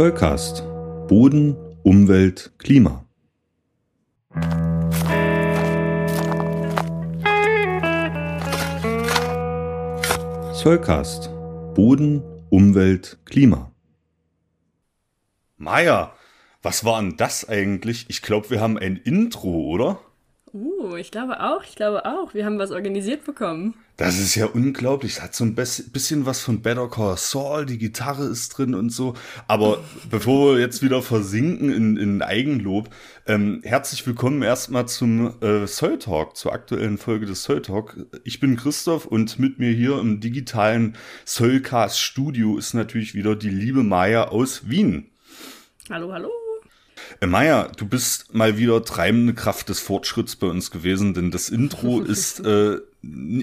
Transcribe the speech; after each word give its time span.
Zollcast. 0.00 0.62
Boden, 1.08 1.54
Umwelt, 1.82 2.52
Klima. 2.56 3.04
Zollcast. 10.54 11.28
Boden, 11.74 12.22
Umwelt, 12.48 13.18
Klima. 13.26 13.72
Maja, 15.58 16.14
was 16.62 16.86
war 16.86 17.02
denn 17.02 17.18
das 17.18 17.46
eigentlich? 17.46 18.06
Ich 18.08 18.22
glaube, 18.22 18.48
wir 18.48 18.62
haben 18.62 18.78
ein 18.78 18.96
Intro, 18.96 19.50
oder? 19.50 20.00
Uh, 20.52 20.96
ich 20.96 21.12
glaube 21.12 21.40
auch, 21.40 21.62
ich 21.62 21.76
glaube 21.76 22.04
auch. 22.06 22.34
Wir 22.34 22.44
haben 22.44 22.58
was 22.58 22.72
organisiert 22.72 23.24
bekommen. 23.24 23.74
Das 23.96 24.18
ist 24.18 24.34
ja 24.34 24.46
unglaublich. 24.46 25.12
Es 25.12 25.22
hat 25.22 25.34
so 25.34 25.44
ein 25.44 25.54
bisschen 25.54 26.26
was 26.26 26.40
von 26.40 26.60
Better 26.60 26.88
Call 26.88 27.16
Saul, 27.16 27.66
die 27.66 27.78
Gitarre 27.78 28.24
ist 28.24 28.56
drin 28.56 28.74
und 28.74 28.90
so. 28.90 29.14
Aber 29.46 29.78
bevor 30.10 30.54
wir 30.54 30.60
jetzt 30.60 30.82
wieder 30.82 31.02
versinken 31.02 31.70
in, 31.70 31.96
in 31.96 32.22
Eigenlob, 32.22 32.90
ähm, 33.26 33.60
herzlich 33.62 34.04
willkommen 34.06 34.42
erstmal 34.42 34.88
zum 34.88 35.40
äh, 35.40 35.66
Soul 35.68 35.98
Talk, 35.98 36.36
zur 36.36 36.52
aktuellen 36.52 36.98
Folge 36.98 37.26
des 37.26 37.44
Soul 37.44 37.62
Talk. 37.62 37.96
Ich 38.24 38.40
bin 38.40 38.56
Christoph 38.56 39.06
und 39.06 39.38
mit 39.38 39.60
mir 39.60 39.70
hier 39.70 40.00
im 40.00 40.20
digitalen 40.20 40.96
Soulcast 41.26 42.00
Studio 42.00 42.58
ist 42.58 42.74
natürlich 42.74 43.14
wieder 43.14 43.36
die 43.36 43.50
liebe 43.50 43.84
Maya 43.84 44.28
aus 44.28 44.68
Wien. 44.68 45.10
Hallo, 45.90 46.12
hallo. 46.12 46.30
Äh, 47.20 47.26
Maya, 47.26 47.68
du 47.76 47.86
bist 47.86 48.34
mal 48.34 48.56
wieder 48.56 48.82
treibende 48.84 49.34
Kraft 49.34 49.68
des 49.68 49.80
Fortschritts 49.80 50.36
bei 50.36 50.46
uns 50.46 50.70
gewesen, 50.70 51.14
denn 51.14 51.30
das 51.30 51.50
Intro 51.50 52.00
ist 52.02 52.40
äh, 52.40 52.78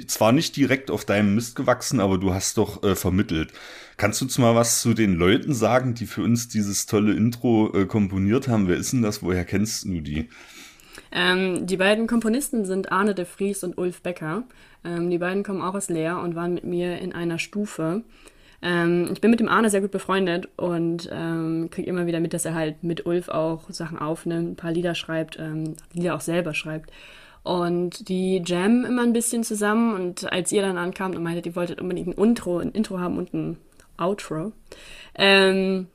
zwar 0.07 0.31
nicht 0.31 0.55
direkt 0.55 0.91
auf 0.91 1.05
deinem 1.05 1.35
Mist 1.35 1.55
gewachsen, 1.55 1.99
aber 1.99 2.17
du 2.17 2.33
hast 2.33 2.57
doch 2.57 2.83
äh, 2.83 2.95
vermittelt. 2.95 3.53
Kannst 3.97 4.21
du 4.21 4.25
uns 4.25 4.37
mal 4.37 4.55
was 4.55 4.81
zu 4.81 4.93
den 4.93 5.15
Leuten 5.15 5.53
sagen, 5.53 5.93
die 5.93 6.05
für 6.05 6.21
uns 6.21 6.47
dieses 6.47 6.85
tolle 6.85 7.13
Intro 7.13 7.71
äh, 7.73 7.85
komponiert 7.85 8.47
haben? 8.47 8.67
Wer 8.67 8.77
ist 8.77 8.93
denn 8.93 9.01
das? 9.01 9.23
Woher 9.23 9.45
kennst 9.45 9.85
du 9.85 10.01
die? 10.01 10.29
Ähm, 11.11 11.65
die 11.65 11.77
beiden 11.77 12.07
Komponisten 12.07 12.65
sind 12.65 12.91
Arne 12.91 13.15
de 13.15 13.25
Vries 13.25 13.63
und 13.63 13.77
Ulf 13.77 14.01
Becker. 14.01 14.43
Ähm, 14.83 15.09
die 15.09 15.17
beiden 15.17 15.43
kommen 15.43 15.61
auch 15.61 15.73
aus 15.73 15.89
Leer 15.89 16.19
und 16.19 16.35
waren 16.35 16.53
mit 16.53 16.63
mir 16.63 16.99
in 16.99 17.13
einer 17.13 17.39
Stufe. 17.39 18.03
Ähm, 18.61 19.09
ich 19.13 19.21
bin 19.21 19.31
mit 19.31 19.39
dem 19.39 19.49
Arne 19.49 19.69
sehr 19.69 19.81
gut 19.81 19.91
befreundet 19.91 20.49
und 20.57 21.09
ähm, 21.11 21.69
kriege 21.71 21.89
immer 21.89 22.07
wieder 22.07 22.19
mit, 22.19 22.33
dass 22.33 22.45
er 22.45 22.55
halt 22.55 22.83
mit 22.83 23.05
Ulf 23.05 23.29
auch 23.29 23.69
Sachen 23.69 23.99
aufnimmt, 23.99 24.51
ein 24.51 24.55
paar 24.55 24.71
Lieder 24.71 24.95
schreibt, 24.95 25.37
ähm, 25.39 25.75
Lieder 25.93 26.15
auch 26.15 26.21
selber 26.21 26.53
schreibt. 26.53 26.91
Und 27.43 28.09
die 28.09 28.41
jammen 28.45 28.83
immer 28.83 29.03
ein 29.03 29.13
bisschen 29.13 29.43
zusammen 29.43 29.93
und 29.93 30.31
als 30.31 30.51
ihr 30.51 30.61
dann 30.61 30.77
ankamt 30.77 31.15
und 31.15 31.23
meintet, 31.23 31.45
ihr 31.45 31.55
wolltet 31.55 31.79
unbedingt 31.79 32.07
ein 32.07 32.23
Intro, 32.23 32.57
ein 32.57 32.71
Intro 32.71 32.99
haben 32.99 33.17
und 33.17 33.33
ein 33.33 33.57
Outro, 33.97 34.51
ähm, 35.15 35.87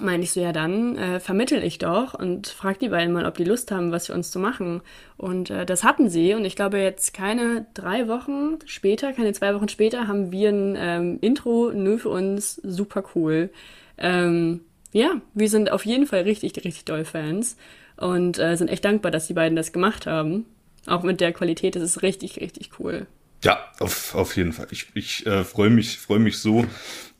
meine 0.00 0.24
ich 0.24 0.32
so, 0.32 0.40
ja 0.40 0.52
dann 0.52 0.96
äh, 0.96 1.20
vermittel 1.20 1.62
ich 1.62 1.78
doch 1.78 2.14
und 2.14 2.48
frag 2.48 2.78
die 2.78 2.88
beiden 2.88 3.12
mal, 3.12 3.26
ob 3.26 3.36
die 3.36 3.44
Lust 3.44 3.70
haben, 3.70 3.92
was 3.92 4.06
für 4.06 4.14
uns 4.14 4.30
zu 4.30 4.38
machen. 4.38 4.82
Und 5.16 5.50
äh, 5.50 5.64
das 5.64 5.84
hatten 5.84 6.10
sie 6.10 6.34
und 6.34 6.44
ich 6.44 6.56
glaube 6.56 6.78
jetzt 6.78 7.14
keine 7.14 7.66
drei 7.74 8.08
Wochen 8.08 8.58
später, 8.66 9.12
keine 9.12 9.32
zwei 9.32 9.54
Wochen 9.54 9.68
später 9.68 10.08
haben 10.08 10.32
wir 10.32 10.50
ein 10.50 10.76
ähm, 10.76 11.18
Intro 11.20 11.70
nur 11.72 11.98
für 11.98 12.08
uns, 12.08 12.56
super 12.56 13.04
cool. 13.14 13.50
Ähm, 13.98 14.60
ja, 14.92 15.20
wir 15.34 15.48
sind 15.48 15.70
auf 15.70 15.86
jeden 15.86 16.06
Fall 16.06 16.22
richtig, 16.22 16.56
richtig 16.56 16.84
doll 16.84 17.04
Fans 17.04 17.56
und 17.96 18.38
äh, 18.38 18.56
sind 18.56 18.68
echt 18.68 18.84
dankbar, 18.84 19.10
dass 19.10 19.26
die 19.26 19.34
beiden 19.34 19.56
das 19.56 19.72
gemacht 19.72 20.06
haben. 20.06 20.46
Auch 20.86 21.02
mit 21.02 21.20
der 21.20 21.32
Qualität, 21.32 21.76
das 21.76 21.82
ist 21.82 22.02
richtig, 22.02 22.40
richtig 22.40 22.70
cool. 22.78 23.06
Ja, 23.42 23.58
auf, 23.78 24.14
auf 24.14 24.36
jeden 24.36 24.52
Fall. 24.52 24.68
Ich, 24.70 24.86
ich 24.94 25.26
äh, 25.26 25.44
freue 25.44 25.70
mich, 25.70 25.98
freue 25.98 26.18
mich 26.18 26.38
so, 26.38 26.64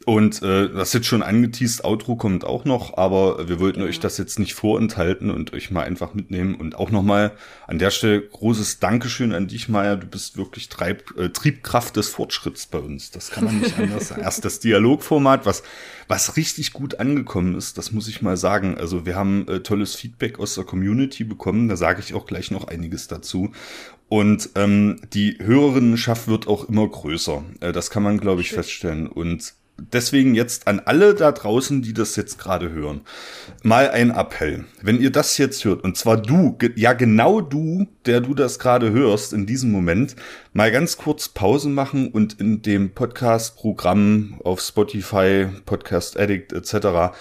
und 0.05 0.42
äh, 0.42 0.69
das 0.69 0.92
jetzt 0.92 1.06
schon 1.06 1.22
angeteased, 1.22 1.83
Outro 1.84 2.16
kommt 2.16 2.44
auch 2.44 2.66
noch, 2.66 2.98
aber 2.98 3.48
wir 3.48 3.58
wollten 3.58 3.80
ja. 3.80 3.86
euch 3.86 4.00
das 4.00 4.19
jetzt 4.19 4.39
nicht 4.39 4.52
vorenthalten 4.52 5.30
und 5.30 5.55
euch 5.55 5.70
mal 5.70 5.84
einfach 5.84 6.12
mitnehmen. 6.12 6.56
Und 6.56 6.74
auch 6.77 6.90
nochmal 6.90 7.33
an 7.67 7.78
der 7.78 7.90
Stelle 7.90 8.20
großes 8.20 8.80
Dankeschön 8.80 9.33
an 9.33 9.48
dich, 9.48 9.68
Maya. 9.70 9.96
Du 9.96 10.06
bist 10.06 10.36
wirklich 10.36 10.68
Treib, 10.68 11.17
äh, 11.18 11.30
Triebkraft 11.30 11.96
des 11.96 12.11
Fortschritts 12.11 12.67
bei 12.67 12.78
uns. 12.78 13.12
Das 13.12 13.30
kann 13.30 13.45
man 13.45 13.61
nicht 13.61 13.78
anders 13.78 14.08
sagen. 14.08 14.20
Erst 14.24 14.45
das 14.45 14.61
Dialogformat, 14.61 15.46
was, 15.46 15.62
was 16.07 16.36
richtig 16.36 16.74
gut 16.74 17.01
angekommen 17.01 17.55
ist, 17.55 17.78
das 17.78 17.92
muss 17.92 18.07
ich 18.07 18.20
mal 18.20 18.36
sagen. 18.36 18.77
Also 18.77 19.07
wir 19.07 19.17
haben 19.17 19.48
äh, 19.48 19.61
tolles 19.61 19.95
Feedback 19.95 20.39
aus 20.39 20.55
der 20.55 20.64
Community 20.64 21.24
bekommen. 21.24 21.68
Da 21.68 21.77
sage 21.77 22.01
ich 22.01 22.12
auch 22.12 22.27
gleich 22.27 22.51
noch 22.51 22.68
einiges 22.68 23.08
dazu. 23.08 23.52
Und 24.11 24.51
ähm, 24.55 25.01
die 25.14 25.39
Hörerinnenschaft 25.40 26.28
wird 26.28 26.46
auch 26.46 26.68
immer 26.68 26.86
größer. 26.86 27.42
Äh, 27.61 27.73
das 27.73 27.89
kann 27.89 28.02
man, 28.02 28.18
glaube 28.18 28.42
ich, 28.42 28.51
feststellen. 28.51 29.07
Und 29.07 29.55
deswegen 29.77 30.35
jetzt 30.35 30.67
an 30.67 30.80
alle 30.80 31.14
da 31.14 31.33
draußen, 31.33 31.83
die 31.83 31.95
das 31.95 32.17
jetzt 32.17 32.39
gerade 32.39 32.70
hören, 32.70 33.02
mal 33.62 33.90
ein 33.90 34.11
Appell. 34.11 34.64
Wenn 34.83 35.01
ihr 35.01 35.11
das 35.11 35.39
jetzt 35.39 35.64
hört, 35.64 35.83
und 35.85 35.96
zwar 35.96 36.17
du, 36.17 36.57
ja 36.77 36.92
genau 36.92 37.40
du, 37.40 37.86
der 38.07 38.20
du 38.20 38.34
das 38.34 38.58
gerade 38.58 38.92
hörst 38.92 39.33
in 39.33 39.46
diesem 39.46 39.73
Moment, 39.73 40.17
mal 40.52 40.70
ganz 40.70 40.96
kurz 40.96 41.29
Pause 41.29 41.68
machen 41.68 42.08
und 42.08 42.40
in 42.40 42.63
dem 42.63 42.90
Podcast-Programm 42.90 44.40
auf 44.45 44.61
Spotify, 44.61 45.48
Podcast 45.67 46.18
Addict 46.18 46.52
etc. 46.52 47.17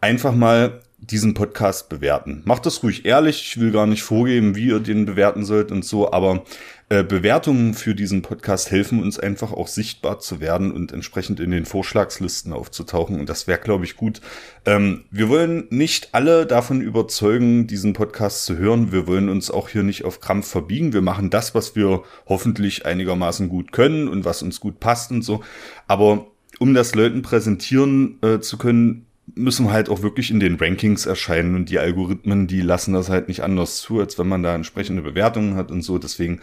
einfach 0.00 0.34
mal 0.34 0.80
diesen 0.98 1.34
Podcast 1.34 1.88
bewerten. 1.88 2.42
Macht 2.44 2.64
das 2.64 2.82
ruhig 2.82 3.04
ehrlich. 3.04 3.42
Ich 3.42 3.60
will 3.60 3.72
gar 3.72 3.86
nicht 3.86 4.04
vorgeben, 4.04 4.54
wie 4.54 4.68
ihr 4.68 4.78
den 4.78 5.04
bewerten 5.04 5.44
sollt 5.44 5.72
und 5.72 5.84
so, 5.84 6.12
aber 6.12 6.44
äh, 6.92 7.04
Bewertungen 7.04 7.72
für 7.72 7.94
diesen 7.94 8.20
Podcast 8.20 8.70
helfen 8.70 9.00
uns 9.02 9.18
einfach 9.18 9.50
auch 9.50 9.66
sichtbar 9.66 10.18
zu 10.18 10.40
werden 10.40 10.70
und 10.70 10.92
entsprechend 10.92 11.40
in 11.40 11.50
den 11.50 11.64
Vorschlagslisten 11.64 12.52
aufzutauchen. 12.52 13.18
Und 13.18 13.30
das 13.30 13.46
wäre, 13.46 13.60
glaube 13.60 13.86
ich, 13.86 13.96
gut. 13.96 14.20
Ähm, 14.66 15.04
wir 15.10 15.30
wollen 15.30 15.64
nicht 15.70 16.10
alle 16.12 16.44
davon 16.44 16.82
überzeugen, 16.82 17.66
diesen 17.66 17.94
Podcast 17.94 18.44
zu 18.44 18.58
hören. 18.58 18.92
Wir 18.92 19.06
wollen 19.06 19.30
uns 19.30 19.50
auch 19.50 19.70
hier 19.70 19.84
nicht 19.84 20.04
auf 20.04 20.20
Krampf 20.20 20.46
verbiegen. 20.48 20.92
Wir 20.92 21.00
machen 21.00 21.30
das, 21.30 21.54
was 21.54 21.74
wir 21.74 22.02
hoffentlich 22.26 22.84
einigermaßen 22.84 23.48
gut 23.48 23.72
können 23.72 24.06
und 24.06 24.26
was 24.26 24.42
uns 24.42 24.60
gut 24.60 24.78
passt 24.78 25.12
und 25.12 25.22
so. 25.22 25.42
Aber 25.88 26.26
um 26.58 26.74
das 26.74 26.94
Leuten 26.94 27.22
präsentieren 27.22 28.18
äh, 28.20 28.40
zu 28.40 28.58
können, 28.58 29.06
müssen 29.34 29.64
wir 29.64 29.72
halt 29.72 29.88
auch 29.88 30.02
wirklich 30.02 30.30
in 30.30 30.40
den 30.40 30.56
Rankings 30.56 31.06
erscheinen 31.06 31.54
und 31.54 31.70
die 31.70 31.78
Algorithmen, 31.78 32.48
die 32.48 32.60
lassen 32.60 32.92
das 32.92 33.08
halt 33.08 33.28
nicht 33.28 33.40
anders 33.40 33.80
zu, 33.80 33.98
als 33.98 34.18
wenn 34.18 34.28
man 34.28 34.42
da 34.42 34.54
entsprechende 34.54 35.00
Bewertungen 35.00 35.56
hat 35.56 35.70
und 35.70 35.80
so. 35.80 35.96
Deswegen 35.96 36.42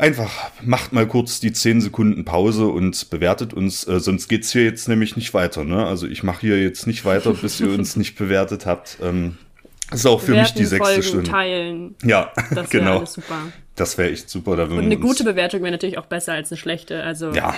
Einfach 0.00 0.50
macht 0.62 0.94
mal 0.94 1.06
kurz 1.06 1.40
die 1.40 1.52
10 1.52 1.82
Sekunden 1.82 2.24
Pause 2.24 2.68
und 2.68 3.10
bewertet 3.10 3.52
uns, 3.52 3.86
äh, 3.86 4.00
sonst 4.00 4.28
geht's 4.28 4.50
hier 4.50 4.64
jetzt 4.64 4.88
nämlich 4.88 5.14
nicht 5.14 5.34
weiter. 5.34 5.62
Ne? 5.62 5.84
Also 5.86 6.06
ich 6.06 6.22
mache 6.22 6.40
hier 6.40 6.58
jetzt 6.58 6.86
nicht 6.86 7.04
weiter, 7.04 7.34
bis 7.34 7.60
ihr 7.60 7.68
uns 7.68 7.96
nicht 7.96 8.16
bewertet 8.16 8.64
habt. 8.64 8.96
Ähm, 9.02 9.36
das 9.90 10.00
ist 10.00 10.06
auch 10.06 10.22
für 10.22 10.32
mich 10.34 10.54
die 10.54 10.64
sechste 10.64 10.86
Folgen, 10.86 11.02
Stunde. 11.02 11.30
teilen. 11.30 11.94
Ja, 12.02 12.32
das 12.54 12.70
genau. 12.70 13.04
Super. 13.04 13.48
Das 13.76 13.98
wäre 13.98 14.10
echt 14.10 14.30
super. 14.30 14.56
Da 14.56 14.64
und 14.64 14.78
eine 14.78 14.96
gute 14.96 15.22
Bewertung 15.22 15.60
wäre 15.60 15.72
natürlich 15.72 15.98
auch 15.98 16.06
besser 16.06 16.32
als 16.32 16.50
eine 16.50 16.56
schlechte. 16.56 17.02
Also 17.02 17.32
ja, 17.32 17.54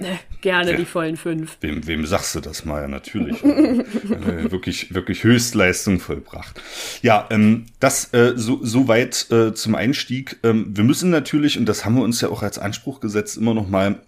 gerne 0.40 0.72
ja. 0.72 0.76
die 0.76 0.84
vollen 0.84 1.16
fünf. 1.16 1.56
Wem, 1.60 1.86
wem 1.86 2.06
sagst 2.06 2.34
du 2.34 2.40
das 2.40 2.64
mal? 2.64 2.82
Ja, 2.82 2.88
natürlich. 2.88 3.42
äh, 3.44 3.84
wirklich, 4.50 4.94
wirklich 4.94 5.24
Höchstleistung 5.24 6.00
vollbracht. 6.00 6.60
Ja, 7.02 7.26
ähm, 7.30 7.66
das 7.80 8.12
äh, 8.14 8.32
so, 8.36 8.60
so 8.62 8.88
weit 8.88 9.30
äh, 9.30 9.54
zum 9.54 9.74
Einstieg. 9.74 10.38
Ähm, 10.42 10.66
wir 10.76 10.84
müssen 10.84 11.10
natürlich, 11.10 11.58
und 11.58 11.66
das 11.66 11.84
haben 11.84 11.96
wir 11.96 12.02
uns 12.02 12.20
ja 12.20 12.28
auch 12.28 12.42
als 12.42 12.58
Anspruch 12.58 13.00
gesetzt, 13.00 13.36
immer 13.36 13.54
noch 13.54 13.68
mal 13.68 14.00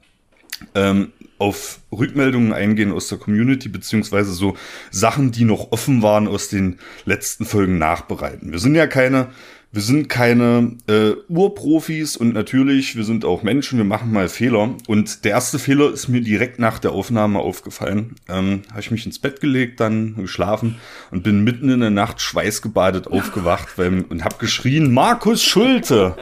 ähm, 0.75 1.13
auf 1.39 1.81
Rückmeldungen 1.91 2.53
eingehen 2.53 2.93
aus 2.93 3.09
der 3.09 3.19
Community, 3.19 3.69
beziehungsweise 3.69 4.33
so 4.33 4.57
Sachen, 4.91 5.33
die 5.33 5.45
noch 5.45 5.73
offen 5.73 6.03
waren 6.03 6.29
aus 6.29 6.49
den 6.49 6.79
letzten 7.07 7.47
Folgen 7.47 7.79
nachbereiten. 7.79 8.53
Wir 8.53 8.59
sind 8.59 8.75
ja 8.75 8.87
keine 8.87 9.29
wir 9.73 9.83
sind 9.83 10.09
keine 10.09 10.77
äh, 10.89 11.13
Urprofis 11.29 12.17
und 12.17 12.35
natürlich, 12.35 12.97
wir 12.97 13.05
sind 13.05 13.25
auch 13.25 13.45
Menschen, 13.45 13.79
wir 13.79 13.85
machen 13.85 14.11
mal 14.13 14.29
Fehler. 14.29 14.75
Und 14.89 15.25
der 15.25 15.31
erste 15.31 15.61
Fehler 15.61 15.93
ist 15.93 16.09
mir 16.09 16.21
direkt 16.21 16.59
nach 16.59 16.81
der 16.81 16.91
Aufnahme 16.91 17.39
aufgefallen. 17.39 18.17
Ähm, 18.29 18.63
Habe 18.71 18.81
ich 18.81 18.91
mich 18.91 19.07
ins 19.07 19.21
Bett 19.21 19.41
gelegt, 19.41 19.79
dann 19.79 20.17
geschlafen 20.17 20.77
und 21.13 21.23
bin 21.23 21.45
mitten 21.45 21.71
in 21.71 21.81
der 21.81 21.91
Nacht 21.91 22.21
schweißgebadet 22.21 23.07
aufgewacht 23.07 23.69
weil, 23.77 24.05
und 24.09 24.25
habe 24.25 24.37
geschrien, 24.39 24.93
Markus 24.93 25.45
Schulte! 25.45 26.17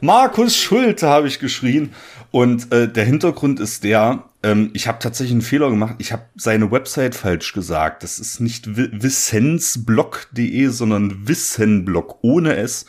Markus 0.00 0.56
Schulte 0.56 1.08
habe 1.08 1.26
ich 1.26 1.38
geschrien. 1.38 1.92
Und 2.32 2.72
äh, 2.72 2.90
der 2.90 3.04
Hintergrund 3.04 3.60
ist 3.60 3.84
der, 3.84 4.24
ähm, 4.42 4.70
ich 4.72 4.88
habe 4.88 4.98
tatsächlich 4.98 5.32
einen 5.32 5.42
Fehler 5.42 5.68
gemacht. 5.68 5.96
Ich 5.98 6.12
habe 6.12 6.24
seine 6.34 6.70
Website 6.72 7.14
falsch 7.14 7.52
gesagt. 7.52 8.02
Das 8.02 8.18
ist 8.18 8.40
nicht 8.40 8.74
wissensblog.de, 8.74 10.66
sondern 10.68 11.28
wissenblog 11.28 12.20
ohne 12.22 12.56
s. 12.56 12.86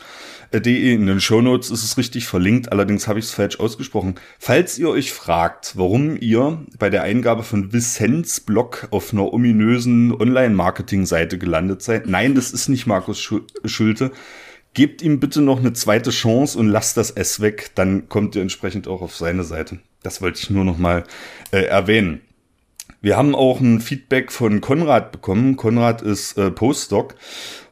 Äh, 0.51 0.61
de. 0.61 0.93
In 0.93 1.07
den 1.07 1.19
Shownotes 1.19 1.71
ist 1.71 1.83
es 1.83 1.97
richtig 1.97 2.25
verlinkt, 2.25 2.71
allerdings 2.71 3.09
habe 3.09 3.19
ich 3.19 3.25
es 3.25 3.31
falsch 3.31 3.59
ausgesprochen. 3.59 4.15
Falls 4.39 4.79
ihr 4.79 4.87
euch 4.87 5.11
fragt, 5.11 5.73
warum 5.75 6.15
ihr 6.15 6.65
bei 6.79 6.89
der 6.89 7.03
Eingabe 7.03 7.43
von 7.43 7.73
Wissensblog 7.73 8.87
auf 8.91 9.11
einer 9.11 9.33
ominösen 9.33 10.13
Online-Marketing-Seite 10.13 11.37
gelandet 11.37 11.81
seid, 11.81 12.07
nein, 12.07 12.33
das 12.33 12.53
ist 12.53 12.69
nicht 12.69 12.87
Markus 12.87 13.19
Schulte. 13.19 14.11
Gebt 14.73 15.01
ihm 15.01 15.19
bitte 15.19 15.41
noch 15.41 15.59
eine 15.59 15.73
zweite 15.73 16.09
Chance 16.09 16.57
und 16.57 16.67
lasst 16.67 16.97
das 16.97 17.11
S 17.11 17.41
weg, 17.41 17.71
dann 17.75 18.09
kommt 18.09 18.35
ihr 18.35 18.41
entsprechend 18.41 18.87
auch 18.87 19.01
auf 19.01 19.15
seine 19.15 19.43
Seite. 19.43 19.79
Das 20.01 20.21
wollte 20.21 20.39
ich 20.41 20.49
nur 20.49 20.65
noch 20.65 20.77
mal 20.77 21.03
äh, 21.51 21.63
erwähnen. 21.63 22.21
Wir 23.01 23.17
haben 23.17 23.35
auch 23.35 23.59
ein 23.59 23.81
Feedback 23.81 24.31
von 24.31 24.61
Konrad 24.61 25.11
bekommen. 25.11 25.57
Konrad 25.57 26.01
ist 26.01 26.37
äh, 26.37 26.49
Postdoc 26.49 27.15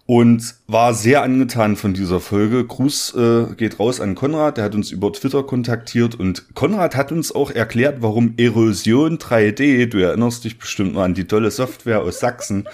und 0.06 0.56
war 0.68 0.94
sehr 0.94 1.24
angetan 1.24 1.76
von 1.76 1.94
dieser 1.94 2.20
Folge. 2.20 2.66
Gruß 2.66 3.16
äh, 3.16 3.56
geht 3.56 3.80
raus 3.80 4.02
an 4.02 4.16
Konrad, 4.16 4.58
der 4.58 4.66
hat 4.66 4.76
uns 4.76 4.92
über 4.92 5.14
Twitter 5.14 5.44
kontaktiert 5.44 6.16
und 6.16 6.54
Konrad 6.56 6.96
hat 6.96 7.12
uns 7.12 7.34
auch 7.34 7.52
erklärt, 7.52 8.02
warum 8.02 8.34
Erosion 8.38 9.18
3D, 9.18 9.86
du 9.88 10.00
erinnerst 10.00 10.44
dich 10.44 10.58
bestimmt 10.58 10.96
mal 10.96 11.06
an 11.06 11.14
die 11.14 11.26
tolle 11.26 11.52
Software 11.52 12.02
aus 12.02 12.20
Sachsen, 12.20 12.68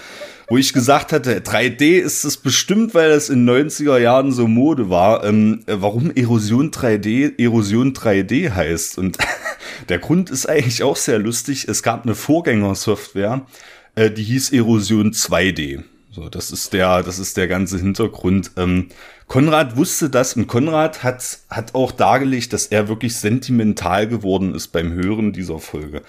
wo 0.49 0.57
ich 0.57 0.71
gesagt 0.71 1.11
hatte, 1.11 1.41
3D 1.41 1.99
ist 1.99 2.23
es 2.23 2.37
bestimmt, 2.37 2.95
weil 2.95 3.11
es 3.11 3.29
in 3.29 3.47
90er 3.47 3.97
Jahren 3.99 4.31
so 4.31 4.47
Mode 4.47 4.89
war, 4.89 5.25
ähm, 5.25 5.63
warum 5.67 6.09
Erosion 6.15 6.71
3D 6.71 7.37
Erosion 7.37 7.93
3D 7.93 8.51
heißt. 8.51 8.97
Und 8.97 9.17
der 9.89 9.99
Grund 9.99 10.29
ist 10.29 10.47
eigentlich 10.47 10.83
auch 10.83 10.95
sehr 10.95 11.19
lustig. 11.19 11.67
Es 11.67 11.83
gab 11.83 12.05
eine 12.05 12.15
Vorgängersoftware, 12.15 13.45
äh, 13.95 14.09
die 14.09 14.23
hieß 14.23 14.53
Erosion 14.53 15.11
2D. 15.11 15.83
So, 16.17 16.29
das 16.29 16.49
ist 16.49 16.73
der, 16.73 17.03
das 17.03 17.19
ist 17.19 17.37
der 17.37 17.47
ganze 17.47 17.77
Hintergrund. 17.77 18.49
Ähm, 18.57 18.87
Konrad 19.27 19.77
wusste 19.77 20.09
das 20.09 20.35
und 20.35 20.47
Konrad 20.47 21.03
hat, 21.03 21.41
hat 21.47 21.75
auch 21.75 21.91
dargelegt, 21.91 22.53
dass 22.53 22.65
er 22.65 22.87
wirklich 22.87 23.15
sentimental 23.17 24.07
geworden 24.07 24.55
ist 24.55 24.69
beim 24.69 24.93
Hören 24.93 25.31
dieser 25.31 25.59
Folge. 25.59 26.01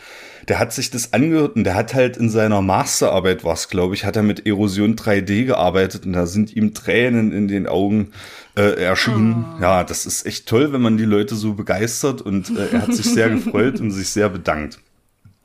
Der 0.48 0.58
hat 0.58 0.72
sich 0.72 0.90
das 0.90 1.12
angehört 1.12 1.56
und 1.56 1.64
der 1.64 1.74
hat 1.74 1.92
halt 1.92 2.16
in 2.16 2.30
seiner 2.30 2.62
Masterarbeit 2.62 3.44
was, 3.44 3.68
glaube 3.68 3.96
ich, 3.96 4.06
hat 4.06 4.16
er 4.16 4.22
mit 4.22 4.46
Erosion 4.46 4.96
3D 4.96 5.44
gearbeitet 5.44 6.06
und 6.06 6.14
da 6.14 6.24
sind 6.24 6.56
ihm 6.56 6.72
Tränen 6.72 7.30
in 7.30 7.46
den 7.46 7.66
Augen 7.66 8.12
äh, 8.56 8.82
erschienen. 8.82 9.44
Oh. 9.58 9.60
Ja, 9.60 9.84
das 9.84 10.06
ist 10.06 10.24
echt 10.24 10.48
toll, 10.48 10.72
wenn 10.72 10.80
man 10.80 10.96
die 10.96 11.04
Leute 11.04 11.36
so 11.36 11.52
begeistert 11.52 12.22
und 12.22 12.48
äh, 12.56 12.68
er 12.72 12.80
hat 12.80 12.94
sich 12.94 13.04
sehr 13.04 13.28
gefreut 13.28 13.78
und 13.78 13.90
sich 13.90 14.08
sehr 14.08 14.30
bedankt. 14.30 14.78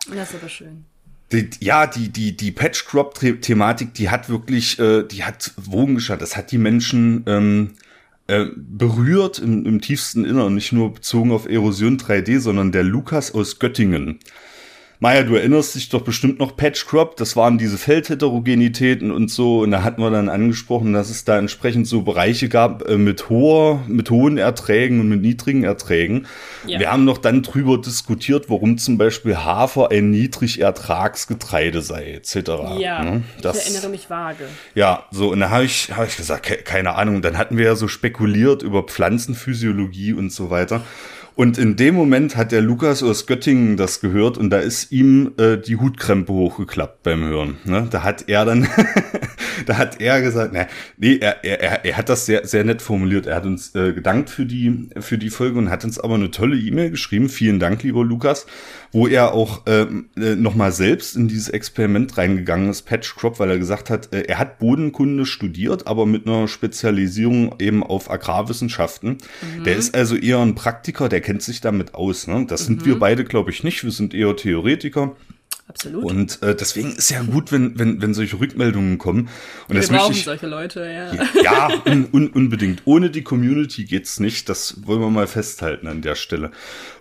Das 0.07 0.29
ist 0.29 0.35
aber 0.35 0.47
schön 0.47 0.85
die, 1.33 1.49
ja, 1.59 1.87
die, 1.87 2.09
die, 2.09 2.37
die 2.37 2.51
Patch 2.51 2.85
Crop 2.85 3.15
Thematik, 3.15 3.93
die 3.95 4.09
hat 4.09 4.29
wirklich, 4.29 4.79
äh, 4.79 5.03
die 5.03 5.23
hat 5.23 5.53
Wogen 5.57 5.95
geschaut. 5.95 6.21
Das 6.21 6.37
hat 6.37 6.51
die 6.51 6.57
Menschen 6.57 7.23
ähm, 7.27 7.71
äh, 8.27 8.45
berührt 8.55 9.39
im, 9.39 9.65
im 9.65 9.81
tiefsten 9.81 10.25
Inneren, 10.25 10.55
nicht 10.55 10.71
nur 10.71 10.93
bezogen 10.93 11.31
auf 11.31 11.47
Erosion 11.47 11.97
3D, 11.97 12.39
sondern 12.39 12.71
der 12.71 12.83
Lukas 12.83 13.33
aus 13.33 13.59
Göttingen. 13.59 14.19
Maja, 15.03 15.23
du 15.23 15.35
erinnerst 15.35 15.75
dich 15.75 15.89
doch 15.89 15.99
bestimmt 15.99 16.39
noch 16.39 16.55
Patch 16.55 16.85
Crop, 16.85 17.17
das 17.17 17.35
waren 17.35 17.57
diese 17.57 17.77
Feldheterogenitäten 17.77 19.11
und 19.11 19.29
so, 19.29 19.59
und 19.59 19.71
da 19.71 19.83
hatten 19.83 20.01
wir 20.01 20.09
dann 20.09 20.29
angesprochen, 20.29 20.93
dass 20.93 21.09
es 21.09 21.25
da 21.25 21.37
entsprechend 21.37 21.87
so 21.87 22.03
Bereiche 22.03 22.47
gab 22.47 22.87
äh, 22.87 22.95
mit 22.95 23.29
hoher, 23.29 23.83
mit 23.89 24.09
hohen 24.09 24.37
Erträgen 24.37 25.01
und 25.01 25.09
mit 25.09 25.21
niedrigen 25.21 25.65
Erträgen. 25.65 26.25
Ja. 26.65 26.79
Wir 26.79 26.89
haben 26.89 27.03
noch 27.03 27.17
dann 27.17 27.41
drüber 27.41 27.79
diskutiert, 27.79 28.49
warum 28.49 28.77
zum 28.77 28.97
Beispiel 28.97 29.35
Hafer 29.35 29.91
ein 29.91 30.09
Niedrigertragsgetreide 30.09 31.81
sei, 31.81 32.13
etc. 32.13 32.35
Ja, 32.79 33.03
ne? 33.03 33.23
das, 33.41 33.57
ich 33.57 33.73
erinnere 33.73 33.91
mich 33.91 34.09
vage. 34.09 34.45
Ja, 34.73 35.03
so, 35.11 35.33
und 35.33 35.41
da 35.41 35.49
habe 35.49 35.65
ich, 35.65 35.91
hab 35.93 36.07
ich 36.07 36.15
gesagt, 36.15 36.43
ke 36.43 36.55
keine 36.63 36.95
Ahnung, 36.95 37.21
dann 37.21 37.37
hatten 37.37 37.57
wir 37.57 37.65
ja 37.65 37.75
so 37.75 37.89
spekuliert 37.89 38.63
über 38.63 38.83
Pflanzenphysiologie 38.83 40.13
und 40.13 40.31
so 40.31 40.49
weiter. 40.49 40.81
Und 41.35 41.57
in 41.57 41.75
dem 41.75 41.95
Moment 41.95 42.37
hat 42.37 42.51
der 42.51 42.61
Lukas 42.61 43.01
aus 43.01 43.25
Göttingen 43.25 43.75
das 43.75 44.01
gehört 44.01 44.37
und 44.37 44.51
da 44.51 44.59
ist 44.59 44.91
ihm 44.91 45.31
äh, 45.37 45.57
die 45.57 45.77
Hutkrempe 45.77 46.31
hochgeklappt 46.31 47.01
beim 47.01 47.23
Hören. 47.23 47.57
Ne? 47.65 47.87
Da 47.89 48.03
hat 48.03 48.25
er 48.27 48.45
dann, 48.45 48.67
da 49.65 49.77
hat 49.77 49.99
er 49.99 50.21
gesagt, 50.21 50.53
ne, 50.53 50.67
nee, 50.97 51.17
er, 51.19 51.43
er, 51.43 51.85
er 51.85 51.97
hat 51.97 52.09
das 52.09 52.27
sehr, 52.27 52.45
sehr 52.45 52.63
nett 52.63 52.83
formuliert. 52.83 53.25
Er 53.25 53.37
hat 53.37 53.45
uns 53.45 53.73
äh, 53.73 53.93
gedankt 53.93 54.29
für 54.29 54.45
die, 54.45 54.89
für 54.99 55.17
die 55.17 55.31
Folge 55.31 55.57
und 55.57 55.71
hat 55.71 55.83
uns 55.83 55.99
aber 55.99 56.15
eine 56.15 56.29
tolle 56.29 56.55
E-Mail 56.55 56.91
geschrieben. 56.91 57.29
Vielen 57.29 57.59
Dank, 57.59 57.81
lieber 57.81 58.05
Lukas, 58.05 58.45
wo 58.91 59.07
er 59.07 59.33
auch 59.33 59.63
ähm, 59.65 60.09
äh, 60.15 60.35
nochmal 60.35 60.71
selbst 60.71 61.15
in 61.15 61.27
dieses 61.27 61.49
Experiment 61.49 62.15
reingegangen 62.15 62.69
ist, 62.69 62.83
Patch 62.83 63.15
Crop, 63.15 63.39
weil 63.39 63.49
er 63.49 63.57
gesagt 63.57 63.89
hat, 63.89 64.13
äh, 64.13 64.21
er 64.21 64.37
hat 64.37 64.59
Bodenkunde 64.59 65.25
studiert, 65.25 65.87
aber 65.87 66.05
mit 66.05 66.27
einer 66.27 66.47
Spezialisierung 66.47 67.55
eben 67.57 67.81
auf 67.81 68.11
Agrarwissenschaften. 68.11 69.17
Mhm. 69.57 69.63
Der 69.63 69.77
ist 69.77 69.95
also 69.95 70.15
eher 70.15 70.39
ein 70.39 70.53
Praktiker, 70.53 71.09
der 71.09 71.22
kennt 71.23 71.41
sich 71.41 71.61
damit 71.61 71.95
aus. 71.95 72.27
Ne? 72.27 72.45
Das 72.47 72.63
mhm. 72.63 72.65
sind 72.65 72.85
wir 72.85 72.99
beide, 72.99 73.23
glaube 73.23 73.49
ich, 73.49 73.63
nicht. 73.63 73.83
Wir 73.83 73.91
sind 73.91 74.13
eher 74.13 74.35
Theoretiker. 74.35 75.15
Absolut. 75.67 76.03
Und 76.03 76.41
äh, 76.43 76.55
deswegen 76.55 76.91
ist 76.91 77.09
ja 77.09 77.23
gut, 77.23 77.51
wenn, 77.51 77.79
wenn, 77.79 78.01
wenn 78.01 78.13
solche 78.13 78.39
Rückmeldungen 78.39 78.97
kommen. 78.97 79.29
Und 79.67 79.75
Wir 79.75 79.81
das 79.81 79.89
brauchen 79.89 80.11
ich, 80.11 80.25
solche 80.25 80.45
Leute, 80.47 80.81
ja. 80.81 81.41
Ja, 81.41 81.69
un, 81.85 82.07
un, 82.11 82.27
unbedingt. 82.27 82.81
Ohne 82.85 83.09
die 83.09 83.23
Community 83.23 83.85
geht's 83.85 84.19
nicht. 84.19 84.49
Das 84.49 84.85
wollen 84.85 84.99
wir 84.99 85.09
mal 85.09 85.25
festhalten 85.25 85.87
an 85.87 86.01
der 86.01 86.15
Stelle. 86.15 86.51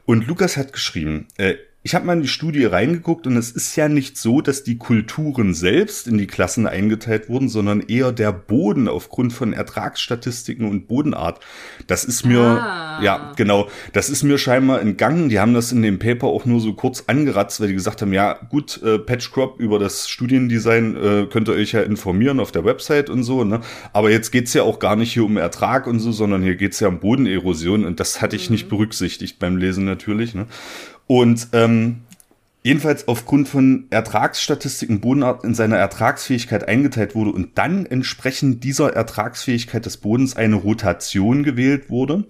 Und 0.07 0.27
Lukas 0.29 0.57
hat 0.57 0.73
geschrieben, 0.73 1.27
äh, 1.37 1.57
ich 1.85 1.97
habe 1.97 2.07
mal 2.07 2.13
in 2.13 2.23
die 2.23 2.29
Studie 2.29 2.65
reingeguckt 2.65 3.27
und 3.27 3.37
es 3.37 3.51
ist 3.51 3.75
ja 3.75 3.89
nicht 3.89 4.17
so, 4.17 4.41
dass 4.41 4.63
die 4.63 4.79
Kulturen 4.79 5.53
selbst 5.53 6.07
in 6.07 6.17
die 6.17 6.29
Klassen 6.29 6.69
eingeteilt 6.69 7.29
wurden, 7.29 7.49
sondern 7.49 7.81
eher 7.81 8.13
der 8.13 8.33
Boden 8.33 8.87
aufgrund 8.87 9.33
von 9.33 9.53
Ertragsstatistiken 9.53 10.69
und 10.69 10.87
Bodenart. 10.87 11.41
Das 11.89 12.05
ist 12.05 12.25
mir, 12.25 12.41
ah. 12.41 13.03
ja, 13.03 13.33
genau, 13.37 13.69
das 13.93 14.11
ist 14.11 14.23
mir 14.23 14.39
scheinbar 14.39 14.81
entgangen. 14.81 15.29
Die 15.29 15.41
haben 15.41 15.55
das 15.55 15.73
in 15.73 15.83
dem 15.83 15.99
Paper 15.99 16.29
auch 16.29 16.45
nur 16.45 16.61
so 16.61 16.73
kurz 16.75 17.05
angeratzt, 17.09 17.61
weil 17.61 17.69
die 17.69 17.75
gesagt 17.75 18.01
haben, 18.01 18.13
ja, 18.13 18.35
gut, 18.49 18.81
äh, 18.85 19.01
Patchcrop 19.01 19.59
über 19.59 19.81
das 19.81 20.09
Studiendesign 20.09 20.97
äh, 20.97 21.27
könnt 21.27 21.49
ihr 21.49 21.55
euch 21.55 21.73
ja 21.73 21.83
informieren 21.83 22.39
auf 22.39 22.53
der 22.53 22.65
Website 22.65 23.11
und 23.11 23.25
so, 23.25 23.43
ne? 23.43 23.61
Aber 23.93 24.09
jetzt 24.09 24.31
geht's 24.31 24.55
ja 24.55 24.63
auch 24.63 24.79
gar 24.79 24.95
nicht 24.95 25.13
hier 25.13 25.25
um 25.25 25.37
Ertrag 25.37 25.89
und 25.89 25.99
so, 25.99 26.13
sondern 26.13 26.45
hier 26.45 26.55
geht's 26.55 26.79
ja 26.79 26.87
um 26.87 27.01
Bodenerosion 27.01 27.85
und 27.85 27.99
das 27.99 28.23
hatte 28.23 28.37
ich 28.37 28.51
mhm. 28.51 28.55
nicht 28.55 28.69
berücksichtigt 28.69 29.41
beim 29.41 29.57
Lesen 29.57 29.85
natürlich, 29.85 30.33
ne? 30.37 30.47
Und 31.13 31.49
ähm, 31.53 31.97
jedenfalls 32.63 33.07
aufgrund 33.07 33.47
von 33.47 33.85
Ertragsstatistiken 33.91 35.03
Bodenart 35.03 35.45
in 35.45 35.55
seiner 35.55 35.77
Ertragsfähigkeit 35.77 36.67
eingeteilt 36.67 37.15
wurde 37.15 37.33
und 37.33 37.59
dann 37.59 37.85
entsprechend 37.85 38.65
dieser 38.65 38.95
Ertragsfähigkeit 38.95 39.85
des 39.85 39.99
Bodens 39.99 40.37
eine 40.37 40.57
Rotation 40.57 41.43
gewählt 41.43 41.91
wurde, 41.91 42.25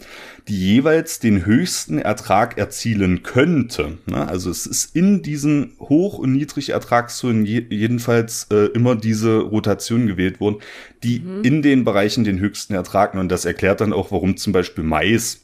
die 0.49 0.59
jeweils 0.59 1.21
den 1.21 1.47
höchsten 1.47 2.01
Ertrag 2.01 2.59
erzielen 2.59 3.23
könnte. 3.23 3.99
Also 4.11 4.51
es 4.51 4.67
ist 4.67 4.97
in 4.97 5.23
diesen 5.23 5.75
Hoch- 5.79 6.19
und 6.19 6.33
Niedrigertragszonen 6.33 7.47
jedenfalls 7.47 8.49
äh, 8.51 8.67
immer 8.75 8.97
diese 8.97 9.39
Rotation 9.43 10.09
gewählt 10.09 10.41
worden, 10.41 10.57
die 11.05 11.21
mhm. 11.21 11.45
in 11.45 11.63
den 11.63 11.85
Bereichen 11.85 12.25
den 12.25 12.41
höchsten 12.41 12.75
Ertrag. 12.75 13.15
Und 13.15 13.29
das 13.29 13.45
erklärt 13.45 13.81
dann 13.81 13.93
auch, 13.93 14.11
warum 14.11 14.37
zum 14.37 14.53
Beispiel 14.53 14.83
Mais 14.83 15.39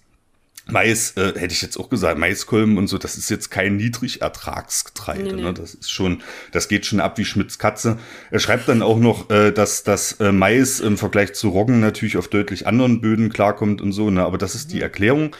Mais, 0.70 1.16
äh, 1.16 1.32
hätte 1.34 1.54
ich 1.54 1.62
jetzt 1.62 1.78
auch 1.78 1.88
gesagt, 1.88 2.18
Maiskolben 2.18 2.76
und 2.76 2.88
so, 2.88 2.98
das 2.98 3.16
ist 3.16 3.30
jetzt 3.30 3.50
kein 3.50 3.76
Niedrigertragsgetreide. 3.76 5.22
Nee, 5.22 5.32
nee. 5.32 5.42
Ne? 5.42 5.54
Das 5.54 5.74
ist 5.74 5.90
schon, 5.90 6.22
das 6.52 6.68
geht 6.68 6.84
schon 6.84 7.00
ab 7.00 7.16
wie 7.16 7.24
Schmitz 7.24 7.56
Katze. 7.58 7.98
Er 8.30 8.38
schreibt 8.38 8.68
dann 8.68 8.82
auch 8.82 8.98
noch, 8.98 9.30
äh, 9.30 9.50
dass 9.50 9.82
das 9.82 10.12
äh, 10.20 10.30
Mais 10.30 10.80
im 10.80 10.98
Vergleich 10.98 11.32
zu 11.32 11.48
Roggen 11.48 11.80
natürlich 11.80 12.18
auf 12.18 12.28
deutlich 12.28 12.66
anderen 12.66 13.00
Böden 13.00 13.30
klarkommt 13.30 13.80
und 13.80 13.92
so, 13.92 14.10
ne? 14.10 14.24
Aber 14.24 14.36
das 14.36 14.54
ist 14.54 14.70
die 14.70 14.76
mhm. 14.76 14.82
Erklärung 14.82 15.36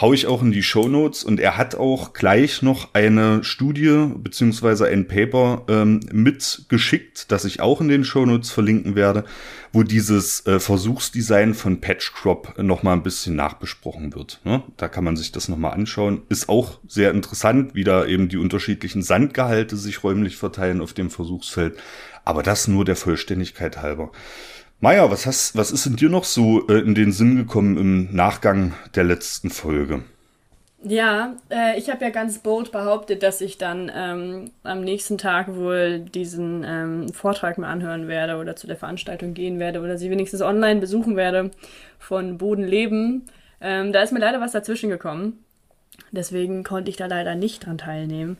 hau 0.00 0.12
ich 0.12 0.26
auch 0.26 0.42
in 0.42 0.52
die 0.52 0.62
Show 0.62 0.88
Notes 0.88 1.22
und 1.22 1.38
er 1.38 1.56
hat 1.56 1.74
auch 1.74 2.12
gleich 2.12 2.62
noch 2.62 2.94
eine 2.94 3.44
Studie 3.44 4.08
beziehungsweise 4.16 4.86
ein 4.86 5.06
Paper 5.06 5.64
ähm, 5.68 6.00
mitgeschickt, 6.12 7.30
das 7.30 7.44
ich 7.44 7.60
auch 7.60 7.80
in 7.80 7.88
den 7.88 8.04
Show 8.04 8.24
Notes 8.24 8.50
verlinken 8.50 8.94
werde, 8.94 9.24
wo 9.72 9.82
dieses 9.82 10.46
äh, 10.46 10.58
Versuchsdesign 10.60 11.54
von 11.54 11.80
Patch 11.80 12.12
Crop 12.14 12.54
noch 12.58 12.82
mal 12.82 12.94
ein 12.94 13.02
bisschen 13.02 13.36
nachbesprochen 13.36 14.14
wird. 14.14 14.40
Ne? 14.44 14.62
Da 14.76 14.88
kann 14.88 15.04
man 15.04 15.16
sich 15.16 15.30
das 15.30 15.48
noch 15.48 15.58
mal 15.58 15.70
anschauen. 15.70 16.22
Ist 16.28 16.48
auch 16.48 16.78
sehr 16.88 17.10
interessant, 17.10 17.74
wie 17.74 17.84
da 17.84 18.04
eben 18.04 18.28
die 18.28 18.38
unterschiedlichen 18.38 19.02
Sandgehalte 19.02 19.76
sich 19.76 20.02
räumlich 20.02 20.36
verteilen 20.36 20.80
auf 20.80 20.94
dem 20.94 21.10
Versuchsfeld. 21.10 21.78
Aber 22.24 22.42
das 22.42 22.68
nur 22.68 22.84
der 22.84 22.96
Vollständigkeit 22.96 23.82
halber. 23.82 24.12
Maja, 24.82 25.08
was, 25.12 25.26
hast, 25.26 25.56
was 25.56 25.70
ist 25.70 25.86
in 25.86 25.94
dir 25.94 26.08
noch 26.08 26.24
so 26.24 26.66
äh, 26.66 26.80
in 26.80 26.96
den 26.96 27.12
Sinn 27.12 27.36
gekommen 27.36 27.76
im 27.76 28.12
Nachgang 28.12 28.74
der 28.96 29.04
letzten 29.04 29.48
Folge? 29.48 30.02
Ja, 30.82 31.36
äh, 31.50 31.78
ich 31.78 31.88
habe 31.88 32.04
ja 32.04 32.10
ganz 32.10 32.40
bold 32.40 32.72
behauptet, 32.72 33.22
dass 33.22 33.40
ich 33.40 33.58
dann 33.58 33.92
ähm, 33.94 34.50
am 34.64 34.80
nächsten 34.80 35.18
Tag 35.18 35.54
wohl 35.54 36.00
diesen 36.00 36.64
ähm, 36.66 37.08
Vortrag 37.10 37.58
mal 37.58 37.70
anhören 37.70 38.08
werde 38.08 38.38
oder 38.38 38.56
zu 38.56 38.66
der 38.66 38.74
Veranstaltung 38.74 39.34
gehen 39.34 39.60
werde 39.60 39.82
oder 39.82 39.98
sie 39.98 40.10
wenigstens 40.10 40.42
online 40.42 40.80
besuchen 40.80 41.14
werde 41.14 41.52
von 42.00 42.36
Bodenleben. 42.36 43.26
Ähm, 43.60 43.92
da 43.92 44.02
ist 44.02 44.12
mir 44.12 44.18
leider 44.18 44.40
was 44.40 44.50
dazwischen 44.50 44.90
gekommen. 44.90 45.44
Deswegen 46.10 46.64
konnte 46.64 46.90
ich 46.90 46.96
da 46.96 47.06
leider 47.06 47.36
nicht 47.36 47.66
dran 47.66 47.78
teilnehmen. 47.78 48.36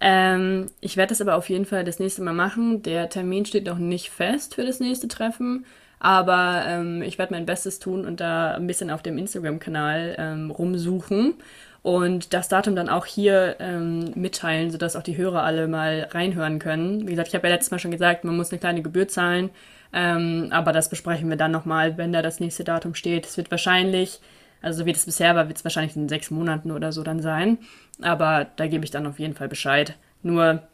Ähm, 0.00 0.66
ich 0.80 0.96
werde 0.96 1.10
das 1.10 1.20
aber 1.20 1.36
auf 1.36 1.48
jeden 1.48 1.66
Fall 1.66 1.84
das 1.84 2.00
nächste 2.00 2.22
Mal 2.22 2.34
machen. 2.34 2.82
Der 2.82 3.08
Termin 3.10 3.46
steht 3.46 3.66
noch 3.66 3.78
nicht 3.78 4.10
fest 4.10 4.56
für 4.56 4.66
das 4.66 4.80
nächste 4.80 5.06
Treffen. 5.06 5.64
Aber 6.04 6.64
ähm, 6.66 7.00
ich 7.00 7.16
werde 7.16 7.32
mein 7.32 7.46
Bestes 7.46 7.78
tun 7.78 8.04
und 8.04 8.20
da 8.20 8.56
ein 8.56 8.66
bisschen 8.66 8.90
auf 8.90 9.00
dem 9.00 9.16
Instagram-Kanal 9.16 10.16
ähm, 10.18 10.50
rumsuchen 10.50 11.32
und 11.80 12.34
das 12.34 12.50
Datum 12.50 12.76
dann 12.76 12.90
auch 12.90 13.06
hier 13.06 13.56
ähm, 13.58 14.12
mitteilen, 14.14 14.70
sodass 14.70 14.96
auch 14.96 15.02
die 15.02 15.16
Hörer 15.16 15.44
alle 15.44 15.66
mal 15.66 16.08
reinhören 16.10 16.58
können. 16.58 17.08
Wie 17.08 17.12
gesagt, 17.12 17.28
ich 17.28 17.34
habe 17.34 17.48
ja 17.48 17.54
letztes 17.54 17.70
Mal 17.70 17.78
schon 17.78 17.90
gesagt, 17.90 18.22
man 18.22 18.36
muss 18.36 18.50
eine 18.50 18.58
kleine 18.58 18.82
Gebühr 18.82 19.08
zahlen, 19.08 19.48
ähm, 19.94 20.48
aber 20.50 20.74
das 20.74 20.90
besprechen 20.90 21.30
wir 21.30 21.38
dann 21.38 21.52
nochmal, 21.52 21.96
wenn 21.96 22.12
da 22.12 22.20
das 22.20 22.38
nächste 22.38 22.64
Datum 22.64 22.94
steht. 22.94 23.24
Es 23.24 23.38
wird 23.38 23.50
wahrscheinlich, 23.50 24.20
also 24.60 24.80
so 24.80 24.84
wie 24.84 24.92
das 24.92 25.06
bisher 25.06 25.34
war, 25.34 25.48
wird 25.48 25.56
es 25.56 25.64
wahrscheinlich 25.64 25.96
in 25.96 26.10
sechs 26.10 26.30
Monaten 26.30 26.70
oder 26.70 26.92
so 26.92 27.02
dann 27.02 27.22
sein, 27.22 27.56
aber 28.02 28.46
da 28.56 28.66
gebe 28.66 28.84
ich 28.84 28.90
dann 28.90 29.06
auf 29.06 29.18
jeden 29.18 29.34
Fall 29.34 29.48
Bescheid. 29.48 29.94
Nur 30.22 30.64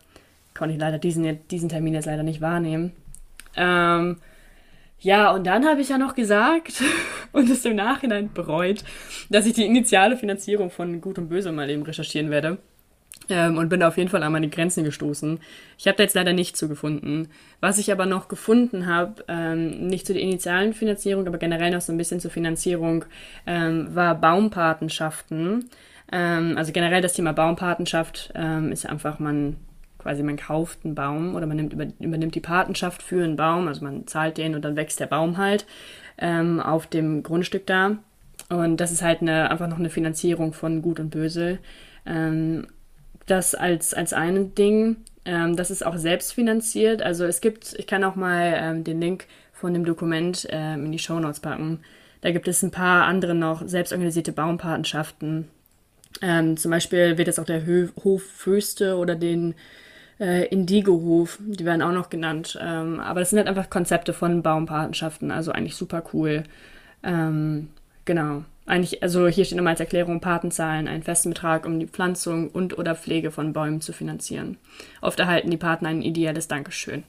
konnte 0.54 0.75
ich 0.75 0.80
leider 0.80 0.99
diesen, 0.99 1.38
diesen 1.50 1.68
Termin 1.68 1.94
jetzt 1.94 2.06
leider 2.06 2.25
nicht 2.25 2.40
wahrnehmen. 2.40 2.90
Ähm, 3.54 4.16
ja, 5.00 5.30
und 5.30 5.47
dann 5.47 5.66
habe 5.66 5.80
ich 5.80 5.88
ja 5.88 5.99
noch 5.99 6.14
gesagt 6.14 6.83
und 7.33 7.49
es 7.49 7.64
im 7.64 7.76
Nachhinein 7.76 8.30
bereut, 8.33 8.85
dass 9.30 9.47
ich 9.47 9.54
die 9.54 9.64
initiale 9.64 10.16
Finanzierung 10.16 10.71
von 10.71 11.00
Gut 11.00 11.19
und 11.19 11.28
Böse 11.28 11.52
mal 11.52 11.71
eben 11.71 11.83
recherchieren 11.83 12.30
werde. 12.30 12.59
Ähm, 13.28 13.59
und 13.59 13.69
bin 13.69 13.80
da 13.80 13.88
auf 13.88 13.97
jeden 13.97 14.11
Fall 14.11 14.23
an 14.23 14.33
meine 14.33 14.49
Grenzen 14.49 14.83
gestoßen. 14.83 15.38
Ich 15.78 15.87
habe 15.87 15.97
da 15.97 16.02
jetzt 16.02 16.14
leider 16.14 16.33
nichts 16.33 16.59
zu 16.59 16.69
gefunden. 16.69 17.28
Was 17.61 17.78
ich 17.78 17.92
aber 17.92 18.04
noch 18.04 18.28
gefunden 18.28 18.87
habe, 18.87 19.25
ähm, 19.28 19.87
nicht 19.87 20.07
zu 20.07 20.12
der 20.12 20.23
initialen 20.23 20.75
Finanzierung, 20.75 21.26
aber 21.26 21.38
generell 21.38 21.71
noch 21.71 21.80
so 21.80 21.92
ein 21.92 21.99
bisschen 21.99 22.19
zur 22.19 22.30
Finanzierung, 22.30 23.04
ähm, 23.47 23.95
war 23.95 24.16
Baumpatenschaften. 24.16 25.71
Ähm, 26.11 26.54
also 26.57 26.73
generell 26.73 27.02
das 27.02 27.12
Thema 27.12 27.33
Baumpatenschaft 27.33 28.33
ähm, 28.35 28.73
ist 28.73 28.87
einfach, 28.87 29.21
man 29.21 29.57
quasi 30.00 30.23
man 30.23 30.37
kauft 30.37 30.85
einen 30.85 30.95
Baum 30.95 31.35
oder 31.35 31.47
man 31.47 31.57
nimmt, 31.57 31.73
über, 31.73 31.87
übernimmt 31.99 32.35
die 32.35 32.40
Patenschaft 32.40 33.02
für 33.02 33.23
einen 33.23 33.37
Baum, 33.37 33.69
also 33.69 33.85
man 33.85 34.07
zahlt 34.07 34.38
den 34.38 34.54
und 34.54 34.64
dann 34.64 34.76
wächst 34.76 35.00
der 35.00 35.07
Baum 35.07 35.37
halt 35.37 35.66
ähm, 36.19 36.61
auf 36.61 36.87
dem 36.87 37.23
Grundstück 37.23 37.66
da. 37.66 37.99
Und 38.49 38.78
das 38.78 38.90
ist 38.90 39.02
halt 39.02 39.23
eine, 39.23 39.50
einfach 39.50 39.69
noch 39.69 39.78
eine 39.78 39.90
Finanzierung 39.90 40.52
von 40.52 40.83
Gut 40.83 40.99
und 40.99 41.11
Böse. 41.11 41.59
Ähm, 42.07 42.66
das 43.26 43.54
als, 43.54 43.95
als 43.95 44.12
ein 44.12 44.54
Ding. 44.54 44.97
Ähm, 45.25 45.57
das 45.57 45.71
ist 45.71 45.85
auch 45.85 45.97
selbstfinanziert. 45.97 47.02
Also 47.02 47.25
es 47.25 47.40
gibt, 47.40 47.75
ich 47.78 47.87
kann 47.87 48.04
auch 48.04 48.16
mal 48.16 48.54
ähm, 48.57 48.85
den 48.85 49.00
Link 49.00 49.26
von 49.52 49.73
dem 49.75 49.85
Dokument 49.85 50.47
ähm, 50.50 50.87
in 50.87 50.92
die 50.92 50.99
Show 50.99 51.21
Notes 51.21 51.40
packen. 51.40 51.80
Da 52.23 52.33
gibt 52.33 52.49
es 52.49 52.62
ein 52.62 52.71
paar 52.71 53.07
andere 53.07 53.35
noch 53.35 53.66
selbstorganisierte 53.66 54.33
Baumpatenschaften. 54.33 55.49
Ähm, 56.23 56.57
zum 56.57 56.71
Beispiel 56.71 57.16
wird 57.19 57.28
jetzt 57.28 57.38
auch 57.38 57.45
der 57.45 57.62
Hof 58.04 58.23
Föste 58.23 58.97
oder 58.97 59.14
den 59.14 59.54
äh, 60.21 60.47
Indigo-Hof, 60.47 61.39
die 61.41 61.65
werden 61.65 61.83
auch 61.83 61.93
noch 61.93 62.11
genannt. 62.11 62.59
Ähm, 62.61 63.00
aber 63.00 63.21
das 63.21 63.31
sind 63.31 63.39
halt 63.39 63.49
einfach 63.49 63.71
Konzepte 63.71 64.12
von 64.12 64.43
Baumpatenschaften, 64.43 65.31
also 65.31 65.50
eigentlich 65.53 65.77
super 65.77 66.05
cool. 66.12 66.45
Ähm, 67.03 67.71
genau 68.05 68.45
eigentlich, 68.71 69.03
also 69.03 69.27
hier 69.27 69.45
steht 69.45 69.57
nochmal 69.57 69.73
als 69.73 69.81
Erklärung, 69.81 70.21
Paten 70.21 70.50
zahlen 70.50 70.87
einen 70.87 71.03
festen 71.03 71.31
Betrag, 71.31 71.67
um 71.67 71.81
die 71.81 71.87
Pflanzung 71.87 72.49
und 72.49 72.79
oder 72.79 72.95
Pflege 72.95 73.31
von 73.31 73.53
Bäumen 73.53 73.81
zu 73.81 73.93
finanzieren. 73.93 74.59
Oft 75.00 75.19
erhalten 75.19 75.50
die 75.50 75.57
Paten 75.57 75.87
ein 75.87 76.03
ideelles 76.03 76.47
Dankeschön. 76.49 77.03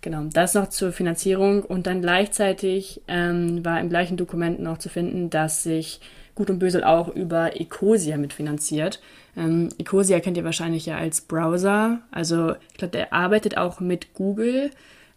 Genau, 0.00 0.24
das 0.32 0.54
noch 0.54 0.68
zur 0.68 0.92
Finanzierung 0.92 1.62
und 1.62 1.86
dann 1.86 2.00
gleichzeitig 2.00 3.02
ähm, 3.08 3.64
war 3.64 3.80
im 3.80 3.90
gleichen 3.90 4.16
Dokument 4.16 4.60
noch 4.60 4.78
zu 4.78 4.88
finden, 4.88 5.30
dass 5.30 5.62
sich 5.62 6.00
Gut 6.34 6.50
und 6.50 6.58
Bösel 6.58 6.84
auch 6.84 7.08
über 7.08 7.58
Ecosia 7.60 8.16
mitfinanziert. 8.16 9.00
Ähm, 9.36 9.68
Ecosia 9.78 10.20
kennt 10.20 10.36
ihr 10.36 10.44
wahrscheinlich 10.44 10.86
ja 10.86 10.96
als 10.96 11.20
Browser. 11.20 12.00
Also 12.10 12.54
ich 12.70 12.78
glaube, 12.78 12.92
der 12.92 13.12
arbeitet 13.12 13.56
auch 13.56 13.80
mit 13.80 14.14
Google 14.14 14.70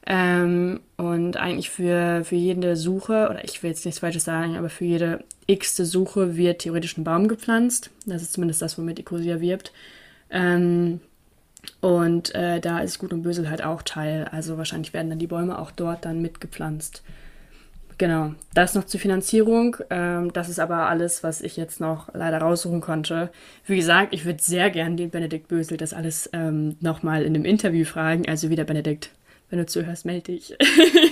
ähm, 0.06 0.80
und 0.98 1.38
eigentlich 1.38 1.70
für, 1.70 2.24
für 2.24 2.36
jede 2.36 2.76
Suche, 2.76 3.30
oder 3.30 3.44
ich 3.44 3.62
will 3.64 3.70
jetzt 3.70 3.86
nichts 3.86 4.00
Falsches 4.00 4.26
sagen, 4.26 4.58
aber 4.58 4.70
für 4.70 4.86
jede 4.86 5.24
x-te 5.48 5.86
Suche 5.86 6.36
wird 6.36 6.60
theoretisch 6.60 6.98
ein 6.98 7.04
Baum 7.04 7.28
gepflanzt. 7.28 7.92
Das 8.06 8.22
ist 8.22 8.34
zumindest 8.34 8.62
das, 8.62 8.78
womit 8.78 9.00
Ecosia 9.00 9.40
wirbt. 9.40 9.72
Ähm, 10.30 11.00
und 11.82 12.34
äh, 12.36 12.60
da 12.60 12.80
ist 12.80 13.00
Gut 13.00 13.14
und 13.14 13.24
Bösel 13.24 13.50
halt 13.50 13.64
auch 13.64 13.82
Teil. 13.82 14.26
Also 14.32 14.58
wahrscheinlich 14.58 14.94
werden 14.94 15.10
dann 15.10 15.20
die 15.20 15.28
Bäume 15.28 15.60
auch 15.60 15.72
dort 15.72 16.06
dann 16.06 16.22
mitgepflanzt. 16.22 17.04
Genau, 18.00 18.34
das 18.54 18.76
noch 18.76 18.86
zur 18.86 19.02
Finanzierung. 19.02 19.76
Ähm, 19.90 20.32
das 20.32 20.48
ist 20.48 20.60
aber 20.60 20.88
alles, 20.88 21.22
was 21.22 21.42
ich 21.42 21.58
jetzt 21.58 21.82
noch 21.82 22.08
leider 22.14 22.38
raussuchen 22.38 22.80
konnte. 22.80 23.30
Wie 23.66 23.76
gesagt, 23.76 24.14
ich 24.14 24.24
würde 24.24 24.42
sehr 24.42 24.70
gern 24.70 24.96
den 24.96 25.10
Benedikt 25.10 25.50
Bösel 25.50 25.76
das 25.76 25.94
alles 25.94 26.30
ähm, 26.32 26.78
nochmal 26.80 27.24
in 27.24 27.36
einem 27.36 27.44
Interview 27.44 27.84
fragen. 27.84 28.26
Also 28.26 28.50
wieder 28.50 28.64
Benedikt, 28.64 29.10
wenn 29.50 29.60
du 29.60 29.66
zuhörst, 29.66 30.06
melde 30.06 30.32
dich. 30.32 30.56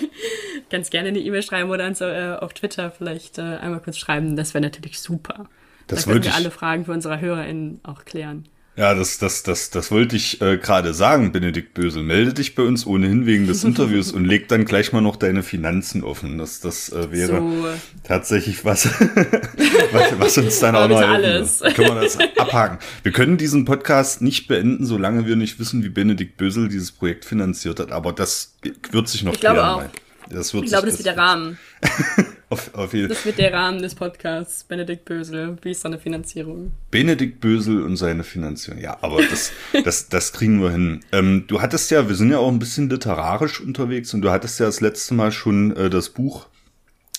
Ganz 0.69 0.89
gerne 0.89 1.09
eine 1.09 1.19
E-Mail 1.19 1.43
schreiben 1.43 1.69
oder 1.69 1.93
so, 1.93 2.05
äh, 2.05 2.37
auf 2.39 2.53
Twitter 2.53 2.89
vielleicht 2.89 3.37
äh, 3.37 3.41
einmal 3.41 3.81
kurz 3.81 3.97
schreiben. 3.97 4.37
Das 4.37 4.53
wäre 4.53 4.61
natürlich 4.61 5.01
super. 5.01 5.49
Das 5.87 6.05
da 6.05 6.11
können 6.13 6.23
wir 6.23 6.35
alle 6.35 6.51
Fragen 6.51 6.85
für 6.85 6.93
unsere 6.93 7.19
HörerInnen 7.19 7.81
auch 7.83 8.05
klären. 8.05 8.45
Ja, 8.77 8.93
das, 8.93 9.17
das, 9.17 9.41
das, 9.41 9.71
das 9.71 9.89
wollte 9.89 10.15
ich 10.15 10.39
äh, 10.39 10.57
gerade 10.57 10.93
sagen, 10.93 11.31
Benedikt 11.31 11.73
Bösel. 11.73 12.03
Melde 12.03 12.35
dich 12.35 12.53
bei 12.53 12.61
uns 12.61 12.85
ohnehin 12.85 13.25
wegen 13.25 13.47
des 13.47 13.63
Interviews 13.65 14.11
und 14.11 14.23
leg 14.23 14.47
dann 14.49 14.65
gleich 14.65 14.93
mal 14.93 15.01
noch 15.01 15.15
deine 15.15 15.41
Finanzen 15.41 16.03
offen. 16.03 16.37
Das, 16.37 16.59
das 16.59 16.89
äh, 16.89 17.11
wäre 17.11 17.37
so. 17.39 17.65
tatsächlich 18.03 18.63
was, 18.65 18.85
was, 19.91 20.19
was 20.19 20.37
uns 20.37 20.59
dann 20.59 20.75
auch 20.75 20.87
noch 20.87 21.01
alles. 21.01 21.61
Können 21.73 21.95
wir 21.95 22.01
das 22.01 22.19
abhaken. 22.37 22.77
Wir 23.01 23.11
können 23.11 23.37
diesen 23.37 23.65
Podcast 23.65 24.21
nicht 24.21 24.47
beenden, 24.47 24.85
solange 24.85 25.25
wir 25.25 25.37
nicht 25.37 25.59
wissen, 25.59 25.83
wie 25.83 25.89
Benedikt 25.89 26.37
Bösel 26.37 26.69
dieses 26.69 26.91
Projekt 26.91 27.25
finanziert 27.25 27.79
hat. 27.79 27.91
Aber 27.91 28.13
das 28.13 28.53
wird 28.91 29.09
sich 29.09 29.23
noch 29.23 29.33
ich 29.33 29.39
glaube 29.39 29.65
Auch. 29.65 29.83
Das 30.29 30.53
wird 30.53 30.65
ich 30.65 30.69
glaube, 30.69 30.85
das 30.85 30.99
wird 30.99 31.07
der 31.07 31.17
Rahmen. 31.17 31.57
auf, 32.49 32.73
auf 32.75 32.93
jeden. 32.93 33.09
Das 33.09 33.25
wird 33.25 33.37
der 33.39 33.51
Rahmen 33.51 33.81
des 33.81 33.95
Podcasts. 33.95 34.63
Benedikt 34.63 35.03
Bösel. 35.03 35.57
Wie 35.61 35.71
ist 35.71 35.81
seine 35.81 35.99
Finanzierung? 35.99 36.71
Benedikt 36.91 37.41
Bösel 37.41 37.83
und 37.83 37.97
seine 37.97 38.23
Finanzierung. 38.23 38.79
Ja, 38.79 38.97
aber 39.01 39.21
das, 39.21 39.51
das, 39.83 40.07
das 40.07 40.31
kriegen 40.31 40.61
wir 40.61 40.71
hin. 40.71 41.01
Ähm, 41.11 41.43
du 41.47 41.61
hattest 41.61 41.91
ja, 41.91 42.07
wir 42.07 42.15
sind 42.15 42.31
ja 42.31 42.37
auch 42.37 42.51
ein 42.51 42.59
bisschen 42.59 42.89
literarisch 42.89 43.59
unterwegs 43.59 44.13
und 44.13 44.21
du 44.21 44.31
hattest 44.31 44.59
ja 44.59 44.65
das 44.65 44.79
letzte 44.79 45.13
Mal 45.13 45.33
schon 45.33 45.75
äh, 45.75 45.89
das 45.89 46.09
Buch 46.09 46.47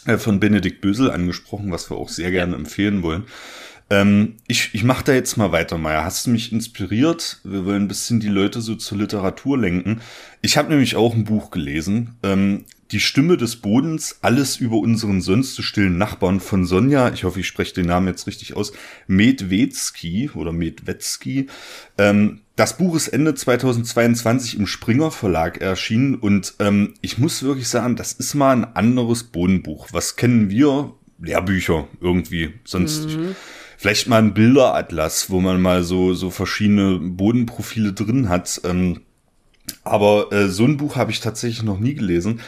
äh, 0.06 0.16
von 0.16 0.40
Benedikt 0.40 0.80
Bösel 0.80 1.10
angesprochen, 1.10 1.70
was 1.70 1.90
wir 1.90 1.98
auch 1.98 2.08
sehr 2.08 2.30
gerne 2.30 2.56
empfehlen 2.56 3.02
wollen. 3.02 3.24
Ähm, 3.90 4.36
ich 4.46 4.70
ich 4.72 4.84
mache 4.84 5.04
da 5.04 5.12
jetzt 5.12 5.36
mal 5.36 5.52
weiter, 5.52 5.78
Maya. 5.78 6.04
Hast 6.04 6.26
du 6.26 6.30
mich 6.30 6.52
inspiriert? 6.52 7.40
Wir 7.44 7.64
wollen 7.64 7.84
ein 7.84 7.88
bisschen 7.88 8.20
die 8.20 8.28
Leute 8.28 8.60
so 8.60 8.74
zur 8.74 8.98
Literatur 8.98 9.58
lenken. 9.58 10.00
Ich 10.40 10.56
habe 10.56 10.70
nämlich 10.70 10.96
auch 10.96 11.14
ein 11.14 11.24
Buch 11.24 11.50
gelesen. 11.50 12.16
Ähm, 12.22 12.64
die 12.90 13.00
Stimme 13.00 13.36
des 13.36 13.56
Bodens, 13.56 14.18
alles 14.22 14.56
über 14.56 14.76
unseren 14.76 15.20
sonst 15.20 15.54
so 15.54 15.62
stillen 15.62 15.98
Nachbarn 15.98 16.40
von 16.40 16.64
Sonja, 16.64 17.12
ich 17.12 17.24
hoffe, 17.24 17.40
ich 17.40 17.46
spreche 17.46 17.74
den 17.74 17.86
Namen 17.86 18.08
jetzt 18.08 18.26
richtig 18.26 18.56
aus, 18.56 18.72
Medwedski 19.06 20.30
oder 20.34 20.52
Medwedski. 20.52 21.48
Ähm, 21.98 22.40
das 22.56 22.76
Buch 22.76 22.96
ist 22.96 23.08
Ende 23.08 23.34
2022 23.34 24.58
im 24.58 24.66
Springer 24.66 25.10
Verlag 25.10 25.60
erschienen 25.60 26.14
und 26.14 26.54
ähm, 26.58 26.94
ich 27.02 27.18
muss 27.18 27.42
wirklich 27.42 27.68
sagen, 27.68 27.94
das 27.94 28.12
ist 28.12 28.34
mal 28.34 28.56
ein 28.56 28.76
anderes 28.76 29.24
Bodenbuch. 29.24 29.88
Was 29.92 30.16
kennen 30.16 30.50
wir? 30.50 30.94
Lehrbücher 31.20 31.88
irgendwie, 32.00 32.54
sonst 32.64 33.08
mhm. 33.08 33.34
vielleicht 33.76 34.08
mal 34.08 34.22
ein 34.22 34.34
Bilderatlas, 34.34 35.30
wo 35.30 35.40
man 35.40 35.60
mal 35.60 35.82
so, 35.82 36.14
so 36.14 36.30
verschiedene 36.30 36.98
Bodenprofile 36.98 37.92
drin 37.92 38.28
hat. 38.28 38.60
Ähm, 38.64 39.00
aber 39.84 40.32
äh, 40.32 40.48
so 40.48 40.64
ein 40.64 40.76
Buch 40.76 40.96
habe 40.96 41.10
ich 41.10 41.20
tatsächlich 41.20 41.62
noch 41.62 41.78
nie 41.78 41.94
gelesen. 41.94 42.40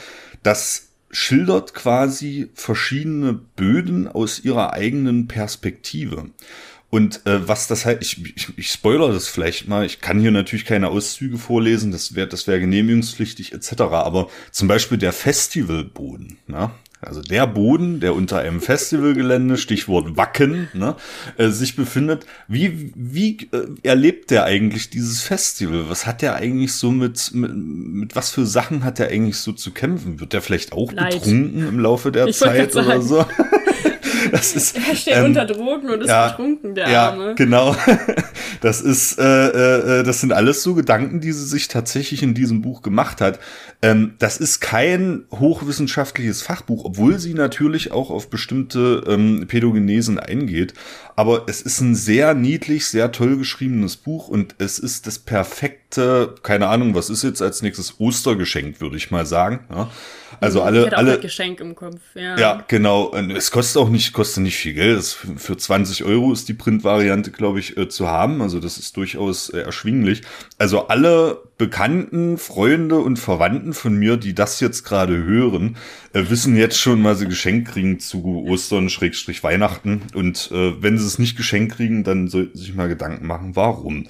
Das 0.42 0.88
schildert 1.10 1.74
quasi 1.74 2.50
verschiedene 2.54 3.32
Böden 3.32 4.06
aus 4.08 4.40
ihrer 4.40 4.72
eigenen 4.72 5.26
Perspektive. 5.26 6.30
Und 6.88 7.24
äh, 7.24 7.46
was 7.46 7.68
das 7.68 7.84
halt, 7.84 8.02
ich, 8.02 8.36
ich, 8.36 8.58
ich 8.58 8.70
spoiler 8.70 9.12
das 9.12 9.28
vielleicht 9.28 9.68
mal, 9.68 9.86
ich 9.86 10.00
kann 10.00 10.20
hier 10.20 10.32
natürlich 10.32 10.64
keine 10.64 10.88
Auszüge 10.88 11.38
vorlesen, 11.38 11.92
das 11.92 12.16
wäre 12.16 12.26
das 12.26 12.48
wäre 12.48 12.58
genehmigungspflichtig 12.60 13.52
etc. 13.52 13.82
Aber 13.82 14.28
zum 14.50 14.66
Beispiel 14.66 14.98
der 14.98 15.12
Festivalboden, 15.12 16.38
ne? 16.48 16.70
Also 17.02 17.22
der 17.22 17.46
Boden, 17.46 18.00
der 18.00 18.14
unter 18.14 18.38
einem 18.38 18.60
Festivalgelände, 18.60 19.56
Stichwort 19.56 20.18
Wacken, 20.18 20.68
ne, 20.74 20.96
äh, 21.38 21.48
sich 21.48 21.74
befindet. 21.74 22.26
Wie, 22.46 22.92
wie 22.94 23.48
äh, 23.52 23.68
erlebt 23.82 24.30
der 24.30 24.44
eigentlich 24.44 24.90
dieses 24.90 25.22
Festival? 25.22 25.88
Was 25.88 26.06
hat 26.06 26.20
der 26.20 26.34
eigentlich 26.34 26.74
so 26.74 26.90
mit, 26.90 27.32
mit, 27.32 27.52
mit 27.54 28.16
was 28.16 28.30
für 28.30 28.44
Sachen 28.44 28.84
hat 28.84 28.98
der 28.98 29.08
eigentlich 29.08 29.38
so 29.38 29.52
zu 29.52 29.70
kämpfen? 29.70 30.20
Wird 30.20 30.34
der 30.34 30.42
vielleicht 30.42 30.72
auch 30.72 30.92
Leid. 30.92 31.14
betrunken 31.14 31.66
im 31.66 31.78
Laufe 31.78 32.12
der 32.12 32.26
ich 32.26 32.36
Zeit 32.36 32.76
oder 32.76 33.00
so? 33.00 33.24
Das 34.32 34.54
ist, 34.54 34.76
er 34.76 34.94
steht 34.94 35.16
ähm, 35.16 35.26
unter 35.26 35.44
Drogen 35.44 35.90
und 35.90 36.00
ist 36.02 36.08
ja, 36.08 36.28
betrunken, 36.28 36.74
der 36.74 36.88
ja, 36.88 37.08
Arme. 37.10 37.34
Genau. 37.34 37.76
Das 38.60 38.82
ist, 38.82 39.18
äh, 39.18 40.00
äh, 40.00 40.02
das 40.02 40.20
sind 40.20 40.32
alles 40.32 40.62
so 40.62 40.74
Gedanken, 40.74 41.20
die 41.20 41.32
sie 41.32 41.46
sich 41.46 41.68
tatsächlich 41.68 42.22
in 42.22 42.34
diesem 42.34 42.60
Buch 42.60 42.82
gemacht 42.82 43.22
hat. 43.22 43.38
Ähm, 43.80 44.14
das 44.18 44.36
ist 44.36 44.60
kein 44.60 45.24
hochwissenschaftliches 45.30 46.42
Fachbuch, 46.42 46.84
obwohl 46.84 47.18
sie 47.18 47.32
natürlich 47.32 47.90
auch 47.90 48.10
auf 48.10 48.28
bestimmte 48.28 49.02
ähm, 49.06 49.46
Pädogenesen 49.48 50.18
eingeht. 50.18 50.74
Aber 51.16 51.44
es 51.48 51.62
ist 51.62 51.80
ein 51.80 51.94
sehr 51.94 52.34
niedlich, 52.34 52.86
sehr 52.86 53.12
toll 53.12 53.38
geschriebenes 53.38 53.96
Buch 53.96 54.28
und 54.28 54.56
es 54.58 54.78
ist 54.78 55.06
das 55.06 55.18
perfekte, 55.18 56.34
keine 56.42 56.68
Ahnung, 56.68 56.94
was 56.94 57.08
ist 57.08 57.24
jetzt 57.24 57.40
als 57.40 57.62
nächstes 57.62 57.98
Ostergeschenk, 57.98 58.80
würde 58.80 58.96
ich 58.96 59.10
mal 59.10 59.24
sagen. 59.24 59.60
Ja. 59.70 59.90
Also 60.40 60.62
alle, 60.62 60.86
ich 60.86 60.96
alle. 60.96 61.20
Geschenk 61.20 61.60
im 61.60 61.74
Kopf, 61.74 62.00
ja. 62.14 62.38
Ja, 62.38 62.64
genau. 62.66 63.14
Es 63.14 63.50
kostet 63.50 63.80
auch 63.80 63.88
nicht, 63.88 64.12
kostet 64.12 64.42
nicht 64.42 64.56
viel 64.56 64.74
Geld. 64.74 64.98
Das 64.98 65.12
für 65.12 65.56
20 65.56 66.04
Euro 66.04 66.32
ist 66.32 66.48
die 66.48 66.54
Printvariante, 66.54 67.30
glaube 67.30 67.60
ich, 67.60 67.76
äh, 67.76 67.88
zu 67.88 68.08
haben. 68.08 68.40
Also 68.40 68.60
das 68.60 68.78
ist 68.78 68.96
durchaus 68.96 69.50
äh, 69.50 69.60
erschwinglich. 69.60 70.22
Also 70.58 70.88
alle 70.88 71.42
Bekannten, 71.58 72.38
Freunde 72.38 72.98
und 72.98 73.18
Verwandten 73.18 73.74
von 73.74 73.94
mir, 73.94 74.16
die 74.16 74.34
das 74.34 74.60
jetzt 74.60 74.82
gerade 74.84 75.22
hören, 75.24 75.76
äh, 76.14 76.24
wissen 76.28 76.56
jetzt 76.56 76.78
schon, 76.78 77.04
was 77.04 77.18
sie 77.18 77.28
geschenkt 77.28 77.68
kriegen 77.68 77.98
zu 77.98 78.24
Ostern, 78.48 78.88
Schrägstrich 78.88 79.42
Weihnachten. 79.42 80.02
Und 80.14 80.50
äh, 80.52 80.82
wenn 80.82 80.98
sie 80.98 81.06
es 81.06 81.18
nicht 81.18 81.36
geschenkt 81.36 81.76
kriegen, 81.76 82.02
dann 82.02 82.28
sollten 82.28 82.56
sie 82.56 82.64
sich 82.64 82.74
mal 82.74 82.88
Gedanken 82.88 83.26
machen, 83.26 83.56
warum. 83.56 84.06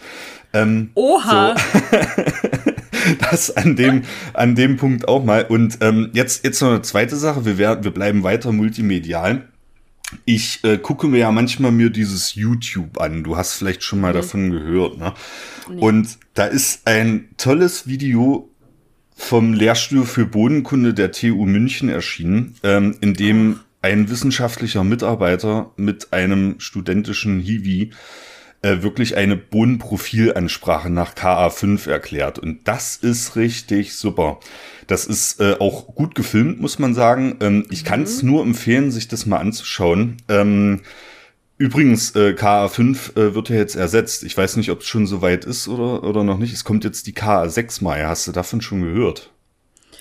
Ähm, 0.52 0.90
Oha! 0.94 1.56
So. 1.56 2.69
das 3.18 3.56
an 3.56 3.76
dem, 3.76 4.02
an 4.32 4.54
dem 4.54 4.76
Punkt 4.76 5.08
auch 5.08 5.24
mal. 5.24 5.44
Und 5.44 5.78
ähm, 5.80 6.10
jetzt, 6.12 6.44
jetzt 6.44 6.60
noch 6.60 6.70
eine 6.70 6.82
zweite 6.82 7.16
Sache. 7.16 7.44
Wir, 7.44 7.58
werden, 7.58 7.84
wir 7.84 7.90
bleiben 7.90 8.22
weiter 8.22 8.52
multimedial. 8.52 9.48
Ich 10.24 10.64
äh, 10.64 10.78
gucke 10.78 11.06
mir 11.06 11.18
ja 11.18 11.30
manchmal 11.30 11.70
mir 11.70 11.90
dieses 11.90 12.34
YouTube 12.34 13.00
an. 13.00 13.22
Du 13.22 13.36
hast 13.36 13.54
vielleicht 13.54 13.82
schon 13.82 14.00
mal 14.00 14.12
mhm. 14.12 14.16
davon 14.16 14.50
gehört. 14.50 14.98
Ne? 14.98 15.14
Nee. 15.68 15.80
Und 15.80 16.18
da 16.34 16.46
ist 16.46 16.86
ein 16.86 17.28
tolles 17.36 17.86
Video 17.86 18.48
vom 19.14 19.52
Lehrstuhl 19.52 20.06
für 20.06 20.26
Bodenkunde 20.26 20.94
der 20.94 21.12
TU 21.12 21.44
München 21.44 21.88
erschienen, 21.88 22.56
ähm, 22.62 22.96
in 23.00 23.14
dem 23.14 23.60
ein 23.82 24.10
wissenschaftlicher 24.10 24.84
Mitarbeiter 24.84 25.72
mit 25.76 26.12
einem 26.12 26.58
studentischen 26.58 27.40
Hiwi 27.40 27.92
äh, 28.62 28.82
wirklich 28.82 29.16
eine 29.16 29.36
Bodenprofilansprache 29.36 30.90
nach 30.90 31.14
KA5 31.14 31.88
erklärt. 31.88 32.38
Und 32.38 32.68
das 32.68 32.96
ist 32.96 33.36
richtig 33.36 33.94
super. 33.94 34.38
Das 34.86 35.06
ist 35.06 35.40
äh, 35.40 35.56
auch 35.58 35.94
gut 35.94 36.14
gefilmt, 36.14 36.60
muss 36.60 36.78
man 36.78 36.94
sagen. 36.94 37.36
Ähm, 37.40 37.66
ich 37.70 37.84
mhm. 37.84 37.86
kann 37.86 38.02
es 38.02 38.22
nur 38.22 38.42
empfehlen, 38.42 38.90
sich 38.90 39.08
das 39.08 39.24
mal 39.24 39.38
anzuschauen. 39.38 40.18
Ähm, 40.28 40.80
übrigens, 41.56 42.14
äh, 42.16 42.34
KA5 42.36 43.16
äh, 43.16 43.34
wird 43.34 43.48
ja 43.48 43.56
jetzt 43.56 43.76
ersetzt. 43.76 44.24
Ich 44.24 44.36
weiß 44.36 44.56
nicht, 44.56 44.70
ob 44.70 44.80
es 44.80 44.86
schon 44.86 45.06
so 45.06 45.22
weit 45.22 45.44
ist 45.44 45.68
oder, 45.68 46.02
oder 46.04 46.22
noch 46.22 46.38
nicht. 46.38 46.52
Es 46.52 46.64
kommt 46.64 46.84
jetzt 46.84 47.06
die 47.06 47.14
KA6 47.14 47.82
mal. 47.82 48.06
Hast 48.06 48.26
du 48.26 48.32
davon 48.32 48.60
schon 48.60 48.82
gehört? 48.82 49.30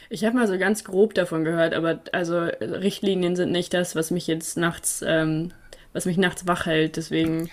Ich 0.09 0.25
habe 0.25 0.35
mal 0.35 0.47
so 0.47 0.57
ganz 0.57 0.83
grob 0.83 1.13
davon 1.13 1.43
gehört, 1.43 1.75
aber 1.75 1.99
also 2.11 2.39
Richtlinien 2.39 3.35
sind 3.35 3.51
nicht 3.51 3.73
das, 3.75 3.95
was 3.95 4.09
mich 4.09 4.25
jetzt 4.25 4.57
nachts, 4.57 5.03
ähm, 5.05 5.51
was 5.93 6.05
mich 6.05 6.17
nachts 6.17 6.47
wach 6.47 6.65
hält. 6.65 6.97
Deswegen 6.97 7.49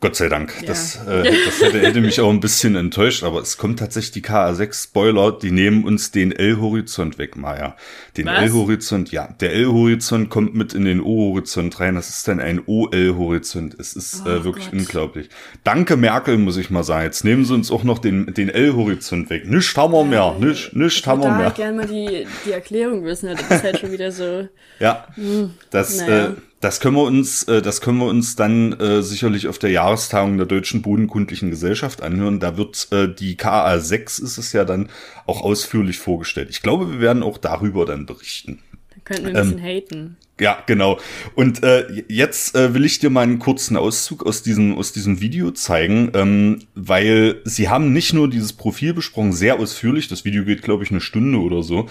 Gott 0.00 0.16
sei 0.16 0.30
Dank. 0.30 0.54
Ja. 0.62 0.68
Das, 0.68 0.96
äh, 1.06 1.30
das 1.44 1.60
hätte, 1.60 1.78
hätte 1.80 2.00
mich 2.00 2.22
auch 2.22 2.30
ein 2.30 2.40
bisschen 2.40 2.74
enttäuscht, 2.74 3.22
aber 3.22 3.40
es 3.40 3.58
kommt 3.58 3.80
tatsächlich 3.80 4.12
die 4.12 4.22
KA6-Spoiler, 4.22 5.32
die 5.32 5.50
nehmen 5.50 5.84
uns 5.84 6.10
den 6.10 6.32
L-Horizont 6.32 7.18
weg, 7.18 7.36
Maya. 7.36 7.76
Den 8.16 8.26
L-Horizont, 8.26 9.12
ja. 9.12 9.28
Der 9.40 9.52
L-Horizont 9.52 10.30
kommt 10.30 10.54
mit 10.54 10.72
in 10.72 10.86
den 10.86 11.02
O-Horizont 11.02 11.78
rein. 11.80 11.96
Das 11.96 12.08
ist 12.08 12.26
dann 12.26 12.40
ein 12.40 12.62
OL-Horizont. 12.64 13.78
Es 13.78 13.92
ist 13.92 14.22
oh, 14.24 14.30
äh, 14.30 14.44
wirklich 14.44 14.70
Gott. 14.70 14.80
unglaublich. 14.80 15.28
Danke, 15.64 15.98
Merkel, 15.98 16.38
muss 16.38 16.56
ich 16.56 16.70
mal 16.70 16.82
sagen. 16.82 17.04
Jetzt 17.04 17.24
nehmen 17.24 17.44
sie 17.44 17.52
uns 17.52 17.70
auch 17.70 17.84
noch 17.84 17.98
den, 17.98 18.32
den 18.32 18.48
L-Horizont 18.48 19.28
weg. 19.28 19.46
Nicht 19.46 19.76
haben 19.76 19.92
wir 19.92 20.04
mehr. 20.04 20.34
Nicht, 20.40 20.74
nicht 20.74 21.06
haben 21.06 21.22
wir 21.22 21.30
mehr. 21.30 21.48
Ich 21.48 21.58
würde 21.58 21.74
gerne 21.74 21.76
mal 21.76 21.86
die, 21.86 22.26
die 22.46 22.52
Erklärung 22.52 23.04
wissen. 23.04 23.28
Das 23.36 23.42
ist 23.42 23.64
halt 23.64 23.78
schon 23.78 23.92
wieder 23.92 24.10
so. 24.10 24.48
Ja. 24.78 25.06
Hm, 25.14 25.50
das, 25.68 25.98
naja. 25.98 26.28
äh, 26.28 26.32
das 26.60 26.78
können 26.80 26.96
wir 26.96 27.04
uns, 27.04 27.44
äh, 27.44 27.62
das 27.62 27.80
können 27.80 27.98
wir 27.98 28.06
uns 28.06 28.36
dann 28.36 28.78
äh, 28.78 29.02
sicherlich 29.02 29.48
auf 29.48 29.58
der 29.58 29.70
Jahrestagung 29.70 30.36
der 30.36 30.46
Deutschen 30.46 30.82
Bodenkundlichen 30.82 31.50
Gesellschaft 31.50 32.02
anhören. 32.02 32.38
Da 32.38 32.56
wird 32.56 32.88
äh, 32.92 33.08
die 33.08 33.36
KA6 33.36 34.22
ist 34.22 34.38
es 34.38 34.52
ja 34.52 34.64
dann 34.64 34.90
auch 35.26 35.40
ausführlich 35.42 35.98
vorgestellt. 35.98 36.50
Ich 36.50 36.62
glaube, 36.62 36.92
wir 36.92 37.00
werden 37.00 37.22
auch 37.22 37.38
darüber 37.38 37.86
dann 37.86 38.04
berichten. 38.04 38.60
Könnten 39.04 39.26
wir 39.26 39.36
ein 39.36 39.42
bisschen 39.42 39.58
ähm, 39.58 39.64
haten. 39.64 40.16
Ja, 40.40 40.62
genau. 40.66 40.98
Und 41.34 41.62
äh, 41.62 42.02
jetzt 42.08 42.56
äh, 42.56 42.72
will 42.72 42.86
ich 42.86 42.98
dir 42.98 43.10
mal 43.10 43.20
einen 43.20 43.38
kurzen 43.38 43.76
Auszug 43.76 44.24
aus 44.24 44.42
diesem, 44.42 44.76
aus 44.78 44.92
diesem 44.92 45.20
Video 45.20 45.50
zeigen, 45.50 46.10
ähm, 46.14 46.60
weil 46.74 47.42
sie 47.44 47.68
haben 47.68 47.92
nicht 47.92 48.14
nur 48.14 48.28
dieses 48.28 48.54
Profil 48.54 48.94
besprochen, 48.94 49.34
sehr 49.34 49.58
ausführlich, 49.58 50.08
das 50.08 50.24
Video 50.24 50.44
geht, 50.44 50.62
glaube 50.62 50.82
ich, 50.82 50.90
eine 50.90 51.02
Stunde 51.02 51.38
oder 51.38 51.62
so. 51.62 51.88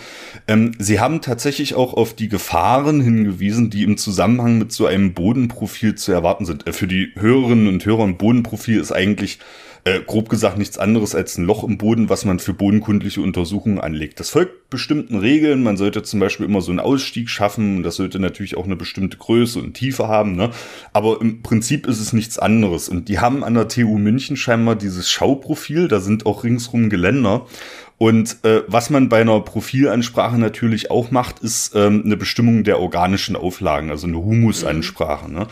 Ähm, 0.47 0.71
sie 0.79 0.99
haben 0.99 1.21
tatsächlich 1.21 1.75
auch 1.75 1.93
auf 1.93 2.15
die 2.15 2.27
Gefahren 2.27 3.01
hingewiesen, 3.01 3.69
die 3.69 3.83
im 3.83 3.97
Zusammenhang 3.97 4.57
mit 4.57 4.71
so 4.71 4.87
einem 4.87 5.13
Bodenprofil 5.13 5.93
zu 5.93 6.11
erwarten 6.11 6.45
sind. 6.45 6.65
Äh, 6.65 6.73
für 6.73 6.87
die 6.87 7.13
Hörerinnen 7.19 7.67
und 7.67 7.85
Hörer, 7.85 8.03
ein 8.03 8.17
Bodenprofil 8.17 8.79
ist 8.79 8.91
eigentlich 8.91 9.37
äh, 9.83 9.99
grob 9.99 10.29
gesagt 10.29 10.57
nichts 10.57 10.77
anderes 10.77 11.15
als 11.15 11.37
ein 11.37 11.45
Loch 11.45 11.63
im 11.63 11.77
Boden, 11.77 12.09
was 12.09 12.25
man 12.25 12.39
für 12.39 12.53
bodenkundliche 12.53 13.21
Untersuchungen 13.21 13.79
anlegt. 13.79 14.19
Das 14.19 14.29
folgt 14.29 14.69
bestimmten 14.69 15.17
Regeln. 15.17 15.63
Man 15.63 15.77
sollte 15.77 16.03
zum 16.03 16.19
Beispiel 16.19 16.45
immer 16.45 16.61
so 16.61 16.71
einen 16.71 16.79
Ausstieg 16.79 17.29
schaffen. 17.29 17.83
Das 17.83 17.95
sollte 17.95 18.19
natürlich 18.19 18.57
auch 18.57 18.65
eine 18.65 18.75
bestimmte 18.75 19.17
Größe 19.17 19.59
und 19.59 19.73
Tiefe 19.73 20.07
haben. 20.07 20.35
Ne? 20.35 20.51
Aber 20.93 21.21
im 21.21 21.41
Prinzip 21.41 21.87
ist 21.87 21.99
es 21.99 22.13
nichts 22.13 22.37
anderes. 22.37 22.89
Und 22.89 23.09
die 23.09 23.19
haben 23.19 23.43
an 23.43 23.53
der 23.53 23.67
TU 23.67 23.97
München 23.97 24.37
scheinbar 24.37 24.75
dieses 24.75 25.09
Schauprofil. 25.09 25.87
Da 25.87 25.99
sind 25.99 26.25
auch 26.25 26.43
ringsrum 26.43 26.89
Geländer. 26.89 27.45
Und 27.99 28.45
äh, 28.45 28.63
was 28.67 28.89
man 28.89 29.09
bei 29.09 29.19
einer 29.19 29.41
Profilansprache 29.41 30.37
natürlich 30.37 30.89
auch 30.89 31.11
macht, 31.11 31.39
ist 31.39 31.75
ähm, 31.75 32.03
eine 32.05 32.15
Bestimmung 32.15 32.63
der 32.63 32.79
organischen 32.79 33.35
Auflagen, 33.35 33.91
also 33.91 34.07
eine 34.07 34.17
Humusansprache. 34.17 35.27
Mhm. 35.27 35.33
Ne? 35.33 35.47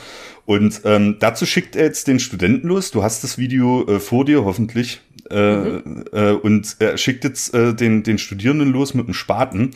Und 0.47 0.79
ähm, 0.85 1.17
dazu 1.19 1.45
schickt 1.45 1.75
er 1.75 1.83
jetzt 1.83 2.07
den 2.07 2.19
Studenten 2.19 2.69
los. 2.69 2.91
Du 2.91 3.03
hast 3.03 3.21
das 3.21 3.37
Video 3.37 3.85
äh, 3.85 3.99
vor 3.99 4.23
dir, 4.23 4.45
hoffentlich. 4.45 5.01
Äh, 5.29 5.57
mhm. 5.57 6.05
äh, 6.13 6.31
und 6.31 6.77
er 6.79 6.97
schickt 6.97 7.25
jetzt 7.25 7.53
äh, 7.53 7.73
den, 7.73 8.03
den 8.03 8.17
Studierenden 8.17 8.71
los 8.71 8.93
mit 8.93 9.07
einem 9.07 9.13
Spaten. 9.13 9.71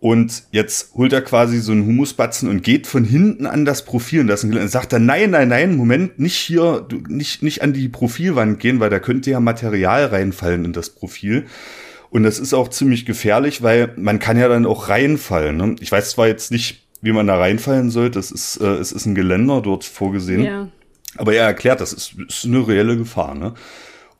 Und 0.00 0.44
jetzt 0.52 0.94
holt 0.94 1.12
er 1.12 1.20
quasi 1.20 1.58
so 1.58 1.72
einen 1.72 1.84
Humusbatzen 1.84 2.48
und 2.48 2.62
geht 2.62 2.86
von 2.86 3.04
hinten 3.04 3.44
an 3.44 3.66
das 3.66 3.84
Profil 3.84 4.20
und 4.20 4.28
das 4.28 4.42
und 4.42 4.68
sagt 4.70 4.94
er, 4.94 5.00
nein, 5.00 5.32
nein, 5.32 5.48
nein, 5.48 5.76
Moment, 5.76 6.18
nicht 6.18 6.36
hier, 6.36 6.86
du, 6.88 6.96
nicht, 7.08 7.42
nicht 7.42 7.60
an 7.60 7.74
die 7.74 7.90
Profilwand 7.90 8.58
gehen, 8.58 8.80
weil 8.80 8.88
da 8.88 9.00
könnte 9.00 9.30
ja 9.30 9.38
Material 9.38 10.06
reinfallen 10.06 10.64
in 10.64 10.72
das 10.72 10.88
Profil. 10.88 11.44
Und 12.08 12.22
das 12.22 12.38
ist 12.38 12.54
auch 12.54 12.68
ziemlich 12.68 13.04
gefährlich, 13.04 13.62
weil 13.62 13.92
man 13.98 14.18
kann 14.18 14.38
ja 14.38 14.48
dann 14.48 14.64
auch 14.64 14.88
reinfallen. 14.88 15.58
Ne? 15.58 15.76
Ich 15.80 15.92
weiß 15.92 16.12
zwar 16.12 16.26
jetzt 16.26 16.50
nicht, 16.50 16.85
wie 17.06 17.12
man 17.12 17.26
da 17.26 17.38
reinfallen 17.38 17.90
sollte. 17.90 18.18
Es 18.18 18.30
ist, 18.30 18.58
äh, 18.58 18.74
es 18.74 18.92
ist 18.92 19.06
ein 19.06 19.14
Geländer 19.14 19.62
dort 19.62 19.84
vorgesehen. 19.84 20.42
Ja. 20.42 20.68
Aber 21.16 21.32
er 21.32 21.46
erklärt, 21.46 21.80
das 21.80 21.92
ist, 21.92 22.14
ist 22.28 22.44
eine 22.44 22.66
reelle 22.66 22.96
Gefahr. 22.96 23.34
Ne? 23.34 23.54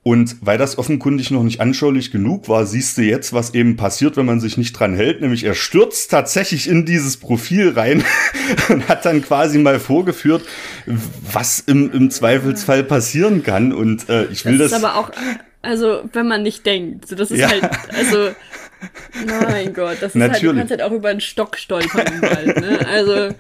Und 0.07 0.37
weil 0.40 0.57
das 0.57 0.79
offenkundig 0.79 1.33
noch 1.33 1.42
nicht 1.42 1.61
anschaulich 1.61 2.12
genug 2.12 2.49
war, 2.49 2.64
siehst 2.64 2.96
du 2.96 3.03
jetzt, 3.03 3.33
was 3.33 3.55
eben 3.55 3.77
passiert, 3.77 4.16
wenn 4.16 4.25
man 4.25 4.38
sich 4.38 4.57
nicht 4.57 4.72
dran 4.72 4.94
hält. 4.94 5.20
Nämlich 5.20 5.42
er 5.42 5.55
stürzt 5.55 6.12
tatsächlich 6.12 6.68
in 6.68 6.87
dieses 6.87 7.16
Profil 7.16 7.70
rein 7.70 8.05
und 8.68 8.88
hat 8.88 9.05
dann 9.05 9.20
quasi 9.20 9.59
mal 9.59 9.81
vorgeführt, 9.81 10.44
was 11.33 11.59
im, 11.59 11.90
im 11.92 12.11
Zweifelsfall 12.11 12.85
passieren 12.85 13.42
kann. 13.42 13.72
Und 13.72 14.09
äh, 14.09 14.27
ich 14.27 14.44
will 14.44 14.59
das. 14.59 14.70
Das 14.70 14.79
ist 14.79 14.85
aber 14.85 14.96
auch, 14.96 15.11
also 15.61 16.03
wenn 16.12 16.29
man 16.29 16.44
nicht 16.44 16.64
denkt. 16.64 17.09
So, 17.09 17.16
das 17.16 17.33
ist 17.33 17.40
ja. 17.40 17.49
halt, 17.49 17.68
also 17.99 18.31
mein 19.27 19.73
Gott, 19.73 19.99
das 20.01 20.15
ist 20.15 20.23
halt, 20.23 20.43
du 20.43 20.55
kannst 20.55 20.71
halt 20.71 20.83
auch 20.83 20.93
über 20.93 21.09
einen 21.09 21.21
Stock 21.21 21.57
stolpern 21.57 22.07
im 22.07 22.23
Wald, 22.23 22.61
ne? 22.61 22.87
Also. 22.89 23.35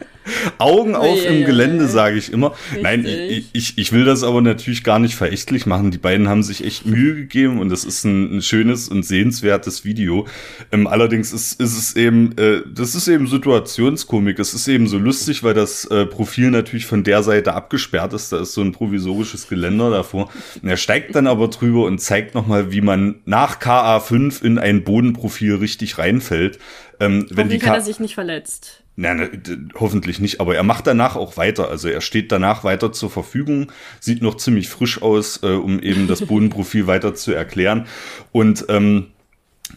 Augen 0.58 0.94
auf 0.94 1.22
yeah, 1.22 1.30
im 1.30 1.44
Gelände, 1.44 1.84
yeah. 1.84 1.88
sage 1.88 2.16
ich 2.16 2.32
immer. 2.32 2.52
Richtig. 2.70 2.82
Nein, 2.82 3.06
ich, 3.06 3.50
ich, 3.52 3.78
ich 3.78 3.92
will 3.92 4.04
das 4.04 4.22
aber 4.22 4.40
natürlich 4.40 4.82
gar 4.82 4.98
nicht 4.98 5.14
verächtlich 5.14 5.66
machen. 5.66 5.90
Die 5.90 5.98
beiden 5.98 6.28
haben 6.28 6.42
sich 6.42 6.64
echt 6.64 6.86
Mühe 6.86 7.14
gegeben 7.14 7.60
und 7.60 7.70
es 7.70 7.84
ist 7.84 8.04
ein, 8.04 8.38
ein, 8.38 8.42
schönes 8.42 8.88
und 8.88 9.04
sehenswertes 9.04 9.84
Video. 9.84 10.26
Ähm, 10.72 10.86
allerdings 10.86 11.32
ist, 11.32 11.60
ist 11.60 11.76
es 11.76 11.96
eben, 11.96 12.36
äh, 12.38 12.62
das 12.72 12.94
ist 12.94 13.08
eben 13.08 13.26
Situationskomik. 13.26 14.38
Es 14.38 14.54
ist 14.54 14.66
eben 14.68 14.86
so 14.86 14.98
lustig, 14.98 15.42
weil 15.42 15.54
das 15.54 15.84
äh, 15.86 16.06
Profil 16.06 16.50
natürlich 16.50 16.86
von 16.86 17.04
der 17.04 17.22
Seite 17.22 17.54
abgesperrt 17.54 18.12
ist. 18.12 18.32
Da 18.32 18.40
ist 18.40 18.54
so 18.54 18.62
ein 18.62 18.72
provisorisches 18.72 19.48
Geländer 19.48 19.90
davor. 19.90 20.30
Und 20.62 20.68
er 20.68 20.76
steigt 20.76 21.14
dann 21.14 21.26
aber 21.26 21.48
drüber 21.48 21.84
und 21.84 22.00
zeigt 22.00 22.34
nochmal, 22.34 22.72
wie 22.72 22.80
man 22.80 23.16
nach 23.24 23.60
KA5 23.60 24.42
in 24.42 24.58
ein 24.58 24.82
Bodenprofil 24.82 25.26
Profil 25.26 25.56
richtig 25.56 25.98
reinfällt. 25.98 26.58
Ähm, 27.00 27.26
wenn 27.30 27.48
die 27.48 27.60
hat 27.60 27.76
er 27.76 27.80
sich 27.80 28.00
nicht 28.00 28.14
verletzt. 28.14 28.84
Nein, 28.98 29.18
ne, 29.18 29.68
hoffentlich 29.74 30.20
nicht, 30.20 30.40
aber 30.40 30.56
er 30.56 30.62
macht 30.62 30.86
danach 30.86 31.16
auch 31.16 31.36
weiter. 31.36 31.68
Also 31.68 31.88
er 31.88 32.00
steht 32.00 32.32
danach 32.32 32.64
weiter 32.64 32.92
zur 32.92 33.10
Verfügung, 33.10 33.70
sieht 34.00 34.22
noch 34.22 34.36
ziemlich 34.36 34.68
frisch 34.68 35.02
aus, 35.02 35.42
äh, 35.42 35.48
um 35.48 35.80
eben 35.80 36.08
das 36.08 36.22
Bodenprofil 36.26 36.86
weiter 36.86 37.14
zu 37.14 37.32
erklären. 37.32 37.86
Und 38.32 38.64
ähm, 38.70 39.08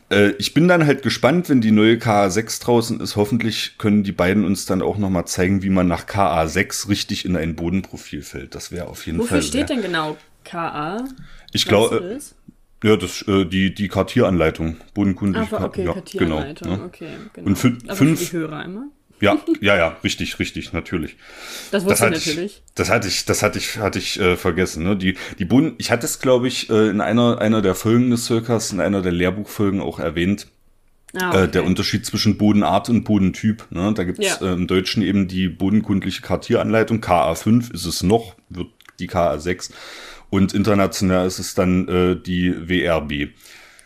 äh, 0.10 0.32
ich 0.38 0.53
bin 0.53 0.69
dann 0.69 0.86
halt 0.86 1.01
gespannt, 1.01 1.49
wenn 1.49 1.60
die 1.60 1.71
neue 1.71 1.95
KA6 1.95 2.63
draußen 2.63 2.99
ist. 3.01 3.17
Hoffentlich 3.17 3.77
können 3.77 4.03
die 4.03 4.13
beiden 4.13 4.45
uns 4.45 4.65
dann 4.65 4.82
auch 4.82 4.97
nochmal 4.97 5.25
zeigen, 5.25 5.63
wie 5.63 5.69
man 5.69 5.88
nach 5.88 6.05
KA6 6.05 6.88
richtig 6.88 7.25
in 7.25 7.36
ein 7.36 7.55
Bodenprofil 7.55 8.21
fällt. 8.21 8.55
Das 8.55 8.71
wäre 8.71 8.88
auf 8.88 9.05
jeden 9.05 9.19
Wofür 9.19 9.29
Fall. 9.29 9.38
Wofür 9.39 9.47
steht 9.47 9.69
denn 9.69 9.82
genau 9.82 10.17
KA? 10.45 11.03
Ich 11.51 11.65
glaube, 11.65 12.19
ja, 12.84 12.95
das 12.95 13.21
äh, 13.23 13.45
die 13.45 13.73
die 13.73 13.89
Kartieranleitung, 13.89 14.77
bodenkundige 14.93 15.45
ah, 15.51 15.65
okay, 15.65 15.86
ja, 15.86 15.93
Kartieranleitung, 15.93 16.71
genau, 16.71 16.86
okay, 16.86 17.10
genau. 17.34 17.47
Und 17.47 17.58
fün 17.58 17.77
Aber 17.88 17.95
fünf 17.97 18.19
für 18.19 18.25
die 18.25 18.32
Hörer 18.32 18.63
immer? 18.63 18.86
Ja, 19.21 19.38
ja, 19.62 19.75
ja, 19.75 19.97
richtig, 20.03 20.39
richtig, 20.39 20.73
natürlich. 20.73 21.17
Das 21.71 21.86
wusste 21.86 22.10
das 22.10 22.19
ich 22.19 22.27
natürlich. 22.27 22.51
Ich, 22.58 22.73
das 22.75 22.89
hatte 22.89 23.08
ich, 23.08 23.25
das 23.25 23.43
hatte 23.43 23.58
ich, 23.60 23.77
hatte 23.77 23.99
ich 23.99 24.19
äh, 24.19 24.38
vergessen. 24.38 24.84
Ne? 24.84 24.95
Die, 24.95 25.15
die 25.38 25.45
Bund, 25.45 25.75
ich 25.77 25.91
hatte 25.91 26.05
es, 26.05 26.19
glaube 26.19 26.47
ich, 26.47 26.69
äh, 26.69 26.89
in 26.89 27.01
einer, 27.01 27.39
einer 27.39 27.62
der 27.62 27.75
Folgen 27.75 28.10
des 28.12 28.25
Circus, 28.25 28.71
in 28.71 28.79
einer 28.79 29.01
der 29.01 29.12
Lehrbuchfolgen 29.12 29.82
auch 29.82 29.99
erwähnt. 29.99 30.47
Ah, 31.13 31.29
okay. 31.29 31.43
äh, 31.43 31.47
der 31.47 31.63
Unterschied 31.63 32.05
zwischen 32.05 32.38
Bodenart 32.38 32.88
und 32.89 33.03
Bodentyp. 33.03 33.65
Ne? 33.71 33.93
Da 33.95 34.03
gibt's 34.03 34.39
ja. 34.39 34.47
äh, 34.47 34.53
im 34.53 34.67
Deutschen 34.67 35.01
eben 35.01 35.27
die 35.27 35.47
bodenkundliche 35.47 36.21
Kartieranleitung. 36.21 36.99
KA5 36.99 37.73
ist 37.73 37.86
es 37.86 38.03
noch, 38.03 38.36
wird 38.49 38.67
die 38.99 39.10
KA6. 39.10 39.71
Und 40.29 40.53
international 40.53 41.25
ist 41.25 41.39
es 41.39 41.55
dann 41.55 41.88
äh, 41.88 42.15
die 42.15 42.53
WRB. 42.69 43.32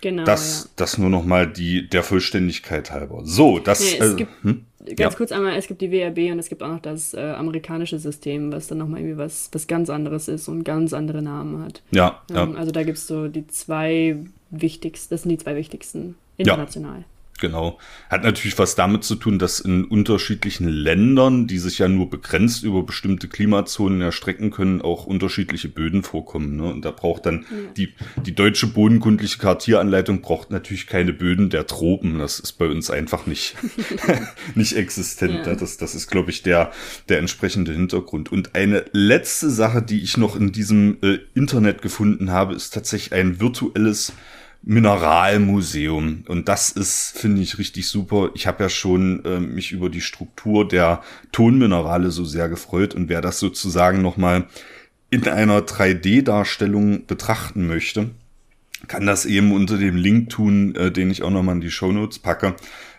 Genau. 0.01 0.25
Das, 0.25 0.63
ja. 0.65 0.69
das 0.75 0.97
nur 0.97 1.09
noch 1.09 1.23
mal 1.23 1.47
die, 1.47 1.87
der 1.87 2.03
Vollständigkeit 2.03 2.91
halber. 2.91 3.21
So, 3.23 3.59
das. 3.59 3.79
Nee, 3.79 3.97
es 3.99 4.13
äh, 4.13 4.15
gibt- 4.15 4.43
hm? 4.43 4.65
Ganz 4.85 4.99
Ja. 4.99 5.09
kurz 5.11 5.31
einmal, 5.31 5.55
es 5.55 5.67
gibt 5.67 5.81
die 5.81 5.91
WRB 5.91 6.31
und 6.31 6.39
es 6.39 6.49
gibt 6.49 6.61
auch 6.63 6.67
noch 6.67 6.81
das 6.81 7.13
äh, 7.13 7.19
amerikanische 7.21 7.99
System, 7.99 8.51
was 8.51 8.67
dann 8.67 8.79
nochmal 8.79 8.99
irgendwie 9.01 9.17
was, 9.17 9.49
was 9.51 9.67
ganz 9.67 9.89
anderes 9.89 10.27
ist 10.27 10.47
und 10.47 10.63
ganz 10.63 10.93
andere 10.93 11.21
Namen 11.21 11.63
hat. 11.63 11.81
Ja, 11.91 12.21
ja. 12.29 12.43
Ähm, 12.43 12.55
also 12.57 12.71
da 12.71 12.83
gibt 12.83 12.97
es 12.97 13.07
so 13.07 13.27
die 13.27 13.47
zwei 13.47 14.17
wichtigsten, 14.49 15.13
das 15.13 15.23
sind 15.23 15.29
die 15.29 15.37
zwei 15.37 15.55
wichtigsten 15.55 16.15
international. 16.37 17.05
Genau. 17.39 17.79
Hat 18.09 18.23
natürlich 18.23 18.57
was 18.57 18.75
damit 18.75 19.03
zu 19.03 19.15
tun, 19.15 19.39
dass 19.39 19.59
in 19.59 19.85
unterschiedlichen 19.85 20.67
Ländern, 20.67 21.47
die 21.47 21.57
sich 21.57 21.79
ja 21.79 21.87
nur 21.87 22.09
begrenzt 22.09 22.63
über 22.63 22.83
bestimmte 22.83 23.27
Klimazonen 23.27 24.01
erstrecken 24.01 24.51
können, 24.51 24.81
auch 24.81 25.05
unterschiedliche 25.05 25.67
Böden 25.67 26.03
vorkommen. 26.03 26.55
Ne? 26.55 26.65
Und 26.65 26.85
da 26.85 26.91
braucht 26.91 27.25
dann 27.25 27.45
die, 27.75 27.93
die 28.25 28.35
deutsche 28.35 28.67
bodenkundliche 28.67 29.39
Kartieranleitung 29.39 30.21
braucht 30.21 30.51
natürlich 30.51 30.87
keine 30.87 31.11
Böden 31.11 31.49
der 31.49 31.67
Tropen. 31.67 32.19
Das 32.19 32.39
ist 32.39 32.53
bei 32.53 32.67
uns 32.67 32.89
einfach 32.89 33.25
nicht, 33.25 33.55
nicht 34.55 34.77
existent. 34.77 35.45
Ja. 35.45 35.51
Ne? 35.51 35.57
Das, 35.57 35.77
das 35.77 35.95
ist, 35.95 36.09
glaube 36.09 36.29
ich, 36.29 36.43
der, 36.43 36.71
der 37.09 37.19
entsprechende 37.19 37.73
Hintergrund. 37.73 38.31
Und 38.31 38.55
eine 38.55 38.85
letzte 38.93 39.49
Sache, 39.49 39.81
die 39.81 40.01
ich 40.01 40.17
noch 40.17 40.35
in 40.35 40.51
diesem 40.51 40.97
äh, 41.01 41.17
Internet 41.33 41.81
gefunden 41.81 42.31
habe, 42.31 42.53
ist 42.53 42.73
tatsächlich 42.73 43.11
ein 43.11 43.39
virtuelles 43.39 44.13
Mineralmuseum. 44.63 46.23
Und 46.27 46.47
das 46.47 46.69
ist, 46.69 47.17
finde 47.17 47.41
ich, 47.41 47.57
richtig 47.57 47.87
super. 47.87 48.31
Ich 48.33 48.47
habe 48.47 48.63
ja 48.63 48.69
schon 48.69 49.23
äh, 49.25 49.39
mich 49.39 49.71
über 49.71 49.89
die 49.89 50.01
Struktur 50.01 50.67
der 50.67 51.01
Tonminerale 51.31 52.11
so 52.11 52.23
sehr 52.23 52.49
gefreut. 52.49 52.95
Und 52.95 53.09
wer 53.09 53.21
das 53.21 53.39
sozusagen 53.39 54.01
nochmal 54.01 54.47
in 55.09 55.27
einer 55.27 55.59
3D-Darstellung 55.59 57.05
betrachten 57.05 57.67
möchte, 57.67 58.11
kann 58.87 59.05
das 59.05 59.25
eben 59.25 59.51
unter 59.51 59.77
dem 59.77 59.95
Link 59.95 60.29
tun, 60.29 60.75
äh, 60.75 60.91
den 60.91 61.11
ich 61.11 61.23
auch 61.23 61.29
nochmal 61.29 61.55
in 61.55 61.61
die 61.61 61.71
Shownotes 61.71 62.19
packe. 62.19 62.55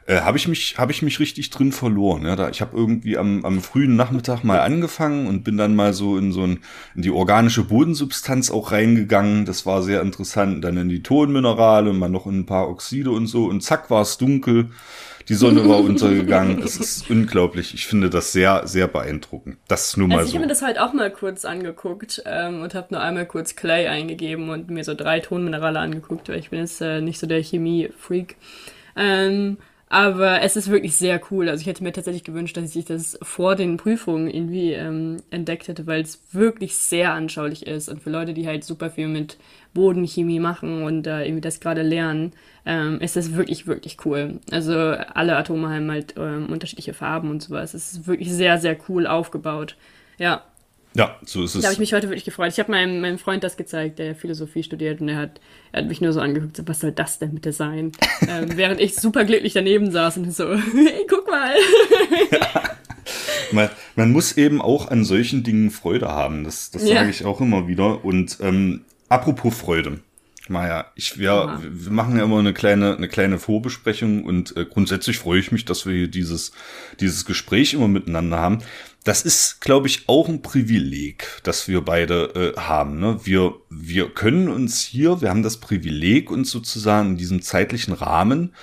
Äh, 0.06 0.20
habe 0.20 0.36
ich 0.36 0.48
mich 0.48 0.76
habe 0.76 0.92
ich 0.92 1.00
mich 1.00 1.18
richtig 1.18 1.48
drin 1.48 1.72
verloren. 1.72 2.26
Ja, 2.26 2.36
da 2.36 2.50
ich 2.50 2.60
habe 2.60 2.76
irgendwie 2.76 3.16
am, 3.16 3.42
am 3.44 3.62
frühen 3.62 3.96
Nachmittag 3.96 4.44
mal 4.44 4.60
angefangen 4.60 5.26
und 5.26 5.44
bin 5.44 5.56
dann 5.56 5.74
mal 5.74 5.94
so 5.94 6.18
in 6.18 6.30
so 6.30 6.42
ein 6.42 6.58
in 6.94 7.00
die 7.00 7.10
organische 7.10 7.64
Bodensubstanz 7.64 8.50
auch 8.50 8.70
reingegangen. 8.72 9.46
Das 9.46 9.64
war 9.64 9.82
sehr 9.82 10.02
interessant. 10.02 10.62
Dann 10.62 10.76
in 10.76 10.90
die 10.90 11.02
Tonminerale, 11.02 11.94
mal 11.94 12.10
noch 12.10 12.26
in 12.26 12.40
ein 12.40 12.46
paar 12.46 12.68
Oxide 12.68 13.10
und 13.10 13.28
so 13.28 13.46
und 13.46 13.62
zack 13.62 13.90
war 13.90 14.02
es 14.02 14.18
dunkel. 14.18 14.70
Die 15.30 15.34
Sonne 15.34 15.66
war 15.66 15.78
untergegangen. 15.82 16.60
Es 16.62 16.76
ist 16.76 17.08
unglaublich. 17.08 17.72
Ich 17.72 17.86
finde 17.86 18.10
das 18.10 18.32
sehr 18.32 18.66
sehr 18.66 18.88
beeindruckend. 18.88 19.56
Das 19.68 19.86
ist 19.86 19.96
nur 19.96 20.08
mal 20.08 20.18
Also 20.18 20.26
ich 20.26 20.32
so. 20.32 20.36
habe 20.36 20.44
mir 20.44 20.52
das 20.52 20.60
halt 20.60 20.78
auch 20.78 20.92
mal 20.92 21.10
kurz 21.10 21.46
angeguckt 21.46 22.22
ähm, 22.26 22.60
und 22.60 22.74
habe 22.74 22.88
nur 22.90 23.00
einmal 23.00 23.24
kurz 23.24 23.56
Clay 23.56 23.86
eingegeben 23.88 24.50
und 24.50 24.68
mir 24.68 24.84
so 24.84 24.92
drei 24.92 25.20
Tonminerale 25.20 25.78
angeguckt, 25.78 26.28
weil 26.28 26.40
ich 26.40 26.50
bin 26.50 26.58
jetzt 26.58 26.82
äh, 26.82 27.00
nicht 27.00 27.18
so 27.18 27.26
der 27.26 27.42
Chemie-Freak. 27.42 28.36
Ähm, 28.96 29.56
aber 29.94 30.42
es 30.42 30.56
ist 30.56 30.70
wirklich 30.70 30.96
sehr 30.96 31.20
cool. 31.30 31.48
Also 31.48 31.60
ich 31.60 31.68
hätte 31.68 31.84
mir 31.84 31.92
tatsächlich 31.92 32.24
gewünscht, 32.24 32.56
dass 32.56 32.74
ich 32.74 32.84
das 32.84 33.16
vor 33.22 33.54
den 33.54 33.76
Prüfungen 33.76 34.28
irgendwie 34.28 34.72
ähm, 34.72 35.18
entdeckt 35.30 35.68
hätte, 35.68 35.86
weil 35.86 36.02
es 36.02 36.20
wirklich 36.32 36.76
sehr 36.76 37.12
anschaulich 37.12 37.68
ist. 37.68 37.88
Und 37.88 38.02
für 38.02 38.10
Leute, 38.10 38.34
die 38.34 38.48
halt 38.48 38.64
super 38.64 38.90
viel 38.90 39.06
mit 39.06 39.38
Bodenchemie 39.72 40.40
machen 40.40 40.82
und 40.82 41.06
äh, 41.06 41.22
irgendwie 41.22 41.42
das 41.42 41.60
gerade 41.60 41.82
lernen, 41.82 42.32
ähm, 42.66 43.00
ist 43.00 43.14
das 43.14 43.34
wirklich, 43.34 43.68
wirklich 43.68 43.98
cool. 44.04 44.40
Also 44.50 44.74
alle 44.74 45.36
Atome 45.36 45.68
haben 45.68 45.88
halt 45.88 46.14
ähm, 46.18 46.48
unterschiedliche 46.50 46.92
Farben 46.92 47.30
und 47.30 47.40
sowas. 47.40 47.72
Es 47.72 47.92
ist 47.92 48.08
wirklich 48.08 48.32
sehr, 48.32 48.58
sehr 48.58 48.76
cool 48.88 49.06
aufgebaut. 49.06 49.76
Ja, 50.18 50.42
Ja, 50.96 51.18
so 51.24 51.42
ist 51.42 51.54
da 51.56 51.58
es. 51.58 51.64
habe 51.64 51.72
ich 51.74 51.80
mich 51.80 51.92
heute 51.92 52.08
wirklich 52.08 52.24
gefreut. 52.24 52.52
Ich 52.52 52.60
habe 52.60 52.70
meinem, 52.70 53.00
meinem 53.00 53.18
Freund 53.18 53.42
das 53.42 53.56
gezeigt, 53.56 53.98
der 53.98 54.14
Philosophie 54.14 54.62
studiert 54.62 55.00
und 55.00 55.08
er 55.08 55.16
hat, 55.16 55.40
er 55.72 55.82
hat 55.82 55.88
mich 55.88 56.00
nur 56.00 56.12
so 56.12 56.20
angeguckt, 56.20 56.56
so, 56.56 56.62
was 56.66 56.80
soll 56.80 56.92
das 56.92 57.18
denn 57.18 57.34
bitte 57.34 57.52
sein? 57.52 57.90
ähm, 58.28 58.56
während 58.56 58.80
ich 58.80 58.94
super 58.94 59.24
glücklich 59.24 59.54
daneben 59.54 59.90
saß 59.90 60.18
und 60.18 60.32
so, 60.32 60.54
hey, 60.74 61.04
guck 61.08 61.28
mal. 61.28 61.54
man, 63.52 63.70
man 63.96 64.12
muss 64.12 64.36
eben 64.36 64.62
auch 64.62 64.88
an 64.88 65.04
solchen 65.04 65.42
Dingen 65.42 65.70
Freude 65.70 66.08
haben. 66.08 66.44
Das, 66.44 66.70
das 66.70 66.88
Ja. 66.88 66.96
sage 66.96 67.10
ich 67.10 67.24
auch 67.24 67.40
immer 67.40 67.66
wieder. 67.66 68.04
Und 68.04 68.38
ähm, 68.40 68.84
apropos 69.08 69.56
Freude. 69.56 70.00
Maja, 70.46 70.92
ich 70.94 71.18
wir, 71.18 71.32
Aha. 71.32 71.62
wir 71.62 71.90
machen 71.90 72.18
ja 72.18 72.24
immer 72.24 72.38
eine 72.38 72.52
kleine 72.52 72.96
eine 72.96 73.08
kleine 73.08 73.38
Vorbesprechung 73.38 74.24
und 74.24 74.54
äh, 74.58 74.66
grundsätzlich 74.66 75.18
freue 75.18 75.40
ich 75.40 75.52
mich, 75.52 75.64
dass 75.64 75.86
wir 75.86 75.94
hier 75.94 76.08
dieses 76.08 76.52
dieses 77.00 77.24
Gespräch 77.24 77.72
immer 77.72 77.88
miteinander 77.88 78.38
haben. 78.38 78.58
Das 79.04 79.22
ist, 79.22 79.60
glaube 79.60 79.86
ich, 79.86 80.08
auch 80.08 80.28
ein 80.28 80.40
Privileg, 80.40 81.40
das 81.42 81.68
wir 81.68 81.82
beide 81.82 82.54
äh, 82.56 82.60
haben. 82.60 82.98
Ne? 82.98 83.20
Wir 83.24 83.54
wir 83.68 84.08
können 84.08 84.48
uns 84.48 84.80
hier, 84.80 85.20
wir 85.20 85.28
haben 85.28 85.42
das 85.42 85.58
Privileg, 85.58 86.30
uns 86.30 86.50
sozusagen 86.50 87.10
in 87.10 87.16
diesem 87.16 87.42
zeitlichen 87.42 87.92
Rahmen 87.92 88.54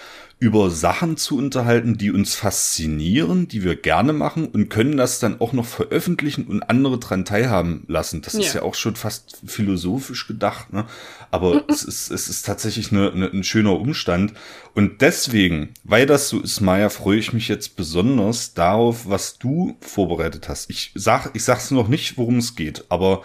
über 0.42 0.72
Sachen 0.72 1.18
zu 1.18 1.38
unterhalten, 1.38 2.00
die 2.00 2.10
uns 2.10 2.34
faszinieren, 2.34 3.48
die 3.48 3.64
wir 3.64 3.76
gerne 3.76 4.12
machen 4.12 4.48
und 4.48 4.70
können 4.70 4.98
das 4.98 5.20
dann 5.20 5.40
auch 5.40 5.54
noch 5.54 5.68
veröffentlichen 5.68 6.46
und 6.48 6.64
andere 6.64 6.98
dran 6.98 7.26
teilhaben 7.26 7.84
lassen. 7.88 8.24
Das 8.24 8.34
ist 8.34 8.56
Ja. 8.56 8.62
ja 8.62 8.66
auch 8.66 8.74
schon 8.74 8.96
fast 8.96 9.40
philosophisch 9.46 10.26
gedacht, 10.26 10.74
ne? 10.74 10.88
Aber 11.30 11.64
es 11.70 11.84
ist, 11.84 12.10
es 12.10 12.28
ist 12.28 12.44
tatsächlich 12.44 12.92
eine, 12.92 13.12
eine, 13.12 13.28
ein 13.28 13.44
schöner 13.44 13.80
Umstand. 13.80 14.34
Und 14.74 15.02
deswegen, 15.02 15.76
weil 15.84 16.08
das 16.08 16.30
so 16.30 16.40
ist, 16.40 16.60
Maya, 16.60 16.90
freue 16.90 17.20
ich 17.20 17.34
mich 17.34 17.48
jetzt 17.48 17.76
besonders 17.76 18.56
darauf, 18.56 19.08
was 19.08 19.38
du 19.38 19.78
vorbereitet 19.80 20.50
hast. 20.50 20.72
Ich 20.72 20.92
sag, 20.96 21.30
ich 21.36 21.44
sag's 21.44 21.70
noch 21.70 21.88
nicht, 21.88 22.18
worum 22.18 22.38
es 22.38 22.56
geht, 22.56 22.86
aber 22.90 23.22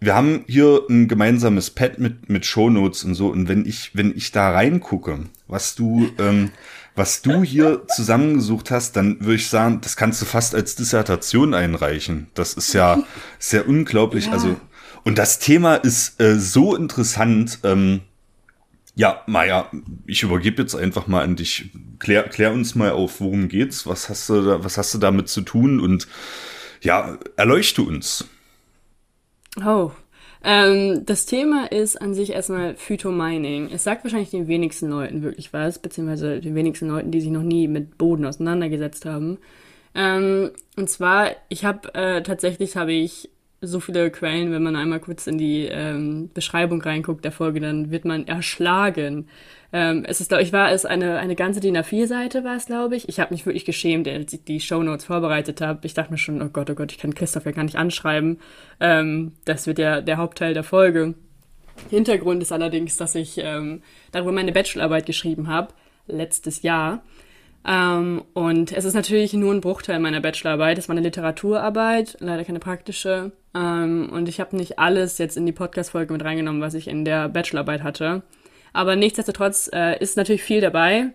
wir 0.00 0.14
haben 0.14 0.44
hier 0.46 0.82
ein 0.88 1.08
gemeinsames 1.08 1.70
Pad 1.70 1.98
mit, 1.98 2.28
mit 2.28 2.46
Shownotes 2.46 3.04
und 3.04 3.14
so. 3.14 3.28
Und 3.28 3.48
wenn 3.48 3.66
ich, 3.66 3.90
wenn 3.94 4.16
ich 4.16 4.30
da 4.30 4.50
reingucke, 4.52 5.26
was 5.48 5.74
du, 5.74 6.08
ähm, 6.18 6.50
was 6.94 7.22
du 7.22 7.42
hier 7.42 7.86
zusammengesucht 7.88 8.70
hast, 8.70 8.96
dann 8.96 9.20
würde 9.20 9.34
ich 9.34 9.48
sagen, 9.48 9.80
das 9.80 9.96
kannst 9.96 10.22
du 10.22 10.26
fast 10.26 10.54
als 10.54 10.76
Dissertation 10.76 11.52
einreichen. 11.54 12.28
Das 12.34 12.54
ist 12.54 12.72
ja 12.74 13.02
sehr 13.38 13.68
unglaublich. 13.68 14.26
Ja. 14.26 14.32
Also, 14.32 14.56
und 15.04 15.18
das 15.18 15.40
Thema 15.40 15.76
ist 15.76 16.20
äh, 16.20 16.38
so 16.38 16.76
interessant. 16.76 17.58
Ähm, 17.64 18.02
ja, 18.94 19.22
Maja, 19.26 19.70
ich 20.06 20.22
übergebe 20.22 20.62
jetzt 20.62 20.74
einfach 20.74 21.06
mal 21.08 21.22
an 21.22 21.36
dich. 21.36 21.70
Klär, 21.98 22.24
klär 22.24 22.52
uns 22.52 22.74
mal 22.74 22.92
auf, 22.92 23.20
worum 23.20 23.48
geht's? 23.48 23.86
Was 23.86 24.08
hast 24.08 24.28
du 24.28 24.42
da, 24.42 24.64
was 24.64 24.78
hast 24.78 24.94
du 24.94 24.98
damit 24.98 25.28
zu 25.28 25.40
tun? 25.40 25.80
Und 25.80 26.06
ja, 26.82 27.18
erleuchte 27.36 27.82
uns. 27.82 28.26
Oh. 29.64 29.90
Ähm, 30.44 31.04
das 31.04 31.26
Thema 31.26 31.70
ist 31.70 32.00
an 32.00 32.14
sich 32.14 32.30
erstmal 32.30 32.76
Phytomining. 32.76 33.70
Es 33.72 33.84
sagt 33.84 34.04
wahrscheinlich 34.04 34.30
den 34.30 34.46
wenigsten 34.46 34.88
Leuten 34.88 35.22
wirklich 35.22 35.52
was, 35.52 35.80
beziehungsweise 35.80 36.40
den 36.40 36.54
wenigsten 36.54 36.88
Leuten, 36.88 37.10
die 37.10 37.20
sich 37.20 37.30
noch 37.30 37.42
nie 37.42 37.66
mit 37.66 37.98
Boden 37.98 38.24
auseinandergesetzt 38.24 39.04
haben. 39.04 39.38
Ähm, 39.94 40.50
und 40.76 40.88
zwar, 40.88 41.30
ich 41.48 41.64
habe 41.64 41.92
äh, 41.94 42.22
tatsächlich 42.22 42.76
habe 42.76 42.92
ich 42.92 43.30
so 43.60 43.80
viele 43.80 44.10
Quellen, 44.10 44.52
wenn 44.52 44.62
man 44.62 44.76
einmal 44.76 45.00
kurz 45.00 45.26
in 45.26 45.36
die 45.36 45.64
ähm, 45.64 46.30
Beschreibung 46.32 46.80
reinguckt 46.80 47.24
der 47.24 47.32
Folge, 47.32 47.60
dann 47.60 47.90
wird 47.90 48.04
man 48.04 48.26
erschlagen. 48.26 49.28
Ähm, 49.72 50.04
es 50.06 50.20
ist, 50.20 50.28
glaube 50.28 50.44
ich, 50.44 50.52
war 50.52 50.70
es 50.70 50.86
eine, 50.86 51.18
eine 51.18 51.34
ganze 51.34 51.60
DIN 51.60 51.76
A4-Seite, 51.76 52.44
war 52.44 52.56
es, 52.56 52.66
glaube 52.66 52.94
ich. 52.94 53.08
Ich 53.08 53.18
habe 53.18 53.34
mich 53.34 53.44
wirklich 53.46 53.64
geschämt, 53.64 54.06
als 54.06 54.32
ich 54.32 54.44
die 54.44 54.60
Shownotes 54.60 55.06
vorbereitet 55.06 55.60
habe. 55.60 55.86
Ich 55.86 55.94
dachte 55.94 56.12
mir 56.12 56.18
schon, 56.18 56.40
oh 56.40 56.48
Gott, 56.48 56.70
oh 56.70 56.74
Gott, 56.74 56.92
ich 56.92 56.98
kann 56.98 57.14
Christoph 57.14 57.46
ja 57.46 57.52
gar 57.52 57.64
nicht 57.64 57.76
anschreiben. 57.76 58.38
Ähm, 58.80 59.32
das 59.44 59.66
wird 59.66 59.78
ja 59.78 60.00
der 60.00 60.18
Hauptteil 60.18 60.54
der 60.54 60.64
Folge. 60.64 61.14
Hintergrund 61.90 62.42
ist 62.42 62.52
allerdings, 62.52 62.96
dass 62.96 63.14
ich 63.14 63.38
ähm, 63.38 63.82
darüber 64.12 64.32
meine 64.32 64.52
Bachelorarbeit 64.52 65.06
geschrieben 65.06 65.48
habe, 65.48 65.74
letztes 66.06 66.62
Jahr. 66.62 67.02
Ähm, 67.66 68.22
und 68.34 68.72
es 68.72 68.84
ist 68.84 68.94
natürlich 68.94 69.32
nur 69.34 69.52
ein 69.52 69.60
Bruchteil 69.60 69.98
meiner 69.98 70.20
Bachelorarbeit. 70.20 70.78
Es 70.78 70.88
war 70.88 70.94
eine 70.94 71.02
Literaturarbeit, 71.02 72.16
leider 72.20 72.44
keine 72.44 72.60
praktische. 72.60 73.32
Ähm, 73.54 74.10
und 74.12 74.28
ich 74.28 74.40
habe 74.40 74.56
nicht 74.56 74.78
alles 74.78 75.18
jetzt 75.18 75.36
in 75.36 75.46
die 75.46 75.52
Podcast-Folge 75.52 76.12
mit 76.12 76.24
reingenommen, 76.24 76.62
was 76.62 76.74
ich 76.74 76.88
in 76.88 77.04
der 77.04 77.28
Bachelorarbeit 77.28 77.82
hatte. 77.82 78.22
Aber 78.72 78.96
nichtsdestotrotz 78.96 79.70
äh, 79.72 79.98
ist 79.98 80.16
natürlich 80.16 80.42
viel 80.42 80.60
dabei. 80.60 81.12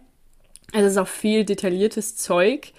Es 0.73 0.83
ist 0.83 0.97
auch 0.97 1.07
viel 1.07 1.45
detailliertes 1.45 2.15
Zeug. 2.15 2.73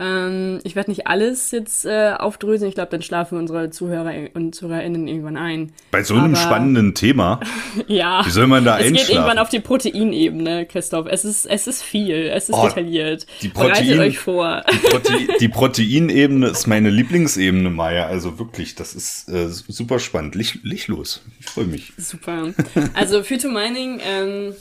Ähm, 0.00 0.58
ich 0.64 0.74
werde 0.74 0.90
nicht 0.90 1.06
alles 1.06 1.50
jetzt 1.50 1.84
äh, 1.84 2.14
aufdröseln. 2.18 2.68
Ich 2.70 2.74
glaube, 2.74 2.90
dann 2.90 3.02
schlafen 3.02 3.38
unsere 3.38 3.70
Zuhörer 3.70 4.12
und 4.34 4.54
Zuhörerinnen 4.54 5.06
irgendwann 5.06 5.36
ein. 5.36 5.72
Bei 5.90 6.02
so 6.02 6.14
einem 6.14 6.34
Aber- 6.34 6.36
spannenden 6.42 6.94
Thema, 6.94 7.40
Ja. 7.86 8.22
wie 8.24 8.30
soll 8.30 8.46
man 8.46 8.64
da 8.64 8.78
Es 8.78 8.84
geht 8.84 8.92
einschlafen? 8.92 9.12
irgendwann 9.14 9.38
auf 9.38 9.50
die 9.50 9.60
Proteinebene, 9.60 10.66
Christoph. 10.66 11.06
Es 11.10 11.24
ist, 11.24 11.44
es 11.46 11.66
ist 11.66 11.82
viel, 11.82 12.28
es 12.34 12.48
ist 12.48 12.54
Oh, 12.56 12.66
detailliert. 12.66 13.26
die 13.42 13.48
Bereitet 13.48 13.76
Protein- 13.86 14.00
euch 14.00 14.18
vor. 14.18 14.62
Prote 14.90 15.12
die 15.38 15.48
Proteinebene 15.48 16.48
ist 16.48 16.66
meine 16.66 16.90
Lieblingsebene, 16.90 17.70
Maya. 17.70 18.06
Also 18.06 18.38
wirklich, 18.38 18.74
das 18.74 18.94
ist 18.94 19.28
äh, 19.28 19.48
super 19.48 19.98
spannend. 19.98 20.34
Lich, 20.34 20.60
lich 20.62 20.88
los. 20.88 21.22
Ich 21.38 21.46
freue 21.46 21.66
mich. 21.66 21.92
Super. 21.98 22.54
Also 22.94 23.22
Phytomining, 23.22 24.00
ähm, 24.04 24.54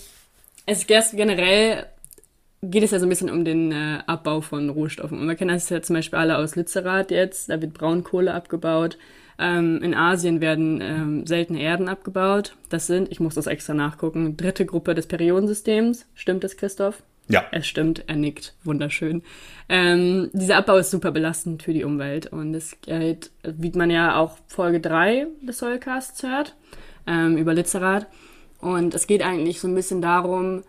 es 0.66 0.86
geht 0.86 1.04
generell 1.14 1.86
geht 2.62 2.84
es 2.84 2.92
ja 2.92 3.00
so 3.00 3.06
ein 3.06 3.10
bisschen 3.10 3.30
um 3.30 3.44
den 3.44 3.72
äh, 3.72 4.00
Abbau 4.06 4.42
von 4.42 4.70
Rohstoffen. 4.70 5.20
Und 5.20 5.28
wir 5.28 5.36
kennen 5.36 5.54
das 5.54 5.70
ja 5.70 5.82
zum 5.82 5.96
Beispiel 5.96 6.20
alle 6.20 6.38
aus 6.38 6.56
Lützerath 6.56 7.12
jetzt, 7.12 7.50
da 7.50 7.62
wird 7.62 7.74
Braunkohle 7.74 8.34
abgebaut. 8.34 8.98
Ähm, 9.40 9.82
in 9.82 9.96
Asien 9.96 10.40
werden 10.40 10.80
ähm, 10.82 11.26
seltene 11.26 11.62
Erden 11.62 11.90
abgebaut. 11.90 12.56
Das 12.70 12.86
sind, 12.86 13.12
ich 13.12 13.20
muss 13.20 13.34
das 13.34 13.48
extra 13.48 13.74
nachgucken, 13.74 14.38
dritte 14.38 14.68
Gruppe 14.68 14.94
des 14.94 15.08
Periodensystems. 15.08 16.06
Stimmt 16.14 16.44
das, 16.44 16.58
Christoph? 16.58 17.02
Ja. 17.28 17.46
Es 17.52 17.66
stimmt, 17.66 18.04
er 18.08 18.18
nickt. 18.18 18.54
Wunderschön. 18.64 19.24
Ähm, 19.70 20.30
dieser 20.34 20.58
Abbau 20.58 20.78
ist 20.78 20.92
super 20.92 21.12
belastend 21.12 21.64
für 21.64 21.74
die 21.74 21.84
Umwelt. 21.84 22.28
Und 22.28 22.54
es 22.54 22.80
geht, 22.82 23.32
wie 23.44 23.72
man 23.72 23.90
ja 23.90 24.18
auch 24.18 24.38
Folge 24.48 24.80
3 24.80 25.28
des 25.42 25.58
Soilcasts 25.58 26.22
hört, 26.22 26.56
ähm, 27.08 27.38
über 27.38 27.54
Literat. 27.56 28.08
Und 28.60 28.94
es 28.94 29.08
geht 29.08 29.24
eigentlich 29.24 29.60
so 29.60 29.68
ein 29.68 29.74
bisschen 29.76 30.02
darum, 30.02 30.64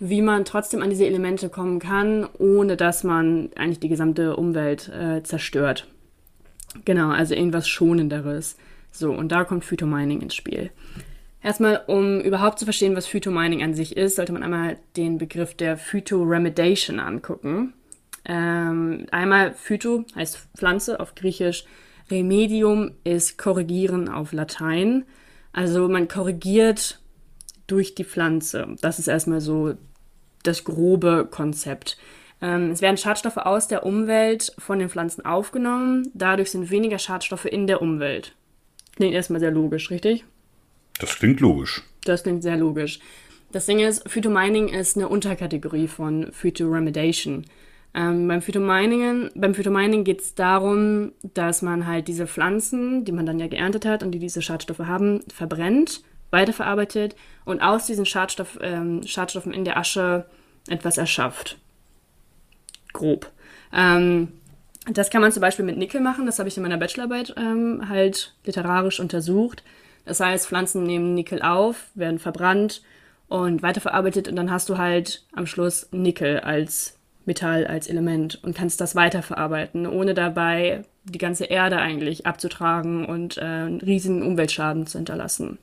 wie 0.00 0.22
man 0.22 0.44
trotzdem 0.44 0.82
an 0.82 0.90
diese 0.90 1.06
Elemente 1.06 1.48
kommen 1.48 1.78
kann, 1.78 2.26
ohne 2.38 2.76
dass 2.76 3.04
man 3.04 3.50
eigentlich 3.56 3.80
die 3.80 3.88
gesamte 3.88 4.36
Umwelt 4.36 4.88
äh, 4.88 5.22
zerstört. 5.22 5.88
Genau, 6.84 7.10
also 7.10 7.34
irgendwas 7.34 7.68
Schonenderes. 7.68 8.56
So, 8.90 9.12
und 9.12 9.30
da 9.30 9.44
kommt 9.44 9.64
Phytomining 9.64 10.20
ins 10.20 10.34
Spiel. 10.34 10.70
Erstmal, 11.42 11.82
um 11.86 12.20
überhaupt 12.20 12.58
zu 12.58 12.64
verstehen, 12.64 12.96
was 12.96 13.06
Phytomining 13.06 13.62
an 13.62 13.74
sich 13.74 13.96
ist, 13.96 14.16
sollte 14.16 14.32
man 14.32 14.42
einmal 14.42 14.78
den 14.96 15.18
Begriff 15.18 15.54
der 15.54 15.76
Phytoremediation 15.76 17.00
angucken. 17.00 17.74
Ähm, 18.24 19.06
einmal 19.10 19.52
Phyto 19.52 20.04
heißt 20.16 20.48
Pflanze 20.56 21.00
auf 21.00 21.14
Griechisch, 21.14 21.64
Remedium 22.10 22.92
ist 23.04 23.38
korrigieren 23.38 24.08
auf 24.08 24.32
Latein. 24.32 25.04
Also 25.52 25.88
man 25.88 26.08
korrigiert 26.08 27.00
durch 27.66 27.94
die 27.94 28.04
Pflanze. 28.04 28.76
Das 28.80 28.98
ist 28.98 29.08
erstmal 29.08 29.40
so 29.40 29.74
das 30.42 30.64
grobe 30.64 31.26
Konzept. 31.30 31.96
Ähm, 32.40 32.70
es 32.70 32.82
werden 32.82 32.96
Schadstoffe 32.96 33.38
aus 33.38 33.68
der 33.68 33.86
Umwelt 33.86 34.52
von 34.58 34.78
den 34.78 34.90
Pflanzen 34.90 35.24
aufgenommen. 35.24 36.10
Dadurch 36.14 36.50
sind 36.50 36.70
weniger 36.70 36.98
Schadstoffe 36.98 37.46
in 37.46 37.66
der 37.66 37.80
Umwelt. 37.80 38.34
Klingt 38.96 39.14
erstmal 39.14 39.40
sehr 39.40 39.50
logisch, 39.50 39.90
richtig? 39.90 40.24
Das 41.00 41.16
klingt 41.16 41.40
logisch. 41.40 41.82
Das 42.04 42.22
klingt 42.22 42.42
sehr 42.42 42.56
logisch. 42.56 43.00
Das 43.50 43.66
Ding 43.66 43.78
ist, 43.78 44.08
Phytomining 44.08 44.68
ist 44.68 44.96
eine 44.96 45.08
Unterkategorie 45.08 45.88
von 45.88 46.32
Phytoremediation. 46.32 47.44
Ähm, 47.94 48.26
beim 48.26 48.42
Phytomining, 48.42 49.30
beim 49.34 49.54
Phytomining 49.54 50.02
geht 50.02 50.20
es 50.20 50.34
darum, 50.34 51.12
dass 51.22 51.62
man 51.62 51.86
halt 51.86 52.08
diese 52.08 52.26
Pflanzen, 52.26 53.04
die 53.04 53.12
man 53.12 53.26
dann 53.26 53.38
ja 53.38 53.46
geerntet 53.46 53.86
hat 53.86 54.02
und 54.02 54.10
die 54.10 54.18
diese 54.18 54.42
Schadstoffe 54.42 54.80
haben, 54.80 55.20
verbrennt, 55.32 56.02
weiterverarbeitet 56.30 57.14
und 57.44 57.60
aus 57.60 57.86
diesen 57.86 58.06
Schadstoff, 58.06 58.58
ähm, 58.60 59.02
Schadstoffen 59.06 59.52
in 59.52 59.64
der 59.64 59.76
Asche 59.76 60.26
etwas 60.68 60.98
erschafft. 60.98 61.58
Grob. 62.92 63.30
Ähm, 63.72 64.28
das 64.86 65.10
kann 65.10 65.22
man 65.22 65.32
zum 65.32 65.40
Beispiel 65.40 65.64
mit 65.64 65.78
Nickel 65.78 66.00
machen, 66.00 66.26
das 66.26 66.38
habe 66.38 66.48
ich 66.48 66.56
in 66.56 66.62
meiner 66.62 66.76
Bachelorarbeit 66.76 67.34
ähm, 67.36 67.88
halt 67.88 68.34
literarisch 68.44 69.00
untersucht. 69.00 69.62
Das 70.04 70.20
heißt, 70.20 70.46
Pflanzen 70.46 70.82
nehmen 70.84 71.14
Nickel 71.14 71.40
auf, 71.40 71.86
werden 71.94 72.18
verbrannt 72.18 72.82
und 73.28 73.62
weiterverarbeitet 73.62 74.28
und 74.28 74.36
dann 74.36 74.50
hast 74.50 74.68
du 74.68 74.76
halt 74.76 75.24
am 75.34 75.46
Schluss 75.46 75.88
Nickel 75.92 76.40
als 76.40 76.98
Metall, 77.24 77.66
als 77.66 77.88
Element 77.88 78.38
und 78.42 78.54
kannst 78.54 78.80
das 78.82 78.94
weiterverarbeiten, 78.94 79.86
ohne 79.86 80.12
dabei 80.12 80.84
die 81.04 81.18
ganze 81.18 81.44
Erde 81.44 81.78
eigentlich 81.78 82.26
abzutragen 82.26 83.06
und 83.06 83.38
äh, 83.38 83.40
einen 83.40 83.80
riesigen 83.80 84.22
Umweltschaden 84.22 84.86
zu 84.86 84.98
hinterlassen. 84.98 85.58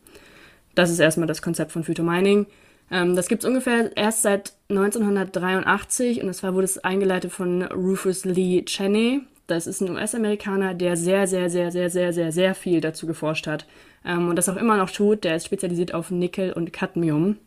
Das 0.75 0.89
ist 0.89 0.99
erstmal 0.99 1.27
das 1.27 1.41
Konzept 1.41 1.71
von 1.71 1.83
Phytomining. 1.83 2.45
Ähm, 2.91 3.15
das 3.15 3.27
gibt 3.27 3.43
es 3.43 3.47
ungefähr 3.47 3.95
erst 3.95 4.21
seit 4.21 4.53
1983 4.69 6.23
und 6.23 6.33
zwar 6.33 6.53
wurde 6.53 6.65
es 6.65 6.83
eingeleitet 6.83 7.31
von 7.31 7.63
Rufus 7.63 8.25
Lee 8.25 8.63
Cheney. 8.65 9.21
Das 9.47 9.67
ist 9.67 9.81
ein 9.81 9.91
US-Amerikaner, 9.91 10.73
der 10.73 10.95
sehr, 10.95 11.27
sehr, 11.27 11.49
sehr, 11.49 11.71
sehr, 11.71 11.89
sehr, 11.89 12.13
sehr, 12.13 12.31
sehr 12.31 12.55
viel 12.55 12.79
dazu 12.79 13.07
geforscht 13.07 13.47
hat 13.47 13.65
ähm, 14.05 14.29
und 14.29 14.35
das 14.35 14.49
auch 14.49 14.57
immer 14.57 14.77
noch 14.77 14.89
tut. 14.89 15.23
Der 15.23 15.35
ist 15.35 15.45
spezialisiert 15.45 15.93
auf 15.93 16.11
Nickel 16.11 16.53
und 16.53 16.73
Cadmium. 16.73 17.37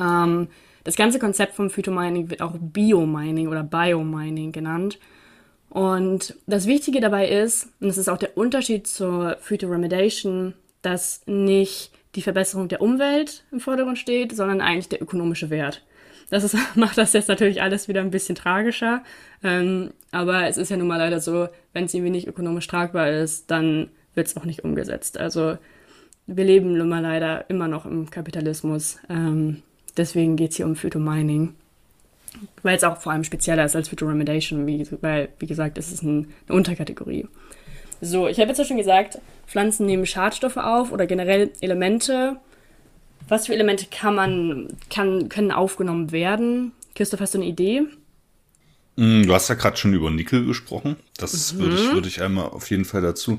Ähm, 0.00 0.48
das 0.84 0.96
ganze 0.96 1.18
Konzept 1.18 1.54
vom 1.54 1.70
Phytomining 1.70 2.30
wird 2.30 2.40
auch 2.40 2.54
Biomining 2.58 3.48
oder 3.48 3.62
Biomining 3.62 4.52
genannt. 4.52 4.98
Und 5.70 6.34
das 6.46 6.66
Wichtige 6.66 7.00
dabei 7.00 7.28
ist, 7.28 7.68
und 7.80 7.88
das 7.88 7.98
ist 7.98 8.08
auch 8.08 8.16
der 8.16 8.38
Unterschied 8.38 8.86
zur 8.86 9.36
Phytoremediation, 9.40 10.54
dass 10.80 11.20
nicht 11.26 11.92
die 12.14 12.22
Verbesserung 12.22 12.68
der 12.68 12.80
Umwelt 12.80 13.44
im 13.52 13.60
Vordergrund 13.60 13.98
steht, 13.98 14.34
sondern 14.34 14.60
eigentlich 14.60 14.88
der 14.88 15.02
ökonomische 15.02 15.50
Wert. 15.50 15.84
Das 16.30 16.44
ist, 16.44 16.56
macht 16.76 16.98
das 16.98 17.12
jetzt 17.12 17.28
natürlich 17.28 17.62
alles 17.62 17.88
wieder 17.88 18.00
ein 18.00 18.10
bisschen 18.10 18.34
tragischer. 18.34 19.02
Ähm, 19.42 19.90
aber 20.10 20.46
es 20.46 20.56
ist 20.56 20.70
ja 20.70 20.76
nun 20.76 20.88
mal 20.88 20.98
leider 20.98 21.20
so, 21.20 21.48
wenn 21.72 21.84
es 21.84 21.94
irgendwie 21.94 22.10
nicht 22.10 22.26
ökonomisch 22.26 22.66
tragbar 22.66 23.10
ist, 23.10 23.50
dann 23.50 23.90
wird 24.14 24.26
es 24.26 24.36
auch 24.36 24.44
nicht 24.44 24.64
umgesetzt. 24.64 25.18
Also 25.18 25.58
wir 26.26 26.44
leben 26.44 26.76
nun 26.76 26.88
mal 26.88 27.02
leider 27.02 27.48
immer 27.48 27.68
noch 27.68 27.86
im 27.86 28.10
Kapitalismus. 28.10 28.98
Ähm, 29.08 29.62
deswegen 29.96 30.36
geht 30.36 30.50
es 30.50 30.56
hier 30.56 30.66
um 30.66 30.76
Phytomining. 30.76 31.54
Weil 32.62 32.76
es 32.76 32.84
auch 32.84 32.98
vor 32.98 33.12
allem 33.12 33.24
spezieller 33.24 33.64
ist 33.64 33.74
als 33.74 33.88
Phytoremediation, 33.88 34.66
wie, 34.66 34.86
weil, 35.00 35.30
wie 35.38 35.46
gesagt, 35.46 35.78
es 35.78 35.90
ist 35.90 36.02
ein, 36.02 36.28
eine 36.46 36.56
Unterkategorie. 36.56 37.26
So, 38.00 38.28
ich 38.28 38.38
habe 38.38 38.48
jetzt 38.48 38.58
ja 38.58 38.64
schon 38.64 38.76
gesagt, 38.76 39.18
Pflanzen 39.46 39.86
nehmen 39.86 40.06
Schadstoffe 40.06 40.56
auf 40.56 40.92
oder 40.92 41.06
generell 41.06 41.50
Elemente. 41.60 42.36
Was 43.28 43.46
für 43.46 43.54
Elemente 43.54 43.86
kann 43.90 44.14
man, 44.14 44.68
kann, 44.90 45.28
können 45.28 45.50
aufgenommen 45.50 46.12
werden? 46.12 46.72
Christoph, 46.94 47.20
hast 47.20 47.34
du 47.34 47.38
eine 47.38 47.46
Idee? 47.46 47.82
Mm, 48.96 49.22
du 49.24 49.34
hast 49.34 49.48
ja 49.48 49.54
gerade 49.54 49.76
schon 49.76 49.94
über 49.94 50.10
Nickel 50.10 50.44
gesprochen. 50.44 50.96
Das 51.16 51.52
mhm. 51.52 51.58
würde 51.58 51.74
ich, 51.76 51.92
würde 51.92 52.08
ich 52.08 52.22
einmal 52.22 52.46
auf 52.46 52.70
jeden 52.70 52.84
Fall 52.84 53.02
dazu. 53.02 53.38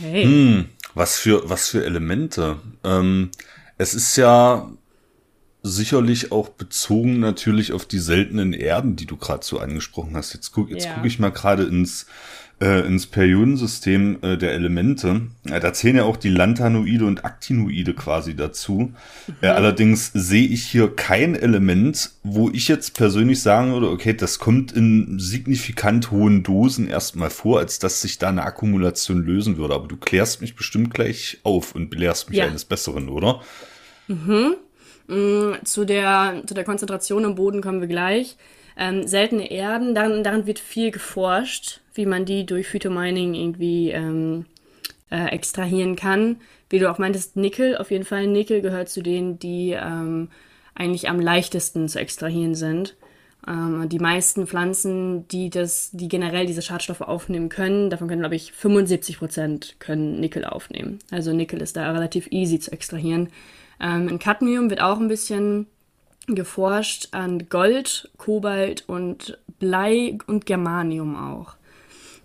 Hey. 0.00 0.24
Hm, 0.24 0.64
was 0.94 1.18
für, 1.18 1.48
was 1.48 1.68
für 1.68 1.84
Elemente? 1.84 2.56
Ähm, 2.84 3.30
es 3.78 3.94
ist 3.94 4.16
ja 4.16 4.70
sicherlich 5.62 6.32
auch 6.32 6.48
bezogen 6.48 7.20
natürlich 7.20 7.72
auf 7.72 7.86
die 7.86 7.98
seltenen 7.98 8.52
Erden, 8.52 8.96
die 8.96 9.06
du 9.06 9.16
gerade 9.16 9.44
so 9.44 9.58
angesprochen 9.58 10.16
hast. 10.16 10.32
Jetzt 10.32 10.52
guck, 10.52 10.70
jetzt 10.70 10.86
Ja. 10.86 10.94
gucke 10.94 11.08
ich 11.08 11.18
mal 11.18 11.32
gerade 11.32 11.64
ins 11.64 12.06
äh, 12.58 12.86
ins 12.86 13.06
Periodensystem 13.06 14.18
äh, 14.22 14.36
der 14.38 14.52
Elemente. 14.52 15.22
Äh, 15.44 15.60
da 15.60 15.72
zählen 15.74 15.96
ja 15.96 16.04
auch 16.04 16.16
die 16.16 16.30
Lanthanoide 16.30 17.04
und 17.04 17.24
Actinoide 17.24 17.92
quasi 17.92 18.34
dazu. 18.34 18.94
Äh, 19.42 19.48
allerdings 19.48 20.10
sehe 20.14 20.46
ich 20.46 20.64
hier 20.64 20.88
kein 20.94 21.34
Element, 21.34 22.12
wo 22.22 22.48
ich 22.48 22.68
jetzt 22.68 22.94
persönlich 22.96 23.42
sagen 23.42 23.72
würde, 23.74 23.90
okay, 23.90 24.14
das 24.14 24.38
kommt 24.38 24.72
in 24.72 25.18
signifikant 25.18 26.10
hohen 26.10 26.42
Dosen 26.42 26.88
erstmal 26.88 27.28
vor, 27.30 27.58
als 27.58 27.78
dass 27.78 28.00
sich 28.00 28.18
da 28.18 28.30
eine 28.30 28.44
Akkumulation 28.44 29.22
lösen 29.22 29.58
würde. 29.58 29.74
Aber 29.74 29.86
du 29.88 29.96
klärst 29.98 30.40
mich 30.40 30.56
bestimmt 30.56 30.94
gleich 30.94 31.38
auf 31.42 31.74
und 31.74 31.90
belehrst 31.90 32.30
mich 32.30 32.38
Ja. 32.38 32.46
eines 32.46 32.64
Besseren, 32.64 33.10
oder? 33.10 33.42
Zu 35.64 35.84
der, 35.84 36.42
zu 36.46 36.54
der 36.54 36.64
Konzentration 36.64 37.24
im 37.24 37.34
Boden 37.34 37.60
kommen 37.60 37.80
wir 37.80 37.88
gleich. 37.88 38.36
Ähm, 38.76 39.06
seltene 39.06 39.50
Erden, 39.50 39.94
daran, 39.94 40.22
daran 40.22 40.46
wird 40.46 40.58
viel 40.58 40.90
geforscht, 40.90 41.80
wie 41.94 42.06
man 42.06 42.24
die 42.24 42.44
durch 42.44 42.68
Phytomining 42.68 43.34
irgendwie 43.34 43.90
ähm, 43.90 44.44
äh, 45.10 45.28
extrahieren 45.28 45.96
kann. 45.96 46.36
Wie 46.68 46.78
du 46.78 46.90
auch 46.90 46.98
meintest, 46.98 47.36
Nickel, 47.36 47.76
auf 47.76 47.90
jeden 47.90 48.04
Fall. 48.04 48.26
Nickel 48.26 48.60
gehört 48.60 48.88
zu 48.88 49.02
denen, 49.02 49.38
die 49.38 49.70
ähm, 49.72 50.28
eigentlich 50.74 51.08
am 51.08 51.20
leichtesten 51.20 51.88
zu 51.88 51.98
extrahieren 51.98 52.54
sind. 52.54 52.96
Ähm, 53.46 53.88
die 53.88 53.98
meisten 53.98 54.46
Pflanzen, 54.46 55.28
die 55.28 55.48
das, 55.50 55.90
die 55.92 56.08
generell 56.08 56.46
diese 56.46 56.62
Schadstoffe 56.62 57.00
aufnehmen 57.00 57.48
können, 57.48 57.90
davon 57.90 58.08
können, 58.08 58.20
glaube 58.20 58.34
ich, 58.34 58.52
75 58.52 59.18
Prozent 59.18 59.76
können 59.78 60.20
Nickel 60.20 60.44
aufnehmen. 60.44 60.98
Also 61.10 61.32
Nickel 61.32 61.62
ist 61.62 61.76
da 61.76 61.90
relativ 61.92 62.28
easy 62.30 62.58
zu 62.58 62.72
extrahieren. 62.72 63.28
Ähm, 63.80 64.18
Cadmium 64.18 64.70
wird 64.70 64.80
auch 64.80 64.98
ein 64.98 65.08
bisschen 65.08 65.66
geforscht 66.26 67.08
an 67.12 67.48
Gold, 67.48 68.10
Kobalt 68.16 68.84
und 68.88 69.38
Blei 69.58 70.18
und 70.26 70.46
Germanium 70.46 71.16
auch. 71.16 71.54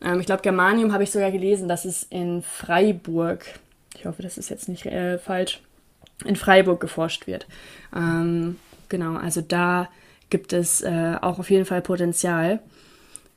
Ähm, 0.02 0.20
ich 0.20 0.26
glaube, 0.26 0.42
Germanium 0.42 0.94
habe 0.94 1.04
ich 1.04 1.12
sogar 1.12 1.32
gelesen, 1.32 1.68
dass 1.68 1.86
es 1.86 2.04
in 2.04 2.42
Freiburg, 2.42 3.46
ich 3.98 4.06
hoffe, 4.06 4.22
das 4.22 4.38
ist 4.38 4.50
jetzt 4.50 4.68
nicht 4.70 4.86
äh, 4.86 5.18
falsch, 5.18 5.62
in 6.26 6.36
Freiburg 6.36 6.80
geforscht 6.80 7.28
wird. 7.28 7.48
Ähm, 7.96 8.58
genau, 8.90 9.16
also 9.16 9.42
da 9.42 9.90
gibt 10.30 10.54
es 10.54 10.82
äh, 10.82 11.18
auch 11.22 11.40
auf 11.40 11.50
jeden 11.50 11.66
Fall 11.66 11.82
Potenzial. 11.82 12.60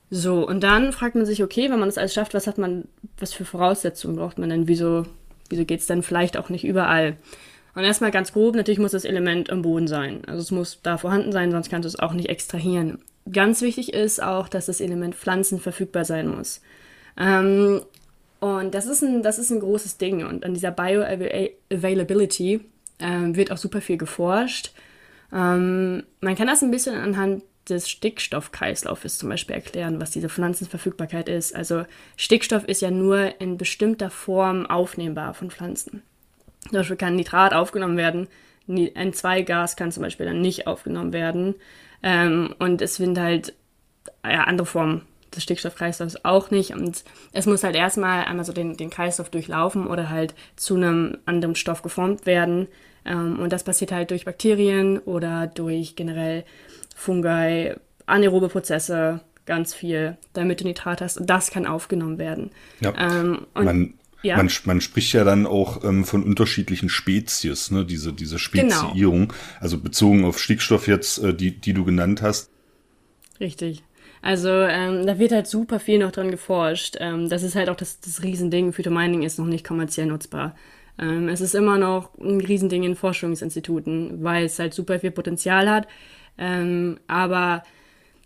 So, 0.09 0.47
und 0.47 0.61
dann 0.61 0.93
fragt 0.93 1.15
man 1.15 1.25
sich, 1.25 1.43
okay, 1.43 1.69
wenn 1.69 1.79
man 1.79 1.89
das 1.89 1.97
alles 1.97 2.13
schafft, 2.13 2.33
was 2.33 2.47
hat 2.47 2.57
man, 2.57 2.87
was 3.19 3.33
für 3.33 3.45
Voraussetzungen 3.45 4.15
braucht 4.15 4.37
man 4.37 4.49
denn? 4.49 4.67
Wieso, 4.67 5.05
wieso 5.49 5.65
geht 5.65 5.79
es 5.79 5.87
dann 5.87 6.03
vielleicht 6.03 6.37
auch 6.37 6.49
nicht 6.49 6.63
überall? 6.63 7.17
Und 7.75 7.83
erstmal 7.83 8.11
ganz 8.11 8.31
grob, 8.31 8.55
natürlich 8.55 8.79
muss 8.79 8.93
das 8.93 9.05
Element 9.05 9.49
im 9.49 9.61
Boden 9.61 9.87
sein. 9.87 10.23
Also 10.27 10.41
es 10.41 10.51
muss 10.51 10.79
da 10.81 10.97
vorhanden 10.97 11.33
sein, 11.33 11.51
sonst 11.51 11.69
kannst 11.69 11.85
du 11.85 11.89
es 11.89 11.99
auch 11.99 12.13
nicht 12.13 12.29
extrahieren. 12.29 12.99
Ganz 13.31 13.61
wichtig 13.61 13.93
ist 13.93 14.23
auch, 14.23 14.47
dass 14.47 14.67
das 14.67 14.79
Element 14.79 15.13
pflanzenverfügbar 15.13 16.05
sein 16.05 16.27
muss. 16.27 16.61
Ähm, 17.17 17.81
und 18.39 18.73
das 18.73 18.85
ist, 18.85 19.03
ein, 19.03 19.23
das 19.23 19.39
ist 19.39 19.51
ein 19.51 19.59
großes 19.59 19.97
Ding. 19.97 20.25
Und 20.25 20.45
an 20.45 20.53
dieser 20.53 20.71
Bioavailability 20.71 22.61
ähm, 22.99 23.35
wird 23.35 23.51
auch 23.51 23.57
super 23.57 23.81
viel 23.81 23.97
geforscht. 23.97 24.71
Ähm, 25.33 26.03
man 26.21 26.35
kann 26.35 26.47
das 26.47 26.63
ein 26.63 26.71
bisschen 26.71 26.95
anhand 26.95 27.43
des 27.67 27.89
Stickstoffkreislaufes 27.89 29.17
zum 29.17 29.29
Beispiel 29.29 29.55
erklären, 29.55 29.99
was 29.99 30.11
diese 30.11 30.29
Pflanzenverfügbarkeit 30.29 31.27
ist. 31.27 31.55
Also 31.55 31.85
Stickstoff 32.15 32.63
ist 32.65 32.81
ja 32.81 32.91
nur 32.91 33.41
in 33.41 33.57
bestimmter 33.57 34.09
Form 34.09 34.65
aufnehmbar 34.65 35.33
von 35.33 35.49
Pflanzen. 35.49 36.03
Zum 36.69 36.79
Beispiel 36.79 36.97
kann 36.97 37.15
Nitrat 37.15 37.53
aufgenommen 37.53 37.97
werden, 37.97 38.27
N2-Gas 38.67 39.75
kann 39.75 39.91
zum 39.91 40.03
Beispiel 40.03 40.25
dann 40.25 40.41
nicht 40.41 40.67
aufgenommen 40.67 41.13
werden. 41.13 41.55
Ähm, 42.01 42.53
und 42.59 42.81
es 42.81 42.95
sind 42.95 43.19
halt 43.19 43.53
ja, 44.23 44.43
andere 44.43 44.65
Formen 44.65 45.01
des 45.35 45.43
Stickstoffkreislaufs 45.43 46.23
auch 46.23 46.51
nicht. 46.51 46.71
Und 46.71 47.03
es 47.31 47.45
muss 47.45 47.63
halt 47.63 47.75
erstmal 47.75 48.25
einmal 48.25 48.45
so 48.45 48.53
den, 48.53 48.77
den 48.77 48.89
Kreislauf 48.89 49.29
durchlaufen 49.29 49.87
oder 49.87 50.09
halt 50.09 50.33
zu 50.55 50.75
einem 50.75 51.17
anderen 51.25 51.55
Stoff 51.55 51.81
geformt 51.81 52.25
werden. 52.25 52.67
Ähm, 53.05 53.39
und 53.39 53.53
das 53.53 53.63
passiert 53.63 53.91
halt 53.91 54.11
durch 54.11 54.25
Bakterien 54.25 54.99
oder 54.99 55.47
durch 55.47 55.95
generell 55.95 56.43
Fungi, 56.95 57.73
anaerobe 58.05 58.49
Prozesse, 58.49 59.21
ganz 59.45 59.73
viel, 59.73 60.17
damit 60.33 60.61
du 60.61 60.63
Nitrat 60.63 61.01
hast. 61.01 61.19
Und 61.19 61.29
das 61.29 61.51
kann 61.51 61.67
aufgenommen 61.67 62.17
werden. 62.17 62.51
Ja. 62.79 62.93
Ähm, 62.97 63.45
man, 63.53 63.93
ja. 64.25 64.37
man, 64.37 64.49
man, 64.65 64.81
spricht 64.81 65.13
ja 65.13 65.23
dann 65.23 65.45
auch 65.45 65.83
ähm, 65.83 66.05
von 66.05 66.23
unterschiedlichen 66.23 66.89
Spezies, 66.89 67.71
ne? 67.71 67.85
diese, 67.85 68.13
diese 68.13 68.37
genau. 68.51 68.75
Speziierung. 68.75 69.27
Genau. 69.27 69.33
Also 69.59 69.79
bezogen 69.79 70.25
auf 70.25 70.39
Stickstoff 70.39 70.87
jetzt, 70.87 71.19
äh, 71.19 71.33
die, 71.33 71.51
die 71.51 71.73
du 71.73 71.85
genannt 71.85 72.21
hast. 72.21 72.49
Richtig. 73.39 73.83
Also 74.21 74.49
ähm, 74.49 75.05
da 75.05 75.19
wird 75.19 75.31
halt 75.31 75.45
super 75.45 75.79
viel 75.79 75.99
noch 75.99 76.11
dran 76.11 76.31
geforscht. 76.31 76.97
Ähm, 76.99 77.29
das 77.29 77.43
ist 77.43 77.55
halt 77.55 77.69
auch 77.69 77.75
das, 77.75 77.99
das 77.99 78.23
Riesending. 78.23 78.73
Phytomining 78.73 79.21
ist 79.21 79.37
noch 79.37 79.45
nicht 79.45 79.65
kommerziell 79.65 80.07
nutzbar. 80.07 80.55
Ähm, 80.97 81.29
es 81.29 81.41
ist 81.41 81.53
immer 81.53 81.77
noch 81.77 82.17
ein 82.17 82.41
Riesending 82.41 82.83
in 82.83 82.95
Forschungsinstituten, 82.95 84.23
weil 84.23 84.45
es 84.45 84.57
halt 84.57 84.73
super 84.73 84.99
viel 84.99 85.11
Potenzial 85.11 85.69
hat. 85.69 85.87
Ähm, 86.37 86.99
aber 87.07 87.63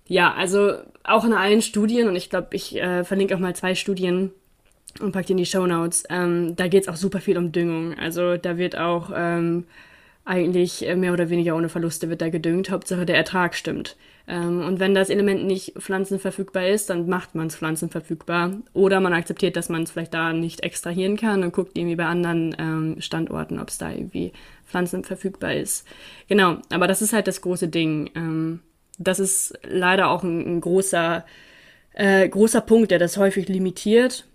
ja, 0.07 0.33
also 0.33 0.73
auch 1.03 1.25
in 1.25 1.33
allen 1.33 1.62
Studien, 1.62 2.07
und 2.07 2.15
ich 2.15 2.29
glaube, 2.29 2.49
ich 2.51 2.75
äh, 2.75 3.03
verlinke 3.03 3.35
auch 3.35 3.39
mal 3.39 3.55
zwei 3.55 3.75
Studien 3.75 4.31
und 4.99 5.12
packe 5.12 5.27
die 5.27 5.33
in 5.33 5.38
die 5.38 5.45
Show 5.45 5.65
Notes, 5.65 6.03
ähm, 6.09 6.55
da 6.55 6.67
geht 6.67 6.83
es 6.83 6.88
auch 6.89 6.95
super 6.95 7.19
viel 7.19 7.38
um 7.38 7.51
Düngung. 7.51 7.97
Also 7.97 8.38
da 8.38 8.57
wird 8.57 8.77
auch 8.77 9.12
ähm, 9.15 9.65
eigentlich 10.25 10.85
mehr 10.95 11.13
oder 11.13 11.29
weniger 11.29 11.55
ohne 11.55 11.69
Verluste 11.69 12.09
wird 12.09 12.21
da 12.21 12.29
gedüngt. 12.29 12.69
Hauptsache 12.69 13.05
der 13.05 13.17
Ertrag 13.17 13.55
stimmt. 13.55 13.97
Ähm, 14.27 14.63
und 14.63 14.79
wenn 14.79 14.93
das 14.93 15.09
Element 15.09 15.45
nicht 15.45 15.73
pflanzenverfügbar 15.79 16.67
ist, 16.67 16.91
dann 16.91 17.09
macht 17.09 17.33
man 17.33 17.47
es 17.47 17.55
pflanzenverfügbar. 17.55 18.51
Oder 18.73 18.99
man 18.99 19.13
akzeptiert, 19.13 19.55
dass 19.55 19.69
man 19.69 19.83
es 19.83 19.91
vielleicht 19.91 20.13
da 20.13 20.31
nicht 20.31 20.62
extrahieren 20.62 21.17
kann 21.17 21.43
und 21.43 21.51
guckt 21.51 21.75
irgendwie 21.77 21.95
bei 21.95 22.05
anderen 22.05 22.55
ähm, 22.59 23.01
Standorten, 23.01 23.59
ob 23.59 23.69
es 23.69 23.79
da 23.79 23.91
irgendwie 23.91 24.31
pflanzenverfügbar 24.67 25.55
ist. 25.55 25.88
Genau, 26.27 26.57
aber 26.69 26.88
das 26.88 27.01
ist 27.01 27.12
halt 27.12 27.27
das 27.27 27.41
große 27.41 27.67
Ding. 27.67 28.12
Ähm, 28.15 28.59
das 28.99 29.19
ist 29.19 29.57
leider 29.63 30.09
auch 30.09 30.21
ein, 30.21 30.57
ein 30.57 30.62
großer, 30.62 31.25
äh, 31.93 32.29
großer 32.29 32.62
Punkt, 32.62 32.91
der 32.91 32.99
das 32.99 33.17
häufig 33.17 33.47
limitiert. 33.47 34.27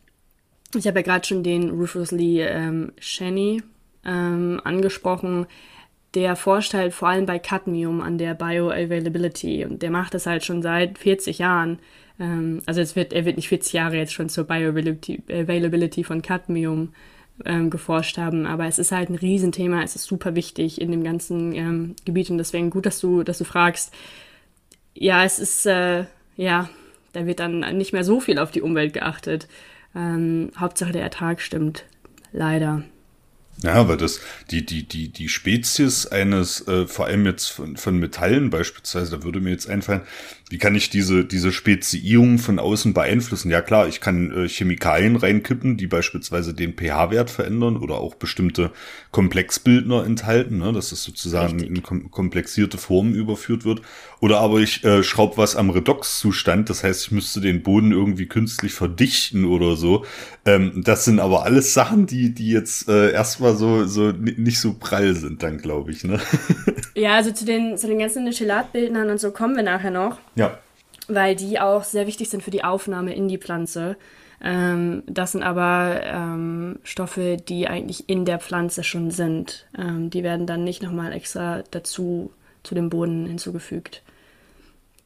Ich 0.74 0.86
habe 0.86 1.00
ja 1.00 1.02
gerade 1.02 1.26
schon 1.26 1.42
den 1.42 1.70
Rufus 1.70 2.10
Lee 2.10 2.42
ähm, 2.42 2.92
Shenny 2.98 3.62
ähm, 4.04 4.60
angesprochen 4.64 5.46
der 6.14 6.36
forscht 6.36 6.74
halt 6.74 6.94
vor 6.94 7.08
allem 7.08 7.26
bei 7.26 7.38
Cadmium 7.38 8.00
an 8.00 8.18
der 8.18 8.34
Bioavailability 8.34 9.64
und 9.64 9.82
der 9.82 9.90
macht 9.90 10.14
das 10.14 10.26
halt 10.26 10.44
schon 10.44 10.62
seit 10.62 10.98
40 10.98 11.38
Jahren. 11.38 11.80
Ähm, 12.20 12.62
also 12.66 12.80
es 12.80 12.94
wird, 12.96 13.12
er 13.12 13.24
wird 13.24 13.36
nicht 13.36 13.48
40 13.48 13.72
Jahre 13.72 13.96
jetzt 13.96 14.12
schon 14.12 14.28
zur 14.28 14.44
Bioavailability 14.44 16.04
von 16.04 16.22
Cadmium 16.22 16.92
ähm, 17.44 17.68
geforscht 17.68 18.16
haben, 18.16 18.46
aber 18.46 18.66
es 18.66 18.78
ist 18.78 18.92
halt 18.92 19.10
ein 19.10 19.16
Riesenthema, 19.16 19.82
es 19.82 19.96
ist 19.96 20.04
super 20.04 20.36
wichtig 20.36 20.80
in 20.80 20.92
dem 20.92 21.02
ganzen 21.02 21.52
ähm, 21.52 21.96
Gebiet 22.04 22.30
und 22.30 22.38
deswegen 22.38 22.70
gut, 22.70 22.86
dass 22.86 23.00
du, 23.00 23.24
dass 23.24 23.38
du 23.38 23.44
fragst. 23.44 23.92
Ja, 24.94 25.24
es 25.24 25.40
ist, 25.40 25.66
äh, 25.66 26.04
ja, 26.36 26.68
da 27.12 27.26
wird 27.26 27.40
dann 27.40 27.76
nicht 27.76 27.92
mehr 27.92 28.04
so 28.04 28.20
viel 28.20 28.38
auf 28.38 28.52
die 28.52 28.62
Umwelt 28.62 28.92
geachtet. 28.92 29.48
Ähm, 29.94 30.50
Hauptsache 30.56 30.92
der 30.92 31.02
Ertrag 31.02 31.40
stimmt. 31.40 31.84
Leider. 32.32 32.82
Ja, 33.62 33.74
aber 33.74 33.96
das, 33.96 34.20
die, 34.50 34.66
die, 34.66 34.86
die, 34.86 35.08
die 35.08 35.28
Spezies 35.28 36.06
eines, 36.06 36.66
äh, 36.66 36.86
vor 36.86 37.06
allem 37.06 37.24
jetzt 37.24 37.46
von, 37.48 37.76
von 37.76 37.98
Metallen 37.98 38.50
beispielsweise, 38.50 39.16
da 39.16 39.22
würde 39.22 39.40
mir 39.40 39.50
jetzt 39.50 39.70
einfallen, 39.70 40.02
wie 40.50 40.58
kann 40.58 40.74
ich 40.74 40.90
diese, 40.90 41.24
diese 41.24 41.52
Speziierung 41.52 42.38
von 42.38 42.58
außen 42.58 42.92
beeinflussen? 42.92 43.50
Ja 43.50 43.62
klar, 43.62 43.88
ich 43.88 44.00
kann 44.00 44.30
äh, 44.30 44.46
Chemikalien 44.46 45.16
reinkippen, 45.16 45.78
die 45.78 45.86
beispielsweise 45.86 46.52
den 46.52 46.74
pH-Wert 46.74 47.30
verändern 47.30 47.78
oder 47.78 47.94
auch 47.94 48.14
bestimmte 48.14 48.70
Komplexbildner 49.10 50.04
enthalten, 50.04 50.58
ne, 50.58 50.72
dass 50.72 50.92
es 50.92 51.02
sozusagen 51.02 51.60
Richtig. 51.60 51.70
in 51.70 51.82
kom 51.82 52.10
komplexierte 52.10 52.76
Formen 52.76 53.14
überführt 53.14 53.64
wird. 53.64 53.80
Oder 54.20 54.40
aber 54.40 54.60
ich 54.60 54.84
äh, 54.84 55.02
schraube 55.02 55.38
was 55.38 55.56
am 55.56 55.70
Redoxzustand, 55.70 56.68
das 56.68 56.84
heißt, 56.84 57.06
ich 57.06 57.12
müsste 57.12 57.40
den 57.40 57.62
Boden 57.62 57.92
irgendwie 57.92 58.26
künstlich 58.26 58.74
verdichten 58.74 59.46
oder 59.46 59.76
so. 59.76 60.04
Ähm, 60.44 60.82
das 60.84 61.06
sind 61.06 61.20
aber 61.20 61.44
alles 61.44 61.72
Sachen, 61.72 62.06
die, 62.06 62.34
die 62.34 62.50
jetzt 62.50 62.88
äh, 62.88 63.12
erstmal 63.12 63.56
so, 63.56 63.86
so 63.86 64.12
nicht 64.12 64.60
so 64.60 64.74
prall 64.78 65.14
sind, 65.14 65.42
dann 65.42 65.58
glaube 65.58 65.90
ich. 65.90 66.04
Ne? 66.04 66.20
Ja, 66.96 67.16
also 67.16 67.32
zu 67.32 67.44
den, 67.44 67.76
zu 67.76 67.88
den 67.88 67.98
ganzen 67.98 68.30
Chelatbildnern 68.30 69.10
und 69.10 69.18
so 69.18 69.32
kommen 69.32 69.56
wir 69.56 69.64
nachher 69.64 69.90
noch. 69.90 70.18
Ja. 70.34 70.58
Weil 71.08 71.36
die 71.36 71.60
auch 71.60 71.84
sehr 71.84 72.06
wichtig 72.06 72.30
sind 72.30 72.42
für 72.42 72.50
die 72.50 72.64
Aufnahme 72.64 73.14
in 73.14 73.28
die 73.28 73.38
Pflanze. 73.38 73.96
Ähm, 74.42 75.02
das 75.06 75.32
sind 75.32 75.42
aber 75.42 76.00
ähm, 76.04 76.78
Stoffe, 76.82 77.36
die 77.36 77.68
eigentlich 77.68 78.08
in 78.08 78.24
der 78.24 78.38
Pflanze 78.38 78.84
schon 78.84 79.10
sind. 79.10 79.66
Ähm, 79.78 80.10
die 80.10 80.22
werden 80.22 80.46
dann 80.46 80.64
nicht 80.64 80.82
nochmal 80.82 81.12
extra 81.12 81.62
dazu 81.70 82.30
zu 82.62 82.74
dem 82.74 82.90
Boden 82.90 83.26
hinzugefügt. 83.26 84.02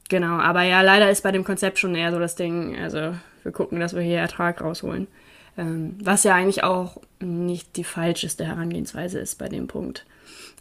Genau, 0.09 0.39
aber 0.39 0.63
ja, 0.63 0.81
leider 0.81 1.09
ist 1.09 1.21
bei 1.21 1.31
dem 1.31 1.43
Konzept 1.43 1.77
schon 1.77 1.93
eher 1.93 2.11
so 2.11 2.19
das 2.19 2.35
Ding, 2.35 2.75
also 2.77 3.13
wir 3.43 3.51
gucken, 3.51 3.79
dass 3.79 3.93
wir 3.93 4.01
hier 4.01 4.17
Ertrag 4.17 4.61
rausholen. 4.61 5.07
Ähm, 5.57 5.97
was 6.01 6.23
ja 6.23 6.33
eigentlich 6.35 6.63
auch 6.63 6.97
nicht 7.19 7.75
die 7.77 7.83
falscheste 7.83 8.45
Herangehensweise 8.45 9.19
ist 9.19 9.37
bei 9.37 9.49
dem 9.49 9.67
Punkt. 9.67 10.05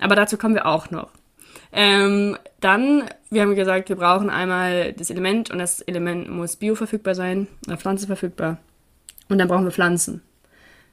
Aber 0.00 0.14
dazu 0.14 0.37
kommen 0.37 0.54
wir 0.54 0.66
auch 0.66 0.90
noch. 0.90 1.09
Ähm, 1.72 2.37
dann, 2.61 3.04
wir 3.31 3.42
haben 3.42 3.54
gesagt, 3.54 3.88
wir 3.88 3.96
brauchen 3.96 4.31
einmal 4.31 4.92
das 4.92 5.11
Element 5.11 5.50
und 5.50 5.59
das 5.59 5.81
Element 5.83 6.31
muss 6.31 6.57
bioverfügbar 6.57 7.14
sein, 7.14 7.46
oder 7.66 7.76
pflanzenverfügbar. 7.76 8.59
Und 9.28 9.38
dann 9.38 9.48
brauchen 9.48 9.64
wir 9.64 9.70
Pflanzen. 9.70 10.22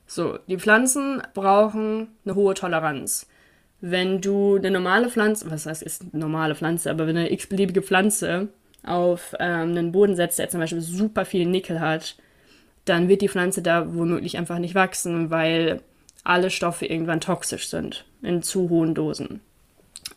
So, 0.08 0.38
die 0.48 0.58
Pflanzen 0.58 1.22
brauchen 1.34 2.10
eine 2.26 2.36
hohe 2.36 2.54
Toleranz. 2.54 3.28
Wenn 3.82 4.22
du 4.22 4.58
eine 4.58 4.72
normale 4.72 5.10
Pflanze, 5.10 5.50
was 5.50 5.66
heißt, 5.66 5.84
ist 5.84 6.02
eine 6.12 6.22
normale 6.22 6.56
Pflanze, 6.56 6.92
aber 6.92 7.08
wenn 7.08 7.18
eine 7.18 7.32
x-beliebige 7.32 7.82
Pflanze 7.82 8.50
auf 8.84 9.36
ähm, 9.40 9.70
einen 9.70 9.92
Boden 9.92 10.16
setzt, 10.16 10.40
der 10.40 10.50
zum 10.50 10.60
Beispiel 10.60 10.82
super 10.82 11.26
viel 11.26 11.46
Nickel 11.46 11.80
hat, 11.80 12.16
dann 12.86 13.10
wird 13.10 13.22
die 13.22 13.30
Pflanze 13.30 13.62
da 13.62 13.94
womöglich 13.96 14.38
einfach 14.38 14.60
nicht 14.60 14.76
wachsen, 14.76 15.32
weil 15.32 15.82
alle 16.24 16.52
Stoffe 16.52 16.86
irgendwann 16.86 17.22
toxisch 17.22 17.68
sind 17.68 18.06
in 18.22 18.44
zu 18.44 18.70
hohen 18.70 18.94
Dosen. 18.94 19.42